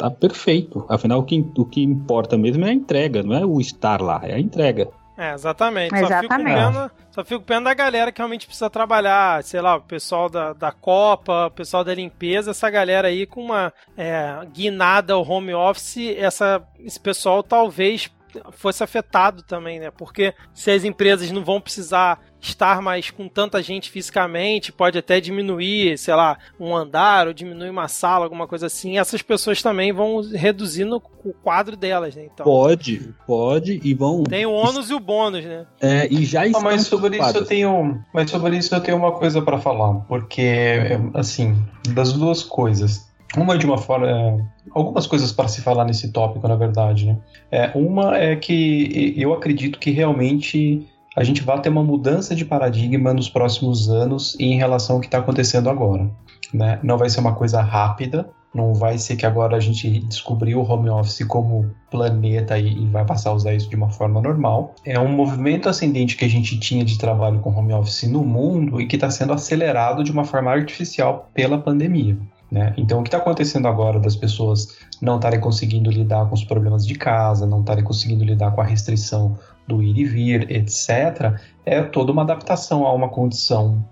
tá 0.00 0.10
perfeito. 0.10 0.84
Afinal, 0.88 1.20
o 1.20 1.22
que, 1.22 1.44
o 1.56 1.64
que 1.64 1.82
importa 1.82 2.38
mesmo 2.38 2.64
é 2.64 2.70
a 2.70 2.72
entrega, 2.72 3.22
não 3.22 3.34
é 3.34 3.44
o 3.44 3.60
estar 3.60 4.00
lá, 4.00 4.20
é 4.24 4.34
a 4.34 4.40
entrega. 4.40 4.88
É, 5.16 5.34
exatamente. 5.34 5.94
exatamente. 5.94 6.28
Só, 6.28 6.34
fico 6.34 6.44
pena, 6.44 6.92
só 7.10 7.24
fico 7.24 7.44
pena 7.44 7.60
da 7.62 7.74
galera 7.74 8.10
que 8.10 8.18
realmente 8.18 8.46
precisa 8.46 8.70
trabalhar, 8.70 9.44
sei 9.44 9.60
lá, 9.60 9.76
o 9.76 9.82
pessoal 9.82 10.30
da, 10.30 10.54
da 10.54 10.72
Copa, 10.72 11.48
o 11.48 11.50
pessoal 11.50 11.84
da 11.84 11.94
limpeza, 11.94 12.52
essa 12.52 12.70
galera 12.70 13.08
aí 13.08 13.26
com 13.26 13.44
uma 13.44 13.70
é, 13.98 14.38
guinada 14.50 15.12
ao 15.12 15.28
home 15.28 15.52
office, 15.52 16.16
essa, 16.16 16.62
esse 16.78 16.98
pessoal 16.98 17.42
talvez 17.42 18.10
fosse 18.52 18.82
afetado 18.82 19.42
também, 19.42 19.80
né? 19.80 19.90
Porque 19.90 20.34
se 20.54 20.70
as 20.70 20.84
empresas 20.84 21.30
não 21.30 21.44
vão 21.44 21.60
precisar 21.60 22.20
estar 22.40 22.80
mais 22.80 23.10
com 23.10 23.28
tanta 23.28 23.62
gente 23.62 23.90
fisicamente, 23.90 24.72
pode 24.72 24.96
até 24.98 25.20
diminuir, 25.20 25.98
sei 25.98 26.14
lá, 26.14 26.38
um 26.58 26.74
andar 26.74 27.26
ou 27.26 27.34
diminuir 27.34 27.68
uma 27.68 27.86
sala, 27.86 28.24
alguma 28.24 28.46
coisa 28.46 28.66
assim, 28.66 28.98
essas 28.98 29.20
pessoas 29.20 29.62
também 29.62 29.92
vão 29.92 30.22
reduzindo 30.22 31.02
o 31.24 31.32
quadro 31.34 31.76
delas, 31.76 32.14
né? 32.16 32.28
Então, 32.32 32.44
pode, 32.44 33.14
pode 33.26 33.80
e 33.82 33.94
vão. 33.94 34.24
Tem 34.24 34.46
o 34.46 34.52
ônus 34.52 34.88
e 34.90 34.94
o 34.94 35.00
bônus, 35.00 35.44
né? 35.44 35.66
É, 35.80 36.08
e 36.10 36.24
já 36.24 36.44
ah, 36.44 36.60
mas 36.60 36.86
sobre 36.86 37.18
isso 37.18 37.36
eu 37.36 37.44
tenho, 37.44 38.02
mas 38.12 38.30
sobre 38.30 38.56
isso 38.56 38.74
eu 38.74 38.80
tenho 38.80 38.96
uma 38.96 39.12
coisa 39.12 39.42
para 39.42 39.58
falar, 39.58 39.94
porque 40.08 40.98
assim, 41.14 41.56
das 41.90 42.12
duas 42.12 42.42
coisas. 42.42 43.09
Uma 43.36 43.56
de 43.56 43.64
uma 43.64 43.78
forma. 43.78 44.08
É, 44.08 44.38
algumas 44.72 45.06
coisas 45.06 45.30
para 45.32 45.48
se 45.48 45.60
falar 45.60 45.84
nesse 45.84 46.10
tópico, 46.12 46.46
na 46.48 46.56
verdade. 46.56 47.06
Né? 47.06 47.18
É, 47.50 47.70
uma 47.74 48.16
é 48.16 48.34
que 48.36 49.14
eu 49.16 49.32
acredito 49.32 49.78
que 49.78 49.90
realmente 49.90 50.86
a 51.16 51.24
gente 51.24 51.42
vai 51.42 51.60
ter 51.60 51.68
uma 51.68 51.82
mudança 51.82 52.34
de 52.34 52.44
paradigma 52.44 53.12
nos 53.12 53.28
próximos 53.28 53.88
anos 53.88 54.36
em 54.38 54.56
relação 54.56 54.96
ao 54.96 55.00
que 55.00 55.06
está 55.06 55.18
acontecendo 55.18 55.68
agora. 55.68 56.10
Né? 56.52 56.78
Não 56.82 56.96
vai 56.96 57.08
ser 57.08 57.20
uma 57.20 57.34
coisa 57.34 57.60
rápida, 57.60 58.28
não 58.54 58.74
vai 58.74 58.98
ser 58.98 59.16
que 59.16 59.24
agora 59.24 59.56
a 59.56 59.60
gente 59.60 60.00
descobriu 60.00 60.60
o 60.60 60.68
home 60.68 60.90
office 60.90 61.24
como 61.24 61.70
planeta 61.90 62.58
e, 62.58 62.84
vai 62.86 63.04
passar 63.04 63.30
a 63.30 63.34
usar 63.34 63.54
isso 63.54 63.68
de 63.68 63.76
uma 63.76 63.90
forma 63.90 64.20
normal. 64.20 64.74
É 64.84 64.98
um 64.98 65.08
movimento 65.08 65.68
ascendente 65.68 66.16
que 66.16 66.24
a 66.24 66.28
gente 66.28 66.58
tinha 66.58 66.84
de 66.84 66.98
trabalho 66.98 67.38
com 67.40 67.50
home 67.50 67.72
office 67.72 68.04
no 68.04 68.24
mundo 68.24 68.80
e 68.80 68.86
que 68.86 68.96
está 68.96 69.10
sendo 69.10 69.32
acelerado 69.32 70.02
de 70.02 70.10
uma 70.10 70.24
forma 70.24 70.50
artificial 70.50 71.30
pela 71.32 71.58
pandemia. 71.58 72.18
Né? 72.50 72.74
Então, 72.76 72.98
o 72.98 73.02
que 73.02 73.08
está 73.08 73.18
acontecendo 73.18 73.68
agora 73.68 74.00
das 74.00 74.16
pessoas 74.16 74.78
não 75.00 75.16
estarem 75.16 75.38
conseguindo 75.38 75.90
lidar 75.90 76.26
com 76.26 76.34
os 76.34 76.44
problemas 76.44 76.84
de 76.84 76.94
casa, 76.94 77.46
não 77.46 77.60
estarem 77.60 77.84
conseguindo 77.84 78.24
lidar 78.24 78.50
com 78.52 78.60
a 78.60 78.64
restrição 78.64 79.38
do 79.68 79.82
ir 79.82 79.96
e 79.96 80.04
vir, 80.04 80.50
etc., 80.50 81.38
é 81.64 81.80
toda 81.82 82.10
uma 82.10 82.22
adaptação 82.22 82.84
a 82.84 82.92
uma 82.92 83.08
condição 83.08 83.84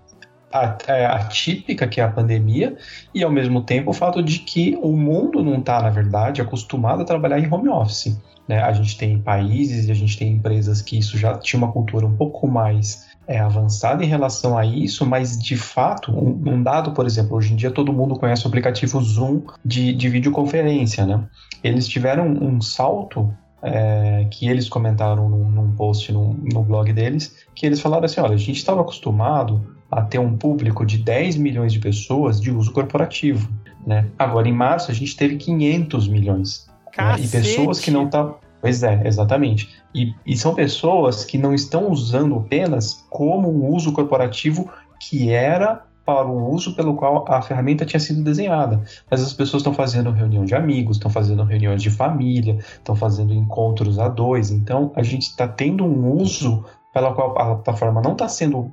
é, 0.87 1.07
atípica 1.07 1.87
que 1.87 2.01
é 2.01 2.05
a 2.05 2.09
pandemia 2.09 2.77
e 3.15 3.23
ao 3.23 3.31
mesmo 3.31 3.63
tempo 3.63 3.91
o 3.91 3.95
fato 3.95 4.23
de 4.23 4.39
que 4.39 4.79
o 4.83 4.97
mundo 4.97 5.43
não 5.43 5.59
está 5.59 5.83
na 5.83 5.91
verdade 5.91 6.41
acostumado 6.41 7.03
a 7.03 7.05
trabalhar 7.05 7.39
em 7.39 7.53
home 7.53 7.69
office 7.69 8.19
né? 8.49 8.63
a 8.63 8.73
gente 8.73 8.97
tem 8.97 9.19
países 9.19 9.87
e 9.87 9.91
a 9.91 9.95
gente 9.95 10.17
tem 10.17 10.33
empresas 10.33 10.81
que 10.81 10.99
isso 10.99 11.19
já 11.19 11.37
tinha 11.37 11.59
uma 11.59 11.71
cultura 11.71 12.07
um 12.07 12.17
pouco 12.17 12.49
mais 12.49 13.08
é, 13.29 13.39
avançada 13.39 14.03
em 14.03 14.09
relação 14.09 14.57
a 14.57 14.65
isso, 14.65 15.05
mas 15.05 15.39
de 15.39 15.55
fato, 15.55 16.11
um, 16.11 16.55
um, 16.55 16.63
dado, 16.63 16.93
por 16.93 17.05
exemplo, 17.05 17.37
hoje 17.37 17.53
em 17.53 17.57
dia 17.57 17.71
todo 17.71 17.93
mundo 17.93 18.19
conhece 18.19 18.47
o 18.47 18.49
aplicativo 18.49 18.99
Zoom 19.03 19.43
de, 19.63 19.93
de 19.93 20.09
videoconferência, 20.09 21.05
né? 21.05 21.23
Eles 21.63 21.87
tiveram 21.87 22.27
um 22.27 22.59
salto 22.63 23.31
é, 23.63 24.27
que 24.31 24.49
eles 24.49 24.67
comentaram 24.67 25.29
num, 25.29 25.51
num 25.51 25.73
post 25.73 26.11
no, 26.11 26.33
no, 26.33 26.63
blog 26.63 26.91
deles, 26.91 27.35
que 27.55 27.67
eles 27.67 27.81
falaram 27.81 28.07
assim, 28.07 28.21
olha, 28.21 28.35
a 28.35 28.39
gente 28.39 28.57
estava 28.57 28.81
acostumado 28.81 29.77
a 29.91 30.01
ter 30.01 30.19
um 30.19 30.35
público 30.37 30.87
de 30.87 30.97
10 30.97 31.37
milhões 31.37 31.73
de 31.73 31.81
pessoas 31.81 32.41
de 32.41 32.51
uso 32.51 32.73
corporativo, 32.73 33.51
né? 33.87 34.07
Agora, 34.19 34.49
em 34.49 34.53
março, 34.53 34.91
a 34.91 34.95
gente 34.95 35.15
teve 35.15 35.37
500 35.37 36.09
milhões. 36.09 36.67
Né? 36.97 37.17
E 37.19 37.29
pessoas 37.29 37.79
que 37.79 37.91
não 37.91 38.07
estavam... 38.07 38.37
Pois 38.61 38.83
é, 38.83 39.07
exatamente. 39.07 39.69
E, 39.95 40.13
e 40.27 40.37
são 40.37 40.55
pessoas 40.55 41.25
que 41.25 41.39
não 41.39 41.55
estão 41.55 41.91
usando 41.91 42.37
apenas 42.37 43.07
como 43.09 43.49
um 43.49 43.73
uso 43.73 43.93
corporativo 43.93 44.71
que 45.01 45.31
era 45.31 45.85
para 46.05 46.27
o 46.27 46.51
uso 46.51 46.75
pelo 46.75 46.95
qual 46.95 47.25
a 47.29 47.43
ferramenta 47.43 47.85
tinha 47.85 48.01
sido 48.01 48.25
desenhada. 48.25 48.83
Mas 49.11 49.23
as 49.23 49.35
pessoas 49.35 49.61
estão 49.61 49.75
fazendo 49.75 50.11
reunião 50.11 50.43
de 50.45 50.55
amigos, 50.55 50.97
estão 50.97 51.11
fazendo 51.11 51.45
reuniões 51.45 51.83
de 51.83 51.91
família, 51.91 52.57
estão 52.73 52.97
fazendo 52.97 53.35
encontros 53.35 53.99
a 53.99 54.09
dois. 54.09 54.51
Então 54.51 54.91
a 54.97 55.03
gente 55.03 55.25
está 55.25 55.47
tendo 55.47 55.85
um 55.85 56.17
uso 56.17 56.65
pela 56.95 57.13
qual 57.13 57.39
a 57.39 57.57
plataforma 57.57 58.01
não 58.01 58.13
está 58.13 58.27
sendo 58.27 58.73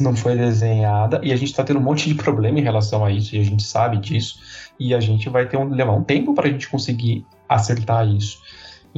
não 0.00 0.14
foi 0.14 0.36
desenhada 0.36 1.20
e 1.24 1.32
a 1.32 1.36
gente 1.36 1.48
está 1.50 1.64
tendo 1.64 1.80
um 1.80 1.82
monte 1.82 2.08
de 2.08 2.14
problema 2.14 2.60
em 2.60 2.62
relação 2.62 3.04
a 3.04 3.10
isso 3.10 3.34
e 3.34 3.40
a 3.40 3.44
gente 3.44 3.64
sabe 3.64 3.98
disso 3.98 4.38
e 4.78 4.94
a 4.94 5.00
gente 5.00 5.28
vai 5.28 5.46
ter 5.46 5.56
um, 5.56 5.68
levar 5.68 5.92
um 5.92 6.04
tempo 6.04 6.34
para 6.34 6.46
a 6.46 6.50
gente 6.50 6.68
conseguir 6.68 7.26
acertar 7.48 8.06
isso. 8.06 8.38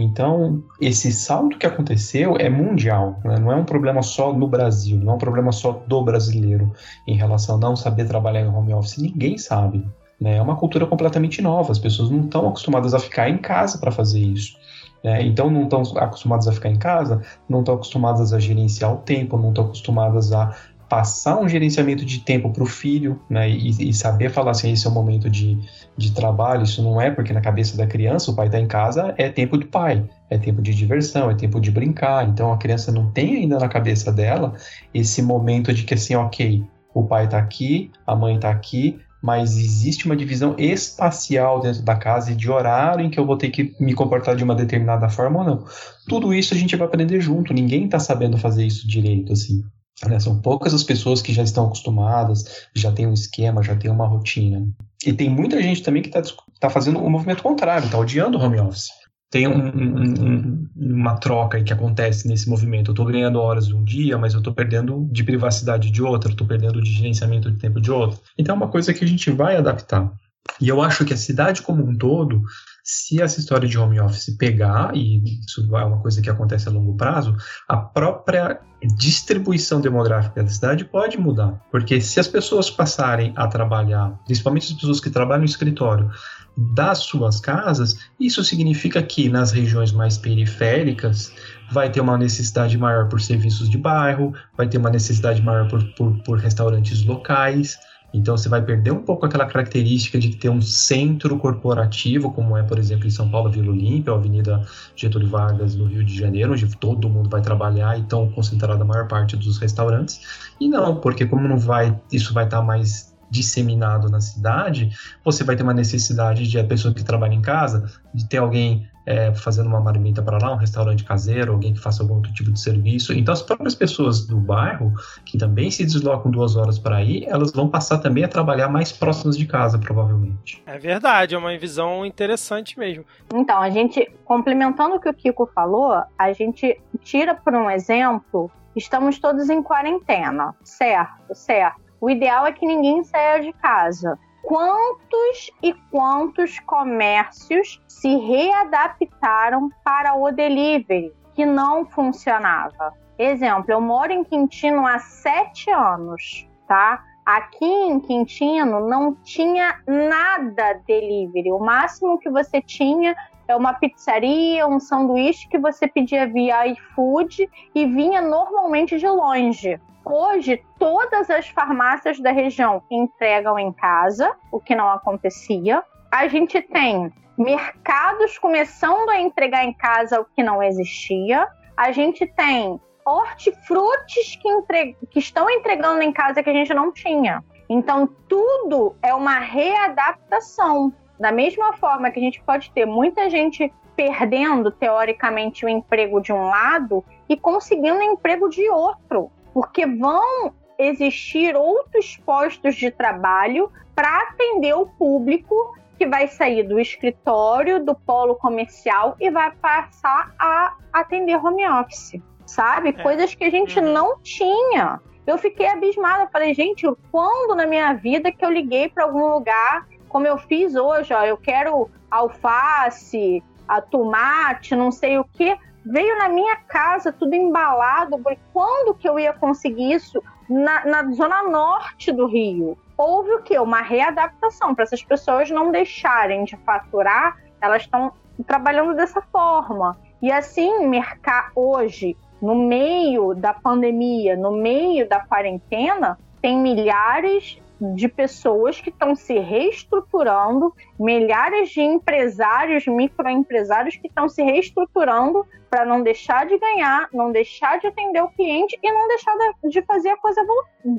Então, 0.01 0.63
esse 0.81 1.11
salto 1.11 1.59
que 1.59 1.67
aconteceu 1.67 2.37
é 2.39 2.49
mundial, 2.49 3.19
né? 3.25 3.37
não 3.37 3.51
é 3.51 3.57
um 3.57 3.65
problema 3.65 4.01
só 4.01 4.33
no 4.33 4.47
Brasil, 4.47 4.97
não 4.97 5.15
é 5.15 5.17
um 5.17 5.19
problema 5.19 5.51
só 5.51 5.83
do 5.89 6.05
brasileiro 6.05 6.73
em 7.05 7.17
relação 7.17 7.57
a 7.57 7.59
não 7.59 7.75
saber 7.75 8.07
trabalhar 8.07 8.43
em 8.43 8.47
home 8.47 8.73
office. 8.73 8.99
Ninguém 8.99 9.37
sabe. 9.37 9.85
Né? 10.21 10.37
É 10.37 10.43
uma 10.43 10.55
cultura 10.55 10.87
completamente 10.87 11.43
nova, 11.43 11.73
as 11.73 11.81
pessoas 11.81 12.11
não 12.11 12.21
estão 12.21 12.49
acostumadas 12.49 12.95
a 12.95 13.01
ficar 13.01 13.29
em 13.29 13.39
casa 13.39 13.77
para 13.79 13.91
fazer 13.91 14.21
isso. 14.21 14.57
Né? 15.03 15.21
Então, 15.25 15.51
não 15.51 15.65
estão 15.65 15.83
acostumadas 15.97 16.47
a 16.47 16.53
ficar 16.53 16.69
em 16.69 16.79
casa, 16.79 17.21
não 17.49 17.59
estão 17.61 17.75
acostumadas 17.75 18.33
a 18.33 18.39
gerenciar 18.39 18.95
o 18.95 18.99
tempo, 18.99 19.37
não 19.37 19.49
estão 19.49 19.65
acostumadas 19.65 20.33
a 20.33 20.55
passar 20.89 21.39
um 21.39 21.49
gerenciamento 21.49 22.05
de 22.05 22.21
tempo 22.21 22.51
para 22.51 22.63
o 22.63 22.67
filho, 22.67 23.21
né, 23.29 23.49
e, 23.49 23.91
e, 23.91 23.93
saber 23.93 24.31
falar 24.31 24.53
assim, 24.53 24.73
esse 24.73 24.87
é 24.87 24.91
o 24.91 24.93
momento 24.93 25.29
de, 25.29 25.59
de 25.97 26.13
trabalho, 26.13 26.63
isso 26.63 26.83
não 26.83 27.01
é 27.01 27.11
porque 27.11 27.33
na 27.33 27.41
cabeça 27.41 27.77
da 27.77 27.87
criança 27.87 28.31
o 28.31 28.35
pai 28.35 28.47
está 28.47 28.59
em 28.59 28.67
casa, 28.67 29.15
é 29.19 29.29
tempo 29.29 29.59
de 29.59 29.67
pai, 29.67 30.09
é 30.31 30.39
tempo 30.39 30.63
de 30.63 30.75
diversão, 30.75 31.31
é 31.31 31.35
tempo 31.35 31.61
de 31.61 31.71
brincar, 31.71 32.27
então 32.27 32.53
a 32.53 32.57
criança 32.57 32.91
não 32.91 33.11
tem 33.11 33.37
ainda 33.37 33.59
na 33.59 33.69
cabeça 33.69 34.11
dela 34.11 34.55
esse 34.95 35.21
momento 35.21 35.73
de 35.73 35.85
que 35.85 35.95
assim, 35.95 36.15
ok, 36.15 36.65
o 36.95 37.05
pai 37.05 37.27
está 37.27 37.39
aqui, 37.39 37.91
a 38.07 38.17
mãe 38.17 38.37
está 38.37 38.51
aqui, 38.51 38.99
mas 39.23 39.59
existe 39.59 40.07
uma 40.07 40.17
divisão 40.17 40.55
espacial 40.57 41.61
dentro 41.61 41.83
da 41.83 41.97
casa 41.97 42.33
e 42.33 42.37
de 42.37 42.51
horário 42.51 43.05
em 43.05 43.11
que 43.11 43.19
eu 43.19 43.27
vou 43.27 43.37
ter 43.37 43.51
que 43.51 43.75
me 43.81 43.93
comportar 43.93 44.37
de 44.37 44.45
uma 44.45 44.55
determinada 44.55 45.09
forma 45.09 45.41
ou 45.41 45.45
não. 45.45 45.65
Tudo 46.09 46.33
isso 46.33 46.55
a 46.55 46.57
gente 46.57 46.77
vai 46.77 46.87
aprender 46.87 47.21
junto, 47.21 47.53
ninguém 47.53 47.85
está 47.85 47.99
sabendo 47.99 48.39
fazer 48.39 48.65
isso 48.65 48.87
direito, 48.87 49.33
assim. 49.33 49.63
Né? 50.07 50.21
São 50.21 50.41
poucas 50.41 50.73
as 50.73 50.85
pessoas 50.85 51.21
que 51.21 51.33
já 51.33 51.43
estão 51.43 51.67
acostumadas, 51.67 52.67
já 52.75 52.93
tem 52.93 53.07
um 53.07 53.13
esquema, 53.13 53.63
já 53.63 53.75
tem 53.75 53.91
uma 53.91 54.07
rotina. 54.07 54.67
E 55.05 55.13
tem 55.13 55.29
muita 55.29 55.61
gente 55.61 55.83
também 55.83 56.03
que 56.03 56.09
está 56.09 56.23
tá 56.61 56.71
fazendo 56.71 56.99
o 56.99 57.07
um 57.07 57.11
movimento 57.11 57.43
contrário, 57.43 57.87
está 57.87 57.99
odiando 57.99 58.39
o 58.39 58.41
home 58.41 58.61
office. 58.61 58.89
Tem 59.31 59.47
um, 59.47 59.59
um, 59.59 60.69
uma 60.75 61.17
troca 61.17 61.63
que 61.63 61.73
acontece 61.73 62.27
nesse 62.27 62.49
movimento. 62.49 62.91
Eu 62.91 62.93
estou 62.93 63.05
ganhando 63.05 63.39
horas 63.39 63.67
de 63.67 63.75
um 63.75 63.85
dia, 63.85 64.17
mas 64.17 64.33
eu 64.33 64.39
estou 64.39 64.55
perdendo 64.55 65.07
de 65.13 65.23
privacidade 65.23 65.91
de 65.91 66.03
outro, 66.03 66.31
estou 66.31 66.47
perdendo 66.47 66.81
de 66.81 66.91
gerenciamento 66.91 67.51
de 67.51 67.59
tempo 67.59 67.79
de 67.79 67.91
outro. 67.91 68.19
Então 68.39 68.55
é 68.55 68.57
uma 68.57 68.69
coisa 68.69 68.95
que 68.95 69.05
a 69.05 69.09
gente 69.09 69.31
vai 69.31 69.57
adaptar. 69.57 70.11
E 70.59 70.69
eu 70.69 70.81
acho 70.81 71.05
que 71.05 71.13
a 71.13 71.17
cidade 71.17 71.61
como 71.61 71.85
um 71.85 71.95
todo 71.95 72.43
se 72.91 73.21
essa 73.21 73.39
história 73.39 73.69
de 73.69 73.77
home 73.77 74.01
office 74.01 74.35
pegar, 74.39 74.97
e 74.97 75.41
isso 75.45 75.77
é 75.77 75.85
uma 75.85 76.01
coisa 76.01 76.23
que 76.23 76.31
acontece 76.31 76.71
a 76.71 76.73
longo 76.73 76.97
prazo, 76.97 77.37
a 77.69 77.77
própria 77.77 78.61
distribuição 78.97 79.79
demográfica 79.79 80.43
da 80.43 80.49
cidade 80.49 80.87
pode 80.87 81.19
mudar. 81.19 81.63
Porque 81.71 82.01
se 82.01 82.19
as 82.19 82.27
pessoas 82.27 82.71
passarem 82.71 83.35
a 83.37 83.47
trabalhar, 83.47 84.19
principalmente 84.25 84.73
as 84.73 84.73
pessoas 84.73 85.01
que 85.01 85.11
trabalham 85.11 85.41
no 85.41 85.45
escritório, 85.45 86.11
das 86.57 87.01
suas 87.01 87.39
casas, 87.39 87.99
isso 88.19 88.43
significa 88.43 89.03
que 89.03 89.29
nas 89.29 89.53
regiões 89.53 89.93
mais 89.93 90.17
periféricas 90.17 91.31
vai 91.71 91.93
ter 91.93 92.01
uma 92.01 92.17
necessidade 92.17 92.79
maior 92.79 93.07
por 93.11 93.21
serviços 93.21 93.69
de 93.69 93.77
bairro, 93.77 94.33
vai 94.57 94.67
ter 94.67 94.79
uma 94.79 94.89
necessidade 94.89 95.43
maior 95.43 95.69
por, 95.69 95.85
por, 95.93 96.23
por 96.23 96.39
restaurantes 96.39 97.05
locais, 97.05 97.77
Então 98.13 98.37
você 98.37 98.49
vai 98.49 98.63
perder 98.63 98.91
um 98.93 99.03
pouco 99.03 99.27
aquela 99.27 99.47
característica 99.47 100.19
de 100.19 100.37
ter 100.37 100.49
um 100.49 100.63
centro 100.63 101.39
corporativo, 101.39 102.33
como 102.33 102.57
é, 102.57 102.63
por 102.63 102.79
exemplo, 102.79 103.07
em 103.07 103.11
São 103.11 103.31
Paulo, 103.31 103.51
Vila 103.51 103.71
Olímpia, 103.71 104.13
Avenida 104.13 104.63
Getúlio 104.97 105.29
Vargas, 105.29 105.75
no 105.75 105.85
Rio 105.85 106.05
de 106.05 106.17
Janeiro, 106.17 106.53
onde 106.53 106.67
todo 106.77 107.09
mundo 107.09 107.29
vai 107.29 107.43
trabalhar 107.43 107.99
e 107.99 108.03
estão 108.03 108.31
concentrada 108.31 108.83
a 108.83 108.87
maior 108.87 109.07
parte 109.09 109.37
dos 109.37 109.59
restaurantes. 109.59 110.21
E 110.59 110.69
não, 110.69 110.97
porque 110.97 111.27
como 111.27 111.47
não 111.47 111.59
vai, 111.59 111.99
isso 112.11 112.33
vai 112.33 112.45
estar 112.45 112.63
mais 112.63 113.15
disseminado 113.31 114.09
na 114.09 114.21
cidade, 114.21 114.91
você 115.23 115.45
vai 115.45 115.55
ter 115.55 115.63
uma 115.63 115.75
necessidade 115.75 116.49
de 116.49 116.59
a 116.59 116.65
pessoa 116.65 116.95
que 116.95 117.05
trabalha 117.05 117.35
em 117.35 117.43
casa, 117.43 117.91
de 118.15 118.27
ter 118.27 118.39
alguém 118.39 118.89
é, 119.09 119.35
fazendo 119.35 119.69
uma 119.69 119.81
marmita 119.81 120.21
para 120.21 120.37
lá, 120.37 120.53
um 120.53 120.57
restaurante 120.57 121.03
caseiro, 121.03 121.53
alguém 121.53 121.73
que 121.73 121.81
faça 121.81 122.03
algum 122.03 122.17
outro 122.17 122.31
tipo 122.35 122.53
de 122.53 122.61
serviço. 122.61 123.15
Então, 123.15 123.33
as 123.33 123.41
próprias 123.41 123.75
pessoas 123.75 124.27
do 124.27 124.37
bairro, 124.37 124.93
que 125.25 125.39
também 125.39 125.71
se 125.71 125.83
deslocam 125.83 126.31
duas 126.31 126.57
horas 126.57 126.79
para 126.79 127.03
ir, 127.03 127.25
elas 127.27 127.51
vão 127.51 127.71
passar 127.71 127.99
também 127.99 128.25
a 128.25 128.29
trabalhar 128.29 128.69
mais 128.69 128.93
próximas 128.93 129.39
de 129.39 129.47
casa, 129.47 129.79
provavelmente. 129.79 130.63
É 130.67 130.79
verdade, 130.79 131.35
é 131.35 131.39
uma 131.39 131.57
visão 131.57 132.05
interessante 132.05 132.79
mesmo. 132.79 133.03
Então, 133.35 133.59
a 133.59 133.71
gente, 133.71 134.13
complementando 134.27 134.97
o 134.97 135.01
que 135.01 135.09
o 135.09 135.15
Kiko 135.15 135.51
falou, 135.55 136.03
a 136.19 136.33
gente 136.35 136.79
tira 137.01 137.35
por 137.35 137.55
um 137.55 137.71
exemplo, 137.71 138.51
estamos 138.77 139.19
todos 139.19 139.49
em 139.49 139.63
quarentena, 139.63 140.55
certo? 140.63 141.35
Certo. 141.35 141.81
O 141.99 142.11
ideal 142.11 142.47
é 142.47 142.53
que 142.53 142.67
ninguém 142.67 143.03
saia 143.05 143.41
de 143.41 143.55
casa 143.55 144.19
quantos 144.43 145.51
e 145.63 145.75
quantos 145.91 146.59
comércios 146.61 147.83
se 147.87 148.17
readaptaram 148.17 149.71
para 149.85 150.15
o 150.15 150.31
delivery, 150.31 151.13
que 151.35 151.45
não 151.45 151.85
funcionava. 151.85 152.93
Exemplo, 153.19 153.73
eu 153.73 153.81
moro 153.81 154.13
em 154.13 154.25
Quintino 154.25 154.87
há 154.87 154.99
sete 154.99 155.71
anos, 155.71 156.49
tá? 156.67 157.03
Aqui 157.27 157.67
em 157.67 158.01
Quintino 158.01 158.89
não 158.89 159.15
tinha 159.17 159.81
nada 159.87 160.81
delivery. 160.87 161.53
O 161.53 161.59
máximo 161.59 162.19
que 162.19 162.31
você 162.31 162.63
tinha 162.63 163.15
é 163.47 163.57
uma 163.57 163.75
pizzaria, 163.75 164.67
um 164.67 164.79
sanduíche 164.79 165.49
que 165.49 165.59
você 165.59 165.89
pedia 165.89 166.27
via 166.27 166.67
iFood 166.69 167.49
e 167.75 167.87
vinha 167.87 168.23
normalmente 168.23 168.99
de 168.99 169.09
longe. 169.09 169.81
Hoje, 170.05 170.63
todas 170.79 171.29
as 171.29 171.49
farmácias 171.49 172.19
da 172.19 172.31
região 172.31 172.83
entregam 172.91 173.59
em 173.59 173.73
casa, 173.73 174.35
o 174.51 174.61
que 174.61 174.75
não 174.75 174.89
acontecia. 174.89 175.83
A 176.11 176.27
gente 176.29 176.63
tem 176.63 177.13
mercados 177.37 178.39
começando 178.39 179.11
a 179.11 179.21
entregar 179.21 179.65
em 179.65 179.73
casa 179.73 180.21
o 180.21 180.25
que 180.25 180.43
não 180.43 180.63
existia. 180.63 181.47
A 181.77 181.93
gente 181.93 182.27
tem 182.27 182.81
hortifrutis 183.05 184.37
que, 184.41 184.49
entre... 184.49 184.97
que 185.11 185.19
estão 185.19 185.49
entregando 185.49 186.03
em 186.03 186.13
casa 186.13 186.43
que 186.43 186.51
a 186.51 186.55
gente 186.55 186.75
não 186.75 186.93
tinha. 186.93 187.45
Então, 187.69 188.09
tudo 188.29 188.97
é 189.03 189.15
uma 189.15 189.39
readaptação. 189.39 190.93
Da 191.21 191.31
mesma 191.31 191.73
forma 191.75 192.11
que 192.11 192.19
a 192.19 192.23
gente 192.23 192.43
pode 192.43 192.71
ter 192.71 192.87
muita 192.87 193.29
gente 193.29 193.73
perdendo, 193.95 194.71
teoricamente, 194.71 195.67
o 195.67 195.69
emprego 195.69 196.21
de 196.21 196.33
um 196.33 196.47
lado 196.47 197.05
e 197.29 197.37
conseguindo 197.37 198.01
emprego 198.01 198.49
de 198.49 198.69
outro 198.71 199.31
porque 199.53 199.87
vão 199.87 200.53
existir 200.79 201.57
outros 201.57 202.17
postos 202.19 202.77
de 202.77 202.91
trabalho 202.91 203.71
para 203.95 204.23
atender 204.23 204.75
o 204.75 204.87
público 204.87 205.77
que 205.99 206.07
vai 206.07 206.29
sair 206.29 206.63
do 206.63 206.79
escritório, 206.79 207.85
do 207.85 207.95
polo 207.95 208.37
comercial 208.37 209.17
e 209.19 209.29
vai 209.31 209.51
passar 209.57 210.33
a 210.39 210.77
atender 210.93 211.35
home 211.37 211.67
office, 211.69 212.23
sabe? 212.47 212.91
É. 212.91 212.93
Coisas 212.93 213.35
que 213.35 213.45
a 213.45 213.51
gente 213.51 213.81
uhum. 213.81 213.93
não 213.93 214.21
tinha. 214.21 215.01
Eu 215.27 215.37
fiquei 215.37 215.67
abismada, 215.67 216.29
falei, 216.31 216.55
gente, 216.55 216.87
quando 217.11 217.57
na 217.57 217.67
minha 217.67 217.93
vida 217.95 218.31
que 218.31 218.45
eu 218.45 218.51
liguei 218.51 218.89
para 218.89 219.05
algum 219.05 219.27
lugar, 219.35 219.87
como 220.09 220.27
eu 220.27 220.39
fiz 220.39 220.77
hoje, 220.77 221.13
ó, 221.13 221.25
eu 221.25 221.37
quero 221.37 221.91
alface, 222.09 223.43
a 223.67 223.83
tomate, 223.83 224.75
não 224.75 224.91
sei 224.91 225.19
o 225.19 225.25
que 225.25 225.59
veio 225.89 226.19
na 226.19 226.29
minha 226.29 226.57
casa 226.57 227.13
tudo 227.13 227.35
embalado. 227.35 228.21
Quando 228.53 228.95
que 228.95 229.09
eu 229.09 229.19
ia 229.19 229.33
conseguir 229.33 229.93
isso? 229.93 230.23
Na, 230.49 230.85
na 230.85 231.11
zona 231.13 231.43
norte 231.43 232.11
do 232.13 232.27
Rio. 232.27 232.79
Houve 232.97 233.33
o 233.33 233.43
quê? 233.43 233.59
Uma 233.59 233.81
readaptação 233.81 234.75
para 234.75 234.85
essas 234.85 235.03
pessoas 235.03 235.51
não 235.51 235.71
deixarem 235.71 236.45
de 236.45 236.57
faturar, 236.57 237.37
elas 237.61 237.83
estão 237.83 238.13
trabalhando 238.47 238.95
dessa 238.95 239.21
forma. 239.21 239.99
E 240.23 240.33
assim, 240.33 240.87
mercar 240.87 241.53
hoje, 241.55 242.17
no 242.41 242.55
meio 242.55 243.35
da 243.35 243.53
pandemia, 243.53 244.37
no 244.37 244.53
meio 244.53 245.09
da 245.09 245.21
quarentena, 245.21 246.19
tem 246.41 246.59
milhares 246.59 247.61
de 247.81 248.09
pessoas 248.09 248.81
que 248.81 248.91
estão 248.91 249.15
se 249.15 249.39
reestruturando, 249.39 250.75
milhares 250.99 251.71
de 251.71 251.81
empresários, 251.81 252.87
microempresários 252.87 253.97
que 253.97 254.09
estão 254.09 254.29
se 254.29 254.43
reestruturando 254.43 255.47
para 255.71 255.85
não 255.85 256.03
deixar 256.03 256.47
de 256.47 256.59
ganhar, 256.59 257.09
não 257.13 257.31
deixar 257.31 257.79
de 257.79 257.87
atender 257.87 258.23
o 258.23 258.31
cliente 258.31 258.79
e 258.83 258.93
não 258.93 259.07
deixar 259.09 259.35
de 259.65 259.83
fazer 259.83 260.11
a 260.11 260.17
coisa 260.17 260.45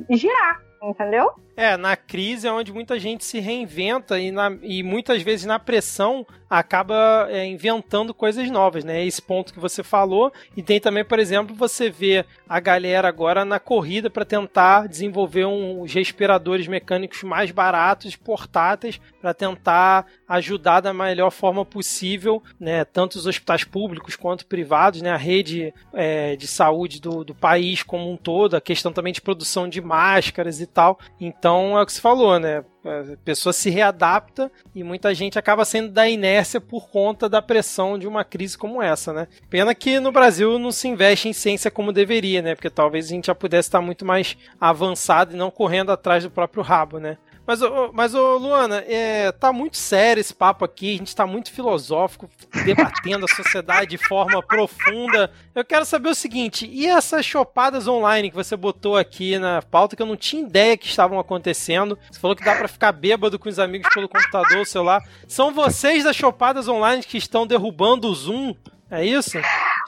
girar, 0.09 0.61
entendeu? 0.81 1.31
É, 1.55 1.75
na 1.75 1.97
crise 1.97 2.47
é 2.47 2.51
onde 2.53 2.71
muita 2.71 2.97
gente 2.97 3.25
se 3.25 3.39
reinventa 3.39 4.17
e, 4.17 4.31
na, 4.31 4.57
e 4.61 4.81
muitas 4.81 5.21
vezes 5.21 5.45
na 5.45 5.59
pressão 5.59 6.25
acaba 6.49 7.27
é, 7.29 7.45
inventando 7.45 8.13
coisas 8.13 8.49
novas, 8.49 8.85
né? 8.85 9.05
Esse 9.05 9.21
ponto 9.21 9.53
que 9.53 9.59
você 9.59 9.83
falou. 9.83 10.31
E 10.55 10.63
tem 10.63 10.79
também, 10.79 11.03
por 11.03 11.19
exemplo, 11.19 11.53
você 11.53 11.89
vê 11.89 12.25
a 12.47 12.61
galera 12.61 13.09
agora 13.09 13.43
na 13.43 13.59
corrida 13.59 14.09
para 14.09 14.23
tentar 14.23 14.87
desenvolver 14.87 15.45
uns 15.45 15.93
respiradores 15.93 16.65
mecânicos 16.65 17.21
mais 17.23 17.51
baratos, 17.51 18.15
portáteis, 18.15 18.99
para 19.21 19.33
tentar 19.33 20.07
ajudar 20.29 20.79
da 20.79 20.93
melhor 20.93 21.29
forma 21.29 21.65
possível, 21.65 22.41
né? 22.57 22.85
Tanto 22.85 23.17
os 23.17 23.27
hospitais 23.27 23.65
públicos 23.65 24.15
quanto 24.15 24.45
privados, 24.45 25.01
né? 25.01 25.11
A 25.11 25.17
rede 25.17 25.73
é, 25.93 26.37
de 26.37 26.47
saúde 26.47 27.01
do, 27.01 27.25
do 27.25 27.35
país 27.35 27.83
como 27.83 28.09
um 28.09 28.15
todo, 28.15 28.55
a 28.55 28.61
questão 28.61 28.93
também 28.93 29.11
de 29.11 29.21
produção 29.21 29.67
de 29.67 29.81
máscaras 29.81 30.61
e 30.61 30.68
tal. 30.69 30.99
Então, 31.19 31.77
é 31.77 31.81
o 31.81 31.85
que 31.85 31.93
se 31.93 32.01
falou, 32.01 32.39
né? 32.39 32.63
A 32.85 33.17
pessoa 33.25 33.51
se 33.51 33.69
readapta 33.69 34.49
e 34.73 34.83
muita 34.83 35.13
gente 35.13 35.37
acaba 35.37 35.65
sendo 35.65 35.91
da 35.91 36.07
inércia 36.07 36.61
por 36.61 36.89
conta 36.89 37.27
da 37.27 37.41
pressão 37.41 37.99
de 37.99 38.07
uma 38.07 38.23
crise 38.23 38.57
como 38.57 38.81
essa, 38.81 39.11
né? 39.11 39.27
Pena 39.49 39.75
que 39.75 39.99
no 39.99 40.11
Brasil 40.11 40.57
não 40.57 40.71
se 40.71 40.87
investe 40.87 41.27
em 41.27 41.33
ciência 41.33 41.69
como 41.69 41.91
deveria, 41.91 42.41
né? 42.41 42.55
Porque 42.55 42.69
talvez 42.69 43.07
a 43.07 43.09
gente 43.09 43.27
já 43.27 43.35
pudesse 43.35 43.67
estar 43.67 43.81
muito 43.81 44.05
mais 44.05 44.37
avançado 44.59 45.33
e 45.33 45.37
não 45.37 45.51
correndo 45.51 45.91
atrás 45.91 46.23
do 46.23 46.31
próprio 46.31 46.63
rabo, 46.63 46.99
né? 46.99 47.17
Mas, 47.49 47.61
mas 47.93 48.13
ô, 48.13 48.37
Luana, 48.37 48.85
é, 48.87 49.31
tá 49.31 49.51
muito 49.51 49.75
sério 49.75 50.21
esse 50.21 50.35
papo 50.35 50.63
aqui, 50.63 50.93
a 50.93 50.97
gente 50.99 51.15
tá 51.15 51.25
muito 51.25 51.51
filosófico, 51.51 52.29
debatendo 52.63 53.25
a 53.25 53.27
sociedade 53.27 53.89
de 53.89 53.97
forma 53.97 54.39
profunda. 54.43 55.31
Eu 55.55 55.65
quero 55.65 55.83
saber 55.83 56.09
o 56.09 56.13
seguinte, 56.13 56.69
e 56.71 56.85
essas 56.85 57.25
chopadas 57.25 57.87
online 57.87 58.29
que 58.29 58.35
você 58.35 58.55
botou 58.55 58.95
aqui 58.95 59.39
na 59.39 59.63
pauta, 59.63 59.95
que 59.95 60.01
eu 60.03 60.05
não 60.05 60.15
tinha 60.15 60.43
ideia 60.43 60.77
que 60.77 60.85
estavam 60.85 61.17
acontecendo? 61.17 61.97
Você 62.11 62.19
falou 62.19 62.35
que 62.35 62.45
dá 62.45 62.53
para 62.53 62.67
ficar 62.67 62.91
bêbado 62.91 63.39
com 63.39 63.49
os 63.49 63.57
amigos 63.57 63.91
pelo 63.91 64.07
computador, 64.07 64.63
celular. 64.67 65.01
São 65.27 65.51
vocês 65.51 66.03
das 66.03 66.15
chopadas 66.15 66.67
online 66.67 67.01
que 67.01 67.17
estão 67.17 67.47
derrubando 67.47 68.09
o 68.09 68.13
Zoom? 68.13 68.53
É 68.91 69.03
isso? 69.03 69.39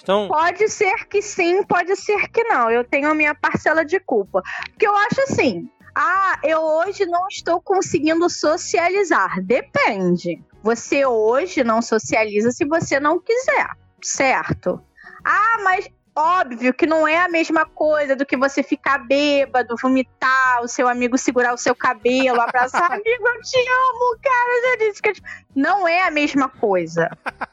Então... 0.02 0.30
Pode 0.30 0.68
ser 0.68 1.06
que 1.08 1.22
sim, 1.22 1.64
pode 1.64 1.96
ser 1.96 2.28
que 2.30 2.44
não. 2.44 2.72
Eu 2.72 2.84
tenho 2.84 3.08
a 3.08 3.14
minha 3.14 3.36
parcela 3.36 3.86
de 3.86 4.00
culpa. 4.00 4.42
Porque 4.72 4.88
eu 4.88 4.96
acho 4.96 5.22
assim, 5.22 5.70
ah, 5.96 6.40
eu 6.44 6.60
hoje 6.62 7.06
não 7.06 7.28
estou 7.28 7.62
conseguindo 7.62 8.30
socializar. 8.30 9.42
Depende. 9.42 10.42
Você 10.64 11.06
hoje 11.06 11.64
não 11.64 11.82
socializa 11.82 12.52
se 12.52 12.66
você 12.66 13.00
não 13.00 13.20
quiser, 13.20 13.70
certo? 14.02 14.82
Ah, 15.24 15.58
mas 15.64 15.90
óbvio 16.16 16.74
que 16.74 16.86
não 16.86 17.08
é 17.08 17.18
a 17.18 17.30
mesma 17.30 17.66
coisa 17.66 18.16
do 18.16 18.26
que 18.26 18.38
você 18.38 18.62
ficar 18.62 19.00
bêbado, 19.00 19.76
vomitar, 19.82 20.62
o 20.62 20.68
seu 20.68 20.88
amigo 20.88 21.18
segurar 21.18 21.54
o 21.54 21.58
seu 21.58 21.76
cabelo, 21.76 22.42
abraçar, 22.42 22.84
amigo, 22.92 23.28
eu 23.28 23.42
te 23.42 23.60
amo, 23.60 24.18
cara, 24.22 24.62
já 24.70 24.86
disse 24.86 25.02
que 25.02 25.10
eu 25.10 25.14
te... 25.14 25.24
não 25.56 25.88
é 25.88 26.04
a 26.04 26.12
mesma 26.12 26.48
coisa. 26.48 27.10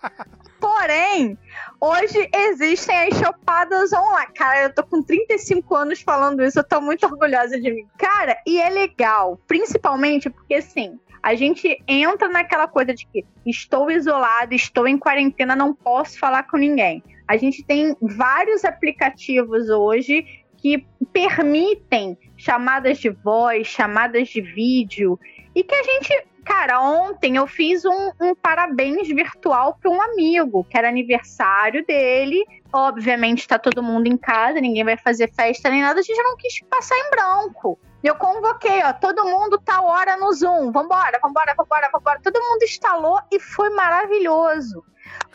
Porém, 0.60 1.38
hoje 1.80 2.28
existem 2.32 3.08
as 3.08 3.18
chopadas 3.18 3.92
online. 3.92 4.32
Cara, 4.34 4.64
eu 4.64 4.74
tô 4.74 4.82
com 4.82 5.02
35 5.02 5.74
anos 5.74 6.00
falando 6.00 6.42
isso, 6.42 6.58
eu 6.58 6.64
tô 6.64 6.80
muito 6.80 7.04
orgulhosa 7.06 7.60
de 7.60 7.70
mim. 7.72 7.86
Cara, 7.96 8.36
e 8.46 8.60
é 8.60 8.68
legal, 8.68 9.40
principalmente 9.46 10.28
porque 10.30 10.54
assim, 10.54 10.98
a 11.22 11.34
gente 11.34 11.82
entra 11.86 12.28
naquela 12.28 12.68
coisa 12.68 12.94
de 12.94 13.06
que 13.06 13.24
estou 13.46 13.90
isolado, 13.90 14.54
estou 14.54 14.86
em 14.86 14.98
quarentena, 14.98 15.54
não 15.54 15.74
posso 15.74 16.18
falar 16.18 16.44
com 16.44 16.56
ninguém. 16.56 17.02
A 17.26 17.36
gente 17.36 17.62
tem 17.62 17.96
vários 18.00 18.64
aplicativos 18.64 19.68
hoje 19.68 20.24
que 20.56 20.84
permitem 21.12 22.18
chamadas 22.36 22.98
de 22.98 23.10
voz, 23.10 23.66
chamadas 23.66 24.28
de 24.28 24.40
vídeo, 24.40 25.18
e 25.54 25.62
que 25.62 25.74
a 25.74 25.82
gente 25.82 26.26
Cara, 26.48 26.80
ontem 26.80 27.36
eu 27.36 27.46
fiz 27.46 27.84
um, 27.84 28.10
um 28.18 28.34
parabéns 28.34 29.06
virtual 29.06 29.76
para 29.78 29.90
um 29.90 30.00
amigo, 30.00 30.64
que 30.64 30.78
era 30.78 30.88
aniversário 30.88 31.84
dele. 31.84 32.42
Obviamente 32.72 33.46
tá 33.46 33.58
todo 33.58 33.82
mundo 33.82 34.06
em 34.06 34.16
casa, 34.16 34.58
ninguém 34.58 34.82
vai 34.82 34.96
fazer 34.96 35.30
festa 35.30 35.68
nem 35.68 35.82
nada, 35.82 36.00
a 36.00 36.02
gente 36.02 36.22
não 36.22 36.38
quis 36.38 36.58
passar 36.60 36.96
em 36.96 37.10
branco. 37.10 37.78
Eu 38.02 38.14
convoquei, 38.14 38.82
ó, 38.82 38.94
todo 38.94 39.26
mundo 39.26 39.58
tá 39.58 39.82
hora 39.82 40.16
no 40.16 40.32
Zoom. 40.32 40.72
Vambora, 40.72 41.18
vambora, 41.22 41.54
vambora, 41.54 41.90
vambora. 41.92 42.20
Todo 42.24 42.40
mundo 42.40 42.62
instalou 42.62 43.20
e 43.30 43.38
foi 43.38 43.68
maravilhoso. 43.68 44.82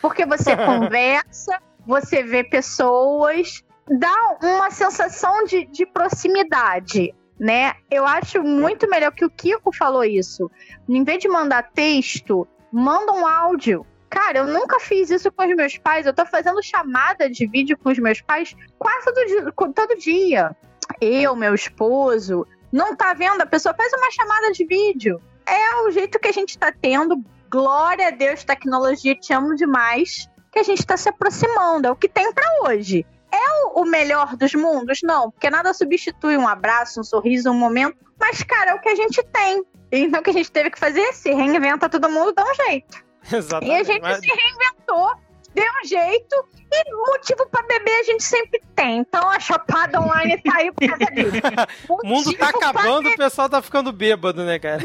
Porque 0.02 0.26
você 0.26 0.56
conversa, 0.66 1.62
você 1.86 2.24
vê 2.24 2.42
pessoas, 2.42 3.62
dá 3.88 4.36
uma 4.42 4.68
sensação 4.72 5.44
de, 5.44 5.64
de 5.66 5.86
proximidade, 5.86 7.14
né? 7.38 7.74
Eu 7.90 8.06
acho 8.06 8.42
muito 8.42 8.88
melhor 8.88 9.12
que 9.12 9.24
o 9.24 9.30
Kiko 9.30 9.74
falou 9.74 10.04
isso. 10.04 10.50
Em 10.88 11.02
vez 11.02 11.18
de 11.18 11.28
mandar 11.28 11.70
texto, 11.72 12.46
manda 12.72 13.12
um 13.12 13.26
áudio. 13.26 13.86
Cara, 14.08 14.38
eu 14.38 14.46
nunca 14.46 14.78
fiz 14.78 15.10
isso 15.10 15.30
com 15.32 15.44
os 15.44 15.56
meus 15.56 15.76
pais. 15.76 16.06
Eu 16.06 16.14
tô 16.14 16.24
fazendo 16.24 16.62
chamada 16.62 17.28
de 17.28 17.46
vídeo 17.46 17.76
com 17.76 17.90
os 17.90 17.98
meus 17.98 18.20
pais 18.20 18.54
quase 18.78 19.04
todo 19.04 19.26
dia. 19.26 19.52
Todo 19.74 19.98
dia. 19.98 20.56
Eu, 21.00 21.34
meu 21.34 21.54
esposo, 21.54 22.46
não 22.70 22.94
tá 22.94 23.12
vendo? 23.12 23.40
A 23.40 23.46
pessoa 23.46 23.74
faz 23.74 23.92
uma 23.92 24.10
chamada 24.10 24.52
de 24.52 24.64
vídeo. 24.64 25.20
É 25.46 25.82
o 25.82 25.90
jeito 25.90 26.18
que 26.18 26.28
a 26.28 26.32
gente 26.32 26.56
tá 26.56 26.72
tendo. 26.72 27.22
Glória 27.50 28.08
a 28.08 28.10
Deus, 28.10 28.44
tecnologia, 28.44 29.16
te 29.16 29.32
amo 29.32 29.54
demais. 29.54 30.28
Que 30.52 30.60
a 30.60 30.62
gente 30.62 30.86
tá 30.86 30.96
se 30.96 31.08
aproximando. 31.08 31.88
É 31.88 31.90
o 31.90 31.96
que 31.96 32.08
tem 32.08 32.32
para 32.32 32.46
hoje. 32.62 33.04
É 33.34 33.64
o 33.74 33.84
melhor 33.84 34.36
dos 34.36 34.54
mundos? 34.54 35.00
Não, 35.02 35.30
porque 35.30 35.50
nada 35.50 35.74
substitui 35.74 36.36
um 36.36 36.46
abraço, 36.46 37.00
um 37.00 37.04
sorriso, 37.04 37.50
um 37.50 37.54
momento. 37.54 37.96
Mas, 38.18 38.42
cara, 38.42 38.70
é 38.70 38.74
o 38.74 38.80
que 38.80 38.88
a 38.88 38.94
gente 38.94 39.22
tem. 39.24 39.64
Então, 39.90 40.20
o 40.20 40.22
que 40.22 40.30
a 40.30 40.32
gente 40.34 40.50
teve 40.50 40.70
que 40.70 40.78
fazer? 40.78 41.12
Se 41.12 41.32
reinventa 41.32 41.88
todo 41.88 42.08
mundo, 42.08 42.32
dá 42.32 42.44
um 42.44 42.54
jeito. 42.54 43.04
Exatamente. 43.32 43.72
E 43.72 43.80
a 43.80 43.82
gente 43.82 44.02
mas- 44.02 44.20
se 44.20 44.26
reinventou, 44.26 45.12
deu 45.54 45.64
um 45.64 45.86
jeito, 45.86 46.36
e 46.72 47.10
motivo 47.10 47.46
pra 47.50 47.62
beber 47.62 48.00
a 48.00 48.02
gente 48.02 48.22
sempre 48.24 48.60
tem. 48.74 48.98
Então 48.98 49.28
a 49.28 49.38
Chapada 49.38 50.00
Online 50.00 50.40
tá 50.42 50.56
aí 50.56 50.72
por 50.72 50.88
causa 50.88 51.04
disso. 51.14 51.30
O 51.88 52.06
mundo 52.06 52.32
tá 52.36 52.48
acabando, 52.48 53.08
o 53.08 53.16
pessoal 53.16 53.48
tá 53.48 53.62
ficando 53.62 53.92
bêbado, 53.92 54.44
né, 54.44 54.58
cara? 54.58 54.80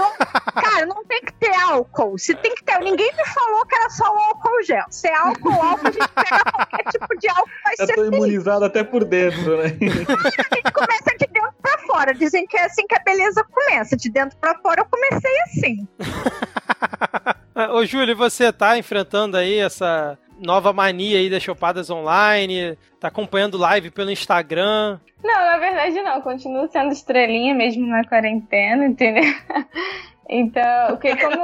Cara, 0.53 0.85
não 0.85 1.03
tem 1.05 1.21
que 1.21 1.33
ter 1.33 1.53
álcool. 1.55 2.17
Se 2.17 2.35
tem 2.35 2.53
que 2.53 2.63
ter. 2.63 2.79
Ninguém 2.79 3.11
me 3.15 3.25
falou 3.25 3.65
que 3.65 3.75
era 3.75 3.89
só 3.89 4.03
o 4.13 4.17
álcool 4.17 4.63
gel. 4.63 4.85
Se 4.89 5.07
é 5.07 5.15
álcool, 5.15 5.51
álcool, 5.51 5.87
a 5.87 5.91
gente 5.91 6.07
pega 6.09 6.51
qualquer 6.53 6.91
tipo 6.91 7.17
de 7.19 7.27
álcool, 7.29 7.49
vai 7.63 7.73
Eu 7.79 7.85
ser 7.87 7.95
tô 7.95 8.01
feliz. 8.03 8.15
imunizado 8.17 8.65
até 8.65 8.83
por 8.83 9.03
dentro, 9.05 9.57
né? 9.57 9.63
A 9.69 10.55
gente 10.55 10.71
começa 10.71 11.17
de 11.17 11.27
dentro 11.27 11.53
fora. 11.89 12.13
Dizem 12.13 12.45
que 12.45 12.55
é 12.55 12.65
assim 12.65 12.85
que 12.87 12.95
a 12.95 13.03
beleza 13.03 13.43
começa. 13.43 13.97
De 13.97 14.09
dentro 14.09 14.37
pra 14.37 14.55
fora 14.59 14.81
eu 14.81 14.85
comecei 14.85 15.41
assim. 15.41 15.87
Ô, 17.73 17.83
Júlio, 17.85 18.15
você 18.15 18.53
tá 18.53 18.77
enfrentando 18.77 19.35
aí 19.35 19.57
essa 19.57 20.17
nova 20.39 20.71
mania 20.71 21.17
aí 21.17 21.29
das 21.29 21.43
chopadas 21.43 21.89
online? 21.89 22.77
Tá 22.99 23.07
acompanhando 23.09 23.57
live 23.57 23.89
pelo 23.91 24.11
Instagram? 24.11 24.99
Não, 25.23 25.45
na 25.45 25.57
verdade 25.57 26.01
não. 26.01 26.21
Continuo 26.21 26.69
sendo 26.69 26.91
estrelinha 26.91 27.53
mesmo 27.53 27.85
na 27.87 28.05
quarentena, 28.07 28.85
entendeu? 28.85 29.23
Então, 30.29 30.89
porque 30.89 31.15
como, 31.15 31.43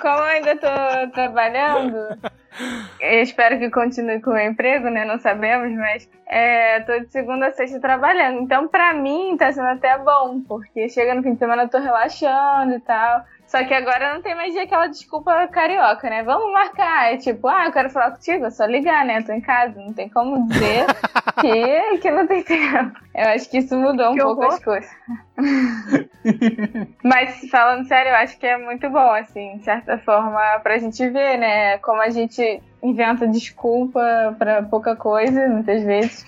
como 0.00 0.22
ainda 0.24 0.56
tô 0.56 1.10
trabalhando, 1.12 1.96
espero 3.00 3.56
que 3.56 3.70
continue 3.70 4.20
com 4.20 4.30
o 4.30 4.38
emprego, 4.38 4.90
né? 4.90 5.04
Não 5.04 5.16
sabemos, 5.20 5.72
mas 5.76 6.10
é, 6.26 6.80
tô 6.80 6.98
de 6.98 7.12
segunda 7.12 7.46
a 7.46 7.52
sexta 7.52 7.78
trabalhando. 7.78 8.40
Então, 8.40 8.66
pra 8.66 8.92
mim, 8.94 9.36
tá 9.38 9.52
sendo 9.52 9.68
até 9.68 9.96
bom, 9.98 10.40
porque 10.40 10.88
chega 10.88 11.14
no 11.14 11.22
fim 11.22 11.34
de 11.34 11.38
semana 11.38 11.62
eu 11.62 11.68
tô 11.68 11.78
relaxando 11.78 12.74
e 12.74 12.80
tal. 12.80 13.24
Só 13.46 13.62
que 13.64 13.72
agora 13.72 14.12
não 14.14 14.22
tem 14.22 14.34
mais 14.34 14.52
dia 14.52 14.64
aquela 14.64 14.88
desculpa 14.88 15.46
carioca, 15.48 16.10
né? 16.10 16.22
Vamos 16.24 16.52
marcar. 16.52 17.12
É 17.12 17.16
tipo, 17.16 17.46
ah, 17.46 17.66
eu 17.66 17.72
quero 17.72 17.90
falar 17.90 18.10
contigo, 18.10 18.44
é 18.44 18.50
só 18.50 18.64
ligar, 18.66 19.04
né? 19.04 19.18
Eu 19.18 19.24
tô 19.24 19.32
em 19.32 19.40
casa, 19.40 19.80
não 19.80 19.92
tem 19.92 20.08
como 20.08 20.48
dizer 20.48 20.84
que, 21.40 21.98
que 21.98 22.10
não 22.10 22.26
tem 22.26 22.42
tempo. 22.42 22.98
Eu 23.14 23.28
acho 23.30 23.48
que 23.48 23.58
isso 23.58 23.76
mudou 23.76 24.10
um 24.10 24.14
Que 24.14 24.22
pouco 24.22 24.42
horror. 24.42 24.54
as 24.54 24.64
coisas. 24.64 24.90
Mas 27.02 27.48
falando 27.50 27.86
sério, 27.86 28.10
eu 28.10 28.16
acho 28.16 28.36
que 28.38 28.46
é 28.46 28.58
muito 28.58 28.88
bom, 28.90 29.10
assim, 29.12 29.58
de 29.58 29.64
certa 29.64 29.96
forma, 29.98 30.40
pra 30.62 30.78
gente 30.78 31.08
ver, 31.08 31.38
né? 31.38 31.78
Como 31.78 32.00
a 32.02 32.10
gente 32.10 32.60
inventa 32.82 33.26
desculpa 33.26 34.34
pra 34.38 34.62
pouca 34.62 34.96
coisa, 34.96 35.48
muitas 35.48 35.82
vezes. 35.82 36.26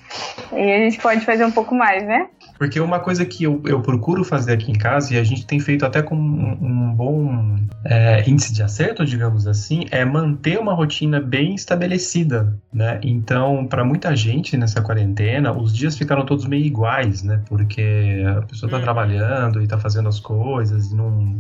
E 0.53 0.73
a 0.73 0.79
gente 0.79 0.99
pode 1.01 1.25
fazer 1.25 1.45
um 1.45 1.53
pouco 1.53 1.75
mais, 1.75 2.05
né? 2.05 2.29
Porque 2.59 2.81
uma 2.81 2.99
coisa 2.99 3.25
que 3.25 3.45
eu, 3.45 3.63
eu 3.67 3.81
procuro 3.81 4.25
fazer 4.25 4.53
aqui 4.53 4.71
em 4.71 4.75
casa, 4.75 5.15
e 5.15 5.19
a 5.19 5.25
gente 5.25 5.47
tem 5.47 5.61
feito 5.61 5.87
até 5.87 6.03
com 6.03 6.17
um, 6.17 6.59
um 6.61 6.95
bom 6.95 7.57
é, 7.85 8.29
índice 8.29 8.53
de 8.53 8.63
acerto, 8.63 9.05
digamos 9.05 9.47
assim, 9.47 9.85
é 9.91 10.05
manter 10.05 10.59
uma 10.59 10.75
rotina 10.75 11.21
bem 11.21 11.55
estabelecida, 11.55 12.57
né? 12.73 12.99
Então, 13.03 13.67
para 13.67 13.85
muita 13.85 14.15
gente 14.17 14.57
nessa 14.57 14.83
quarentena, 14.83 15.53
os 15.53 15.73
dias 15.75 15.97
ficaram 15.97 16.27
todos 16.27 16.47
meio 16.47 16.65
iguais, 16.65 17.23
né? 17.23 17.41
Porque 17.49 18.23
a 18.37 18.43
pessoa 18.43 18.71
tá 18.71 18.79
Hum. 18.79 18.83
trabalhando 18.83 19.63
e 19.63 19.67
tá 19.69 19.79
fazendo 19.79 20.09
as 20.09 20.19
coisas 20.19 20.91
e 20.91 20.95
não... 20.97 21.39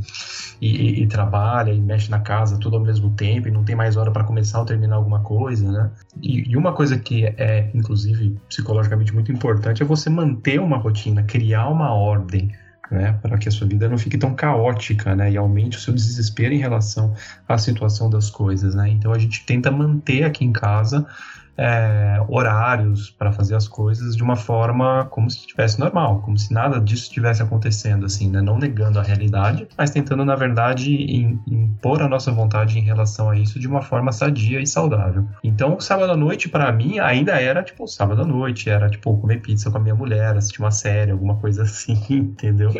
E, 0.60 0.68
e- 0.68 1.02
e 1.02 1.06
trabalha 1.06 1.72
e 1.72 1.80
mexe 1.80 2.10
na 2.10 2.18
casa 2.20 2.58
tudo 2.58 2.76
ao 2.76 2.82
mesmo 2.82 3.10
tempo 3.10 3.46
e 3.46 3.50
não 3.50 3.62
tem 3.62 3.76
mais 3.76 3.96
hora 3.96 4.10
para 4.10 4.24
começar 4.24 4.58
ou 4.58 4.64
terminar 4.64 4.96
alguma 4.96 5.20
coisa, 5.20 5.70
né? 5.70 5.90
E, 6.20 6.50
e 6.50 6.56
uma 6.56 6.72
coisa 6.72 6.98
que 6.98 7.24
é, 7.26 7.70
inclusive, 7.74 8.36
psicologicamente 8.48 9.14
muito 9.14 9.30
importante 9.30 9.82
é 9.82 9.86
você 9.86 10.10
manter 10.10 10.60
uma 10.60 10.76
rotina, 10.76 11.07
criar 11.22 11.68
uma 11.68 11.92
ordem, 11.92 12.52
né? 12.90 13.18
Para 13.20 13.38
que 13.38 13.48
a 13.48 13.52
sua 13.52 13.66
vida 13.66 13.88
não 13.88 13.98
fique 13.98 14.16
tão 14.16 14.34
caótica, 14.34 15.14
né? 15.14 15.32
E 15.32 15.36
aumente 15.36 15.76
o 15.76 15.80
seu 15.80 15.92
desespero 15.94 16.54
em 16.54 16.58
relação 16.58 17.14
à 17.48 17.58
situação 17.58 18.08
das 18.08 18.30
coisas, 18.30 18.74
né? 18.74 18.88
Então 18.88 19.12
a 19.12 19.18
gente 19.18 19.44
tenta 19.44 19.70
manter 19.70 20.24
aqui 20.24 20.44
em 20.44 20.52
casa 20.52 21.06
é, 21.58 22.24
horários 22.28 23.10
para 23.10 23.32
fazer 23.32 23.54
as 23.56 23.66
coisas 23.66 24.16
de 24.16 24.22
uma 24.22 24.36
forma 24.36 25.06
como 25.10 25.28
se 25.30 25.38
estivesse 25.40 25.78
normal, 25.80 26.20
como 26.22 26.38
se 26.38 26.52
nada 26.52 26.80
disso 26.80 27.04
estivesse 27.04 27.42
acontecendo, 27.42 28.06
assim, 28.06 28.30
né? 28.30 28.40
Não 28.40 28.58
negando 28.58 28.98
a 28.98 29.02
realidade, 29.02 29.66
mas 29.76 29.90
tentando, 29.90 30.24
na 30.24 30.36
verdade, 30.36 30.92
im- 30.94 31.40
impor 31.46 32.00
a 32.02 32.08
nossa 32.08 32.30
vontade 32.32 32.78
em 32.78 32.82
relação 32.82 33.28
a 33.30 33.36
isso 33.36 33.58
de 33.58 33.66
uma 33.66 33.82
forma 33.82 34.12
sadia 34.12 34.60
e 34.60 34.66
saudável. 34.66 35.26
Então, 35.42 35.76
o 35.76 35.80
sábado 35.80 36.12
à 36.12 36.16
noite, 36.16 36.48
para 36.48 36.70
mim, 36.72 36.98
ainda 36.98 37.32
era, 37.40 37.62
tipo, 37.62 37.86
sábado 37.88 38.22
à 38.22 38.26
noite, 38.26 38.70
era, 38.70 38.88
tipo, 38.88 39.16
comer 39.18 39.40
pizza 39.40 39.70
com 39.70 39.78
a 39.78 39.80
minha 39.80 39.94
mulher, 39.94 40.36
assistir 40.36 40.60
uma 40.60 40.70
série, 40.70 41.10
alguma 41.10 41.36
coisa 41.36 41.62
assim, 41.64 41.98
entendeu? 42.10 42.70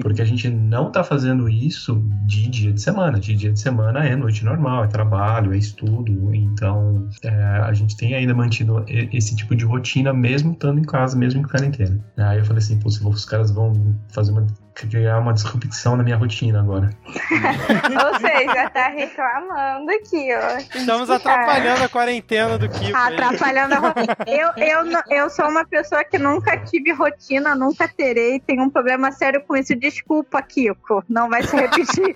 Porque 0.00 0.22
a 0.22 0.24
gente 0.24 0.48
não 0.48 0.90
tá 0.90 1.02
fazendo 1.02 1.48
isso 1.48 2.02
de 2.26 2.48
dia 2.48 2.72
de 2.72 2.80
semana. 2.80 3.18
De 3.18 3.34
dia 3.34 3.52
de 3.52 3.60
semana 3.60 4.04
é 4.06 4.14
noite 4.16 4.44
normal, 4.44 4.84
é 4.84 4.86
trabalho, 4.86 5.52
é 5.52 5.58
estudo. 5.58 6.34
Então, 6.34 7.08
é, 7.22 7.30
a 7.30 7.72
gente 7.72 7.96
tem 7.96 8.14
ainda 8.28 8.34
mantido 8.34 8.84
esse 8.88 9.34
tipo 9.34 9.56
de 9.56 9.64
rotina, 9.64 10.12
mesmo 10.12 10.52
estando 10.52 10.78
em 10.78 10.84
casa, 10.84 11.16
mesmo 11.16 11.40
em 11.40 11.44
quarentena. 11.44 11.98
Aí 12.16 12.38
eu 12.38 12.44
falei 12.44 12.62
assim, 12.62 12.78
pô, 12.78 12.90
se 12.90 13.04
os 13.04 13.24
caras 13.24 13.50
vão 13.50 13.72
fazer 14.08 14.32
uma 14.32 14.46
criar 14.86 15.18
uma 15.18 15.32
disrupção 15.32 15.96
na 15.96 16.04
minha 16.04 16.16
rotina 16.16 16.60
agora. 16.60 16.90
Ou 17.04 18.20
seja, 18.20 18.70
tá 18.70 18.88
reclamando 18.88 19.90
aqui, 19.90 20.28
ó. 20.34 20.58
Estamos 20.78 21.10
atrapalhando 21.10 21.82
a 21.82 21.88
quarentena 21.88 22.56
do 22.56 22.68
Kiko. 22.68 22.96
aí. 22.96 23.14
Atrapalhando 23.14 23.74
a 23.74 23.78
rotina. 23.78 24.16
Eu, 24.26 24.50
eu, 24.56 25.02
eu 25.10 25.30
sou 25.30 25.48
uma 25.48 25.66
pessoa 25.66 26.04
que 26.04 26.18
nunca 26.18 26.56
tive 26.58 26.92
rotina, 26.92 27.54
nunca 27.56 27.88
terei. 27.88 28.38
Tenho 28.38 28.62
um 28.62 28.70
problema 28.70 29.10
sério 29.10 29.42
com 29.46 29.56
isso. 29.56 29.74
Desculpa, 29.74 30.40
Kiko. 30.42 31.02
Não 31.08 31.28
vai 31.28 31.42
se 31.42 31.56
repetir. 31.56 32.14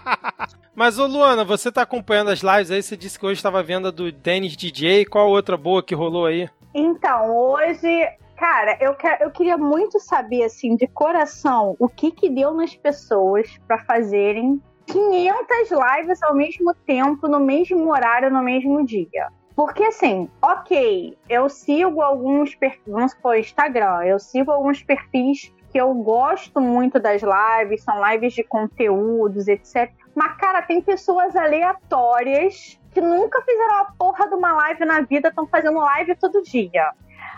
Mas, 0.74 0.98
ô 0.98 1.06
Luana, 1.06 1.44
você 1.44 1.70
tá 1.70 1.82
acompanhando 1.82 2.30
as 2.30 2.40
lives 2.40 2.70
aí? 2.70 2.82
Você 2.82 2.96
disse 2.96 3.18
que 3.18 3.26
hoje 3.26 3.34
estava 3.34 3.62
vendo 3.62 3.88
a 3.88 3.90
do 3.90 4.10
Dennis 4.10 4.56
DJ. 4.56 5.04
Qual 5.04 5.28
outra 5.28 5.56
boa 5.56 5.82
que 5.82 5.94
rolou 5.94 6.24
aí? 6.24 6.48
Então, 6.72 7.36
hoje, 7.36 8.08
cara, 8.40 8.74
eu, 8.80 8.96
eu 9.20 9.30
queria 9.30 9.58
muito 9.58 10.00
saber, 10.00 10.44
assim, 10.44 10.74
de 10.74 10.86
coração, 10.86 11.76
o 11.78 11.86
que 11.86 12.10
que 12.10 12.30
deu 12.30 12.54
nas 12.54 12.74
pessoas 12.74 13.60
pra 13.68 13.84
fazerem 13.84 14.58
500 14.86 15.70
lives 15.70 16.22
ao 16.22 16.34
mesmo 16.34 16.74
tempo, 16.86 17.28
no 17.28 17.38
mesmo 17.38 17.90
horário, 17.90 18.30
no 18.30 18.42
mesmo 18.42 18.82
dia. 18.82 19.28
Porque, 19.54 19.84
assim, 19.84 20.26
ok, 20.40 21.18
eu 21.28 21.50
sigo 21.50 22.00
alguns 22.00 22.54
perfis, 22.54 22.80
vamos 22.86 23.12
supor, 23.12 23.36
Instagram, 23.36 24.04
eu 24.06 24.18
sigo 24.18 24.50
alguns 24.50 24.82
perfis 24.82 25.52
que 25.70 25.78
eu 25.78 25.92
gosto 25.92 26.62
muito 26.62 26.98
das 26.98 27.20
lives, 27.20 27.84
são 27.84 28.02
lives 28.10 28.32
de 28.32 28.42
conteúdos, 28.42 29.48
etc. 29.48 29.92
Mas, 30.14 30.34
cara, 30.38 30.62
tem 30.62 30.80
pessoas 30.80 31.36
aleatórias 31.36 32.80
que 32.90 33.02
nunca 33.02 33.40
fizeram 33.42 33.82
a 33.82 33.84
porra 33.98 34.26
de 34.26 34.34
uma 34.34 34.52
live 34.54 34.84
na 34.86 35.02
vida, 35.02 35.28
estão 35.28 35.46
fazendo 35.46 35.78
live 35.78 36.16
todo 36.16 36.42
dia. 36.42 36.90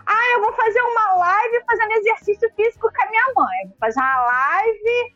Ah, 0.07 0.33
eu 0.35 0.41
vou 0.43 0.53
fazer 0.53 0.81
uma 0.81 1.15
live 1.15 1.65
fazendo 1.67 1.93
exercício 1.93 2.51
físico 2.55 2.91
com 2.93 3.03
a 3.03 3.11
minha 3.11 3.25
mãe. 3.35 3.69
Vou 3.69 3.77
fazer 3.81 4.01
uma 4.01 4.23
live 4.25 5.15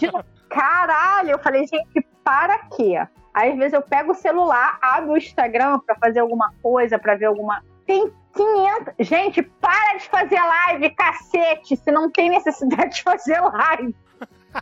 de... 0.00 0.10
Caralho, 0.48 1.30
eu 1.30 1.38
falei, 1.38 1.66
gente, 1.66 2.06
para 2.22 2.58
quê? 2.76 2.96
Aí, 3.32 3.50
às 3.52 3.58
vezes 3.58 3.72
eu 3.72 3.82
pego 3.82 4.12
o 4.12 4.14
celular, 4.14 4.78
abro 4.80 5.12
o 5.12 5.16
Instagram 5.16 5.80
pra 5.80 5.96
fazer 5.96 6.20
alguma 6.20 6.52
coisa, 6.62 6.98
pra 6.98 7.16
ver 7.16 7.26
alguma... 7.26 7.62
Tem 7.86 8.12
500... 8.34 8.94
Gente, 9.00 9.42
para 9.42 9.96
de 9.96 10.08
fazer 10.08 10.40
live, 10.40 10.90
cacete! 10.90 11.76
Se 11.76 11.90
não 11.90 12.10
tem 12.10 12.30
necessidade 12.30 12.96
de 12.96 13.02
fazer 13.02 13.40
live. 13.40 13.94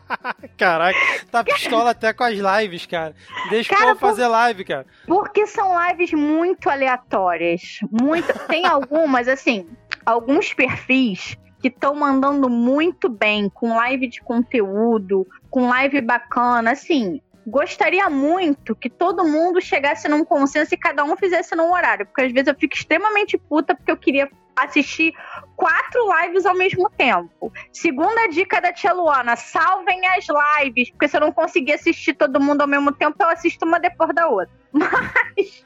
Caraca, 0.56 0.98
tá 1.30 1.44
pistola 1.44 1.90
até 1.90 2.12
com 2.12 2.24
as 2.24 2.34
lives, 2.34 2.86
cara. 2.86 3.14
Deixa 3.50 3.72
o 3.72 3.76
Cara, 3.76 3.94
povo 3.94 4.00
fazer 4.00 4.26
live, 4.26 4.64
cara. 4.64 4.86
Porque 5.06 5.46
são 5.46 5.74
lives 5.88 6.12
muito 6.12 6.68
aleatórias. 6.68 7.78
Muito. 7.90 8.32
Tem 8.46 8.66
algumas, 8.66 9.28
assim, 9.28 9.68
alguns 10.04 10.52
perfis 10.52 11.36
que 11.60 11.68
estão 11.68 11.94
mandando 11.94 12.48
muito 12.50 13.08
bem, 13.08 13.48
com 13.48 13.76
live 13.76 14.08
de 14.08 14.20
conteúdo, 14.20 15.26
com 15.48 15.68
live 15.68 16.00
bacana, 16.00 16.72
assim. 16.72 17.20
Gostaria 17.46 18.08
muito 18.08 18.74
que 18.74 18.88
todo 18.88 19.26
mundo 19.26 19.60
chegasse 19.60 20.08
num 20.08 20.24
consenso 20.24 20.74
e 20.74 20.76
cada 20.76 21.04
um 21.04 21.16
fizesse 21.16 21.56
num 21.56 21.72
horário, 21.72 22.06
porque 22.06 22.22
às 22.22 22.32
vezes 22.32 22.48
eu 22.48 22.54
fico 22.54 22.74
extremamente 22.74 23.36
puta 23.36 23.74
porque 23.74 23.90
eu 23.90 23.96
queria 23.96 24.28
assistir 24.56 25.14
quatro 25.56 26.00
lives 26.20 26.46
ao 26.46 26.54
mesmo 26.54 26.90
tempo. 26.90 27.52
Segunda 27.72 28.28
dica 28.28 28.60
da 28.60 28.72
Tia 28.72 28.92
Luana: 28.92 29.36
salvem 29.36 30.00
as 30.08 30.26
lives, 30.60 30.90
porque 30.90 31.08
se 31.08 31.16
eu 31.16 31.20
não 31.20 31.32
conseguir 31.32 31.72
assistir 31.74 32.14
todo 32.14 32.40
mundo 32.40 32.62
ao 32.62 32.68
mesmo 32.68 32.92
tempo, 32.92 33.16
eu 33.20 33.28
assisto 33.28 33.64
uma 33.64 33.78
depois 33.78 34.14
da 34.14 34.28
outra. 34.28 34.52
Mas. 34.72 35.64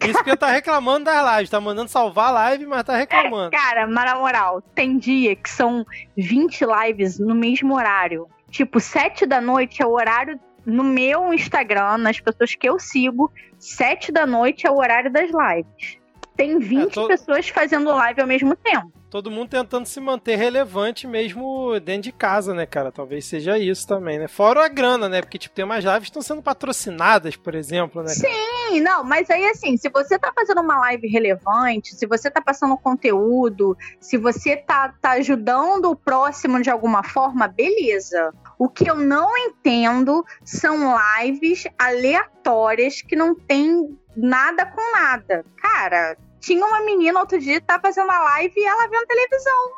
Isso 0.00 0.22
que 0.22 0.30
eu 0.30 0.36
tá 0.36 0.50
reclamando 0.50 1.06
das 1.06 1.36
lives, 1.36 1.50
tá 1.50 1.60
mandando 1.60 1.90
salvar 1.90 2.28
a 2.28 2.32
live, 2.32 2.66
mas 2.66 2.84
tá 2.84 2.96
reclamando. 2.96 3.50
Cara, 3.50 3.86
mas 3.86 4.04
na 4.04 4.14
moral, 4.14 4.60
tem 4.60 4.98
dia 4.98 5.34
que 5.34 5.48
são 5.48 5.84
20 6.16 6.64
lives 6.64 7.18
no 7.18 7.34
mesmo 7.34 7.74
horário. 7.74 8.28
Tipo, 8.50 8.78
7 8.78 9.24
da 9.24 9.40
noite 9.40 9.82
é 9.82 9.86
o 9.86 9.92
horário 9.92 10.38
no 10.64 10.82
meu 10.82 11.32
Instagram, 11.32 11.98
nas 11.98 12.20
pessoas 12.20 12.54
que 12.54 12.68
eu 12.68 12.78
sigo, 12.78 13.32
7 13.58 14.10
da 14.10 14.26
noite 14.26 14.66
é 14.66 14.70
o 14.70 14.76
horário 14.76 15.10
das 15.10 15.30
lives. 15.30 15.98
Tem 16.36 16.58
20 16.58 16.82
é, 16.82 16.90
tô... 16.90 17.08
pessoas 17.08 17.48
fazendo 17.48 17.90
live 17.90 18.20
ao 18.20 18.26
mesmo 18.26 18.54
tempo. 18.56 18.92
Todo 19.08 19.30
mundo 19.30 19.48
tentando 19.48 19.86
se 19.86 20.00
manter 20.00 20.36
relevante 20.36 21.06
mesmo 21.06 21.78
dentro 21.80 22.02
de 22.02 22.12
casa, 22.12 22.52
né, 22.52 22.66
cara? 22.66 22.90
Talvez 22.90 23.24
seja 23.24 23.56
isso 23.56 23.86
também, 23.86 24.18
né? 24.18 24.28
Fora 24.28 24.64
a 24.64 24.68
grana, 24.68 25.08
né? 25.08 25.22
Porque, 25.22 25.38
tipo, 25.38 25.54
tem 25.54 25.64
umas 25.64 25.84
lives 25.84 26.00
que 26.00 26.06
estão 26.06 26.20
sendo 26.20 26.42
patrocinadas, 26.42 27.36
por 27.36 27.54
exemplo, 27.54 28.02
né? 28.02 28.12
Cara? 28.14 28.34
Sim, 28.34 28.80
não, 28.80 29.04
mas 29.04 29.30
aí, 29.30 29.46
assim, 29.46 29.76
se 29.76 29.88
você 29.88 30.18
tá 30.18 30.32
fazendo 30.34 30.60
uma 30.60 30.78
live 30.80 31.08
relevante, 31.08 31.94
se 31.94 32.04
você 32.04 32.30
tá 32.30 32.40
passando 32.40 32.76
conteúdo, 32.76 33.76
se 34.00 34.18
você 34.18 34.56
tá, 34.56 34.92
tá 35.00 35.12
ajudando 35.12 35.86
o 35.86 35.96
próximo 35.96 36.60
de 36.60 36.68
alguma 36.68 37.02
forma, 37.02 37.46
beleza. 37.46 38.34
O 38.58 38.68
que 38.68 38.90
eu 38.90 38.96
não 38.96 39.30
entendo 39.38 40.24
são 40.44 40.94
lives 41.20 41.64
aleatórias 41.78 43.00
que 43.02 43.14
não 43.14 43.34
tem 43.34 43.96
nada 44.16 44.66
com 44.66 44.92
nada. 44.92 45.44
Cara, 45.56 46.16
tinha 46.46 46.64
uma 46.64 46.80
menina 46.82 47.18
outro 47.18 47.40
dia 47.40 47.60
que 47.60 47.66
tá 47.66 47.80
fazendo 47.80 48.08
a 48.08 48.18
live 48.20 48.54
e 48.56 48.64
ela 48.64 48.88
vendo 48.88 49.06
televisão. 49.06 49.72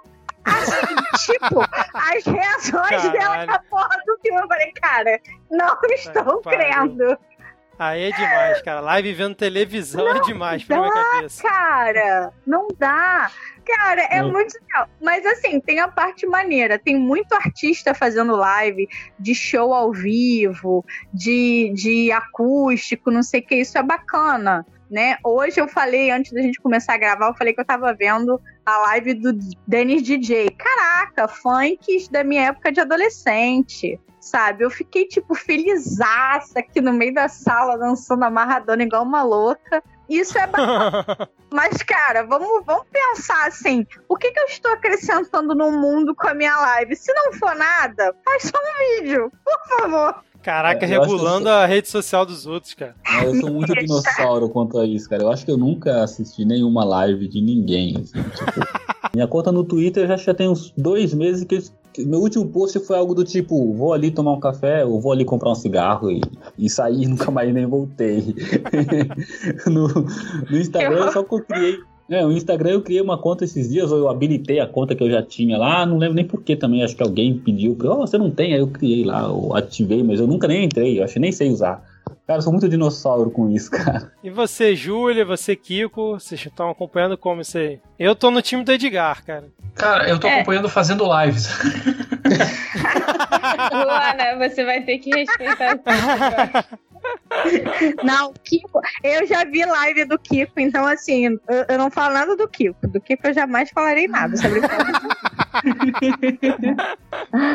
Assim, 0.44 0.94
tipo, 1.32 1.60
as 1.94 2.24
reações 2.24 2.90
Caralho. 2.90 3.12
dela 3.12 3.46
com 3.46 3.52
a 3.52 3.58
porra 3.70 4.02
do 4.06 4.18
filme. 4.20 4.40
Eu 4.40 4.48
falei, 4.48 4.72
cara, 4.72 5.20
não 5.50 5.78
estou 5.90 6.42
crendo. 6.42 7.18
Aí 7.78 8.02
é 8.02 8.10
demais, 8.10 8.60
cara. 8.62 8.80
Live 8.80 9.14
vendo 9.14 9.34
televisão 9.34 10.08
é 10.08 10.14
não 10.14 10.20
é 10.20 10.24
demais 10.24 10.66
dá, 10.66 10.66
pra 10.66 10.80
minha 10.82 10.92
cabeça. 10.92 11.42
Cara, 11.42 12.32
não 12.46 12.68
dá. 12.76 13.30
Cara, 13.64 14.02
é 14.02 14.22
hum. 14.22 14.32
muito 14.32 14.52
legal. 14.60 14.88
Mas 15.00 15.24
assim, 15.24 15.60
tem 15.60 15.80
a 15.80 15.88
parte 15.88 16.26
maneira. 16.26 16.78
Tem 16.78 16.98
muito 16.98 17.32
artista 17.32 17.94
fazendo 17.94 18.36
live 18.36 18.88
de 19.18 19.34
show 19.34 19.72
ao 19.72 19.92
vivo, 19.92 20.84
de, 21.14 21.72
de 21.74 22.12
acústico, 22.12 23.10
não 23.10 23.22
sei 23.22 23.40
o 23.40 23.46
que. 23.46 23.54
Isso 23.54 23.78
é 23.78 23.82
bacana 23.82 24.66
né? 24.90 25.16
Hoje 25.24 25.60
eu 25.60 25.68
falei, 25.68 26.10
antes 26.10 26.32
da 26.32 26.40
gente 26.40 26.60
começar 26.60 26.94
a 26.94 26.98
gravar, 26.98 27.28
eu 27.28 27.34
falei 27.34 27.52
que 27.52 27.60
eu 27.60 27.64
tava 27.64 27.92
vendo 27.94 28.40
a 28.64 28.78
live 28.78 29.14
do 29.14 29.32
Dennis 29.66 30.02
DJ. 30.02 30.50
Caraca, 30.50 31.28
funks 31.28 32.08
da 32.08 32.24
minha 32.24 32.46
época 32.46 32.72
de 32.72 32.80
adolescente, 32.80 34.00
sabe? 34.20 34.64
Eu 34.64 34.70
fiquei, 34.70 35.06
tipo, 35.06 35.34
felizaça 35.34 36.60
aqui 36.60 36.80
no 36.80 36.92
meio 36.92 37.14
da 37.14 37.28
sala, 37.28 37.78
dançando 37.78 38.24
amarradona 38.24 38.82
igual 38.82 39.02
uma 39.02 39.22
louca. 39.22 39.82
Isso 40.08 40.38
é 40.38 40.46
bacana. 40.46 41.28
Mas, 41.50 41.82
cara, 41.82 42.24
vamos, 42.24 42.64
vamos 42.64 42.86
pensar 42.90 43.46
assim: 43.46 43.86
o 44.08 44.16
que, 44.16 44.30
que 44.30 44.40
eu 44.40 44.46
estou 44.46 44.72
acrescentando 44.72 45.54
no 45.54 45.72
mundo 45.72 46.14
com 46.14 46.28
a 46.28 46.34
minha 46.34 46.54
live? 46.54 46.96
Se 46.96 47.12
não 47.12 47.32
for 47.32 47.54
nada, 47.54 48.14
faz 48.24 48.42
só 48.44 48.58
um 48.58 49.02
vídeo, 49.02 49.32
por 49.44 49.78
favor. 49.78 50.24
Caraca, 50.48 50.86
é, 50.86 50.88
regulando 50.88 51.44
sou... 51.44 51.52
a 51.52 51.66
rede 51.66 51.90
social 51.90 52.24
dos 52.24 52.46
outros, 52.46 52.72
cara. 52.72 52.94
eu 53.22 53.38
sou 53.38 53.50
muito 53.50 53.70
dinossauro 53.76 54.48
quanto 54.48 54.78
a 54.78 54.86
isso, 54.86 55.06
cara. 55.06 55.22
Eu 55.22 55.30
acho 55.30 55.44
que 55.44 55.50
eu 55.50 55.58
nunca 55.58 56.02
assisti 56.02 56.42
nenhuma 56.42 56.86
live 56.86 57.28
de 57.28 57.42
ninguém. 57.42 57.98
Assim, 57.98 58.22
tipo, 58.22 58.66
minha 59.12 59.26
conta 59.26 59.52
no 59.52 59.62
Twitter 59.62 60.08
já, 60.08 60.16
já 60.16 60.32
tem 60.32 60.48
uns 60.48 60.72
dois 60.74 61.12
meses 61.12 61.44
que 61.44 61.62
meu 61.98 62.20
último 62.20 62.48
post 62.48 62.80
foi 62.80 62.96
algo 62.96 63.14
do 63.14 63.24
tipo: 63.24 63.74
vou 63.74 63.92
ali 63.92 64.10
tomar 64.10 64.32
um 64.32 64.40
café, 64.40 64.86
ou 64.86 64.98
vou 64.98 65.12
ali 65.12 65.22
comprar 65.22 65.50
um 65.50 65.54
cigarro 65.54 66.10
e, 66.10 66.22
e 66.56 66.70
sair, 66.70 67.06
nunca 67.06 67.30
mais 67.30 67.52
nem 67.52 67.66
voltei. 67.66 68.34
no, 69.68 69.86
no 70.50 70.56
Instagram 70.56 70.96
eu 70.96 71.12
só 71.12 71.22
criei 71.24 71.78
é, 72.10 72.24
o 72.24 72.32
Instagram 72.32 72.70
eu 72.70 72.82
criei 72.82 73.00
uma 73.00 73.18
conta 73.18 73.44
esses 73.44 73.68
dias, 73.68 73.92
ou 73.92 73.98
eu 73.98 74.08
habilitei 74.08 74.60
a 74.60 74.66
conta 74.66 74.94
que 74.94 75.02
eu 75.02 75.10
já 75.10 75.22
tinha 75.22 75.58
lá, 75.58 75.84
não 75.84 75.98
lembro 75.98 76.14
nem 76.14 76.24
porquê 76.24 76.56
também, 76.56 76.82
acho 76.82 76.96
que 76.96 77.02
alguém 77.02 77.38
pediu, 77.38 77.76
oh, 77.84 77.96
você 77.96 78.16
não 78.16 78.30
tem, 78.30 78.54
aí 78.54 78.60
eu 78.60 78.68
criei 78.68 79.04
lá, 79.04 79.22
eu 79.22 79.54
ativei, 79.54 80.02
mas 80.02 80.18
eu 80.18 80.26
nunca 80.26 80.48
nem 80.48 80.64
entrei, 80.64 80.98
eu 80.98 81.04
acho 81.04 81.14
que 81.14 81.20
nem 81.20 81.32
sei 81.32 81.50
usar. 81.50 81.82
Cara, 82.26 82.38
eu 82.38 82.42
sou 82.42 82.52
muito 82.52 82.68
dinossauro 82.68 83.30
com 83.30 83.50
isso, 83.50 83.70
cara. 83.72 84.12
E 84.22 84.28
você, 84.28 84.76
Júlia, 84.76 85.24
você, 85.24 85.56
Kiko, 85.56 86.12
vocês 86.12 86.44
estão 86.44 86.70
acompanhando 86.70 87.16
como 87.16 87.40
isso 87.40 87.56
aí? 87.56 87.80
Eu 87.98 88.14
tô 88.14 88.30
no 88.30 88.42
time 88.42 88.62
do 88.62 88.72
Edgar, 88.72 89.24
cara. 89.24 89.46
Cara, 89.74 90.08
eu 90.08 90.18
tô 90.18 90.26
é. 90.26 90.34
acompanhando 90.34 90.68
fazendo 90.68 91.04
lives. 91.22 91.48
Luana, 93.72 94.48
você 94.48 94.64
vai 94.64 94.82
ter 94.82 94.98
que 94.98 95.10
respeitar. 95.10 95.78
Não, 98.02 98.32
Kiko, 98.44 98.80
eu 99.02 99.26
já 99.26 99.44
vi 99.44 99.64
live 99.64 100.04
do 100.06 100.18
Kiko, 100.18 100.58
então 100.58 100.86
assim, 100.86 101.26
eu, 101.26 101.40
eu, 101.68 101.78
não 101.78 101.90
falo 101.90 102.14
nada 102.14 102.36
do 102.36 102.48
Kiko. 102.48 102.86
Do 102.88 103.00
Kiko 103.00 103.26
eu 103.28 103.34
jamais 103.34 103.70
falarei 103.70 104.08
nada 104.08 104.36
sobre 104.36 104.60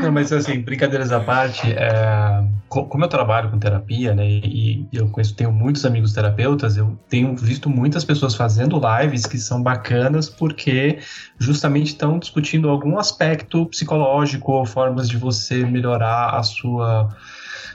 Não, 0.02 0.12
mas 0.12 0.32
assim, 0.32 0.60
brincadeiras 0.62 1.12
à 1.12 1.20
parte, 1.20 1.72
é, 1.72 2.44
como 2.70 3.04
eu 3.04 3.10
trabalho 3.10 3.50
com 3.50 3.60
terapia, 3.60 4.14
né, 4.14 4.26
e, 4.26 4.88
eu 4.92 5.10
conheço, 5.10 5.36
tenho 5.36 5.52
muitos 5.52 5.86
amigos 5.86 6.14
terapeutas, 6.14 6.78
eu 6.78 6.98
tenho 7.10 7.36
visto 7.36 7.70
muitas 7.70 8.06
pessoas 8.06 8.36
fazendo 8.36 8.80
lives 9.00 9.26
que 9.26 9.38
são 9.38 9.62
bacanas 9.62 10.30
porque 10.30 11.00
justamente 11.38 11.88
estão 11.88 12.20
discutindo 12.20 12.70
algum 12.70 12.98
aspecto 12.98 13.66
psicológico 13.68 14.52
ou 14.52 14.66
formas 14.66 15.10
de 15.10 15.18
você 15.18 15.66
melhorar 15.66 16.36
a 16.36 16.44
sua 16.44 17.10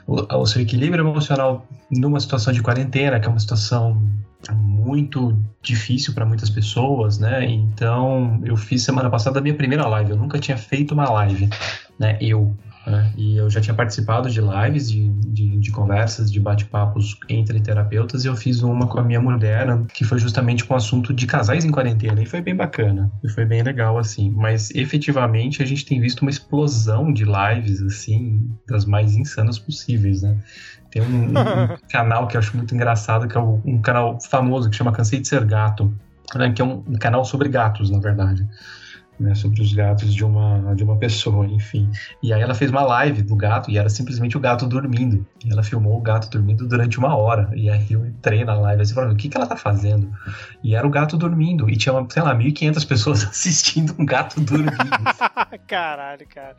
o, 0.09 0.39
o 0.40 0.47
seu 0.47 0.62
equilíbrio 0.62 1.06
emocional 1.06 1.66
numa 1.90 2.18
situação 2.18 2.51
de 2.52 2.62
quarentena, 2.62 3.20
que 3.20 3.26
é 3.26 3.28
uma 3.28 3.39
situação 3.39 4.02
muito 4.55 5.39
difícil 5.60 6.14
para 6.14 6.24
muitas 6.24 6.48
pessoas, 6.48 7.18
né? 7.18 7.44
Então, 7.44 8.40
eu 8.43 8.56
fiz 8.56 8.82
semana 8.82 9.10
passada 9.10 9.39
a 9.39 9.43
minha 9.43 9.55
primeira 9.55 9.86
live. 9.86 10.12
Eu 10.12 10.16
nunca 10.16 10.39
tinha 10.39 10.56
feito 10.56 10.94
uma 10.94 11.10
live, 11.10 11.51
né? 11.98 12.16
Eu, 12.20 12.56
né? 12.89 13.12
E 13.16 13.36
eu 13.36 13.51
já 13.51 13.60
tinha 13.60 13.74
participado 13.74 14.31
de 14.31 14.40
lives, 14.40 14.90
de, 14.90 15.09
de, 15.09 15.59
de 15.59 15.70
conversas, 15.70 16.31
de 16.31 16.40
bate-papos 16.40 17.19
entre 17.28 17.60
terapeutas, 17.60 18.24
e 18.24 18.28
eu 18.28 18.36
fiz 18.36 18.62
uma 18.62 18.86
com 18.86 18.98
a 18.98 19.02
minha 19.02 19.20
mulher, 19.20 19.66
né, 19.66 19.85
que 19.93 20.05
foi 20.05 20.19
justamente 20.19 20.65
com 20.65 20.74
o 20.74 20.77
assunto 20.77 21.12
de 21.12 21.27
casais 21.27 21.65
em 21.65 21.70
quarentena, 21.70 22.23
e 22.23 22.27
foi 22.27 22.40
bem 22.40 22.55
bacana, 22.55 23.10
e 23.23 23.28
foi 23.28 23.44
bem 23.44 23.62
legal, 23.62 23.98
assim. 23.98 24.31
Mas 24.31 24.70
efetivamente 24.70 25.62
a 25.62 25.66
gente 25.66 25.85
tem 25.85 26.01
visto 26.01 26.23
uma 26.23 26.31
explosão 26.31 27.12
de 27.12 27.24
lives, 27.24 27.82
assim, 27.82 28.51
das 28.69 28.85
mais 28.85 29.16
insanas 29.16 29.59
possíveis, 29.59 30.23
né? 30.23 30.36
Tem 30.90 31.02
um, 31.02 31.31
um 31.31 31.35
canal 31.90 32.27
que 32.27 32.36
eu 32.36 32.40
acho 32.40 32.56
muito 32.56 32.74
engraçado, 32.74 33.28
que 33.28 33.36
é 33.36 33.40
um 33.40 33.81
canal 33.82 34.19
famoso 34.20 34.70
que 34.70 34.77
chama 34.77 34.93
Cansei 34.93 35.20
de 35.20 35.28
Ser 35.28 35.44
Gato, 35.44 35.93
né, 36.35 36.51
que 36.52 36.62
é 36.62 36.65
um, 36.65 36.82
um 36.86 36.98
canal 36.98 37.24
sobre 37.24 37.48
gatos, 37.48 37.90
na 37.90 37.98
verdade 37.98 38.47
né, 39.19 39.35
sobre 39.35 39.61
os 39.61 39.73
gatos 39.73 40.15
de 40.15 40.24
uma, 40.24 40.74
de 40.74 40.85
uma 40.85 40.97
pessoa, 40.97 41.47
enfim. 41.47 41.90
E 42.23 42.32
aí 42.32 42.40
ela 42.40 42.55
fez 42.55 42.70
uma 42.70 42.82
live 42.82 43.23
do 43.23 43.35
gato 43.35 43.70
e 43.70 43.78
era 43.78 43.89
simplesmente 43.89 44.36
o 44.36 44.40
gato 44.40 44.66
dormindo. 44.66 45.27
E 45.45 45.53
ela 45.53 45.62
filmou 45.62 45.97
o 45.97 46.01
gato 46.01 46.31
dormindo 46.31 46.66
durante 46.66 46.99
uma 46.99 47.16
hora. 47.16 47.51
E 47.55 47.69
aí 47.69 47.86
eu 47.90 48.07
entrei 48.07 48.45
na 48.45 48.55
live 48.55 48.82
assim, 48.82 48.95
falando, 48.95 49.12
o 49.12 49.16
que, 49.16 49.28
que 49.28 49.36
ela 49.36 49.47
tá 49.47 49.57
fazendo? 49.57 50.12
E 50.62 50.74
era 50.74 50.86
o 50.86 50.90
gato 50.90 51.16
dormindo. 51.16 51.69
E 51.69 51.77
tinha, 51.77 51.95
sei 52.09 52.23
lá, 52.23 52.35
1.500 52.35 52.86
pessoas 52.86 53.24
assistindo 53.28 53.95
um 53.99 54.07
gato 54.07 54.40
dormindo. 54.40 54.77
Caralho, 55.66 56.27
cara. 56.28 56.57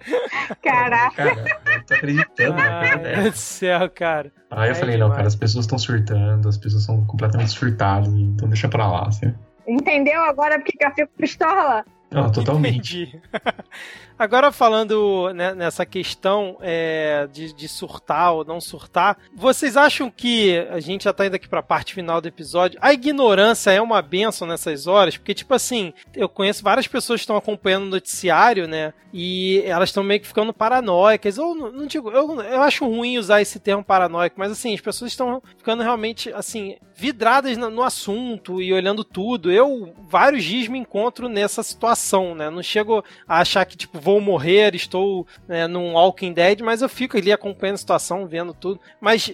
Caraca. 0.61 1.15
Cara, 1.15 1.59
eu 1.75 1.85
tô 1.85 1.93
acreditando. 1.93 2.55
Ai, 2.57 2.95
meu 2.95 3.03
Deus 3.03 3.31
do 3.31 3.37
céu, 3.37 3.89
cara. 3.89 4.31
Aí 4.51 4.69
eu 4.69 4.71
é 4.71 4.75
falei, 4.75 4.95
demais. 4.95 5.09
não, 5.09 5.15
cara, 5.15 5.27
as 5.27 5.35
pessoas 5.35 5.65
estão 5.65 5.77
surtando, 5.77 6.47
as 6.47 6.57
pessoas 6.57 6.83
são 6.83 7.05
completamente 7.05 7.51
surtadas, 7.51 8.11
então 8.13 8.49
deixa 8.49 8.67
pra 8.67 8.87
lá, 8.87 9.07
assim. 9.07 9.33
Entendeu 9.67 10.21
agora 10.23 10.59
porque 10.59 10.83
eu 10.83 10.91
fico 10.91 11.11
pistola? 11.15 11.85
Não, 12.11 12.31
totalmente. 12.31 13.21
Agora 14.19 14.51
falando 14.51 15.31
né, 15.33 15.55
nessa 15.55 15.85
questão 15.85 16.57
é, 16.59 17.25
de, 17.31 17.53
de, 17.53 17.69
surtar 17.69 18.33
ou 18.33 18.43
não 18.43 18.59
surtar, 18.59 19.17
vocês 19.33 19.77
acham 19.77 20.11
que 20.11 20.57
a 20.69 20.81
gente 20.81 21.05
já 21.05 21.13
tá 21.13 21.25
indo 21.25 21.35
aqui 21.35 21.47
para 21.47 21.61
a 21.61 21.63
parte 21.63 21.93
final 21.93 22.19
do 22.19 22.27
episódio? 22.27 22.77
A 22.81 22.91
ignorância 22.91 23.71
é 23.71 23.81
uma 23.81 24.01
benção 24.01 24.45
nessas 24.45 24.87
horas, 24.87 25.15
porque 25.15 25.33
tipo 25.33 25.53
assim, 25.53 25.93
eu 26.13 26.27
conheço 26.27 26.61
várias 26.61 26.85
pessoas 26.85 27.21
que 27.21 27.23
estão 27.23 27.37
acompanhando 27.37 27.83
o 27.83 27.89
noticiário, 27.89 28.67
né? 28.67 28.93
E 29.13 29.63
elas 29.65 29.89
estão 29.89 30.03
meio 30.03 30.19
que 30.19 30.27
ficando 30.27 30.53
paranoicas. 30.53 31.37
Ou 31.37 31.55
não, 31.55 31.87
digo, 31.87 32.11
eu, 32.11 32.41
eu 32.41 32.61
acho 32.61 32.85
ruim 32.85 33.17
usar 33.17 33.41
esse 33.41 33.59
termo 33.59 33.83
paranoico, 33.83 34.35
mas 34.37 34.51
assim, 34.51 34.73
as 34.73 34.81
pessoas 34.81 35.11
estão 35.11 35.41
ficando 35.57 35.81
realmente 35.81 36.31
assim 36.33 36.75
vidradas 36.93 37.57
no, 37.57 37.69
no 37.69 37.81
assunto 37.81 38.61
e 38.61 38.73
olhando 38.73 39.03
tudo. 39.03 39.51
Eu 39.51 39.93
vários 40.07 40.43
dias 40.43 40.67
me 40.67 40.77
encontro 40.77 41.29
nessa 41.29 41.63
situação, 41.63 42.35
né? 42.35 42.49
Não 42.49 42.61
chego 42.61 43.03
a 43.27 43.39
achar 43.39 43.65
que, 43.65 43.77
tipo, 43.77 43.99
vou 44.09 44.21
morrer, 44.21 44.73
estou 44.73 45.27
né, 45.47 45.67
num 45.67 45.93
Walking 45.93 46.33
Dead, 46.33 46.61
mas 46.61 46.81
eu 46.81 46.89
fico 46.89 47.17
ali 47.17 47.31
acompanhando 47.31 47.75
a 47.75 47.77
situação, 47.77 48.27
vendo 48.27 48.53
tudo. 48.53 48.79
Mas 48.99 49.31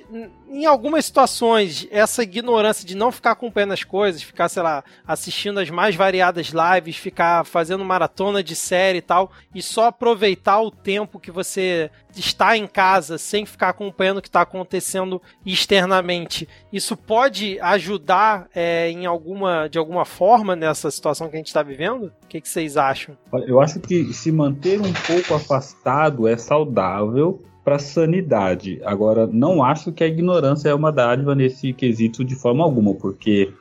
em 0.49 0.65
algumas 0.65 1.05
situações, 1.05 1.87
essa 1.91 2.23
ignorância 2.23 2.85
de 2.85 2.95
não 2.95 3.11
ficar 3.11 3.31
acompanhando 3.31 3.73
as 3.73 3.83
coisas, 3.83 4.21
ficar, 4.21 4.47
sei 4.49 4.63
lá, 4.63 4.83
assistindo 5.05 5.59
as 5.59 5.69
mais 5.69 5.95
variadas 5.95 6.47
lives, 6.47 6.95
ficar 6.95 7.45
fazendo 7.45 7.83
maratona 7.83 8.43
de 8.43 8.55
série 8.55 8.99
e 8.99 9.01
tal, 9.01 9.31
e 9.53 9.61
só 9.61 9.87
aproveitar 9.87 10.61
o 10.61 10.71
tempo 10.71 11.19
que 11.19 11.31
você 11.31 11.89
está 12.15 12.55
em 12.55 12.67
casa 12.67 13.17
sem 13.17 13.45
ficar 13.45 13.69
acompanhando 13.69 14.19
o 14.19 14.21
que 14.21 14.29
está 14.29 14.41
acontecendo 14.41 15.21
externamente, 15.45 16.47
isso 16.71 16.95
pode 16.95 17.59
ajudar 17.59 18.47
é, 18.55 18.89
em 18.89 19.05
alguma, 19.05 19.67
de 19.67 19.77
alguma 19.77 20.05
forma 20.05 20.55
nessa 20.55 20.89
situação 20.89 21.27
que 21.27 21.35
a 21.35 21.39
gente 21.39 21.47
está 21.47 21.63
vivendo? 21.63 22.11
O 22.23 22.27
que, 22.27 22.39
que 22.39 22.47
vocês 22.47 22.77
acham? 22.77 23.17
Eu 23.47 23.59
acho 23.59 23.79
que 23.79 24.13
se 24.13 24.31
manter 24.31 24.79
um 24.79 24.93
pouco 24.93 25.33
afastado 25.33 26.27
é 26.27 26.37
saudável 26.37 27.41
para 27.65 27.79
sanidade. 27.79 28.79
Agora, 28.85 29.25
não 29.25 29.63
acho 29.63 29.91
que 29.91 30.03
a 30.03 30.07
ignorância 30.07 30.69
é 30.69 30.73
uma 30.73 30.91
dádiva 30.91 31.33
nesse 31.33 31.73
quesito 31.73 32.23
de 32.23 32.35
forma 32.35 32.63
alguma, 32.63 32.93
porque 32.93 33.51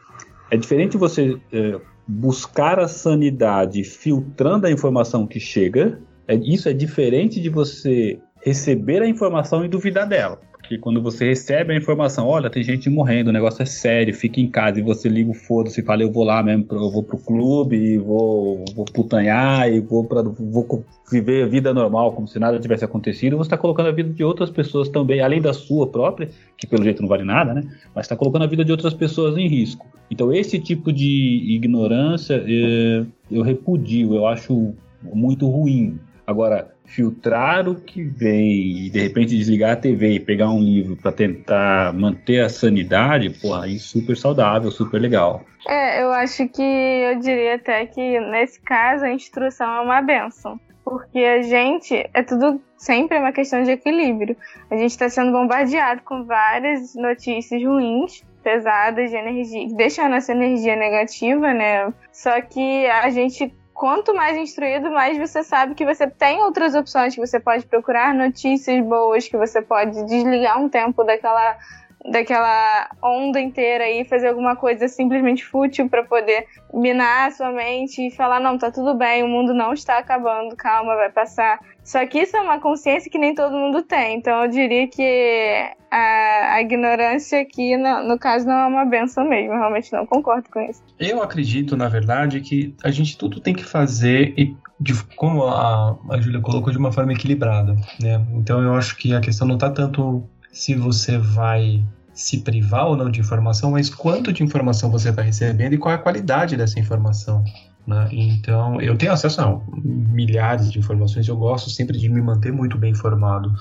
é 0.51 0.57
diferente 0.59 0.99
você 0.99 1.41
é, 1.51 1.81
buscar 2.07 2.79
a 2.79 2.87
sanidade 2.87 3.83
filtrando 3.83 4.67
a 4.67 4.71
informação 4.71 5.27
que 5.27 5.41
chega. 5.41 5.99
É, 6.29 6.35
isso 6.35 6.69
é 6.69 6.75
diferente 6.75 7.41
de 7.41 7.49
você 7.49 8.19
receber 8.43 9.01
a 9.01 9.09
informação 9.09 9.65
e 9.65 9.69
duvidar 9.69 10.07
dela. 10.07 10.39
Porque 10.65 10.79
quando 10.79 11.03
você 11.03 11.27
recebe 11.27 11.75
a 11.75 11.77
informação, 11.77 12.27
olha, 12.27 12.49
tem 12.49 12.63
gente 12.63 12.89
morrendo, 12.89 13.29
o 13.29 13.33
negócio 13.33 13.63
é 13.63 13.67
sério, 13.67 14.15
fica 14.15 14.41
em 14.41 14.49
casa 14.49 14.81
e 14.81 14.83
você 14.83 15.11
liga 15.11 15.31
o 15.31 15.35
foda-se 15.35 15.83
e 15.83 15.85
fala, 15.85 16.03
eu 16.03 16.11
vou 16.11 16.25
lá 16.25 16.43
mesmo, 16.43 16.67
eu 16.71 16.91
vou 16.91 17.03
pro 17.03 17.19
clube, 17.19 17.99
vou, 17.99 18.65
vou 18.75 18.87
putanhar 18.87 19.71
e 19.71 19.79
vou, 19.81 20.05
pra, 20.05 20.23
vou 20.23 20.83
viver 21.13 21.45
a 21.45 21.47
vida 21.47 21.75
normal, 21.75 22.13
como 22.13 22.27
se 22.27 22.39
nada 22.39 22.59
tivesse 22.59 22.83
acontecido, 22.83 23.37
você 23.37 23.49
está 23.49 23.59
colocando 23.59 23.91
a 23.91 23.93
vida 23.93 24.09
de 24.09 24.25
outras 24.25 24.49
pessoas 24.49 24.89
também, 24.89 25.21
além 25.21 25.43
da 25.43 25.53
sua 25.53 25.87
própria, 25.87 26.31
que 26.57 26.67
pelo 26.67 26.83
jeito 26.83 27.03
não 27.03 27.11
vale 27.11 27.25
nada, 27.25 27.53
né? 27.53 27.63
Mas 27.95 28.07
está 28.07 28.17
colocando 28.17 28.45
a 28.45 28.49
vida 28.49 28.65
de 28.65 28.73
outras 28.73 28.95
pessoas 28.95 29.37
em 29.37 29.47
risco. 29.47 29.87
Então 30.11 30.33
esse 30.33 30.59
tipo 30.59 30.91
de 30.91 31.45
ignorância 31.47 32.43
é, 32.43 33.05
eu 33.31 33.43
repudio, 33.43 34.15
eu 34.15 34.27
acho 34.27 34.73
muito 35.03 35.47
ruim. 35.47 35.99
Agora, 36.27 36.74
filtrar 36.85 37.69
o 37.69 37.75
que 37.75 38.03
vem 38.03 38.87
e 38.87 38.91
de 38.91 39.01
repente 39.01 39.37
desligar 39.37 39.73
a 39.73 39.77
TV 39.77 40.13
e 40.13 40.21
pegar 40.21 40.51
um 40.51 40.61
livro 40.61 40.97
para 40.97 41.13
tentar 41.13 41.93
manter 41.93 42.41
a 42.41 42.49
sanidade, 42.49 43.31
pô, 43.31 43.55
aí 43.55 43.79
super 43.79 44.17
saudável, 44.17 44.71
super 44.71 45.01
legal. 45.01 45.45
É, 45.67 46.03
eu 46.03 46.13
acho 46.13 46.47
que 46.49 46.63
eu 46.63 47.19
diria 47.19 47.55
até 47.55 47.87
que 47.87 48.21
nesse 48.21 48.61
caso 48.61 49.05
a 49.05 49.13
instrução 49.13 49.67
é 49.77 49.81
uma 49.81 50.03
benção. 50.03 50.61
Porque 50.85 51.19
a 51.19 51.41
gente, 51.41 52.09
é 52.13 52.23
tudo 52.23 52.61
sempre 52.77 53.19
uma 53.19 53.33
questão 53.33 53.63
de 53.63 53.71
equilíbrio. 53.71 54.37
A 54.71 54.77
gente 54.77 54.91
está 54.91 55.09
sendo 55.09 55.33
bombardeado 55.33 56.03
com 56.03 56.25
várias 56.25 56.95
notícias 56.95 57.63
ruins, 57.65 58.23
pesadas 58.43 59.11
de 59.11 59.17
energia, 59.17 59.67
que 59.67 59.75
deixam 59.75 60.05
a 60.05 60.09
nossa 60.11 60.33
energia 60.33 60.77
negativa, 60.77 61.55
né? 61.55 61.91
Só 62.13 62.39
que 62.43 62.87
a 62.87 63.09
gente 63.09 63.51
quanto 63.75 64.15
mais 64.15 64.37
instruído, 64.37 64.91
mais 64.91 65.19
você 65.19 65.43
sabe 65.43 65.75
que 65.75 65.85
você 65.85 66.09
tem 66.09 66.41
outras 66.41 66.75
opções, 66.75 67.15
que 67.15 67.21
você 67.21 67.41
pode 67.41 67.67
procurar 67.67 68.15
notícias 68.15 68.83
boas, 68.85 69.27
que 69.27 69.37
você 69.37 69.61
pode 69.61 70.05
desligar 70.07 70.61
um 70.61 70.69
tempo 70.69 71.03
daquela 71.03 71.59
daquela 72.07 72.91
onda 73.03 73.41
inteira 73.41 73.89
e 73.89 74.05
fazer 74.05 74.29
alguma 74.29 74.55
coisa 74.55 74.87
simplesmente 74.89 75.43
fútil 75.43 75.89
para 75.89 76.05
poder 76.05 76.47
minar 76.73 77.29
a 77.29 77.31
sua 77.31 77.51
mente 77.51 78.07
e 78.07 78.11
falar 78.11 78.41
não, 78.41 78.59
tá 78.59 78.71
tudo 78.71 78.95
bem, 78.95 79.23
o 79.23 79.29
mundo 79.29 79.55
não 79.55 79.73
está 79.73 79.97
acabando, 79.97 80.55
calma, 80.55 80.97
vai 80.97 81.11
passar. 81.11 81.59
Só 81.85 82.05
que 82.07 82.19
isso 82.19 82.35
é 82.35 82.41
uma 82.41 82.59
consciência 82.59 83.11
que 83.11 83.19
nem 83.19 83.35
todo 83.35 83.53
mundo 83.53 83.83
tem. 83.83 84.17
Então 84.17 84.43
eu 84.43 84.51
diria 84.51 84.89
que 84.89 85.71
a, 85.91 86.55
a 86.55 86.61
ignorância 86.63 87.43
aqui, 87.43 87.77
no, 87.77 88.09
no, 88.09 88.19
caso, 88.19 88.47
não 88.47 88.55
é 88.55 88.67
uma 88.67 88.85
benção 88.87 89.29
mesmo. 89.29 89.53
Eu 89.53 89.59
realmente 89.59 89.93
não 89.93 90.07
concordo 90.07 90.49
com 90.51 90.61
isso. 90.63 90.83
Eu 90.99 91.23
acredito, 91.23 91.77
na 91.77 91.89
verdade, 91.89 92.41
que 92.41 92.75
a 92.83 92.91
gente 92.91 93.19
tudo 93.19 93.39
tem 93.39 93.55
que 93.55 93.65
fazer 93.65 94.33
e 94.37 94.57
de, 94.81 94.95
como 95.15 95.45
a, 95.45 95.97
a 96.11 96.21
Júlia 96.21 96.41
colocou, 96.41 96.73
de 96.73 96.79
uma 96.79 96.91
forma 96.91 97.13
equilibrada. 97.13 97.77
Né? 98.01 98.25
Então 98.33 98.63
eu 98.63 98.75
acho 98.75 98.97
que 98.97 99.15
a 99.15 99.21
questão 99.21 99.47
não 99.47 99.55
está 99.57 99.71
tanto 99.71 100.25
se 100.51 100.75
você 100.75 101.19
vai 101.19 101.85
se 102.15 102.39
privar 102.39 102.87
ou 102.87 102.97
não 102.97 103.11
de 103.11 103.21
informação, 103.21 103.73
mas 103.73 103.91
quanto 103.91 104.33
de 104.33 104.43
informação 104.43 104.91
você 104.91 105.11
está 105.11 105.21
recebendo 105.21 105.75
e 105.75 105.79
qual 105.79 105.93
é 105.93 105.97
a 105.97 106.01
qualidade 106.01 106.57
dessa 106.57 106.79
informação. 106.79 107.45
Né? 107.87 108.09
Então, 108.13 108.81
eu 108.81 108.97
tenho 108.97 109.13
acesso 109.13 109.41
a 109.41 109.61
milhares 109.83 110.73
de 110.73 110.79
informações, 110.79 111.29
eu 111.29 111.37
gosto 111.37 111.69
sempre 111.69 111.99
de 111.99 112.09
me 112.09 112.21
manter 112.21 112.53
muito 112.53 112.79
bem 112.79 112.93
informado. 112.93 113.53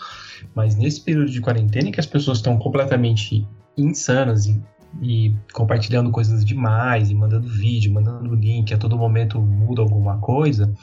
Mas 0.56 0.76
nesse 0.76 1.02
período 1.02 1.30
de 1.30 1.42
quarentena 1.42 1.90
em 1.90 1.92
que 1.92 2.00
as 2.00 2.06
pessoas 2.06 2.38
estão 2.38 2.58
completamente 2.58 3.48
insanas 3.78 4.46
e, 4.46 4.62
e 5.02 5.36
compartilhando 5.52 6.12
coisas 6.12 6.46
demais, 6.46 7.10
e 7.10 7.16
mandando 7.16 7.48
vídeo, 7.48 7.92
mandando 7.92 8.36
link, 8.36 8.74
a 8.74 8.78
todo 8.78 8.98
momento 8.98 9.40
muda 9.42 9.82
alguma 9.82 10.18
coisa, 10.18 10.74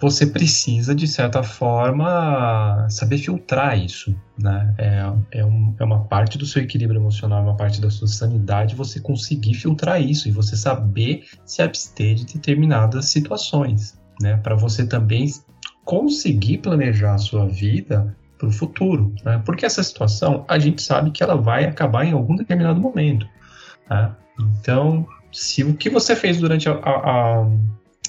você 0.00 0.26
precisa, 0.26 0.94
de 0.94 1.08
certa 1.08 1.42
forma, 1.42 2.86
saber 2.88 3.18
filtrar 3.18 3.78
isso. 3.78 4.14
Né? 4.38 4.74
É, 4.78 5.12
é, 5.32 5.44
um, 5.44 5.74
é, 5.78 5.84
uma 5.84 6.04
parte 6.04 6.38
do 6.38 6.46
seu 6.46 6.62
equilíbrio 6.62 7.00
emocional, 7.00 7.40
é 7.40 7.42
uma 7.42 7.56
parte 7.56 7.80
da 7.80 7.90
sua 7.90 8.06
sanidade, 8.06 8.76
você 8.76 9.00
conseguir 9.00 9.54
filtrar 9.54 10.00
isso 10.00 10.28
e 10.28 10.32
você 10.32 10.56
saber 10.56 11.24
se 11.44 11.62
abster 11.62 12.14
de 12.14 12.26
determinadas 12.26 13.06
situações. 13.06 13.98
Né? 14.20 14.36
Para 14.36 14.54
você 14.54 14.86
também 14.86 15.26
conseguir 15.84 16.58
planejar 16.58 17.14
a 17.14 17.18
sua 17.18 17.48
vida 17.48 18.16
para 18.38 18.48
o 18.48 18.52
futuro. 18.52 19.12
Né? 19.24 19.42
Porque 19.44 19.66
essa 19.66 19.82
situação, 19.82 20.44
a 20.46 20.58
gente 20.58 20.80
sabe 20.80 21.10
que 21.10 21.22
ela 21.22 21.36
vai 21.36 21.64
acabar 21.64 22.04
em 22.04 22.12
algum 22.12 22.36
determinado 22.36 22.80
momento. 22.80 23.26
Né? 23.90 24.12
Então, 24.60 25.04
se 25.32 25.64
o 25.64 25.74
que 25.74 25.90
você 25.90 26.14
fez 26.14 26.38
durante 26.38 26.68
a, 26.68 26.72
a, 26.74 27.40
a 27.40 27.46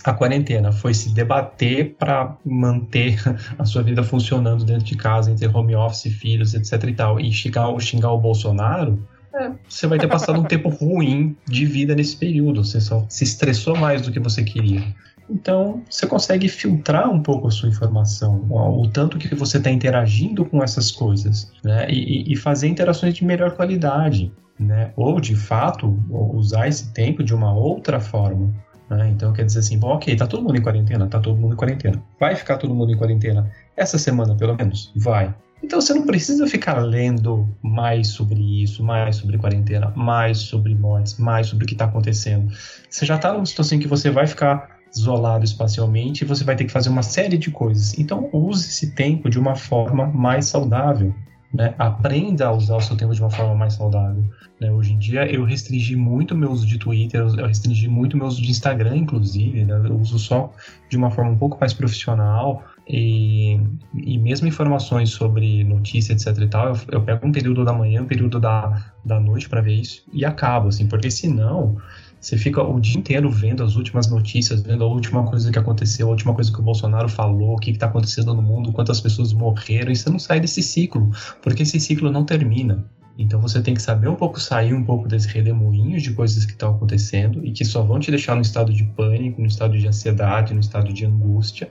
a 0.04 0.14
quarentena 0.14 0.72
foi 0.72 0.94
se 0.94 1.14
debater 1.14 1.96
para 1.98 2.38
manter 2.46 3.20
a 3.58 3.66
sua 3.66 3.84
vida 3.84 4.04
funcionando 4.04 4.64
dentro 4.64 4.86
de 4.86 4.96
casa, 4.96 5.32
entre 5.32 5.48
home 5.48 5.76
office, 5.76 6.14
filhos, 6.14 6.54
etc 6.54 6.84
e 6.84 6.94
tal, 6.94 7.20
e 7.20 7.32
xingar, 7.32 7.78
xingar 7.80 8.12
o 8.12 8.20
Bolsonaro, 8.20 9.06
é, 9.34 9.52
você 9.68 9.88
vai 9.88 10.00
ter 10.00 10.08
passado 10.08 10.40
um 10.40 10.44
tempo 10.48 10.70
ruim 10.70 11.36
de 11.48 11.66
vida 11.66 11.96
nesse 11.96 12.16
período. 12.16 12.64
Você 12.64 12.82
só 12.82 13.06
se 13.08 13.24
estressou 13.24 13.78
mais 13.78 14.02
do 14.02 14.12
que 14.12 14.20
você 14.20 14.44
queria. 14.44 14.84
Então, 15.30 15.84
você 15.88 16.08
consegue 16.08 16.50
filtrar 16.50 17.10
um 17.10 17.22
pouco 17.22 17.48
a 17.48 17.52
sua 17.52 17.70
informação, 17.70 18.48
o, 18.50 18.88
tanto 18.88 19.20
que 19.20 19.36
você 19.36 19.58
está 19.58 19.70
interagindo 19.70 20.44
com 20.44 20.64
essas 20.64 20.90
coisas, 20.90 21.52
né? 21.64 21.88
E, 21.88 22.34
e, 22.34 22.36
fazer 22.36 22.68
interações 22.68 23.14
de 23.14 23.24
melhor 23.24 23.52
qualidade, 23.56 24.32
né? 24.60 24.92
Ou, 24.96 25.20
de 25.20 25.36
fato, 25.36 26.04
usar 26.34 26.68
esse 26.68 26.92
tempo 26.94 27.24
de 27.24 27.36
uma 27.36 27.54
outra 27.54 28.00
forma. 28.00 28.52
Né? 28.90 29.10
Então 29.10 29.32
quer 29.32 29.46
dizer 29.46 29.60
assim, 29.60 29.78
bom, 29.78 29.90
ok, 29.90 30.16
tá 30.16 30.26
todo 30.26 30.44
mundo 30.44 30.58
em 30.58 30.62
quarentena, 30.62 31.08
tá 31.08 31.20
todo 31.20 31.38
mundo 31.38 31.54
em 31.54 31.58
quarentena. 31.58 32.02
Vai 32.20 32.36
ficar 32.36 32.58
todo 32.58 32.74
mundo 32.74 32.92
em 32.92 32.98
quarentena 32.98 33.50
essa 33.78 33.98
semana, 33.98 34.36
pelo 34.36 34.56
menos? 34.56 34.92
Vai. 34.96 35.34
Então 35.62 35.80
você 35.80 35.94
não 35.94 36.06
precisa 36.06 36.48
ficar 36.48 36.80
lendo 36.80 37.48
mais 37.62 38.08
sobre 38.08 38.64
isso, 38.64 38.82
mais 38.84 39.18
sobre 39.18 39.38
quarentena, 39.38 39.92
mais 39.96 40.40
sobre 40.40 40.74
mortes, 40.74 41.18
mais 41.18 41.48
sobre 41.48 41.66
o 41.66 41.68
que 41.68 41.74
está 41.74 41.86
acontecendo. 41.86 42.52
Você 42.90 43.06
já 43.06 43.18
está 43.18 43.34
numa 43.34 43.46
situação 43.46 43.78
em 43.78 43.82
que 43.82 43.88
você 43.88 44.10
vai 44.10 44.26
ficar 44.26 44.80
isolado 44.96 45.46
espacialmente 45.46 46.24
e 46.24 46.28
você 46.28 46.44
vai 46.44 46.56
ter 46.56 46.64
que 46.64 46.72
fazer 46.72 46.90
uma 46.90 47.04
série 47.04 47.38
de 47.38 47.52
coisas. 47.52 47.98
Então 48.00 48.30
use 48.32 48.68
esse 48.68 48.92
tempo 48.96 49.30
de 49.30 49.38
uma 49.38 49.56
forma 49.56 50.08
mais 50.08 50.46
saudável. 50.46 51.14
Né? 51.54 51.74
Aprenda 51.80 52.48
a 52.48 52.52
usar 52.52 52.78
o 52.78 52.82
seu 52.82 52.96
tempo 52.96 53.14
de 53.14 53.22
uma 53.22 53.30
forma 53.30 53.56
mais 53.56 53.74
saudável. 53.74 54.24
Né? 54.62 54.72
Hoje 54.72 54.94
em 54.94 55.00
dia 55.00 55.26
eu 55.26 55.44
restringi 55.44 55.96
muito 55.96 56.36
meu 56.36 56.52
uso 56.52 56.66
de 56.68 56.78
Twitter, 56.78 57.22
eu 57.22 57.48
restringi 57.48 57.88
muito 57.88 58.16
meu 58.16 58.28
uso 58.28 58.42
de 58.42 58.52
Instagram, 58.52 58.98
inclusive. 58.98 59.66
Né? 59.66 59.74
Eu 59.74 60.00
uso 60.00 60.20
só 60.20 60.54
de 60.90 60.98
uma 60.98 61.10
forma 61.10 61.32
um 61.32 61.38
pouco 61.38 61.58
mais 61.60 61.74
profissional. 61.74 62.64
E, 62.88 63.60
e 63.96 64.18
mesmo 64.18 64.48
informações 64.48 65.12
sobre 65.12 65.64
notícia, 65.64 66.14
etc 66.14 66.36
e 66.40 66.48
tal, 66.48 66.70
eu, 66.70 66.76
eu 66.92 67.02
pego 67.04 67.28
um 67.28 67.32
período 67.32 67.64
da 67.64 67.72
manhã, 67.72 68.02
um 68.02 68.08
período 68.08 68.40
da, 68.40 68.94
da 69.06 69.20
noite 69.20 69.48
para 69.48 69.62
ver 69.62 69.76
isso 69.76 70.04
e 70.12 70.26
acabo, 70.26 70.70
assim, 70.70 70.88
porque 70.88 71.12
senão 71.12 71.78
você 72.20 72.38
fica 72.38 72.62
o 72.62 72.80
dia 72.80 72.98
inteiro 72.98 73.30
vendo 73.32 73.64
as 73.64 73.76
últimas 73.76 74.08
notícias, 74.08 74.62
vendo 74.62 74.84
a 74.84 74.88
última 74.88 75.24
coisa 75.26 75.52
que 75.52 75.58
aconteceu, 75.58 76.08
a 76.08 76.12
última 76.12 76.34
coisa 76.34 76.52
que 76.52 76.60
o 76.60 76.64
Bolsonaro 76.64 77.08
falou, 77.08 77.54
o 77.54 77.58
que 77.58 77.72
está 77.72 77.86
acontecendo 77.86 78.34
no 78.34 78.42
mundo, 78.42 78.74
quantas 78.74 79.00
pessoas 79.00 79.32
morreram, 79.32 79.92
e 79.92 79.96
você 79.96 80.10
não 80.10 80.20
sai 80.20 80.40
desse 80.40 80.62
ciclo, 80.62 81.12
porque 81.42 81.64
esse 81.64 81.80
ciclo 81.80 82.12
não 82.12 82.26
termina. 82.26 82.86
Então 83.18 83.42
você 83.42 83.62
tem 83.62 83.74
que 83.74 83.82
saber 83.82 84.08
um 84.08 84.16
pouco 84.16 84.40
sair 84.40 84.74
um 84.74 84.84
pouco 84.84 85.06
desse 85.06 85.28
redemoinho 85.28 86.00
de 86.00 86.14
coisas 86.14 86.46
que 86.46 86.54
estão 86.54 86.76
acontecendo 86.76 87.46
e 87.46 87.52
que 87.52 87.66
só 87.66 87.84
vão 87.84 88.00
te 88.00 88.10
deixar 88.10 88.34
no 88.34 88.42
estado 88.42 88.72
de 88.72 88.86
pânico, 88.86 89.42
no 89.42 89.48
estado 89.48 89.78
de 89.78 89.86
ansiedade, 89.86 90.54
no 90.54 90.62
estado 90.62 90.94
de 90.94 91.06
angústia 91.06 91.70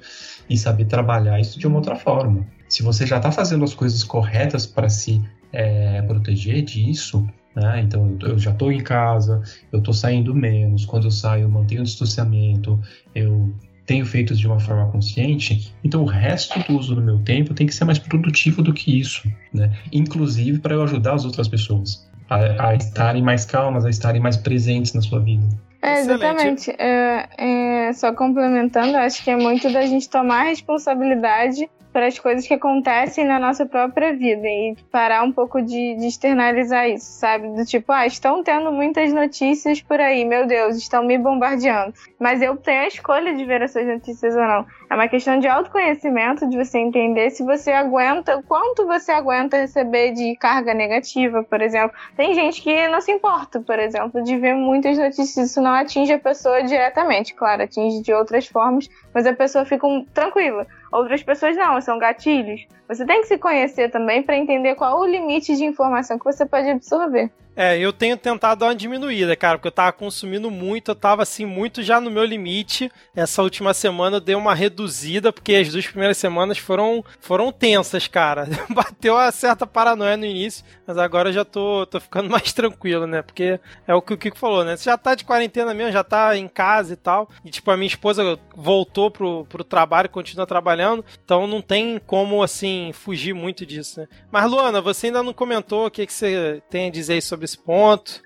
e 0.48 0.58
saber 0.58 0.84
trabalhar 0.84 1.40
isso 1.40 1.58
de 1.58 1.66
uma 1.66 1.76
outra 1.76 1.96
forma. 1.96 2.46
Se 2.68 2.82
você 2.82 3.06
já 3.06 3.16
está 3.16 3.32
fazendo 3.32 3.64
as 3.64 3.72
coisas 3.72 4.04
corretas 4.04 4.66
para 4.66 4.90
se 4.90 5.22
é, 5.50 6.02
proteger 6.02 6.62
disso, 6.62 7.26
né? 7.59 7.80
Então 7.80 8.16
eu 8.22 8.39
já 8.39 8.51
estou 8.51 8.72
em 8.72 8.80
casa, 8.80 9.43
eu 9.72 9.78
estou 9.78 9.94
saindo 9.94 10.35
menos. 10.35 10.85
Quando 10.85 11.05
eu 11.05 11.10
saio, 11.10 11.43
eu 11.43 11.48
mantenho 11.48 11.82
o 11.82 11.85
distanciamento, 11.85 12.80
eu 13.14 13.52
tenho 13.86 14.05
feito 14.05 14.35
de 14.35 14.47
uma 14.47 14.60
forma 14.60 14.86
consciente, 14.93 15.74
então 15.82 16.02
o 16.02 16.06
resto 16.06 16.59
do 16.60 16.78
uso 16.78 16.94
do 16.94 17.01
meu 17.01 17.18
tempo 17.20 17.55
tem 17.55 17.66
que 17.66 17.74
ser 17.74 17.86
mais 17.86 17.98
produtivo 17.98 18.60
do 18.60 18.74
que 18.74 19.01
isso, 19.01 19.26
né? 19.52 19.72
Inclusive 19.90 20.59
para 20.59 20.74
eu 20.74 20.82
ajudar 20.82 21.14
as 21.14 21.24
outras 21.24 21.48
pessoas 21.48 22.06
a, 22.28 22.68
a, 22.68 22.74
estarem 22.74 23.22
mais 23.22 23.47
calmas, 23.47 23.86
a 23.86 23.90
estarem 23.90 24.20
mais 24.20 24.36
presentes 24.36 24.93
na 24.93 25.01
sua 25.01 25.20
vida. 25.20 25.47
É, 25.80 26.01
exatamente. 26.01 26.70
É, 26.78 27.28
é, 27.39 27.93
só 27.94 28.12
complementando, 28.12 28.97
acho 28.98 29.24
que 29.24 29.30
é 29.30 29.36
muito 29.36 29.72
da 29.72 29.86
gente 29.86 30.09
tomar 30.09 30.43
responsabilidade 30.43 31.66
para 31.93 32.06
as 32.06 32.19
coisas 32.19 32.47
que 32.47 32.55
acontecem 32.55 33.24
na 33.24 33.39
nossa 33.39 33.66
própria 33.66 34.12
vida 34.12 34.47
e 34.47 34.77
parar 34.90 35.23
um 35.23 35.32
pouco 35.32 35.60
de, 35.60 35.97
de, 35.97 36.06
externalizar 36.06 36.89
isso, 36.89 37.06
sabe? 37.06 37.48
Do 37.48 37.65
tipo, 37.65 37.90
ah, 37.93 38.06
estão 38.06 38.43
tendo 38.43 38.70
muitas 38.73 39.12
notícias 39.12 39.81
por 39.81 40.01
aí, 40.01 40.24
meu 40.24 40.47
Deus, 40.47 40.77
estão 40.77 41.02
me 41.02 41.19
bombardeando. 41.19 41.94
Mas 42.19 42.43
eu 42.43 42.56
tenho 42.56 42.82
a 42.82 42.86
escolha 42.86 43.35
de 43.35 43.44
ver 43.44 43.62
essas 43.62 43.86
notícias 43.86 44.35
ou 44.35 44.43
não. 44.43 44.66
É 44.90 44.94
uma 44.94 45.09
questão 45.09 45.39
de 45.39 45.47
autoconhecimento, 45.47 46.48
de 46.48 46.56
você 46.56 46.78
entender 46.78 47.31
se 47.31 47.43
você 47.43 47.73
aguenta, 47.73 48.43
quanto 48.47 48.86
você 48.86 49.12
aguenta 49.12 49.59
receber 49.59 50.12
de 50.12 50.35
carga 50.36 50.73
negativa, 50.73 51.43
por 51.43 51.60
exemplo. 51.60 51.97
Tem 52.16 52.35
gente 52.35 52.62
que 52.62 52.89
não 52.89 53.01
se 53.01 53.12
importa, 53.12 53.60
por 53.60 53.78
exemplo, 53.78 54.23
de 54.23 54.36
ver 54.36 54.55
muitas 54.55 54.97
notícias. 54.97 55.51
Isso 55.51 55.60
não 55.60 55.73
atinge 55.73 56.12
a 56.12 56.19
pessoa 56.19 56.62
diretamente, 56.62 57.35
claro, 57.35 57.62
atinge 57.62 58.02
de 58.02 58.12
outras 58.12 58.47
formas, 58.47 58.89
mas 59.12 59.27
a 59.27 59.35
pessoa 59.35 59.65
fica 59.65 59.86
um, 59.86 60.05
tranquila. 60.05 60.66
Outras 60.90 61.23
pessoas 61.23 61.56
não, 61.56 61.81
são 61.81 61.98
gatilhos. 61.98 62.66
Você 62.89 63.05
tem 63.05 63.20
que 63.20 63.28
se 63.28 63.36
conhecer 63.36 63.90
também 63.90 64.23
para 64.23 64.36
entender 64.36 64.74
qual 64.74 65.01
o 65.01 65.06
limite 65.06 65.55
de 65.55 65.65
informação 65.65 66.19
que 66.19 66.24
você 66.24 66.47
pode 66.47 66.70
absorver. 66.70 67.31
É, 67.60 67.77
eu 67.77 67.93
tenho 67.93 68.16
tentado 68.16 68.60
dar 68.60 68.66
uma 68.66 68.74
diminuída, 68.77 69.35
cara, 69.35 69.59
porque 69.59 69.66
eu 69.66 69.73
tava 69.73 69.90
consumindo 69.90 70.48
muito, 70.48 70.93
eu 70.93 70.94
tava 70.94 71.24
assim, 71.24 71.44
muito 71.44 71.82
já 71.82 72.01
no 72.01 72.09
meu 72.09 72.24
limite. 72.24 72.89
Essa 73.16 73.43
última 73.43 73.74
semana 73.74 74.19
eu 74.19 74.20
dei 74.20 74.36
uma 74.36 74.55
reduzida, 74.55 75.32
porque 75.32 75.56
as 75.56 75.73
duas 75.73 75.85
primeiras 75.85 76.16
semanas 76.19 76.56
foram, 76.56 77.05
foram 77.19 77.51
tensas, 77.51 78.06
cara. 78.06 78.47
Bateu 78.70 79.15
uma 79.15 79.32
certa 79.32 79.66
paranoia 79.66 80.16
no 80.16 80.24
início, 80.24 80.65
mas 80.86 80.97
agora 80.97 81.31
eu 81.31 81.32
já 81.32 81.44
tô, 81.44 81.85
tô 81.86 81.98
ficando 81.98 82.31
mais 82.31 82.52
tranquilo, 82.52 83.09
né? 83.09 83.23
Porque 83.23 83.59
é 83.89 83.93
o 83.93 84.01
que 84.01 84.15
o 84.15 84.16
Kiko 84.16 84.39
falou, 84.39 84.62
né? 84.62 84.77
Você 84.77 84.85
já 84.85 84.97
tá 84.97 85.16
de 85.16 85.24
quarentena 85.24 85.74
mesmo, 85.74 85.90
já 85.90 86.05
tá 86.05 86.36
em 86.36 86.47
casa 86.47 86.93
e 86.93 86.97
tal. 86.97 87.28
E 87.44 87.51
tipo, 87.51 87.69
a 87.73 87.77
minha 87.77 87.89
esposa 87.89 88.39
voltou 88.55 89.10
pro, 89.10 89.44
pro 89.47 89.65
trabalho 89.65 90.09
continua 90.09 90.47
trabalhando, 90.47 91.05
então 91.24 91.44
não 91.48 91.60
tem 91.60 92.01
como, 92.06 92.40
assim, 92.40 92.77
fugir 92.92 93.34
muito 93.34 93.64
disso, 93.64 94.00
né? 94.00 94.09
Mas, 94.30 94.50
Luana, 94.50 94.80
você 94.80 95.06
ainda 95.06 95.22
não 95.22 95.32
comentou 95.32 95.86
o 95.86 95.90
que, 95.90 96.06
que 96.06 96.12
você 96.12 96.62
tem 96.70 96.88
a 96.88 96.90
dizer 96.90 97.20
sobre 97.20 97.44
esse 97.44 97.59
ponto? 97.59 98.22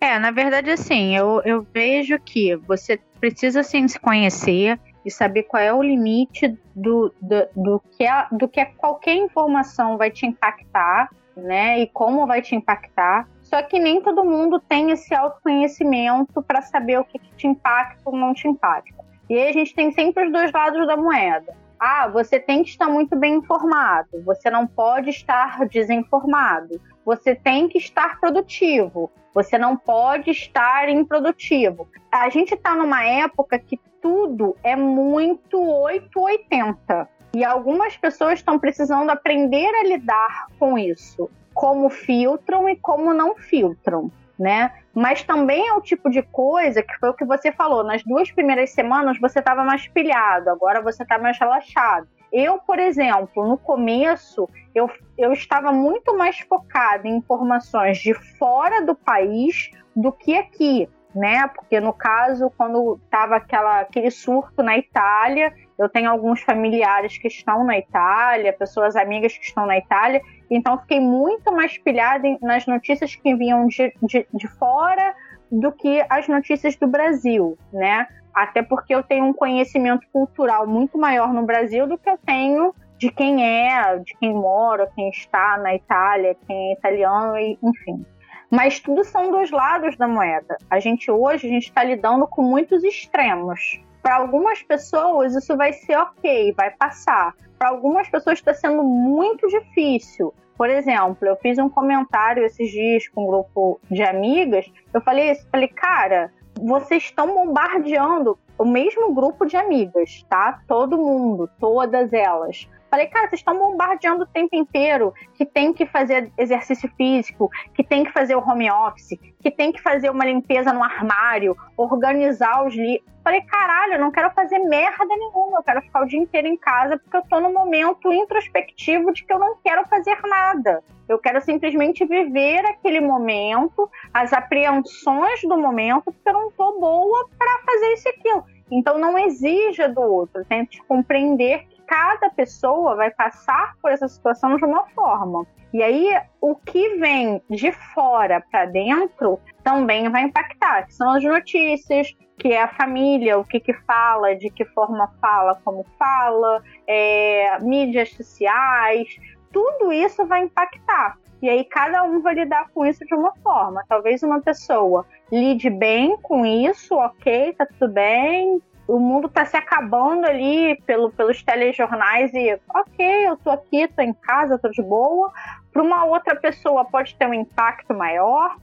É, 0.00 0.18
na 0.18 0.30
verdade, 0.30 0.70
assim, 0.70 1.16
eu, 1.16 1.40
eu 1.44 1.66
vejo 1.72 2.18
que 2.18 2.56
você 2.56 2.98
precisa 3.20 3.62
sim 3.62 3.86
se 3.86 3.98
conhecer 3.98 4.78
e 5.04 5.10
saber 5.10 5.44
qual 5.44 5.62
é 5.62 5.72
o 5.72 5.82
limite 5.82 6.48
do, 6.74 7.12
do, 7.20 7.48
do, 7.56 7.82
que, 7.96 8.04
é, 8.04 8.26
do 8.32 8.48
que 8.48 8.60
é 8.60 8.64
qualquer 8.64 9.14
informação 9.14 9.96
vai 9.96 10.10
te 10.10 10.26
impactar, 10.26 11.10
né? 11.36 11.80
E 11.80 11.86
como 11.86 12.26
vai 12.26 12.42
te 12.42 12.54
impactar. 12.54 13.28
Só 13.42 13.62
que 13.62 13.78
nem 13.78 14.00
todo 14.00 14.24
mundo 14.24 14.60
tem 14.60 14.90
esse 14.90 15.14
autoconhecimento 15.14 16.42
para 16.42 16.62
saber 16.62 17.00
o 17.00 17.04
que, 17.04 17.18
que 17.18 17.32
te 17.34 17.46
impacta 17.46 18.00
ou 18.04 18.16
não 18.16 18.32
te 18.32 18.46
impacta. 18.46 19.00
E 19.28 19.34
aí 19.34 19.48
a 19.48 19.52
gente 19.52 19.74
tem 19.74 19.92
sempre 19.92 20.26
os 20.26 20.32
dois 20.32 20.52
lados 20.52 20.86
da 20.86 20.96
moeda. 20.96 21.54
Ah, 21.80 22.08
você 22.08 22.38
tem 22.38 22.62
que 22.62 22.68
estar 22.68 22.88
muito 22.88 23.16
bem 23.16 23.36
informado, 23.36 24.22
você 24.24 24.50
não 24.50 24.66
pode 24.66 25.08
estar 25.10 25.66
desinformado 25.66 26.78
você 27.04 27.34
tem 27.34 27.68
que 27.68 27.78
estar 27.78 28.20
produtivo. 28.20 29.10
Você 29.34 29.56
não 29.56 29.76
pode 29.76 30.30
estar 30.30 30.88
improdutivo. 30.88 31.88
A 32.10 32.28
gente 32.28 32.54
está 32.54 32.74
numa 32.74 33.04
época 33.04 33.58
que 33.58 33.78
tudo 34.00 34.56
é 34.62 34.76
muito 34.76 35.60
880. 35.60 37.08
E 37.34 37.44
algumas 37.44 37.96
pessoas 37.96 38.34
estão 38.34 38.58
precisando 38.58 39.10
aprender 39.10 39.68
a 39.76 39.84
lidar 39.84 40.46
com 40.58 40.76
isso. 40.76 41.30
Como 41.54 41.90
filtram 41.90 42.68
e 42.68 42.76
como 42.76 43.12
não 43.12 43.36
filtram, 43.36 44.10
né? 44.40 44.72
Mas 44.94 45.22
também 45.22 45.68
é 45.68 45.74
o 45.74 45.82
tipo 45.82 46.08
de 46.08 46.22
coisa 46.22 46.82
que 46.82 46.98
foi 46.98 47.10
o 47.10 47.14
que 47.14 47.26
você 47.26 47.52
falou. 47.52 47.84
Nas 47.84 48.02
duas 48.02 48.32
primeiras 48.32 48.70
semanas 48.70 49.20
você 49.20 49.38
estava 49.38 49.62
mais 49.62 49.86
pilhado, 49.86 50.48
agora 50.48 50.80
você 50.80 51.02
está 51.02 51.18
mais 51.18 51.38
relaxado. 51.38 52.08
Eu, 52.32 52.58
por 52.58 52.78
exemplo, 52.78 53.46
no 53.46 53.58
começo, 53.58 54.48
eu, 54.74 54.90
eu 55.18 55.32
estava 55.34 55.70
muito 55.72 56.16
mais 56.16 56.38
focada 56.40 57.06
em 57.06 57.16
informações 57.16 57.98
de 57.98 58.14
fora 58.14 58.80
do 58.80 58.94
país 58.94 59.70
do 59.94 60.10
que 60.10 60.34
aqui, 60.34 60.88
né? 61.14 61.46
Porque 61.48 61.78
no 61.78 61.92
caso, 61.92 62.50
quando 62.56 62.98
estava 63.04 63.36
aquele 63.36 64.10
surto 64.10 64.62
na 64.62 64.78
Itália, 64.78 65.52
eu 65.78 65.88
tenho 65.88 66.10
alguns 66.10 66.40
familiares 66.40 67.18
que 67.18 67.28
estão 67.28 67.62
na 67.64 67.76
Itália, 67.78 68.52
pessoas 68.52 68.96
amigas 68.96 69.36
que 69.36 69.44
estão 69.44 69.66
na 69.66 69.76
Itália, 69.76 70.22
então 70.50 70.78
fiquei 70.78 71.00
muito 71.00 71.52
mais 71.52 71.78
pilhada 71.78 72.26
nas 72.42 72.66
notícias 72.66 73.14
que 73.14 73.34
vinham 73.34 73.66
de, 73.68 73.92
de, 74.02 74.26
de 74.34 74.48
fora 74.48 75.14
do 75.50 75.70
que 75.72 76.04
as 76.08 76.26
notícias 76.28 76.76
do 76.76 76.86
Brasil, 76.86 77.56
né? 77.72 78.06
Até 78.34 78.62
porque 78.62 78.94
eu 78.94 79.02
tenho 79.02 79.26
um 79.26 79.32
conhecimento 79.32 80.06
cultural 80.12 80.66
muito 80.66 80.96
maior 80.98 81.32
no 81.32 81.42
Brasil 81.44 81.86
do 81.86 81.98
que 81.98 82.08
eu 82.08 82.18
tenho 82.18 82.74
de 82.96 83.10
quem 83.10 83.44
é, 83.44 83.98
de 83.98 84.14
quem 84.18 84.34
mora, 84.34 84.90
quem 84.94 85.08
está 85.08 85.56
na 85.58 85.74
Itália, 85.74 86.36
quem 86.46 86.70
é 86.70 86.72
italiano, 86.74 87.34
enfim. 87.62 88.04
Mas 88.50 88.78
tudo 88.78 89.04
são 89.04 89.30
dois 89.30 89.50
lados 89.50 89.96
da 89.96 90.06
moeda. 90.06 90.56
A 90.68 90.78
gente 90.80 91.10
hoje 91.10 91.46
a 91.46 91.50
gente 91.50 91.68
está 91.68 91.82
lidando 91.82 92.26
com 92.26 92.42
muitos 92.42 92.84
extremos. 92.84 93.80
Para 94.02 94.16
algumas 94.16 94.62
pessoas 94.62 95.34
isso 95.34 95.56
vai 95.56 95.72
ser 95.72 95.96
ok, 95.96 96.52
vai 96.56 96.70
passar. 96.72 97.34
Para 97.60 97.68
algumas 97.68 98.08
pessoas 98.08 98.38
está 98.38 98.54
sendo 98.54 98.82
muito 98.82 99.46
difícil. 99.46 100.32
Por 100.56 100.70
exemplo, 100.70 101.28
eu 101.28 101.36
fiz 101.36 101.58
um 101.58 101.68
comentário 101.68 102.42
esses 102.42 102.70
dias 102.70 103.06
com 103.08 103.24
um 103.24 103.26
grupo 103.26 103.78
de 103.90 104.02
amigas. 104.02 104.64
Eu 104.94 105.02
falei 105.02 105.32
isso, 105.32 105.46
falei, 105.50 105.68
cara, 105.68 106.32
vocês 106.58 107.02
estão 107.02 107.26
bombardeando 107.26 108.38
o 108.56 108.64
mesmo 108.64 109.12
grupo 109.12 109.44
de 109.44 109.58
amigas, 109.58 110.24
tá? 110.26 110.62
Todo 110.66 110.96
mundo, 110.96 111.50
todas 111.60 112.14
elas. 112.14 112.66
Falei, 112.90 113.06
cara, 113.06 113.28
vocês 113.28 113.40
estão 113.40 113.56
bombardeando 113.56 114.24
o 114.24 114.26
tempo 114.26 114.56
inteiro 114.56 115.14
que 115.34 115.46
tem 115.46 115.72
que 115.72 115.86
fazer 115.86 116.32
exercício 116.36 116.90
físico, 116.96 117.48
que 117.72 117.84
tem 117.84 118.02
que 118.02 118.10
fazer 118.10 118.34
o 118.34 118.40
home 118.40 118.68
office, 118.68 119.16
que 119.40 119.50
tem 119.50 119.70
que 119.70 119.80
fazer 119.80 120.10
uma 120.10 120.24
limpeza 120.24 120.72
no 120.72 120.82
armário, 120.82 121.56
organizar 121.76 122.66
os 122.66 122.74
livros. 122.74 123.08
Falei, 123.22 123.42
caralho, 123.42 123.92
eu 123.94 124.00
não 124.00 124.10
quero 124.10 124.30
fazer 124.30 124.58
merda 124.58 125.06
nenhuma, 125.06 125.58
eu 125.58 125.62
quero 125.62 125.82
ficar 125.82 126.02
o 126.02 126.06
dia 126.06 126.18
inteiro 126.18 126.48
em 126.48 126.56
casa 126.56 126.98
porque 126.98 127.16
eu 127.16 127.22
tô 127.22 127.38
no 127.38 127.52
momento 127.52 128.12
introspectivo 128.12 129.12
de 129.12 129.24
que 129.24 129.32
eu 129.32 129.38
não 129.38 129.56
quero 129.62 129.86
fazer 129.86 130.18
nada. 130.22 130.82
Eu 131.08 131.18
quero 131.18 131.40
simplesmente 131.40 132.04
viver 132.04 132.64
aquele 132.66 133.00
momento, 133.00 133.88
as 134.12 134.32
apreensões 134.32 135.42
do 135.42 135.56
momento, 135.56 136.04
porque 136.04 136.28
eu 136.28 136.32
não 136.32 136.50
tô 136.50 136.80
boa 136.80 137.28
para 137.38 137.58
fazer 137.64 137.92
isso 137.92 138.08
e 138.08 138.10
aquilo. 138.10 138.44
Então 138.70 138.98
não 138.98 139.18
exija 139.18 139.88
do 139.88 140.00
outro, 140.00 140.44
tente 140.44 140.80
compreender 140.84 141.66
cada 141.90 142.30
pessoa 142.30 142.94
vai 142.94 143.10
passar 143.10 143.74
por 143.82 143.90
essa 143.90 144.06
situação 144.06 144.54
de 144.56 144.64
uma 144.64 144.86
forma. 144.90 145.44
E 145.74 145.82
aí, 145.82 146.08
o 146.40 146.54
que 146.54 146.96
vem 146.98 147.42
de 147.50 147.72
fora 147.72 148.40
para 148.48 148.66
dentro 148.66 149.40
também 149.64 150.08
vai 150.08 150.22
impactar, 150.22 150.86
que 150.86 150.94
são 150.94 151.10
as 151.10 151.24
notícias, 151.24 152.16
que 152.38 152.52
é 152.52 152.62
a 152.62 152.68
família, 152.68 153.40
o 153.40 153.44
que, 153.44 153.58
que 153.58 153.74
fala, 153.74 154.36
de 154.36 154.50
que 154.50 154.64
forma 154.66 155.12
fala, 155.20 155.60
como 155.64 155.84
fala, 155.98 156.62
é, 156.86 157.58
mídias 157.60 158.12
sociais, 158.12 159.08
tudo 159.52 159.92
isso 159.92 160.24
vai 160.26 160.44
impactar. 160.44 161.18
E 161.42 161.48
aí 161.48 161.64
cada 161.64 162.04
um 162.04 162.20
vai 162.20 162.34
lidar 162.34 162.68
com 162.72 162.86
isso 162.86 163.04
de 163.04 163.14
uma 163.14 163.34
forma. 163.42 163.84
Talvez 163.88 164.22
uma 164.22 164.40
pessoa 164.40 165.04
lide 165.32 165.70
bem 165.70 166.16
com 166.22 166.46
isso, 166.46 166.94
ok, 166.94 167.52
tá 167.54 167.66
tudo 167.66 167.92
bem, 167.92 168.60
o 168.90 168.98
mundo 168.98 169.28
está 169.28 169.44
se 169.44 169.56
acabando 169.56 170.26
ali 170.26 170.74
pelo, 170.84 171.12
pelos 171.12 171.40
telejornais 171.44 172.34
e, 172.34 172.58
ok, 172.74 173.28
eu 173.28 173.36
tô 173.36 173.50
aqui, 173.50 173.86
tô 173.86 174.02
em 174.02 174.12
casa, 174.12 174.58
tô 174.58 174.68
de 174.68 174.82
boa. 174.82 175.32
Para 175.72 175.80
uma 175.80 176.04
outra 176.04 176.34
pessoa 176.34 176.84
pode 176.84 177.14
ter 177.14 177.28
um 177.28 177.34
impacto 177.34 177.94
maior, 177.94 178.56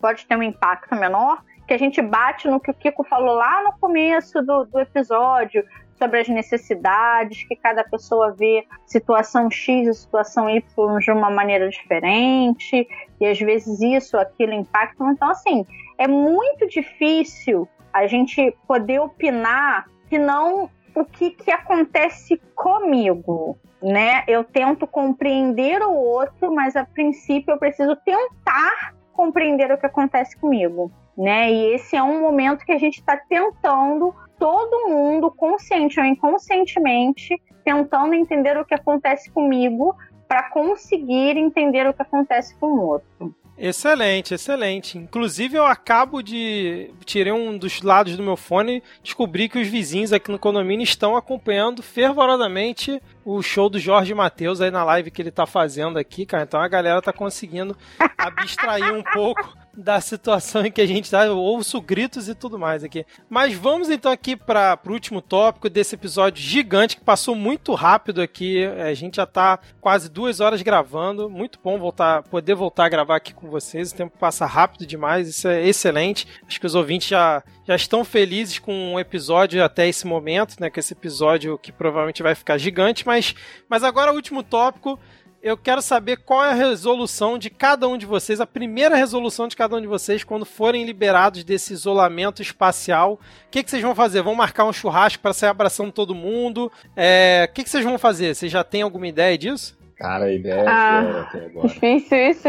pode 0.00 0.24
ter 0.24 0.36
um 0.36 0.42
impacto 0.42 0.94
menor, 0.94 1.42
que 1.66 1.74
a 1.74 1.78
gente 1.78 2.00
bate 2.00 2.46
no 2.46 2.60
que 2.60 2.70
o 2.70 2.74
Kiko 2.74 3.02
falou 3.02 3.34
lá 3.34 3.64
no 3.64 3.72
começo 3.80 4.40
do, 4.40 4.64
do 4.66 4.78
episódio, 4.78 5.64
sobre 5.98 6.20
as 6.20 6.28
necessidades, 6.28 7.42
que 7.44 7.56
cada 7.56 7.82
pessoa 7.82 8.32
vê 8.32 8.64
situação 8.86 9.50
X 9.50 9.88
e 9.88 9.94
situação 9.94 10.48
Y 10.48 10.98
de 10.98 11.10
uma 11.10 11.30
maneira 11.30 11.68
diferente, 11.68 12.86
e 13.20 13.26
às 13.26 13.38
vezes 13.38 13.80
isso, 13.80 14.16
aquilo 14.16 14.52
impacta. 14.52 15.04
Então, 15.04 15.28
assim, 15.28 15.66
é 15.98 16.06
muito 16.06 16.68
difícil 16.68 17.68
a 17.92 18.06
gente 18.06 18.56
poder 18.66 19.00
opinar 19.00 19.86
que 20.08 20.18
não 20.18 20.70
o 20.94 21.04
que, 21.04 21.30
que 21.30 21.50
acontece 21.50 22.40
comigo, 22.54 23.56
né? 23.82 24.24
Eu 24.28 24.44
tento 24.44 24.86
compreender 24.86 25.82
o 25.82 25.92
outro, 25.92 26.54
mas 26.54 26.76
a 26.76 26.84
princípio 26.84 27.52
eu 27.52 27.58
preciso 27.58 27.96
tentar 27.96 28.94
compreender 29.12 29.72
o 29.72 29.78
que 29.78 29.86
acontece 29.86 30.36
comigo, 30.38 30.90
né? 31.16 31.50
E 31.50 31.74
esse 31.74 31.96
é 31.96 32.02
um 32.02 32.20
momento 32.20 32.64
que 32.64 32.72
a 32.72 32.78
gente 32.78 32.98
está 32.98 33.16
tentando 33.16 34.14
todo 34.38 34.88
mundo, 34.88 35.30
consciente 35.30 35.98
ou 35.98 36.06
inconscientemente, 36.06 37.40
tentando 37.64 38.14
entender 38.14 38.56
o 38.58 38.64
que 38.64 38.74
acontece 38.74 39.30
comigo 39.30 39.94
para 40.28 40.50
conseguir 40.50 41.36
entender 41.36 41.86
o 41.86 41.94
que 41.94 42.02
acontece 42.02 42.54
com 42.58 42.66
o 42.66 42.80
outro. 42.80 43.34
Excelente, 43.64 44.34
excelente. 44.34 44.98
Inclusive, 44.98 45.56
eu 45.56 45.64
acabo 45.64 46.20
de. 46.20 46.90
Tirei 47.04 47.32
um 47.32 47.56
dos 47.56 47.80
lados 47.80 48.16
do 48.16 48.22
meu 48.22 48.36
fone 48.36 48.82
descobri 49.04 49.48
que 49.48 49.56
os 49.56 49.68
vizinhos 49.68 50.12
aqui 50.12 50.32
no 50.32 50.38
condomínio 50.38 50.82
estão 50.82 51.16
acompanhando 51.16 51.80
fervorosamente 51.80 53.00
o 53.24 53.42
show 53.42 53.68
do 53.68 53.78
Jorge 53.78 54.14
Matheus 54.14 54.60
aí 54.60 54.70
na 54.70 54.84
live 54.84 55.10
que 55.10 55.22
ele 55.22 55.30
tá 55.30 55.46
fazendo 55.46 55.98
aqui, 55.98 56.26
cara. 56.26 56.44
Então 56.44 56.60
a 56.60 56.68
galera 56.68 57.00
tá 57.00 57.12
conseguindo 57.12 57.76
abstrair 58.18 58.92
um 58.94 59.02
pouco 59.02 59.56
da 59.76 60.00
situação 60.00 60.66
em 60.66 60.70
que 60.70 60.80
a 60.80 60.86
gente 60.86 61.04
está. 61.04 61.26
Eu 61.26 61.38
ouço 61.38 61.80
gritos 61.80 62.28
e 62.28 62.34
tudo 62.34 62.58
mais 62.58 62.84
aqui. 62.84 63.06
Mas 63.28 63.54
vamos 63.54 63.88
então 63.88 64.12
aqui 64.12 64.36
para 64.36 64.78
o 64.86 64.90
último 64.90 65.20
tópico 65.20 65.70
desse 65.70 65.94
episódio 65.94 66.42
gigante 66.42 66.96
que 66.96 67.04
passou 67.04 67.34
muito 67.34 67.74
rápido 67.74 68.20
aqui. 68.20 68.64
A 68.64 68.92
gente 68.94 69.16
já 69.16 69.24
está 69.24 69.58
quase 69.80 70.10
duas 70.10 70.40
horas 70.40 70.62
gravando. 70.62 71.30
Muito 71.30 71.58
bom 71.62 71.78
voltar, 71.78 72.22
poder 72.24 72.54
voltar 72.54 72.86
a 72.86 72.88
gravar 72.88 73.16
aqui 73.16 73.32
com 73.32 73.48
vocês. 73.48 73.90
O 73.90 73.94
tempo 73.94 74.16
passa 74.18 74.46
rápido 74.46 74.86
demais. 74.86 75.28
Isso 75.28 75.48
é 75.48 75.66
excelente. 75.66 76.26
Acho 76.46 76.60
que 76.60 76.66
os 76.66 76.74
ouvintes 76.74 77.08
já, 77.08 77.42
já 77.66 77.76
estão 77.76 78.04
felizes 78.04 78.58
com 78.58 78.94
o 78.94 79.00
episódio 79.00 79.62
até 79.62 79.88
esse 79.88 80.06
momento, 80.06 80.56
né? 80.60 80.70
Com 80.70 80.80
esse 80.80 80.92
episódio 80.92 81.58
que 81.58 81.70
provavelmente 81.70 82.22
vai 82.22 82.34
ficar 82.34 82.58
gigante. 82.58 83.06
Mas, 83.06 83.34
mas 83.68 83.84
agora 83.84 84.12
o 84.12 84.14
último 84.14 84.42
tópico 84.42 84.98
eu 85.42 85.56
quero 85.56 85.82
saber 85.82 86.18
qual 86.18 86.44
é 86.44 86.50
a 86.50 86.54
resolução 86.54 87.36
de 87.36 87.50
cada 87.50 87.88
um 87.88 87.98
de 87.98 88.06
vocês, 88.06 88.40
a 88.40 88.46
primeira 88.46 88.94
resolução 88.94 89.48
de 89.48 89.56
cada 89.56 89.76
um 89.76 89.80
de 89.80 89.88
vocês 89.88 90.22
quando 90.22 90.46
forem 90.46 90.84
liberados 90.84 91.42
desse 91.42 91.72
isolamento 91.72 92.40
espacial. 92.40 93.14
O 93.14 93.50
que, 93.50 93.62
que 93.62 93.68
vocês 93.68 93.82
vão 93.82 93.94
fazer? 93.94 94.22
Vão 94.22 94.36
marcar 94.36 94.64
um 94.64 94.72
churrasco 94.72 95.20
para 95.20 95.32
sair 95.32 95.50
abraçando 95.50 95.90
todo 95.90 96.14
mundo? 96.14 96.70
É, 96.94 97.48
o 97.50 97.52
que, 97.52 97.64
que 97.64 97.70
vocês 97.70 97.84
vão 97.84 97.98
fazer? 97.98 98.36
Vocês 98.36 98.52
já 98.52 98.62
têm 98.62 98.82
alguma 98.82 99.08
ideia 99.08 99.36
disso? 99.36 99.76
Cara, 100.02 100.24
a 100.24 100.32
ideia 100.32 100.62
é 100.62 100.66
ah, 100.66 101.26
até 101.28 101.44
agora. 101.46 101.68
Difícil 101.68 102.18
isso. 102.28 102.48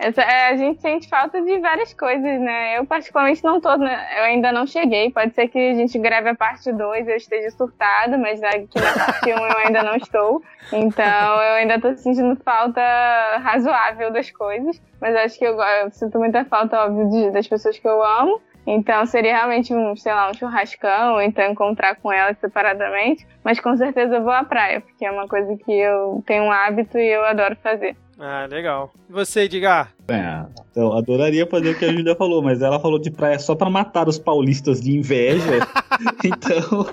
Essa, 0.00 0.22
é, 0.22 0.48
a 0.48 0.56
gente 0.56 0.80
sente 0.80 1.06
falta 1.06 1.38
de 1.42 1.58
várias 1.58 1.92
coisas, 1.92 2.40
né? 2.40 2.78
Eu, 2.78 2.86
particularmente, 2.86 3.44
não 3.44 3.60
tô. 3.60 3.76
Né? 3.76 3.94
Eu 4.16 4.24
ainda 4.24 4.50
não 4.50 4.66
cheguei. 4.66 5.10
Pode 5.10 5.34
ser 5.34 5.48
que 5.48 5.58
a 5.58 5.74
gente 5.74 5.98
grave 5.98 6.30
a 6.30 6.34
parte 6.34 6.72
2 6.72 7.06
eu 7.06 7.16
esteja 7.16 7.50
surtado, 7.50 8.16
mas 8.18 8.42
aqui 8.42 8.80
na 8.80 8.92
parte 8.94 9.30
1 9.30 9.36
um 9.36 9.46
eu 9.46 9.58
ainda 9.58 9.82
não 9.82 9.96
estou. 9.96 10.42
Então, 10.72 11.42
eu 11.42 11.54
ainda 11.56 11.78
tô 11.78 11.94
sentindo 11.94 12.34
falta 12.36 12.80
razoável 13.42 14.10
das 14.10 14.30
coisas. 14.30 14.80
Mas 14.98 15.14
acho 15.14 15.38
que 15.38 15.44
eu, 15.44 15.60
eu 15.60 15.90
sinto 15.90 16.18
muita 16.18 16.46
falta, 16.46 16.86
óbvio, 16.86 17.10
de, 17.10 17.30
das 17.32 17.46
pessoas 17.46 17.78
que 17.78 17.86
eu 17.86 18.02
amo. 18.02 18.40
Então 18.66 19.04
seria 19.06 19.34
realmente 19.34 19.74
um, 19.74 19.94
sei 19.96 20.12
lá, 20.12 20.30
um 20.30 20.34
churrascão, 20.34 21.14
ou 21.14 21.22
então 21.22 21.50
encontrar 21.50 21.96
com 21.96 22.12
ela 22.12 22.34
separadamente. 22.34 23.26
Mas 23.42 23.60
com 23.60 23.76
certeza 23.76 24.16
eu 24.16 24.22
vou 24.22 24.32
à 24.32 24.44
praia, 24.44 24.80
porque 24.80 25.04
é 25.04 25.10
uma 25.10 25.28
coisa 25.28 25.56
que 25.56 25.72
eu 25.72 26.22
tenho 26.26 26.44
um 26.44 26.52
hábito 26.52 26.98
e 26.98 27.06
eu 27.06 27.24
adoro 27.24 27.56
fazer. 27.62 27.96
Ah, 28.18 28.46
legal. 28.50 28.92
E 29.08 29.12
você, 29.12 29.42
Edgar? 29.42 29.92
É, 30.08 30.44
eu 30.76 30.92
adoraria 30.92 31.46
fazer 31.46 31.70
o 31.70 31.78
que 31.78 31.84
a 31.84 31.92
Júlia 31.92 32.14
falou, 32.16 32.42
mas 32.42 32.62
ela 32.62 32.78
falou 32.78 32.98
de 32.98 33.10
praia 33.10 33.38
só 33.38 33.54
para 33.54 33.68
matar 33.68 34.08
os 34.08 34.18
paulistas 34.18 34.80
de 34.80 34.96
inveja. 34.96 35.66
então. 36.24 36.86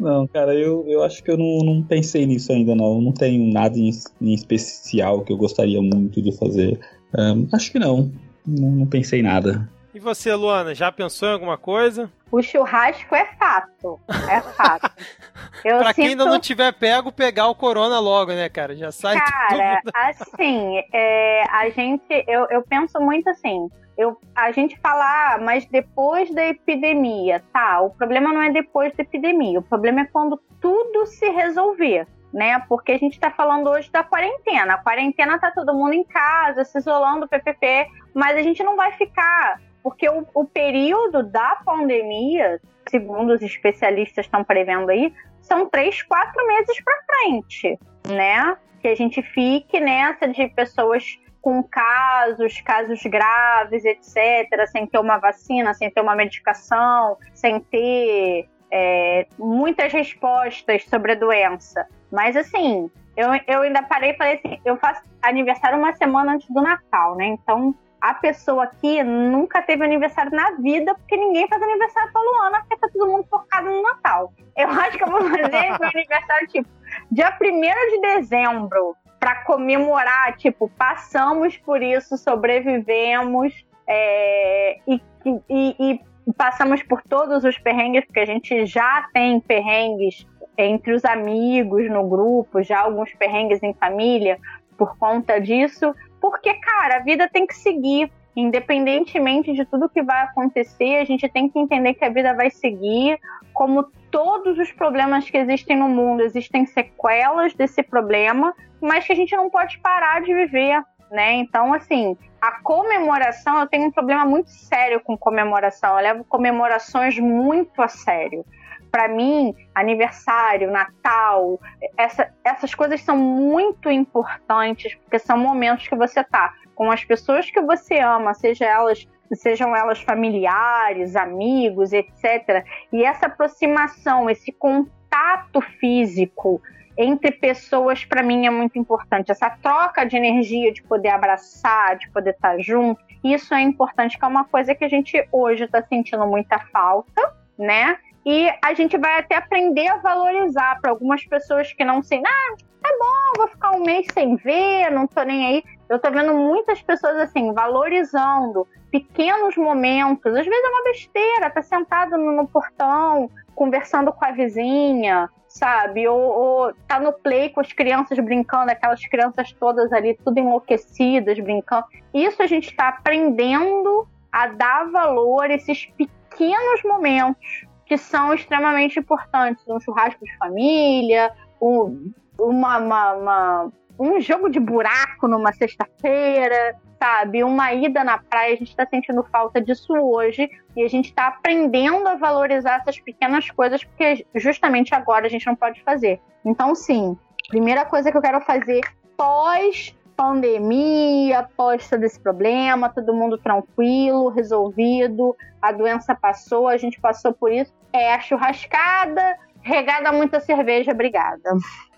Não, 0.00 0.26
cara, 0.26 0.54
eu, 0.54 0.84
eu 0.88 1.02
acho 1.02 1.22
que 1.22 1.30
eu 1.30 1.36
não, 1.36 1.58
não 1.64 1.82
pensei 1.82 2.26
nisso 2.26 2.52
ainda, 2.52 2.74
não. 2.74 2.94
Eu 2.96 3.00
não 3.00 3.12
tenho 3.12 3.52
nada 3.52 3.78
em, 3.78 3.90
em 4.20 4.34
especial 4.34 5.22
que 5.22 5.32
eu 5.32 5.36
gostaria 5.36 5.80
muito 5.80 6.20
de 6.20 6.36
fazer. 6.36 6.78
Um, 7.16 7.48
acho 7.52 7.72
que 7.72 7.78
não. 7.78 8.10
não. 8.46 8.70
Não 8.70 8.86
pensei 8.86 9.22
nada. 9.22 9.68
E 9.94 10.00
você, 10.00 10.34
Luana, 10.34 10.74
já 10.74 10.90
pensou 10.90 11.28
em 11.28 11.32
alguma 11.34 11.56
coisa? 11.56 12.10
O 12.32 12.42
churrasco 12.42 13.14
é 13.14 13.26
fato. 13.38 14.00
É 14.28 14.40
fato. 14.40 14.90
Eu 15.64 15.78
pra 15.78 15.94
quem 15.94 16.08
ainda 16.08 16.24
não 16.24 16.40
tiver 16.40 16.72
pego, 16.72 17.12
pegar 17.12 17.46
o 17.46 17.54
corona 17.54 18.00
logo, 18.00 18.32
né, 18.32 18.48
cara? 18.48 18.74
Já 18.74 18.90
sai 18.90 19.16
Cara, 19.16 19.80
tudo. 19.80 19.92
assim, 19.94 20.82
é, 20.92 21.44
a 21.48 21.70
gente. 21.70 22.24
Eu, 22.26 22.48
eu 22.50 22.62
penso 22.62 23.00
muito 23.00 23.30
assim. 23.30 23.70
Eu, 23.96 24.20
a 24.34 24.50
gente 24.50 24.76
fala, 24.80 25.04
ah, 25.04 25.38
mas 25.38 25.64
depois 25.66 26.28
da 26.34 26.44
epidemia, 26.44 27.40
tá? 27.52 27.80
O 27.80 27.90
problema 27.90 28.32
não 28.32 28.42
é 28.42 28.50
depois 28.50 28.92
da 28.96 29.04
epidemia, 29.04 29.60
o 29.60 29.62
problema 29.62 30.00
é 30.00 30.04
quando 30.06 30.40
tudo 30.60 31.06
se 31.06 31.30
resolver 31.30 32.04
né? 32.32 32.58
Porque 32.68 32.90
a 32.90 32.98
gente 32.98 33.12
está 33.12 33.30
falando 33.30 33.70
hoje 33.70 33.88
da 33.92 34.02
quarentena. 34.02 34.74
A 34.74 34.78
quarentena 34.78 35.38
tá 35.38 35.52
todo 35.52 35.72
mundo 35.72 35.92
em 35.92 36.02
casa, 36.02 36.64
se 36.64 36.76
isolando, 36.76 37.28
PPP, 37.28 37.86
mas 38.12 38.36
a 38.36 38.42
gente 38.42 38.60
não 38.64 38.74
vai 38.74 38.90
ficar 38.92 39.60
porque 39.84 40.08
o, 40.08 40.26
o 40.32 40.46
período 40.46 41.22
da 41.22 41.56
pandemia, 41.62 42.58
segundo 42.88 43.34
os 43.34 43.42
especialistas 43.42 44.24
estão 44.24 44.42
prevendo 44.42 44.88
aí, 44.88 45.12
são 45.42 45.68
três, 45.68 46.02
quatro 46.02 46.44
meses 46.48 46.82
para 46.82 47.02
frente, 47.04 47.78
né? 48.08 48.56
Que 48.80 48.88
a 48.88 48.94
gente 48.94 49.20
fique 49.20 49.78
nessa 49.78 50.26
de 50.26 50.48
pessoas 50.48 51.18
com 51.42 51.62
casos, 51.62 52.58
casos 52.62 53.02
graves, 53.02 53.84
etc., 53.84 54.66
sem 54.72 54.86
ter 54.86 54.98
uma 54.98 55.18
vacina, 55.18 55.74
sem 55.74 55.90
ter 55.90 56.00
uma 56.00 56.16
medicação, 56.16 57.18
sem 57.34 57.60
ter 57.60 58.48
é, 58.70 59.26
muitas 59.38 59.92
respostas 59.92 60.84
sobre 60.84 61.12
a 61.12 61.14
doença. 61.14 61.86
Mas 62.10 62.38
assim, 62.38 62.90
eu, 63.14 63.28
eu 63.46 63.60
ainda 63.60 63.82
parei 63.82 64.12
e 64.12 64.16
falei 64.16 64.36
assim, 64.36 64.58
eu 64.64 64.78
faço 64.78 65.02
aniversário 65.20 65.78
uma 65.78 65.92
semana 65.92 66.32
antes 66.32 66.48
do 66.48 66.62
Natal, 66.62 67.16
né? 67.16 67.26
Então 67.26 67.74
a 68.04 68.12
pessoa 68.12 68.64
aqui 68.64 69.02
nunca 69.02 69.62
teve 69.62 69.82
aniversário 69.82 70.30
na 70.30 70.50
vida, 70.56 70.94
porque 70.94 71.16
ninguém 71.16 71.48
faz 71.48 71.62
aniversário 71.62 72.12
todo 72.12 72.42
ano, 72.42 72.56
porque 72.60 72.76
tá 72.76 72.88
todo 72.92 73.10
mundo 73.10 73.26
focado 73.30 73.70
no 73.70 73.82
Natal. 73.82 74.30
Eu 74.54 74.68
acho 74.78 74.98
que 74.98 75.04
eu 75.04 75.08
vou 75.08 75.22
fazer 75.22 75.48
meu 75.48 75.88
aniversário, 75.88 76.48
tipo, 76.48 76.68
dia 77.10 77.34
1 77.40 77.60
de 77.92 78.00
dezembro, 78.02 78.94
para 79.18 79.36
comemorar, 79.44 80.36
tipo, 80.36 80.68
passamos 80.76 81.56
por 81.56 81.82
isso, 81.82 82.18
sobrevivemos 82.18 83.64
é, 83.88 84.76
e, 84.86 85.00
e, 85.48 85.76
e 85.78 86.00
passamos 86.36 86.82
por 86.82 87.00
todos 87.04 87.42
os 87.42 87.56
perrengues, 87.56 88.04
porque 88.04 88.20
a 88.20 88.26
gente 88.26 88.66
já 88.66 89.08
tem 89.14 89.40
perrengues 89.40 90.26
entre 90.58 90.92
os 90.92 91.06
amigos 91.06 91.90
no 91.90 92.06
grupo, 92.06 92.62
já 92.62 92.80
alguns 92.80 93.14
perrengues 93.14 93.62
em 93.62 93.72
família 93.72 94.38
por 94.76 94.98
conta 94.98 95.40
disso, 95.40 95.94
porque, 96.24 96.54
cara, 96.54 96.96
a 96.96 97.00
vida 97.00 97.28
tem 97.28 97.46
que 97.46 97.54
seguir. 97.54 98.10
Independentemente 98.34 99.52
de 99.52 99.62
tudo 99.66 99.90
que 99.90 100.02
vai 100.02 100.22
acontecer, 100.22 100.96
a 100.96 101.04
gente 101.04 101.28
tem 101.28 101.50
que 101.50 101.58
entender 101.58 101.92
que 101.92 102.04
a 102.04 102.08
vida 102.08 102.32
vai 102.32 102.50
seguir. 102.50 103.20
Como 103.52 103.84
todos 104.10 104.58
os 104.58 104.72
problemas 104.72 105.28
que 105.28 105.36
existem 105.36 105.76
no 105.76 105.86
mundo, 105.86 106.22
existem 106.22 106.64
sequelas 106.64 107.52
desse 107.52 107.82
problema, 107.82 108.54
mas 108.80 109.06
que 109.06 109.12
a 109.12 109.14
gente 109.14 109.36
não 109.36 109.50
pode 109.50 109.78
parar 109.80 110.22
de 110.22 110.32
viver, 110.32 110.82
né? 111.10 111.34
Então, 111.34 111.74
assim, 111.74 112.16
a 112.40 112.52
comemoração, 112.62 113.60
eu 113.60 113.66
tenho 113.66 113.88
um 113.88 113.92
problema 113.92 114.24
muito 114.24 114.48
sério 114.48 115.00
com 115.00 115.18
comemoração. 115.18 115.98
Eu 115.98 116.02
levo 116.02 116.24
comemorações 116.24 117.18
muito 117.18 117.82
a 117.82 117.88
sério 117.88 118.46
para 118.94 119.08
mim, 119.08 119.52
aniversário, 119.74 120.70
Natal, 120.70 121.60
essa, 121.98 122.32
essas 122.44 122.72
coisas 122.76 123.00
são 123.00 123.16
muito 123.16 123.90
importantes, 123.90 124.94
porque 124.94 125.18
são 125.18 125.36
momentos 125.36 125.88
que 125.88 125.96
você 125.96 126.22
tá 126.22 126.54
com 126.76 126.92
as 126.92 127.04
pessoas 127.04 127.50
que 127.50 127.60
você 127.60 127.98
ama, 127.98 128.34
seja 128.34 128.66
elas, 128.66 129.04
sejam 129.32 129.74
elas 129.74 130.00
familiares, 130.00 131.16
amigos, 131.16 131.92
etc. 131.92 132.64
E 132.92 133.02
essa 133.02 133.26
aproximação, 133.26 134.30
esse 134.30 134.52
contato 134.52 135.60
físico 135.80 136.62
entre 136.96 137.32
pessoas, 137.32 138.04
para 138.04 138.22
mim, 138.22 138.46
é 138.46 138.50
muito 138.50 138.78
importante. 138.78 139.32
Essa 139.32 139.50
troca 139.50 140.06
de 140.06 140.16
energia, 140.16 140.72
de 140.72 140.84
poder 140.84 141.08
abraçar, 141.08 141.98
de 141.98 142.08
poder 142.10 142.30
estar 142.30 142.52
tá 142.52 142.58
junto, 142.60 143.02
isso 143.24 143.52
é 143.54 143.60
importante, 143.60 144.16
que 144.16 144.24
é 144.24 144.28
uma 144.28 144.44
coisa 144.44 144.72
que 144.72 144.84
a 144.84 144.88
gente 144.88 145.20
hoje 145.32 145.64
está 145.64 145.82
sentindo 145.82 146.24
muita 146.28 146.60
falta, 146.60 147.34
né? 147.58 147.98
E 148.26 148.50
a 148.62 148.72
gente 148.72 148.96
vai 148.96 149.18
até 149.18 149.36
aprender 149.36 149.86
a 149.88 149.98
valorizar 149.98 150.80
para 150.80 150.90
algumas 150.90 151.24
pessoas 151.26 151.72
que 151.72 151.84
não 151.84 152.02
sei, 152.02 152.22
ah, 152.24 152.54
tá 152.82 152.90
bom, 152.98 153.36
vou 153.36 153.48
ficar 153.48 153.72
um 153.72 153.82
mês 153.82 154.06
sem 154.12 154.36
ver, 154.36 154.90
não 154.90 155.06
tô 155.06 155.22
nem 155.22 155.46
aí. 155.46 155.64
Eu 155.88 155.98
tô 155.98 156.10
vendo 156.10 156.32
muitas 156.32 156.80
pessoas 156.80 157.16
assim, 157.16 157.52
valorizando 157.52 158.66
pequenos 158.90 159.56
momentos. 159.56 160.34
Às 160.34 160.46
vezes 160.46 160.64
é 160.64 160.68
uma 160.68 160.84
besteira, 160.84 161.50
tá 161.50 161.62
sentado 161.62 162.16
no, 162.16 162.32
no 162.32 162.48
portão, 162.48 163.30
conversando 163.54 164.10
com 164.10 164.24
a 164.24 164.30
vizinha, 164.30 165.28
sabe? 165.46 166.08
Ou, 166.08 166.18
ou 166.18 166.74
tá 166.88 166.98
no 166.98 167.12
play 167.12 167.50
com 167.50 167.60
as 167.60 167.72
crianças 167.72 168.18
brincando, 168.18 168.72
aquelas 168.72 169.04
crianças 169.06 169.52
todas 169.52 169.92
ali, 169.92 170.14
tudo 170.24 170.38
enlouquecidas, 170.38 171.38
brincando. 171.38 171.84
Isso 172.14 172.42
a 172.42 172.46
gente 172.46 172.70
está 172.70 172.88
aprendendo 172.88 174.08
a 174.32 174.46
dar 174.46 174.90
valor 174.90 175.44
a 175.44 175.54
esses 175.54 175.86
pequenos 175.96 176.82
momentos 176.82 177.66
que 177.86 177.96
são 177.96 178.32
extremamente 178.32 178.98
importantes. 178.98 179.64
Um 179.68 179.80
churrasco 179.80 180.24
de 180.24 180.36
família, 180.38 181.30
um, 181.60 182.12
uma, 182.38 182.78
uma, 182.78 183.12
uma, 183.14 183.72
um 183.98 184.20
jogo 184.20 184.48
de 184.48 184.58
buraco 184.58 185.28
numa 185.28 185.52
sexta-feira, 185.52 186.76
sabe? 186.98 187.44
Uma 187.44 187.72
ida 187.72 188.02
na 188.02 188.18
praia, 188.18 188.54
a 188.54 188.56
gente 188.56 188.70
está 188.70 188.86
sentindo 188.86 189.22
falta 189.24 189.60
disso 189.60 189.92
hoje 189.92 190.50
e 190.76 190.82
a 190.82 190.88
gente 190.88 191.06
está 191.06 191.28
aprendendo 191.28 192.08
a 192.08 192.14
valorizar 192.14 192.80
essas 192.80 192.98
pequenas 192.98 193.50
coisas 193.50 193.84
porque 193.84 194.26
justamente 194.34 194.94
agora 194.94 195.26
a 195.26 195.28
gente 195.28 195.46
não 195.46 195.54
pode 195.54 195.82
fazer. 195.82 196.20
Então, 196.44 196.74
sim, 196.74 197.16
primeira 197.48 197.84
coisa 197.84 198.10
que 198.10 198.16
eu 198.16 198.22
quero 198.22 198.40
fazer 198.40 198.80
pós 199.16 199.94
pandemia, 200.16 201.40
após 201.40 201.88
todo 201.88 202.02
esse 202.04 202.18
problema, 202.18 202.88
todo 202.88 203.14
mundo 203.14 203.38
tranquilo, 203.38 204.28
resolvido, 204.28 205.34
a 205.60 205.72
doença 205.72 206.14
passou, 206.14 206.68
a 206.68 206.76
gente 206.76 207.00
passou 207.00 207.32
por 207.32 207.52
isso. 207.52 207.72
É 207.92 208.14
a 208.14 208.20
churrascada, 208.20 209.36
regada 209.60 210.10
a 210.10 210.12
muita 210.12 210.40
cerveja, 210.40 210.92
obrigada. 210.92 211.50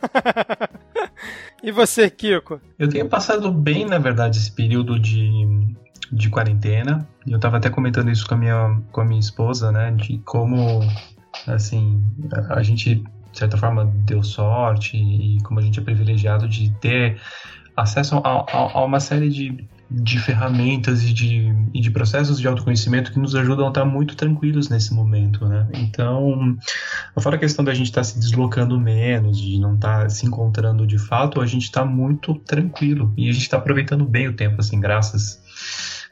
e 1.62 1.72
você, 1.72 2.08
Kiko? 2.08 2.60
Eu 2.78 2.88
tenho 2.88 3.08
passado 3.08 3.50
bem, 3.50 3.84
na 3.84 3.98
verdade, 3.98 4.38
esse 4.38 4.52
período 4.52 4.98
de, 4.98 5.74
de 6.12 6.30
quarentena. 6.30 7.06
E 7.26 7.32
eu 7.32 7.40
tava 7.40 7.56
até 7.56 7.68
comentando 7.68 8.10
isso 8.10 8.26
com 8.26 8.34
a 8.34 8.38
minha, 8.38 8.80
com 8.92 9.00
a 9.00 9.04
minha 9.04 9.20
esposa, 9.20 9.72
né? 9.72 9.90
De 9.90 10.18
como, 10.18 10.80
assim, 11.46 12.02
a 12.50 12.62
gente, 12.62 12.96
de 12.96 13.38
certa 13.38 13.56
forma, 13.56 13.84
deu 14.04 14.22
sorte 14.22 14.96
e 14.96 15.42
como 15.42 15.58
a 15.58 15.62
gente 15.62 15.80
é 15.80 15.82
privilegiado 15.82 16.48
de 16.48 16.70
ter 16.78 17.20
acesso 17.76 18.16
a, 18.16 18.44
a, 18.50 18.78
a 18.78 18.84
uma 18.84 19.00
série 19.00 19.28
de, 19.28 19.68
de 19.90 20.18
ferramentas 20.18 21.02
e 21.02 21.12
de, 21.12 21.54
e 21.74 21.80
de 21.80 21.90
processos 21.90 22.40
de 22.40 22.48
autoconhecimento 22.48 23.12
que 23.12 23.18
nos 23.18 23.34
ajudam 23.34 23.66
a 23.66 23.68
estar 23.68 23.84
muito 23.84 24.16
tranquilos 24.16 24.68
nesse 24.68 24.94
momento, 24.94 25.46
né? 25.46 25.68
Então, 25.74 26.56
fora 27.18 27.36
a 27.36 27.38
questão 27.38 27.64
da 27.64 27.74
gente 27.74 27.86
estar 27.86 28.04
se 28.04 28.18
deslocando 28.18 28.80
menos, 28.80 29.38
de 29.38 29.58
não 29.58 29.74
estar 29.74 30.10
se 30.10 30.26
encontrando 30.26 30.86
de 30.86 30.98
fato, 30.98 31.40
a 31.40 31.46
gente 31.46 31.64
está 31.64 31.84
muito 31.84 32.34
tranquilo 32.34 33.12
e 33.16 33.28
a 33.28 33.32
gente 33.32 33.42
está 33.42 33.58
aproveitando 33.58 34.04
bem 34.04 34.28
o 34.28 34.32
tempo, 34.32 34.60
assim, 34.60 34.80
graças 34.80 35.40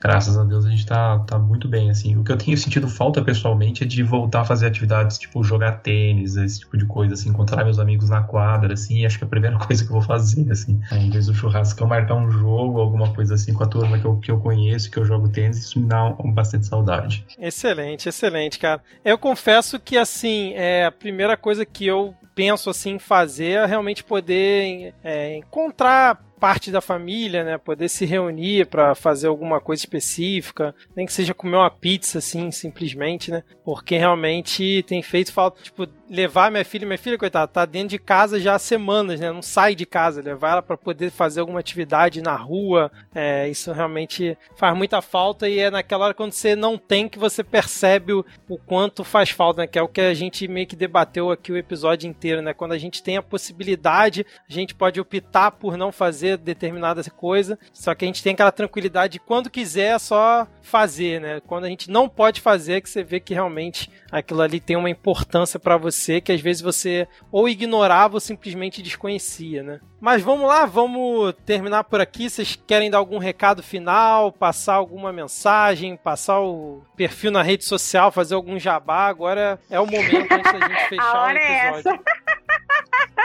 graças 0.05 0.37
a 0.37 0.45
Deus 0.45 0.67
a 0.67 0.69
gente 0.69 0.85
tá, 0.85 1.19
tá 1.21 1.39
muito 1.39 1.67
bem, 1.67 1.89
assim. 1.89 2.15
O 2.15 2.23
que 2.23 2.31
eu 2.31 2.37
tenho 2.37 2.59
sentido 2.59 2.87
falta 2.87 3.25
pessoalmente 3.25 3.85
é 3.85 3.87
de 3.87 4.03
voltar 4.03 4.43
a 4.43 4.45
fazer 4.45 4.67
atividades, 4.67 5.17
tipo, 5.17 5.43
jogar 5.43 5.81
tênis, 5.81 6.37
esse 6.37 6.61
tipo 6.61 6.77
de 6.77 6.85
coisa, 6.85 7.15
assim, 7.15 7.31
encontrar 7.31 7.65
meus 7.65 7.79
amigos 7.79 8.11
na 8.11 8.23
quadra, 8.23 8.75
assim, 8.75 9.07
acho 9.07 9.17
que 9.17 9.25
é 9.25 9.27
a 9.27 9.31
primeira 9.31 9.57
coisa 9.67 9.83
que 9.83 9.89
eu 9.89 9.95
vou 9.95 10.03
fazer, 10.03 10.53
assim. 10.53 10.79
Em 10.93 11.09
vez 11.09 11.25
do 11.25 11.35
churrasco, 11.35 11.83
eu 11.83 11.87
marcar 11.87 12.17
um 12.17 12.31
jogo, 12.31 12.81
alguma 12.81 13.15
coisa 13.15 13.35
assim, 13.35 13.55
com 13.55 13.65
a 13.65 13.67
turma 13.67 13.99
que 13.99 14.05
eu, 14.05 14.17
que 14.19 14.31
eu 14.31 14.39
conheço, 14.39 14.91
que 14.91 14.99
eu 14.99 15.07
jogo 15.07 15.31
tênis, 15.31 15.57
isso 15.57 15.81
me 15.81 15.87
dá 15.87 16.05
um, 16.05 16.31
bastante 16.31 16.67
saudade. 16.67 17.25
Excelente, 17.39 18.07
excelente, 18.07 18.59
cara. 18.59 18.83
Eu 19.03 19.17
confesso 19.17 19.81
que, 19.81 19.97
assim, 19.97 20.53
é 20.53 20.85
a 20.85 20.93
primeira 20.93 21.35
coisa 21.35 21.65
que 21.65 21.87
eu 21.87 22.15
penso, 22.35 22.69
assim, 22.69 22.99
fazer 22.99 23.53
é 23.53 23.65
realmente 23.65 24.05
poder 24.05 24.93
é, 25.03 25.37
encontrar 25.39 26.21
parte 26.45 26.71
da 26.71 26.83
família, 26.83 27.43
né, 27.43 27.57
poder 27.57 27.89
se 27.89 28.05
reunir 28.05 28.67
para 28.67 28.95
fazer 28.95 29.29
alguma 29.29 29.63
coisa 29.63 29.81
específica, 29.81 30.75
nem 30.95 31.07
que 31.07 31.13
seja 31.15 31.33
comer 31.33 31.57
uma 31.57 31.71
pizza 31.71 32.19
assim, 32.19 32.51
simplesmente, 32.51 33.31
né? 33.31 33.43
Porque 33.65 33.97
realmente 33.97 34.85
tem 34.87 35.03
feito 35.03 35.33
falta, 35.33 35.63
tipo, 35.63 35.89
levar 36.11 36.51
minha 36.51 36.65
filha, 36.65 36.87
minha 36.87 36.99
filha, 36.99 37.17
coitada, 37.17 37.49
tá 37.49 37.65
dentro 37.65 37.89
de 37.89 37.99
casa 37.99 38.39
já 38.39 38.57
há 38.57 38.59
semanas, 38.59 39.19
né? 39.19 39.33
Não 39.33 39.41
sai 39.41 39.75
de 39.75 39.87
casa, 39.87 40.21
levar 40.21 40.53
ela 40.53 40.63
para 40.63 40.77
poder 40.77 41.11
fazer 41.11 41.41
alguma 41.41 41.61
atividade 41.61 42.21
na 42.21 42.37
rua, 42.37 42.93
é, 43.15 43.49
isso 43.49 43.73
realmente 43.73 44.37
faz 44.55 44.77
muita 44.77 45.01
falta 45.01 45.49
e 45.49 45.59
é 45.59 45.71
naquela 45.71 46.05
hora 46.05 46.15
quando 46.15 46.33
você 46.33 46.55
não 46.55 46.77
tem 46.77 47.09
que 47.09 47.19
você 47.19 47.43
percebe 47.43 48.13
o, 48.13 48.23
o 48.51 48.59
quanto 48.59 49.03
faz 49.03 49.31
falta, 49.31 49.63
né? 49.63 49.67
Que 49.67 49.79
é 49.79 49.83
o 49.83 49.89
que 49.89 50.03
a 50.03 50.13
gente 50.13 50.47
meio 50.47 50.67
que 50.67 50.77
debateu 50.77 51.31
aqui 51.31 51.51
o 51.51 51.57
episódio 51.57 52.07
inteiro, 52.07 52.43
né? 52.43 52.53
Quando 52.53 52.73
a 52.73 52.79
gente 52.79 53.03
tem 53.03 53.17
a 53.17 53.23
possibilidade, 53.23 54.27
a 54.47 54.53
gente 54.53 54.75
pode 54.75 55.01
optar 55.01 55.53
por 55.53 55.79
não 55.79 55.91
fazer 55.91 56.34
determinada 56.37 57.03
coisa, 57.11 57.59
só 57.73 57.95
que 57.95 58.05
a 58.05 58.09
gente 58.09 58.23
tem 58.23 58.33
aquela 58.33 58.53
tranquilidade 58.53 59.15
de 59.15 59.19
quando 59.21 59.51
quiser 59.51 59.95
é 59.95 59.99
só 59.99 60.47
fazer, 60.63 61.21
né? 61.21 61.41
Quando 61.47 61.65
a 61.65 61.69
gente 61.69 61.91
não 61.91 62.09
pode 62.09 62.41
fazer, 62.41 62.75
é 62.75 62.81
que 62.81 62.89
você 62.89 63.03
vê 63.03 63.21
que 63.21 63.35
realmente 63.35 63.91
aquilo 64.11 64.43
ali 64.43 64.61
tem 64.61 64.77
uma 64.77 64.91
importância 64.91 65.59
para 65.59 65.77
você 65.77 66.21
que 66.21 66.33
às 66.33 66.41
vezes 66.41 66.63
você 66.63 67.07
ou 67.31 67.49
ignorava 67.49 68.15
ou 68.15 68.21
simplesmente 68.21 68.83
desconhecia, 68.83 69.63
né? 69.63 69.81
Mas 70.01 70.23
vamos 70.23 70.47
lá, 70.47 70.67
vamos 70.67 71.35
terminar 71.47 71.85
por 71.85 72.01
aqui. 72.01 72.29
Vocês 72.29 72.59
querem 72.67 72.91
dar 72.91 72.99
algum 72.99 73.19
recado 73.19 73.63
final, 73.63 74.31
passar 74.31 74.75
alguma 74.75 75.13
mensagem, 75.13 75.97
passar 75.97 76.41
o 76.41 76.83
perfil 76.97 77.31
na 77.31 77.43
rede 77.43 77.65
social, 77.65 78.13
fazer 78.13 78.35
algum 78.35 78.59
jabá? 78.59 79.07
Agora 79.07 79.59
é 79.71 79.81
o 79.81 79.87
momento 79.87 80.31
antes 80.31 80.53
da 80.53 80.69
gente 80.69 80.89
fechar 80.91 81.27
o 81.27 81.31
é 81.31 81.69
episódio. 81.69 82.05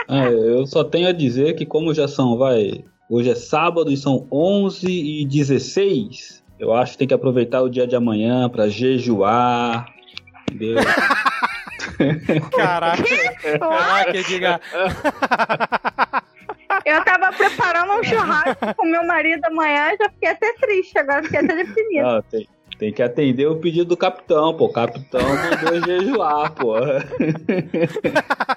É, 0.08 0.28
eu 0.28 0.66
só 0.66 0.84
tenho 0.84 1.08
a 1.08 1.12
dizer 1.12 1.54
que 1.56 1.66
como 1.66 1.94
já 1.94 2.08
são, 2.08 2.38
vai, 2.38 2.84
hoje 3.10 3.32
é 3.32 3.36
sábado 3.36 3.92
e 3.92 3.98
são 3.98 4.28
11 4.32 4.88
e 4.88 5.26
16, 5.26 6.44
eu 6.60 6.74
acho 6.74 6.92
que 6.94 7.00
tem 7.00 7.08
que 7.08 7.14
aproveitar 7.14 7.62
o 7.62 7.70
dia 7.70 7.88
de 7.88 7.96
amanhã 7.96 8.48
para 8.48 8.70
jejuar, 8.70 9.92
entendeu? 10.50 10.76
Caraca, 12.56 13.04
caraca, 13.60 14.24
diga. 14.24 14.62
Eu 16.86 17.04
tava 17.04 17.32
preparando 17.34 17.92
um 18.00 18.04
churrasco 18.04 18.76
com 18.76 18.86
meu 18.86 19.06
marido 19.06 19.44
amanhã, 19.46 19.90
já 20.00 20.10
fiquei 20.10 20.30
até 20.30 20.54
triste, 20.54 20.98
agora 20.98 21.24
fiquei 21.24 21.40
até 21.40 21.56
deprimida. 21.56 22.04
Não, 22.04 22.22
tem, 22.22 22.48
tem 22.78 22.94
que 22.94 23.02
atender 23.02 23.48
o 23.48 23.58
pedido 23.58 23.90
do 23.90 23.98
capitão, 23.98 24.56
pô. 24.56 24.66
O 24.66 24.72
capitão 24.72 25.22
mandou 25.22 25.82
jejuar, 25.86 26.54
pô. 26.54 26.76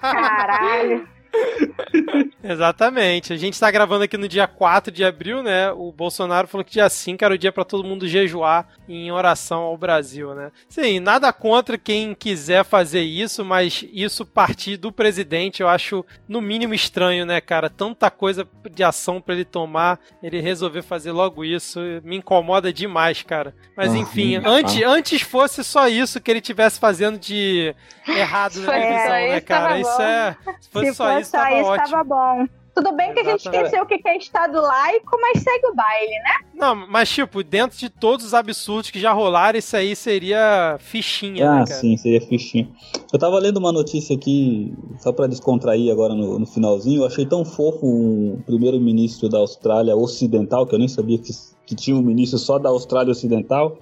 Caralho. 0.01 1.09
Exatamente. 2.43 3.33
A 3.33 3.37
gente 3.37 3.55
está 3.55 3.71
gravando 3.71 4.05
aqui 4.05 4.17
no 4.17 4.29
dia 4.29 4.47
4 4.47 4.93
de 4.93 5.05
abril, 5.05 5.43
né? 5.43 5.71
O 5.73 5.93
Bolsonaro 5.93 6.49
falou 6.49 6.65
que 6.65 6.73
dia 6.73 6.89
5 6.89 7.25
era 7.25 7.35
o 7.35 7.39
dia 7.39 7.53
para 7.53 7.65
todo 7.65 7.87
mundo 7.87 8.09
jejuar 8.09 8.67
em 8.89 9.11
oração 9.11 9.63
ao 9.63 9.77
Brasil, 9.77 10.35
né? 10.35 10.51
Sim, 10.69 11.01
nada 11.01 11.33
contra 11.33 11.79
quem 11.79 12.15
quiser 12.15 12.65
fazer 12.65 13.03
isso, 13.03 13.45
mas 13.45 13.85
isso 13.93 14.27
partir 14.27 14.77
do 14.77 14.93
presidente 14.93 15.63
eu 15.63 15.69
acho 15.69 16.05
no 16.29 16.41
mínimo 16.41 16.75
estranho, 16.75 17.25
né, 17.25 17.41
cara? 17.41 17.71
Tanta 17.71 18.11
coisa 18.11 18.47
de 18.71 18.83
ação 18.83 19.21
para 19.21 19.35
ele 19.35 19.45
tomar, 19.45 19.99
ele 20.23 20.41
resolver 20.41 20.83
fazer 20.83 21.13
logo 21.13 21.45
isso, 21.45 21.81
me 22.03 22.17
incomoda 22.17 22.73
demais, 22.73 23.23
cara. 23.23 23.55
Mas 23.77 23.95
enfim, 23.95 24.37
ah, 24.37 24.43
antes, 24.47 24.83
antes 24.83 25.23
fosse 25.23 25.63
só 25.63 25.89
isso 25.89 26.21
que 26.21 26.31
ele 26.31 26.41
tivesse 26.41 26.79
fazendo 26.79 27.19
de 27.19 27.75
errado 28.07 28.61
na 28.61 28.73
televisão, 28.73 29.09
né, 29.09 29.41
cara? 29.41 29.79
Isso 29.79 30.03
é. 30.03 30.37
Se 30.61 30.71
fosse 30.71 30.87
Se 30.87 30.95
só 30.95 31.05
fosse 31.07 31.21
isso, 31.22 31.22
isso, 31.23 31.37
ótimo. 31.37 31.91
tava 31.91 32.05
bom. 32.05 32.47
Tudo 32.75 32.97
bem 32.97 33.13
que 33.13 33.21
a 33.21 33.25
gente 33.25 33.41
esqueceu 33.41 33.83
o 33.83 33.87
que 33.87 34.01
é 34.03 34.17
Estado 34.17 34.59
laico, 34.59 35.19
mas 35.21 35.43
segue 35.43 35.67
o 35.67 35.75
baile, 35.75 36.11
né? 36.11 36.49
Não, 36.55 36.75
mas 36.89 37.11
tipo, 37.11 37.45
dentro 37.45 37.77
de 37.79 37.91
todos 37.91 38.25
os 38.25 38.33
absurdos 38.33 38.91
que 38.91 38.99
já 38.99 39.13
rolaram, 39.13 39.59
isso 39.59 39.77
aí 39.77 39.95
seria 39.95 40.77
fichinha, 40.79 41.51
Ah, 41.51 41.59
né, 41.59 41.65
cara? 41.67 41.81
sim, 41.81 41.95
seria 41.99 42.23
fichinha. 42.23 42.71
Eu 43.13 43.19
tava 43.19 43.39
lendo 43.39 43.59
uma 43.59 43.71
notícia 43.73 44.17
aqui, 44.17 44.73
só 45.01 45.13
pra 45.13 45.27
descontrair 45.27 45.93
agora 45.93 46.15
no, 46.15 46.39
no 46.39 46.47
finalzinho, 46.47 47.03
eu 47.03 47.07
achei 47.07 47.27
tão 47.27 47.45
fofo 47.45 47.85
um 47.87 48.41
primeiro-ministro 48.47 49.29
da 49.29 49.37
Austrália 49.37 49.95
Ocidental, 49.95 50.67
que 50.67 50.75
eu 50.75 50.79
nem 50.79 50.89
sabia 50.89 51.19
que, 51.19 51.31
que 51.67 51.75
tinha 51.75 51.95
um 51.95 52.01
ministro 52.03 52.39
só 52.39 52.59
da 52.59 52.71
Austrália 52.71 53.13
Ocidental. 53.13 53.77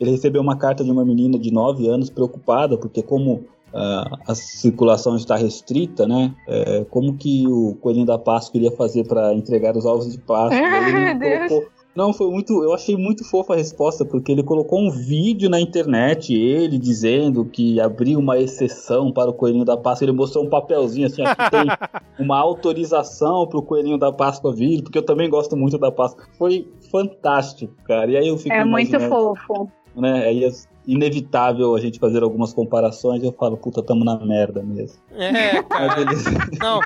Ele 0.00 0.10
recebeu 0.10 0.42
uma 0.42 0.56
carta 0.58 0.82
de 0.82 0.90
uma 0.90 1.04
menina 1.04 1.38
de 1.38 1.52
9 1.52 1.86
anos 1.88 2.10
preocupada, 2.10 2.76
porque 2.76 3.04
como 3.04 3.44
a 3.74 4.34
circulação 4.34 5.16
está 5.16 5.36
restrita, 5.36 6.06
né? 6.06 6.34
é, 6.46 6.84
como 6.90 7.16
que 7.16 7.46
o 7.46 7.74
Coelhinho 7.80 8.06
da 8.06 8.18
Páscoa 8.18 8.58
iria 8.58 8.72
fazer 8.72 9.06
para 9.06 9.32
entregar 9.34 9.76
os 9.76 9.84
ovos 9.84 10.10
de 10.12 10.18
Páscoa? 10.18 10.58
Meu 10.92 11.18
Deus. 11.18 11.48
colocou- 11.48 11.68
Não, 11.94 12.10
foi 12.12 12.30
muito. 12.30 12.62
Eu 12.64 12.72
achei 12.72 12.96
muito 12.96 13.22
fofa 13.28 13.52
a 13.52 13.56
resposta, 13.56 14.02
porque 14.04 14.32
ele 14.32 14.42
colocou 14.42 14.78
um 14.80 14.90
vídeo 14.90 15.50
na 15.50 15.60
internet, 15.60 16.34
ele 16.34 16.78
dizendo 16.78 17.44
que 17.44 17.78
abriu 17.80 18.18
uma 18.18 18.38
exceção 18.38 19.12
para 19.12 19.28
o 19.30 19.34
Coelhinho 19.34 19.64
da 19.64 19.76
Páscoa. 19.76 20.06
Ele 20.06 20.12
mostrou 20.12 20.42
um 20.44 20.48
papelzinho 20.48 21.06
assim, 21.06 21.20
aqui 21.22 21.50
tem 21.50 21.66
uma 22.18 22.38
autorização 22.38 23.46
para 23.46 23.58
o 23.58 23.62
Coelhinho 23.62 23.98
da 23.98 24.10
Páscoa 24.10 24.54
vir, 24.54 24.82
porque 24.82 24.96
eu 24.98 25.04
também 25.04 25.28
gosto 25.28 25.54
muito 25.56 25.76
da 25.76 25.92
Páscoa. 25.92 26.24
Foi 26.38 26.66
fantástico, 26.90 27.74
cara. 27.84 28.10
E 28.10 28.16
aí 28.16 28.28
eu 28.28 28.38
fico 28.38 28.54
É 28.54 28.64
muito 28.64 28.98
fofo. 29.00 29.68
né? 29.94 30.24
Aí 30.24 30.44
inevitável 30.86 31.74
a 31.74 31.80
gente 31.80 31.98
fazer 31.98 32.22
algumas 32.22 32.52
comparações 32.52 33.22
eu 33.22 33.32
falo, 33.32 33.56
puta, 33.56 33.82
tamo 33.82 34.04
na 34.04 34.16
merda 34.24 34.62
mesmo. 34.62 34.98
É, 35.12 35.62
cara. 35.62 35.96
Não. 36.60 36.80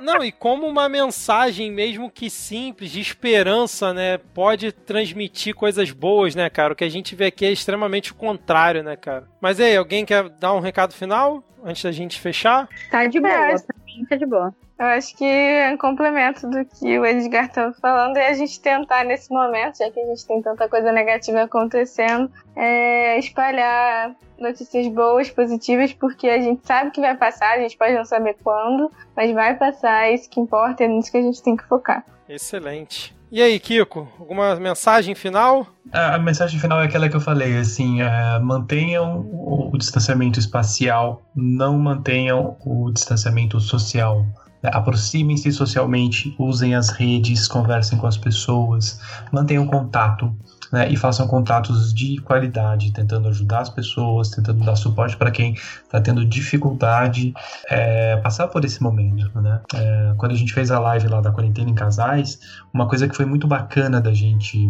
Não, 0.00 0.22
e 0.22 0.30
como 0.30 0.68
uma 0.68 0.88
mensagem, 0.88 1.68
mesmo 1.72 2.08
que 2.08 2.30
simples, 2.30 2.92
de 2.92 3.00
esperança, 3.00 3.92
né? 3.92 4.18
Pode 4.18 4.70
transmitir 4.70 5.52
coisas 5.52 5.90
boas, 5.90 6.36
né, 6.36 6.48
cara? 6.48 6.72
O 6.72 6.76
que 6.76 6.84
a 6.84 6.88
gente 6.88 7.16
vê 7.16 7.24
aqui 7.26 7.44
é 7.44 7.50
extremamente 7.50 8.12
o 8.12 8.14
contrário, 8.14 8.84
né, 8.84 8.94
cara? 8.94 9.24
Mas 9.40 9.58
aí, 9.58 9.76
alguém 9.76 10.04
quer 10.04 10.28
dar 10.28 10.54
um 10.54 10.60
recado 10.60 10.94
final? 10.94 11.42
Antes 11.64 11.82
da 11.82 11.90
gente 11.90 12.20
fechar? 12.20 12.68
Tá 12.88 13.04
de 13.08 13.18
boa, 13.18 13.32
É. 13.32 13.56
pra 13.56 13.76
mim 13.84 14.04
tá 14.08 14.14
de 14.14 14.26
boa. 14.26 14.54
Eu 14.76 14.86
acho 14.86 15.16
que 15.16 15.24
é 15.24 15.70
um 15.72 15.76
complemento 15.76 16.48
do 16.48 16.64
que 16.64 16.98
o 16.98 17.06
Edgar 17.06 17.46
estava 17.46 17.72
falando 17.74 18.16
é 18.16 18.28
a 18.28 18.34
gente 18.34 18.60
tentar, 18.60 19.04
nesse 19.04 19.32
momento, 19.32 19.78
já 19.78 19.88
que 19.88 20.00
a 20.00 20.06
gente 20.06 20.26
tem 20.26 20.42
tanta 20.42 20.68
coisa 20.68 20.90
negativa 20.90 21.42
acontecendo, 21.42 22.28
é 22.56 23.16
espalhar 23.18 24.14
notícias 24.38 24.88
boas, 24.88 25.30
positivas, 25.30 25.92
porque 25.92 26.28
a 26.28 26.40
gente 26.40 26.66
sabe 26.66 26.90
que 26.90 27.00
vai 27.00 27.16
passar, 27.16 27.52
a 27.52 27.60
gente 27.60 27.78
pode 27.78 27.94
não 27.94 28.04
saber 28.04 28.36
quando, 28.42 28.90
mas 29.16 29.32
vai 29.32 29.56
passar, 29.56 30.08
é 30.08 30.14
isso 30.14 30.28
que 30.28 30.40
importa, 30.40 30.82
é 30.82 30.88
nisso 30.88 31.10
que 31.12 31.18
a 31.18 31.22
gente 31.22 31.40
tem 31.40 31.56
que 31.56 31.64
focar. 31.68 32.04
Excelente. 32.28 33.14
E 33.30 33.42
aí, 33.42 33.58
Kiko, 33.58 34.08
alguma 34.18 34.54
mensagem 34.56 35.14
final? 35.14 35.66
A 35.92 36.18
mensagem 36.18 36.58
final 36.60 36.80
é 36.80 36.84
aquela 36.84 37.08
que 37.08 37.16
eu 37.16 37.20
falei, 37.20 37.56
assim, 37.58 38.00
é, 38.00 38.38
mantenham 38.38 39.20
o, 39.20 39.70
o 39.72 39.78
distanciamento 39.78 40.38
espacial, 40.38 41.22
não 41.34 41.78
mantenham 41.78 42.56
o 42.64 42.92
distanciamento 42.92 43.58
social. 43.60 44.24
Aproximem-se 44.72 45.52
socialmente, 45.52 46.34
usem 46.38 46.74
as 46.74 46.88
redes, 46.90 47.46
conversem 47.46 47.98
com 47.98 48.06
as 48.06 48.16
pessoas, 48.16 49.00
mantenham 49.32 49.66
contato 49.66 50.34
né, 50.74 50.88
e 50.90 50.96
façam 50.96 51.28
contatos 51.28 51.94
de 51.94 52.20
qualidade, 52.22 52.92
tentando 52.92 53.28
ajudar 53.28 53.60
as 53.60 53.70
pessoas, 53.70 54.28
tentando 54.28 54.64
dar 54.64 54.74
suporte 54.74 55.16
para 55.16 55.30
quem 55.30 55.52
está 55.54 56.00
tendo 56.00 56.24
dificuldade 56.24 57.32
é, 57.70 58.16
passar 58.16 58.48
por 58.48 58.64
esse 58.64 58.82
momento. 58.82 59.40
Né? 59.40 59.60
É, 59.72 60.14
quando 60.16 60.32
a 60.32 60.34
gente 60.34 60.52
fez 60.52 60.72
a 60.72 60.80
live 60.80 61.06
lá 61.06 61.20
da 61.20 61.30
quarentena 61.30 61.70
em 61.70 61.74
casais, 61.74 62.40
uma 62.72 62.88
coisa 62.88 63.06
que 63.06 63.14
foi 63.14 63.24
muito 63.24 63.46
bacana 63.46 64.00
da 64.00 64.12
gente 64.12 64.68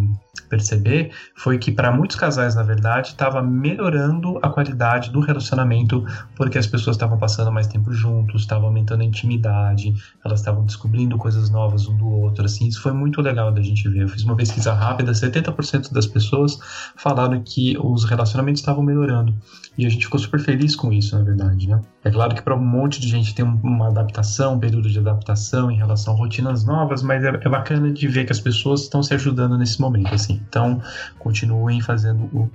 perceber 0.50 1.10
foi 1.34 1.56
que 1.56 1.72
para 1.72 1.90
muitos 1.90 2.16
casais, 2.16 2.54
na 2.54 2.62
verdade, 2.62 3.08
estava 3.08 3.42
melhorando 3.42 4.38
a 4.42 4.50
qualidade 4.50 5.10
do 5.10 5.20
relacionamento 5.20 6.04
porque 6.36 6.58
as 6.58 6.66
pessoas 6.66 6.96
estavam 6.96 7.16
passando 7.16 7.50
mais 7.50 7.66
tempo 7.66 7.92
juntos, 7.92 8.42
estavam 8.42 8.66
aumentando 8.66 9.00
a 9.00 9.04
intimidade, 9.04 9.94
elas 10.22 10.40
estavam 10.40 10.66
descobrindo 10.66 11.16
coisas 11.16 11.48
novas 11.48 11.88
um 11.88 11.96
do 11.96 12.06
outro, 12.06 12.44
assim, 12.44 12.68
isso 12.68 12.82
foi 12.82 12.92
muito 12.92 13.22
legal 13.22 13.50
da 13.50 13.62
gente 13.62 13.88
ver. 13.88 14.02
Eu 14.02 14.08
fiz 14.08 14.22
uma 14.22 14.36
pesquisa 14.36 14.74
rápida, 14.74 15.12
70% 15.12 15.92
das 15.94 16.06
pessoas 16.06 16.58
falaram 16.96 17.42
que 17.42 17.76
os 17.78 18.04
relacionamentos 18.04 18.60
estavam 18.60 18.82
melhorando. 18.82 19.34
E 19.78 19.86
a 19.86 19.88
gente 19.88 20.04
ficou 20.04 20.20
super 20.20 20.40
feliz 20.40 20.76
com 20.76 20.92
isso, 20.92 21.16
na 21.16 21.24
verdade, 21.24 21.68
né? 21.68 21.80
É 22.04 22.10
claro 22.10 22.34
que 22.34 22.42
para 22.42 22.54
um 22.54 22.60
monte 22.60 23.00
de 23.00 23.08
gente 23.08 23.34
tem 23.34 23.44
uma 23.44 23.88
adaptação, 23.88 24.54
um 24.54 24.58
período 24.58 24.90
de 24.90 24.98
adaptação 24.98 25.70
em 25.70 25.76
relação 25.76 26.12
a 26.12 26.16
rotinas 26.16 26.62
novas, 26.62 27.02
mas 27.02 27.24
é, 27.24 27.28
é 27.28 27.48
bacana 27.48 27.90
de 27.90 28.06
ver 28.06 28.26
que 28.26 28.32
as 28.32 28.40
pessoas 28.40 28.82
estão 28.82 29.02
se 29.02 29.14
ajudando 29.14 29.56
nesse 29.56 29.80
momento, 29.80 30.14
assim. 30.14 30.40
Então, 30.46 30.82
continuem 31.18 31.80
fazendo 31.80 32.24
o, 32.24 32.50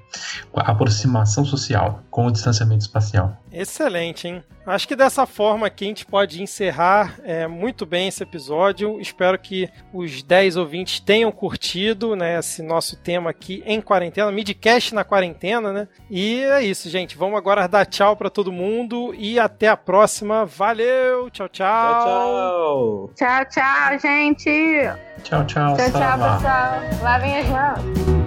a 0.56 0.72
aproximação 0.72 1.44
social 1.44 2.04
com 2.12 2.28
o 2.28 2.32
distanciamento 2.32 2.82
espacial. 2.82 3.36
Excelente, 3.52 4.28
hein? 4.28 4.44
Acho 4.66 4.88
que 4.88 4.96
dessa 4.96 5.26
forma 5.26 5.66
aqui 5.66 5.86
a 5.86 5.88
gente 5.88 6.06
pode 6.06 6.44
encerrar 6.44 7.20
é, 7.24 7.48
muito 7.48 7.88
bem 7.88 8.08
esse 8.08 8.22
episódio. 8.22 9.02
Espero 9.02 9.40
que 9.40 9.68
os 9.92 10.22
10 10.22 10.58
ouvintes 10.58 11.00
tenham 11.00 11.32
curtido 11.32 12.16
né, 12.16 12.38
esse 12.38 12.62
nosso 12.62 12.96
tema 12.96 13.32
aqui 13.32 13.64
em 13.66 13.82
quarentena, 13.82 14.32
midcast 14.32 14.94
na 14.94 15.04
quarentena, 15.04 15.74
né? 15.74 15.88
E 16.08 16.44
é 16.44 16.64
isso, 16.64 16.88
gente. 16.88 17.18
Vamos 17.18 17.36
agora 17.40 17.66
dar 17.66 17.84
tchau 17.88 18.16
para 18.16 18.30
todo 18.30 18.52
mundo 18.52 19.12
e 19.18 19.39
até 19.40 19.68
a 19.68 19.78
próxima. 19.78 20.46
Valeu! 20.46 21.30
Tchau, 21.30 21.48
tchau! 21.48 21.94
Tchau, 21.94 22.06
tchau! 22.06 23.12
Tchau, 23.16 23.46
tchau, 23.46 24.00
gente! 24.00 24.90
Tchau, 25.24 25.46
tchau! 25.46 25.76
Tchau, 25.76 25.92
tchau, 25.92 26.18
pessoal! 26.18 27.02
Lavem 27.02 27.38
as 27.38 27.48
mãos! 27.50 28.19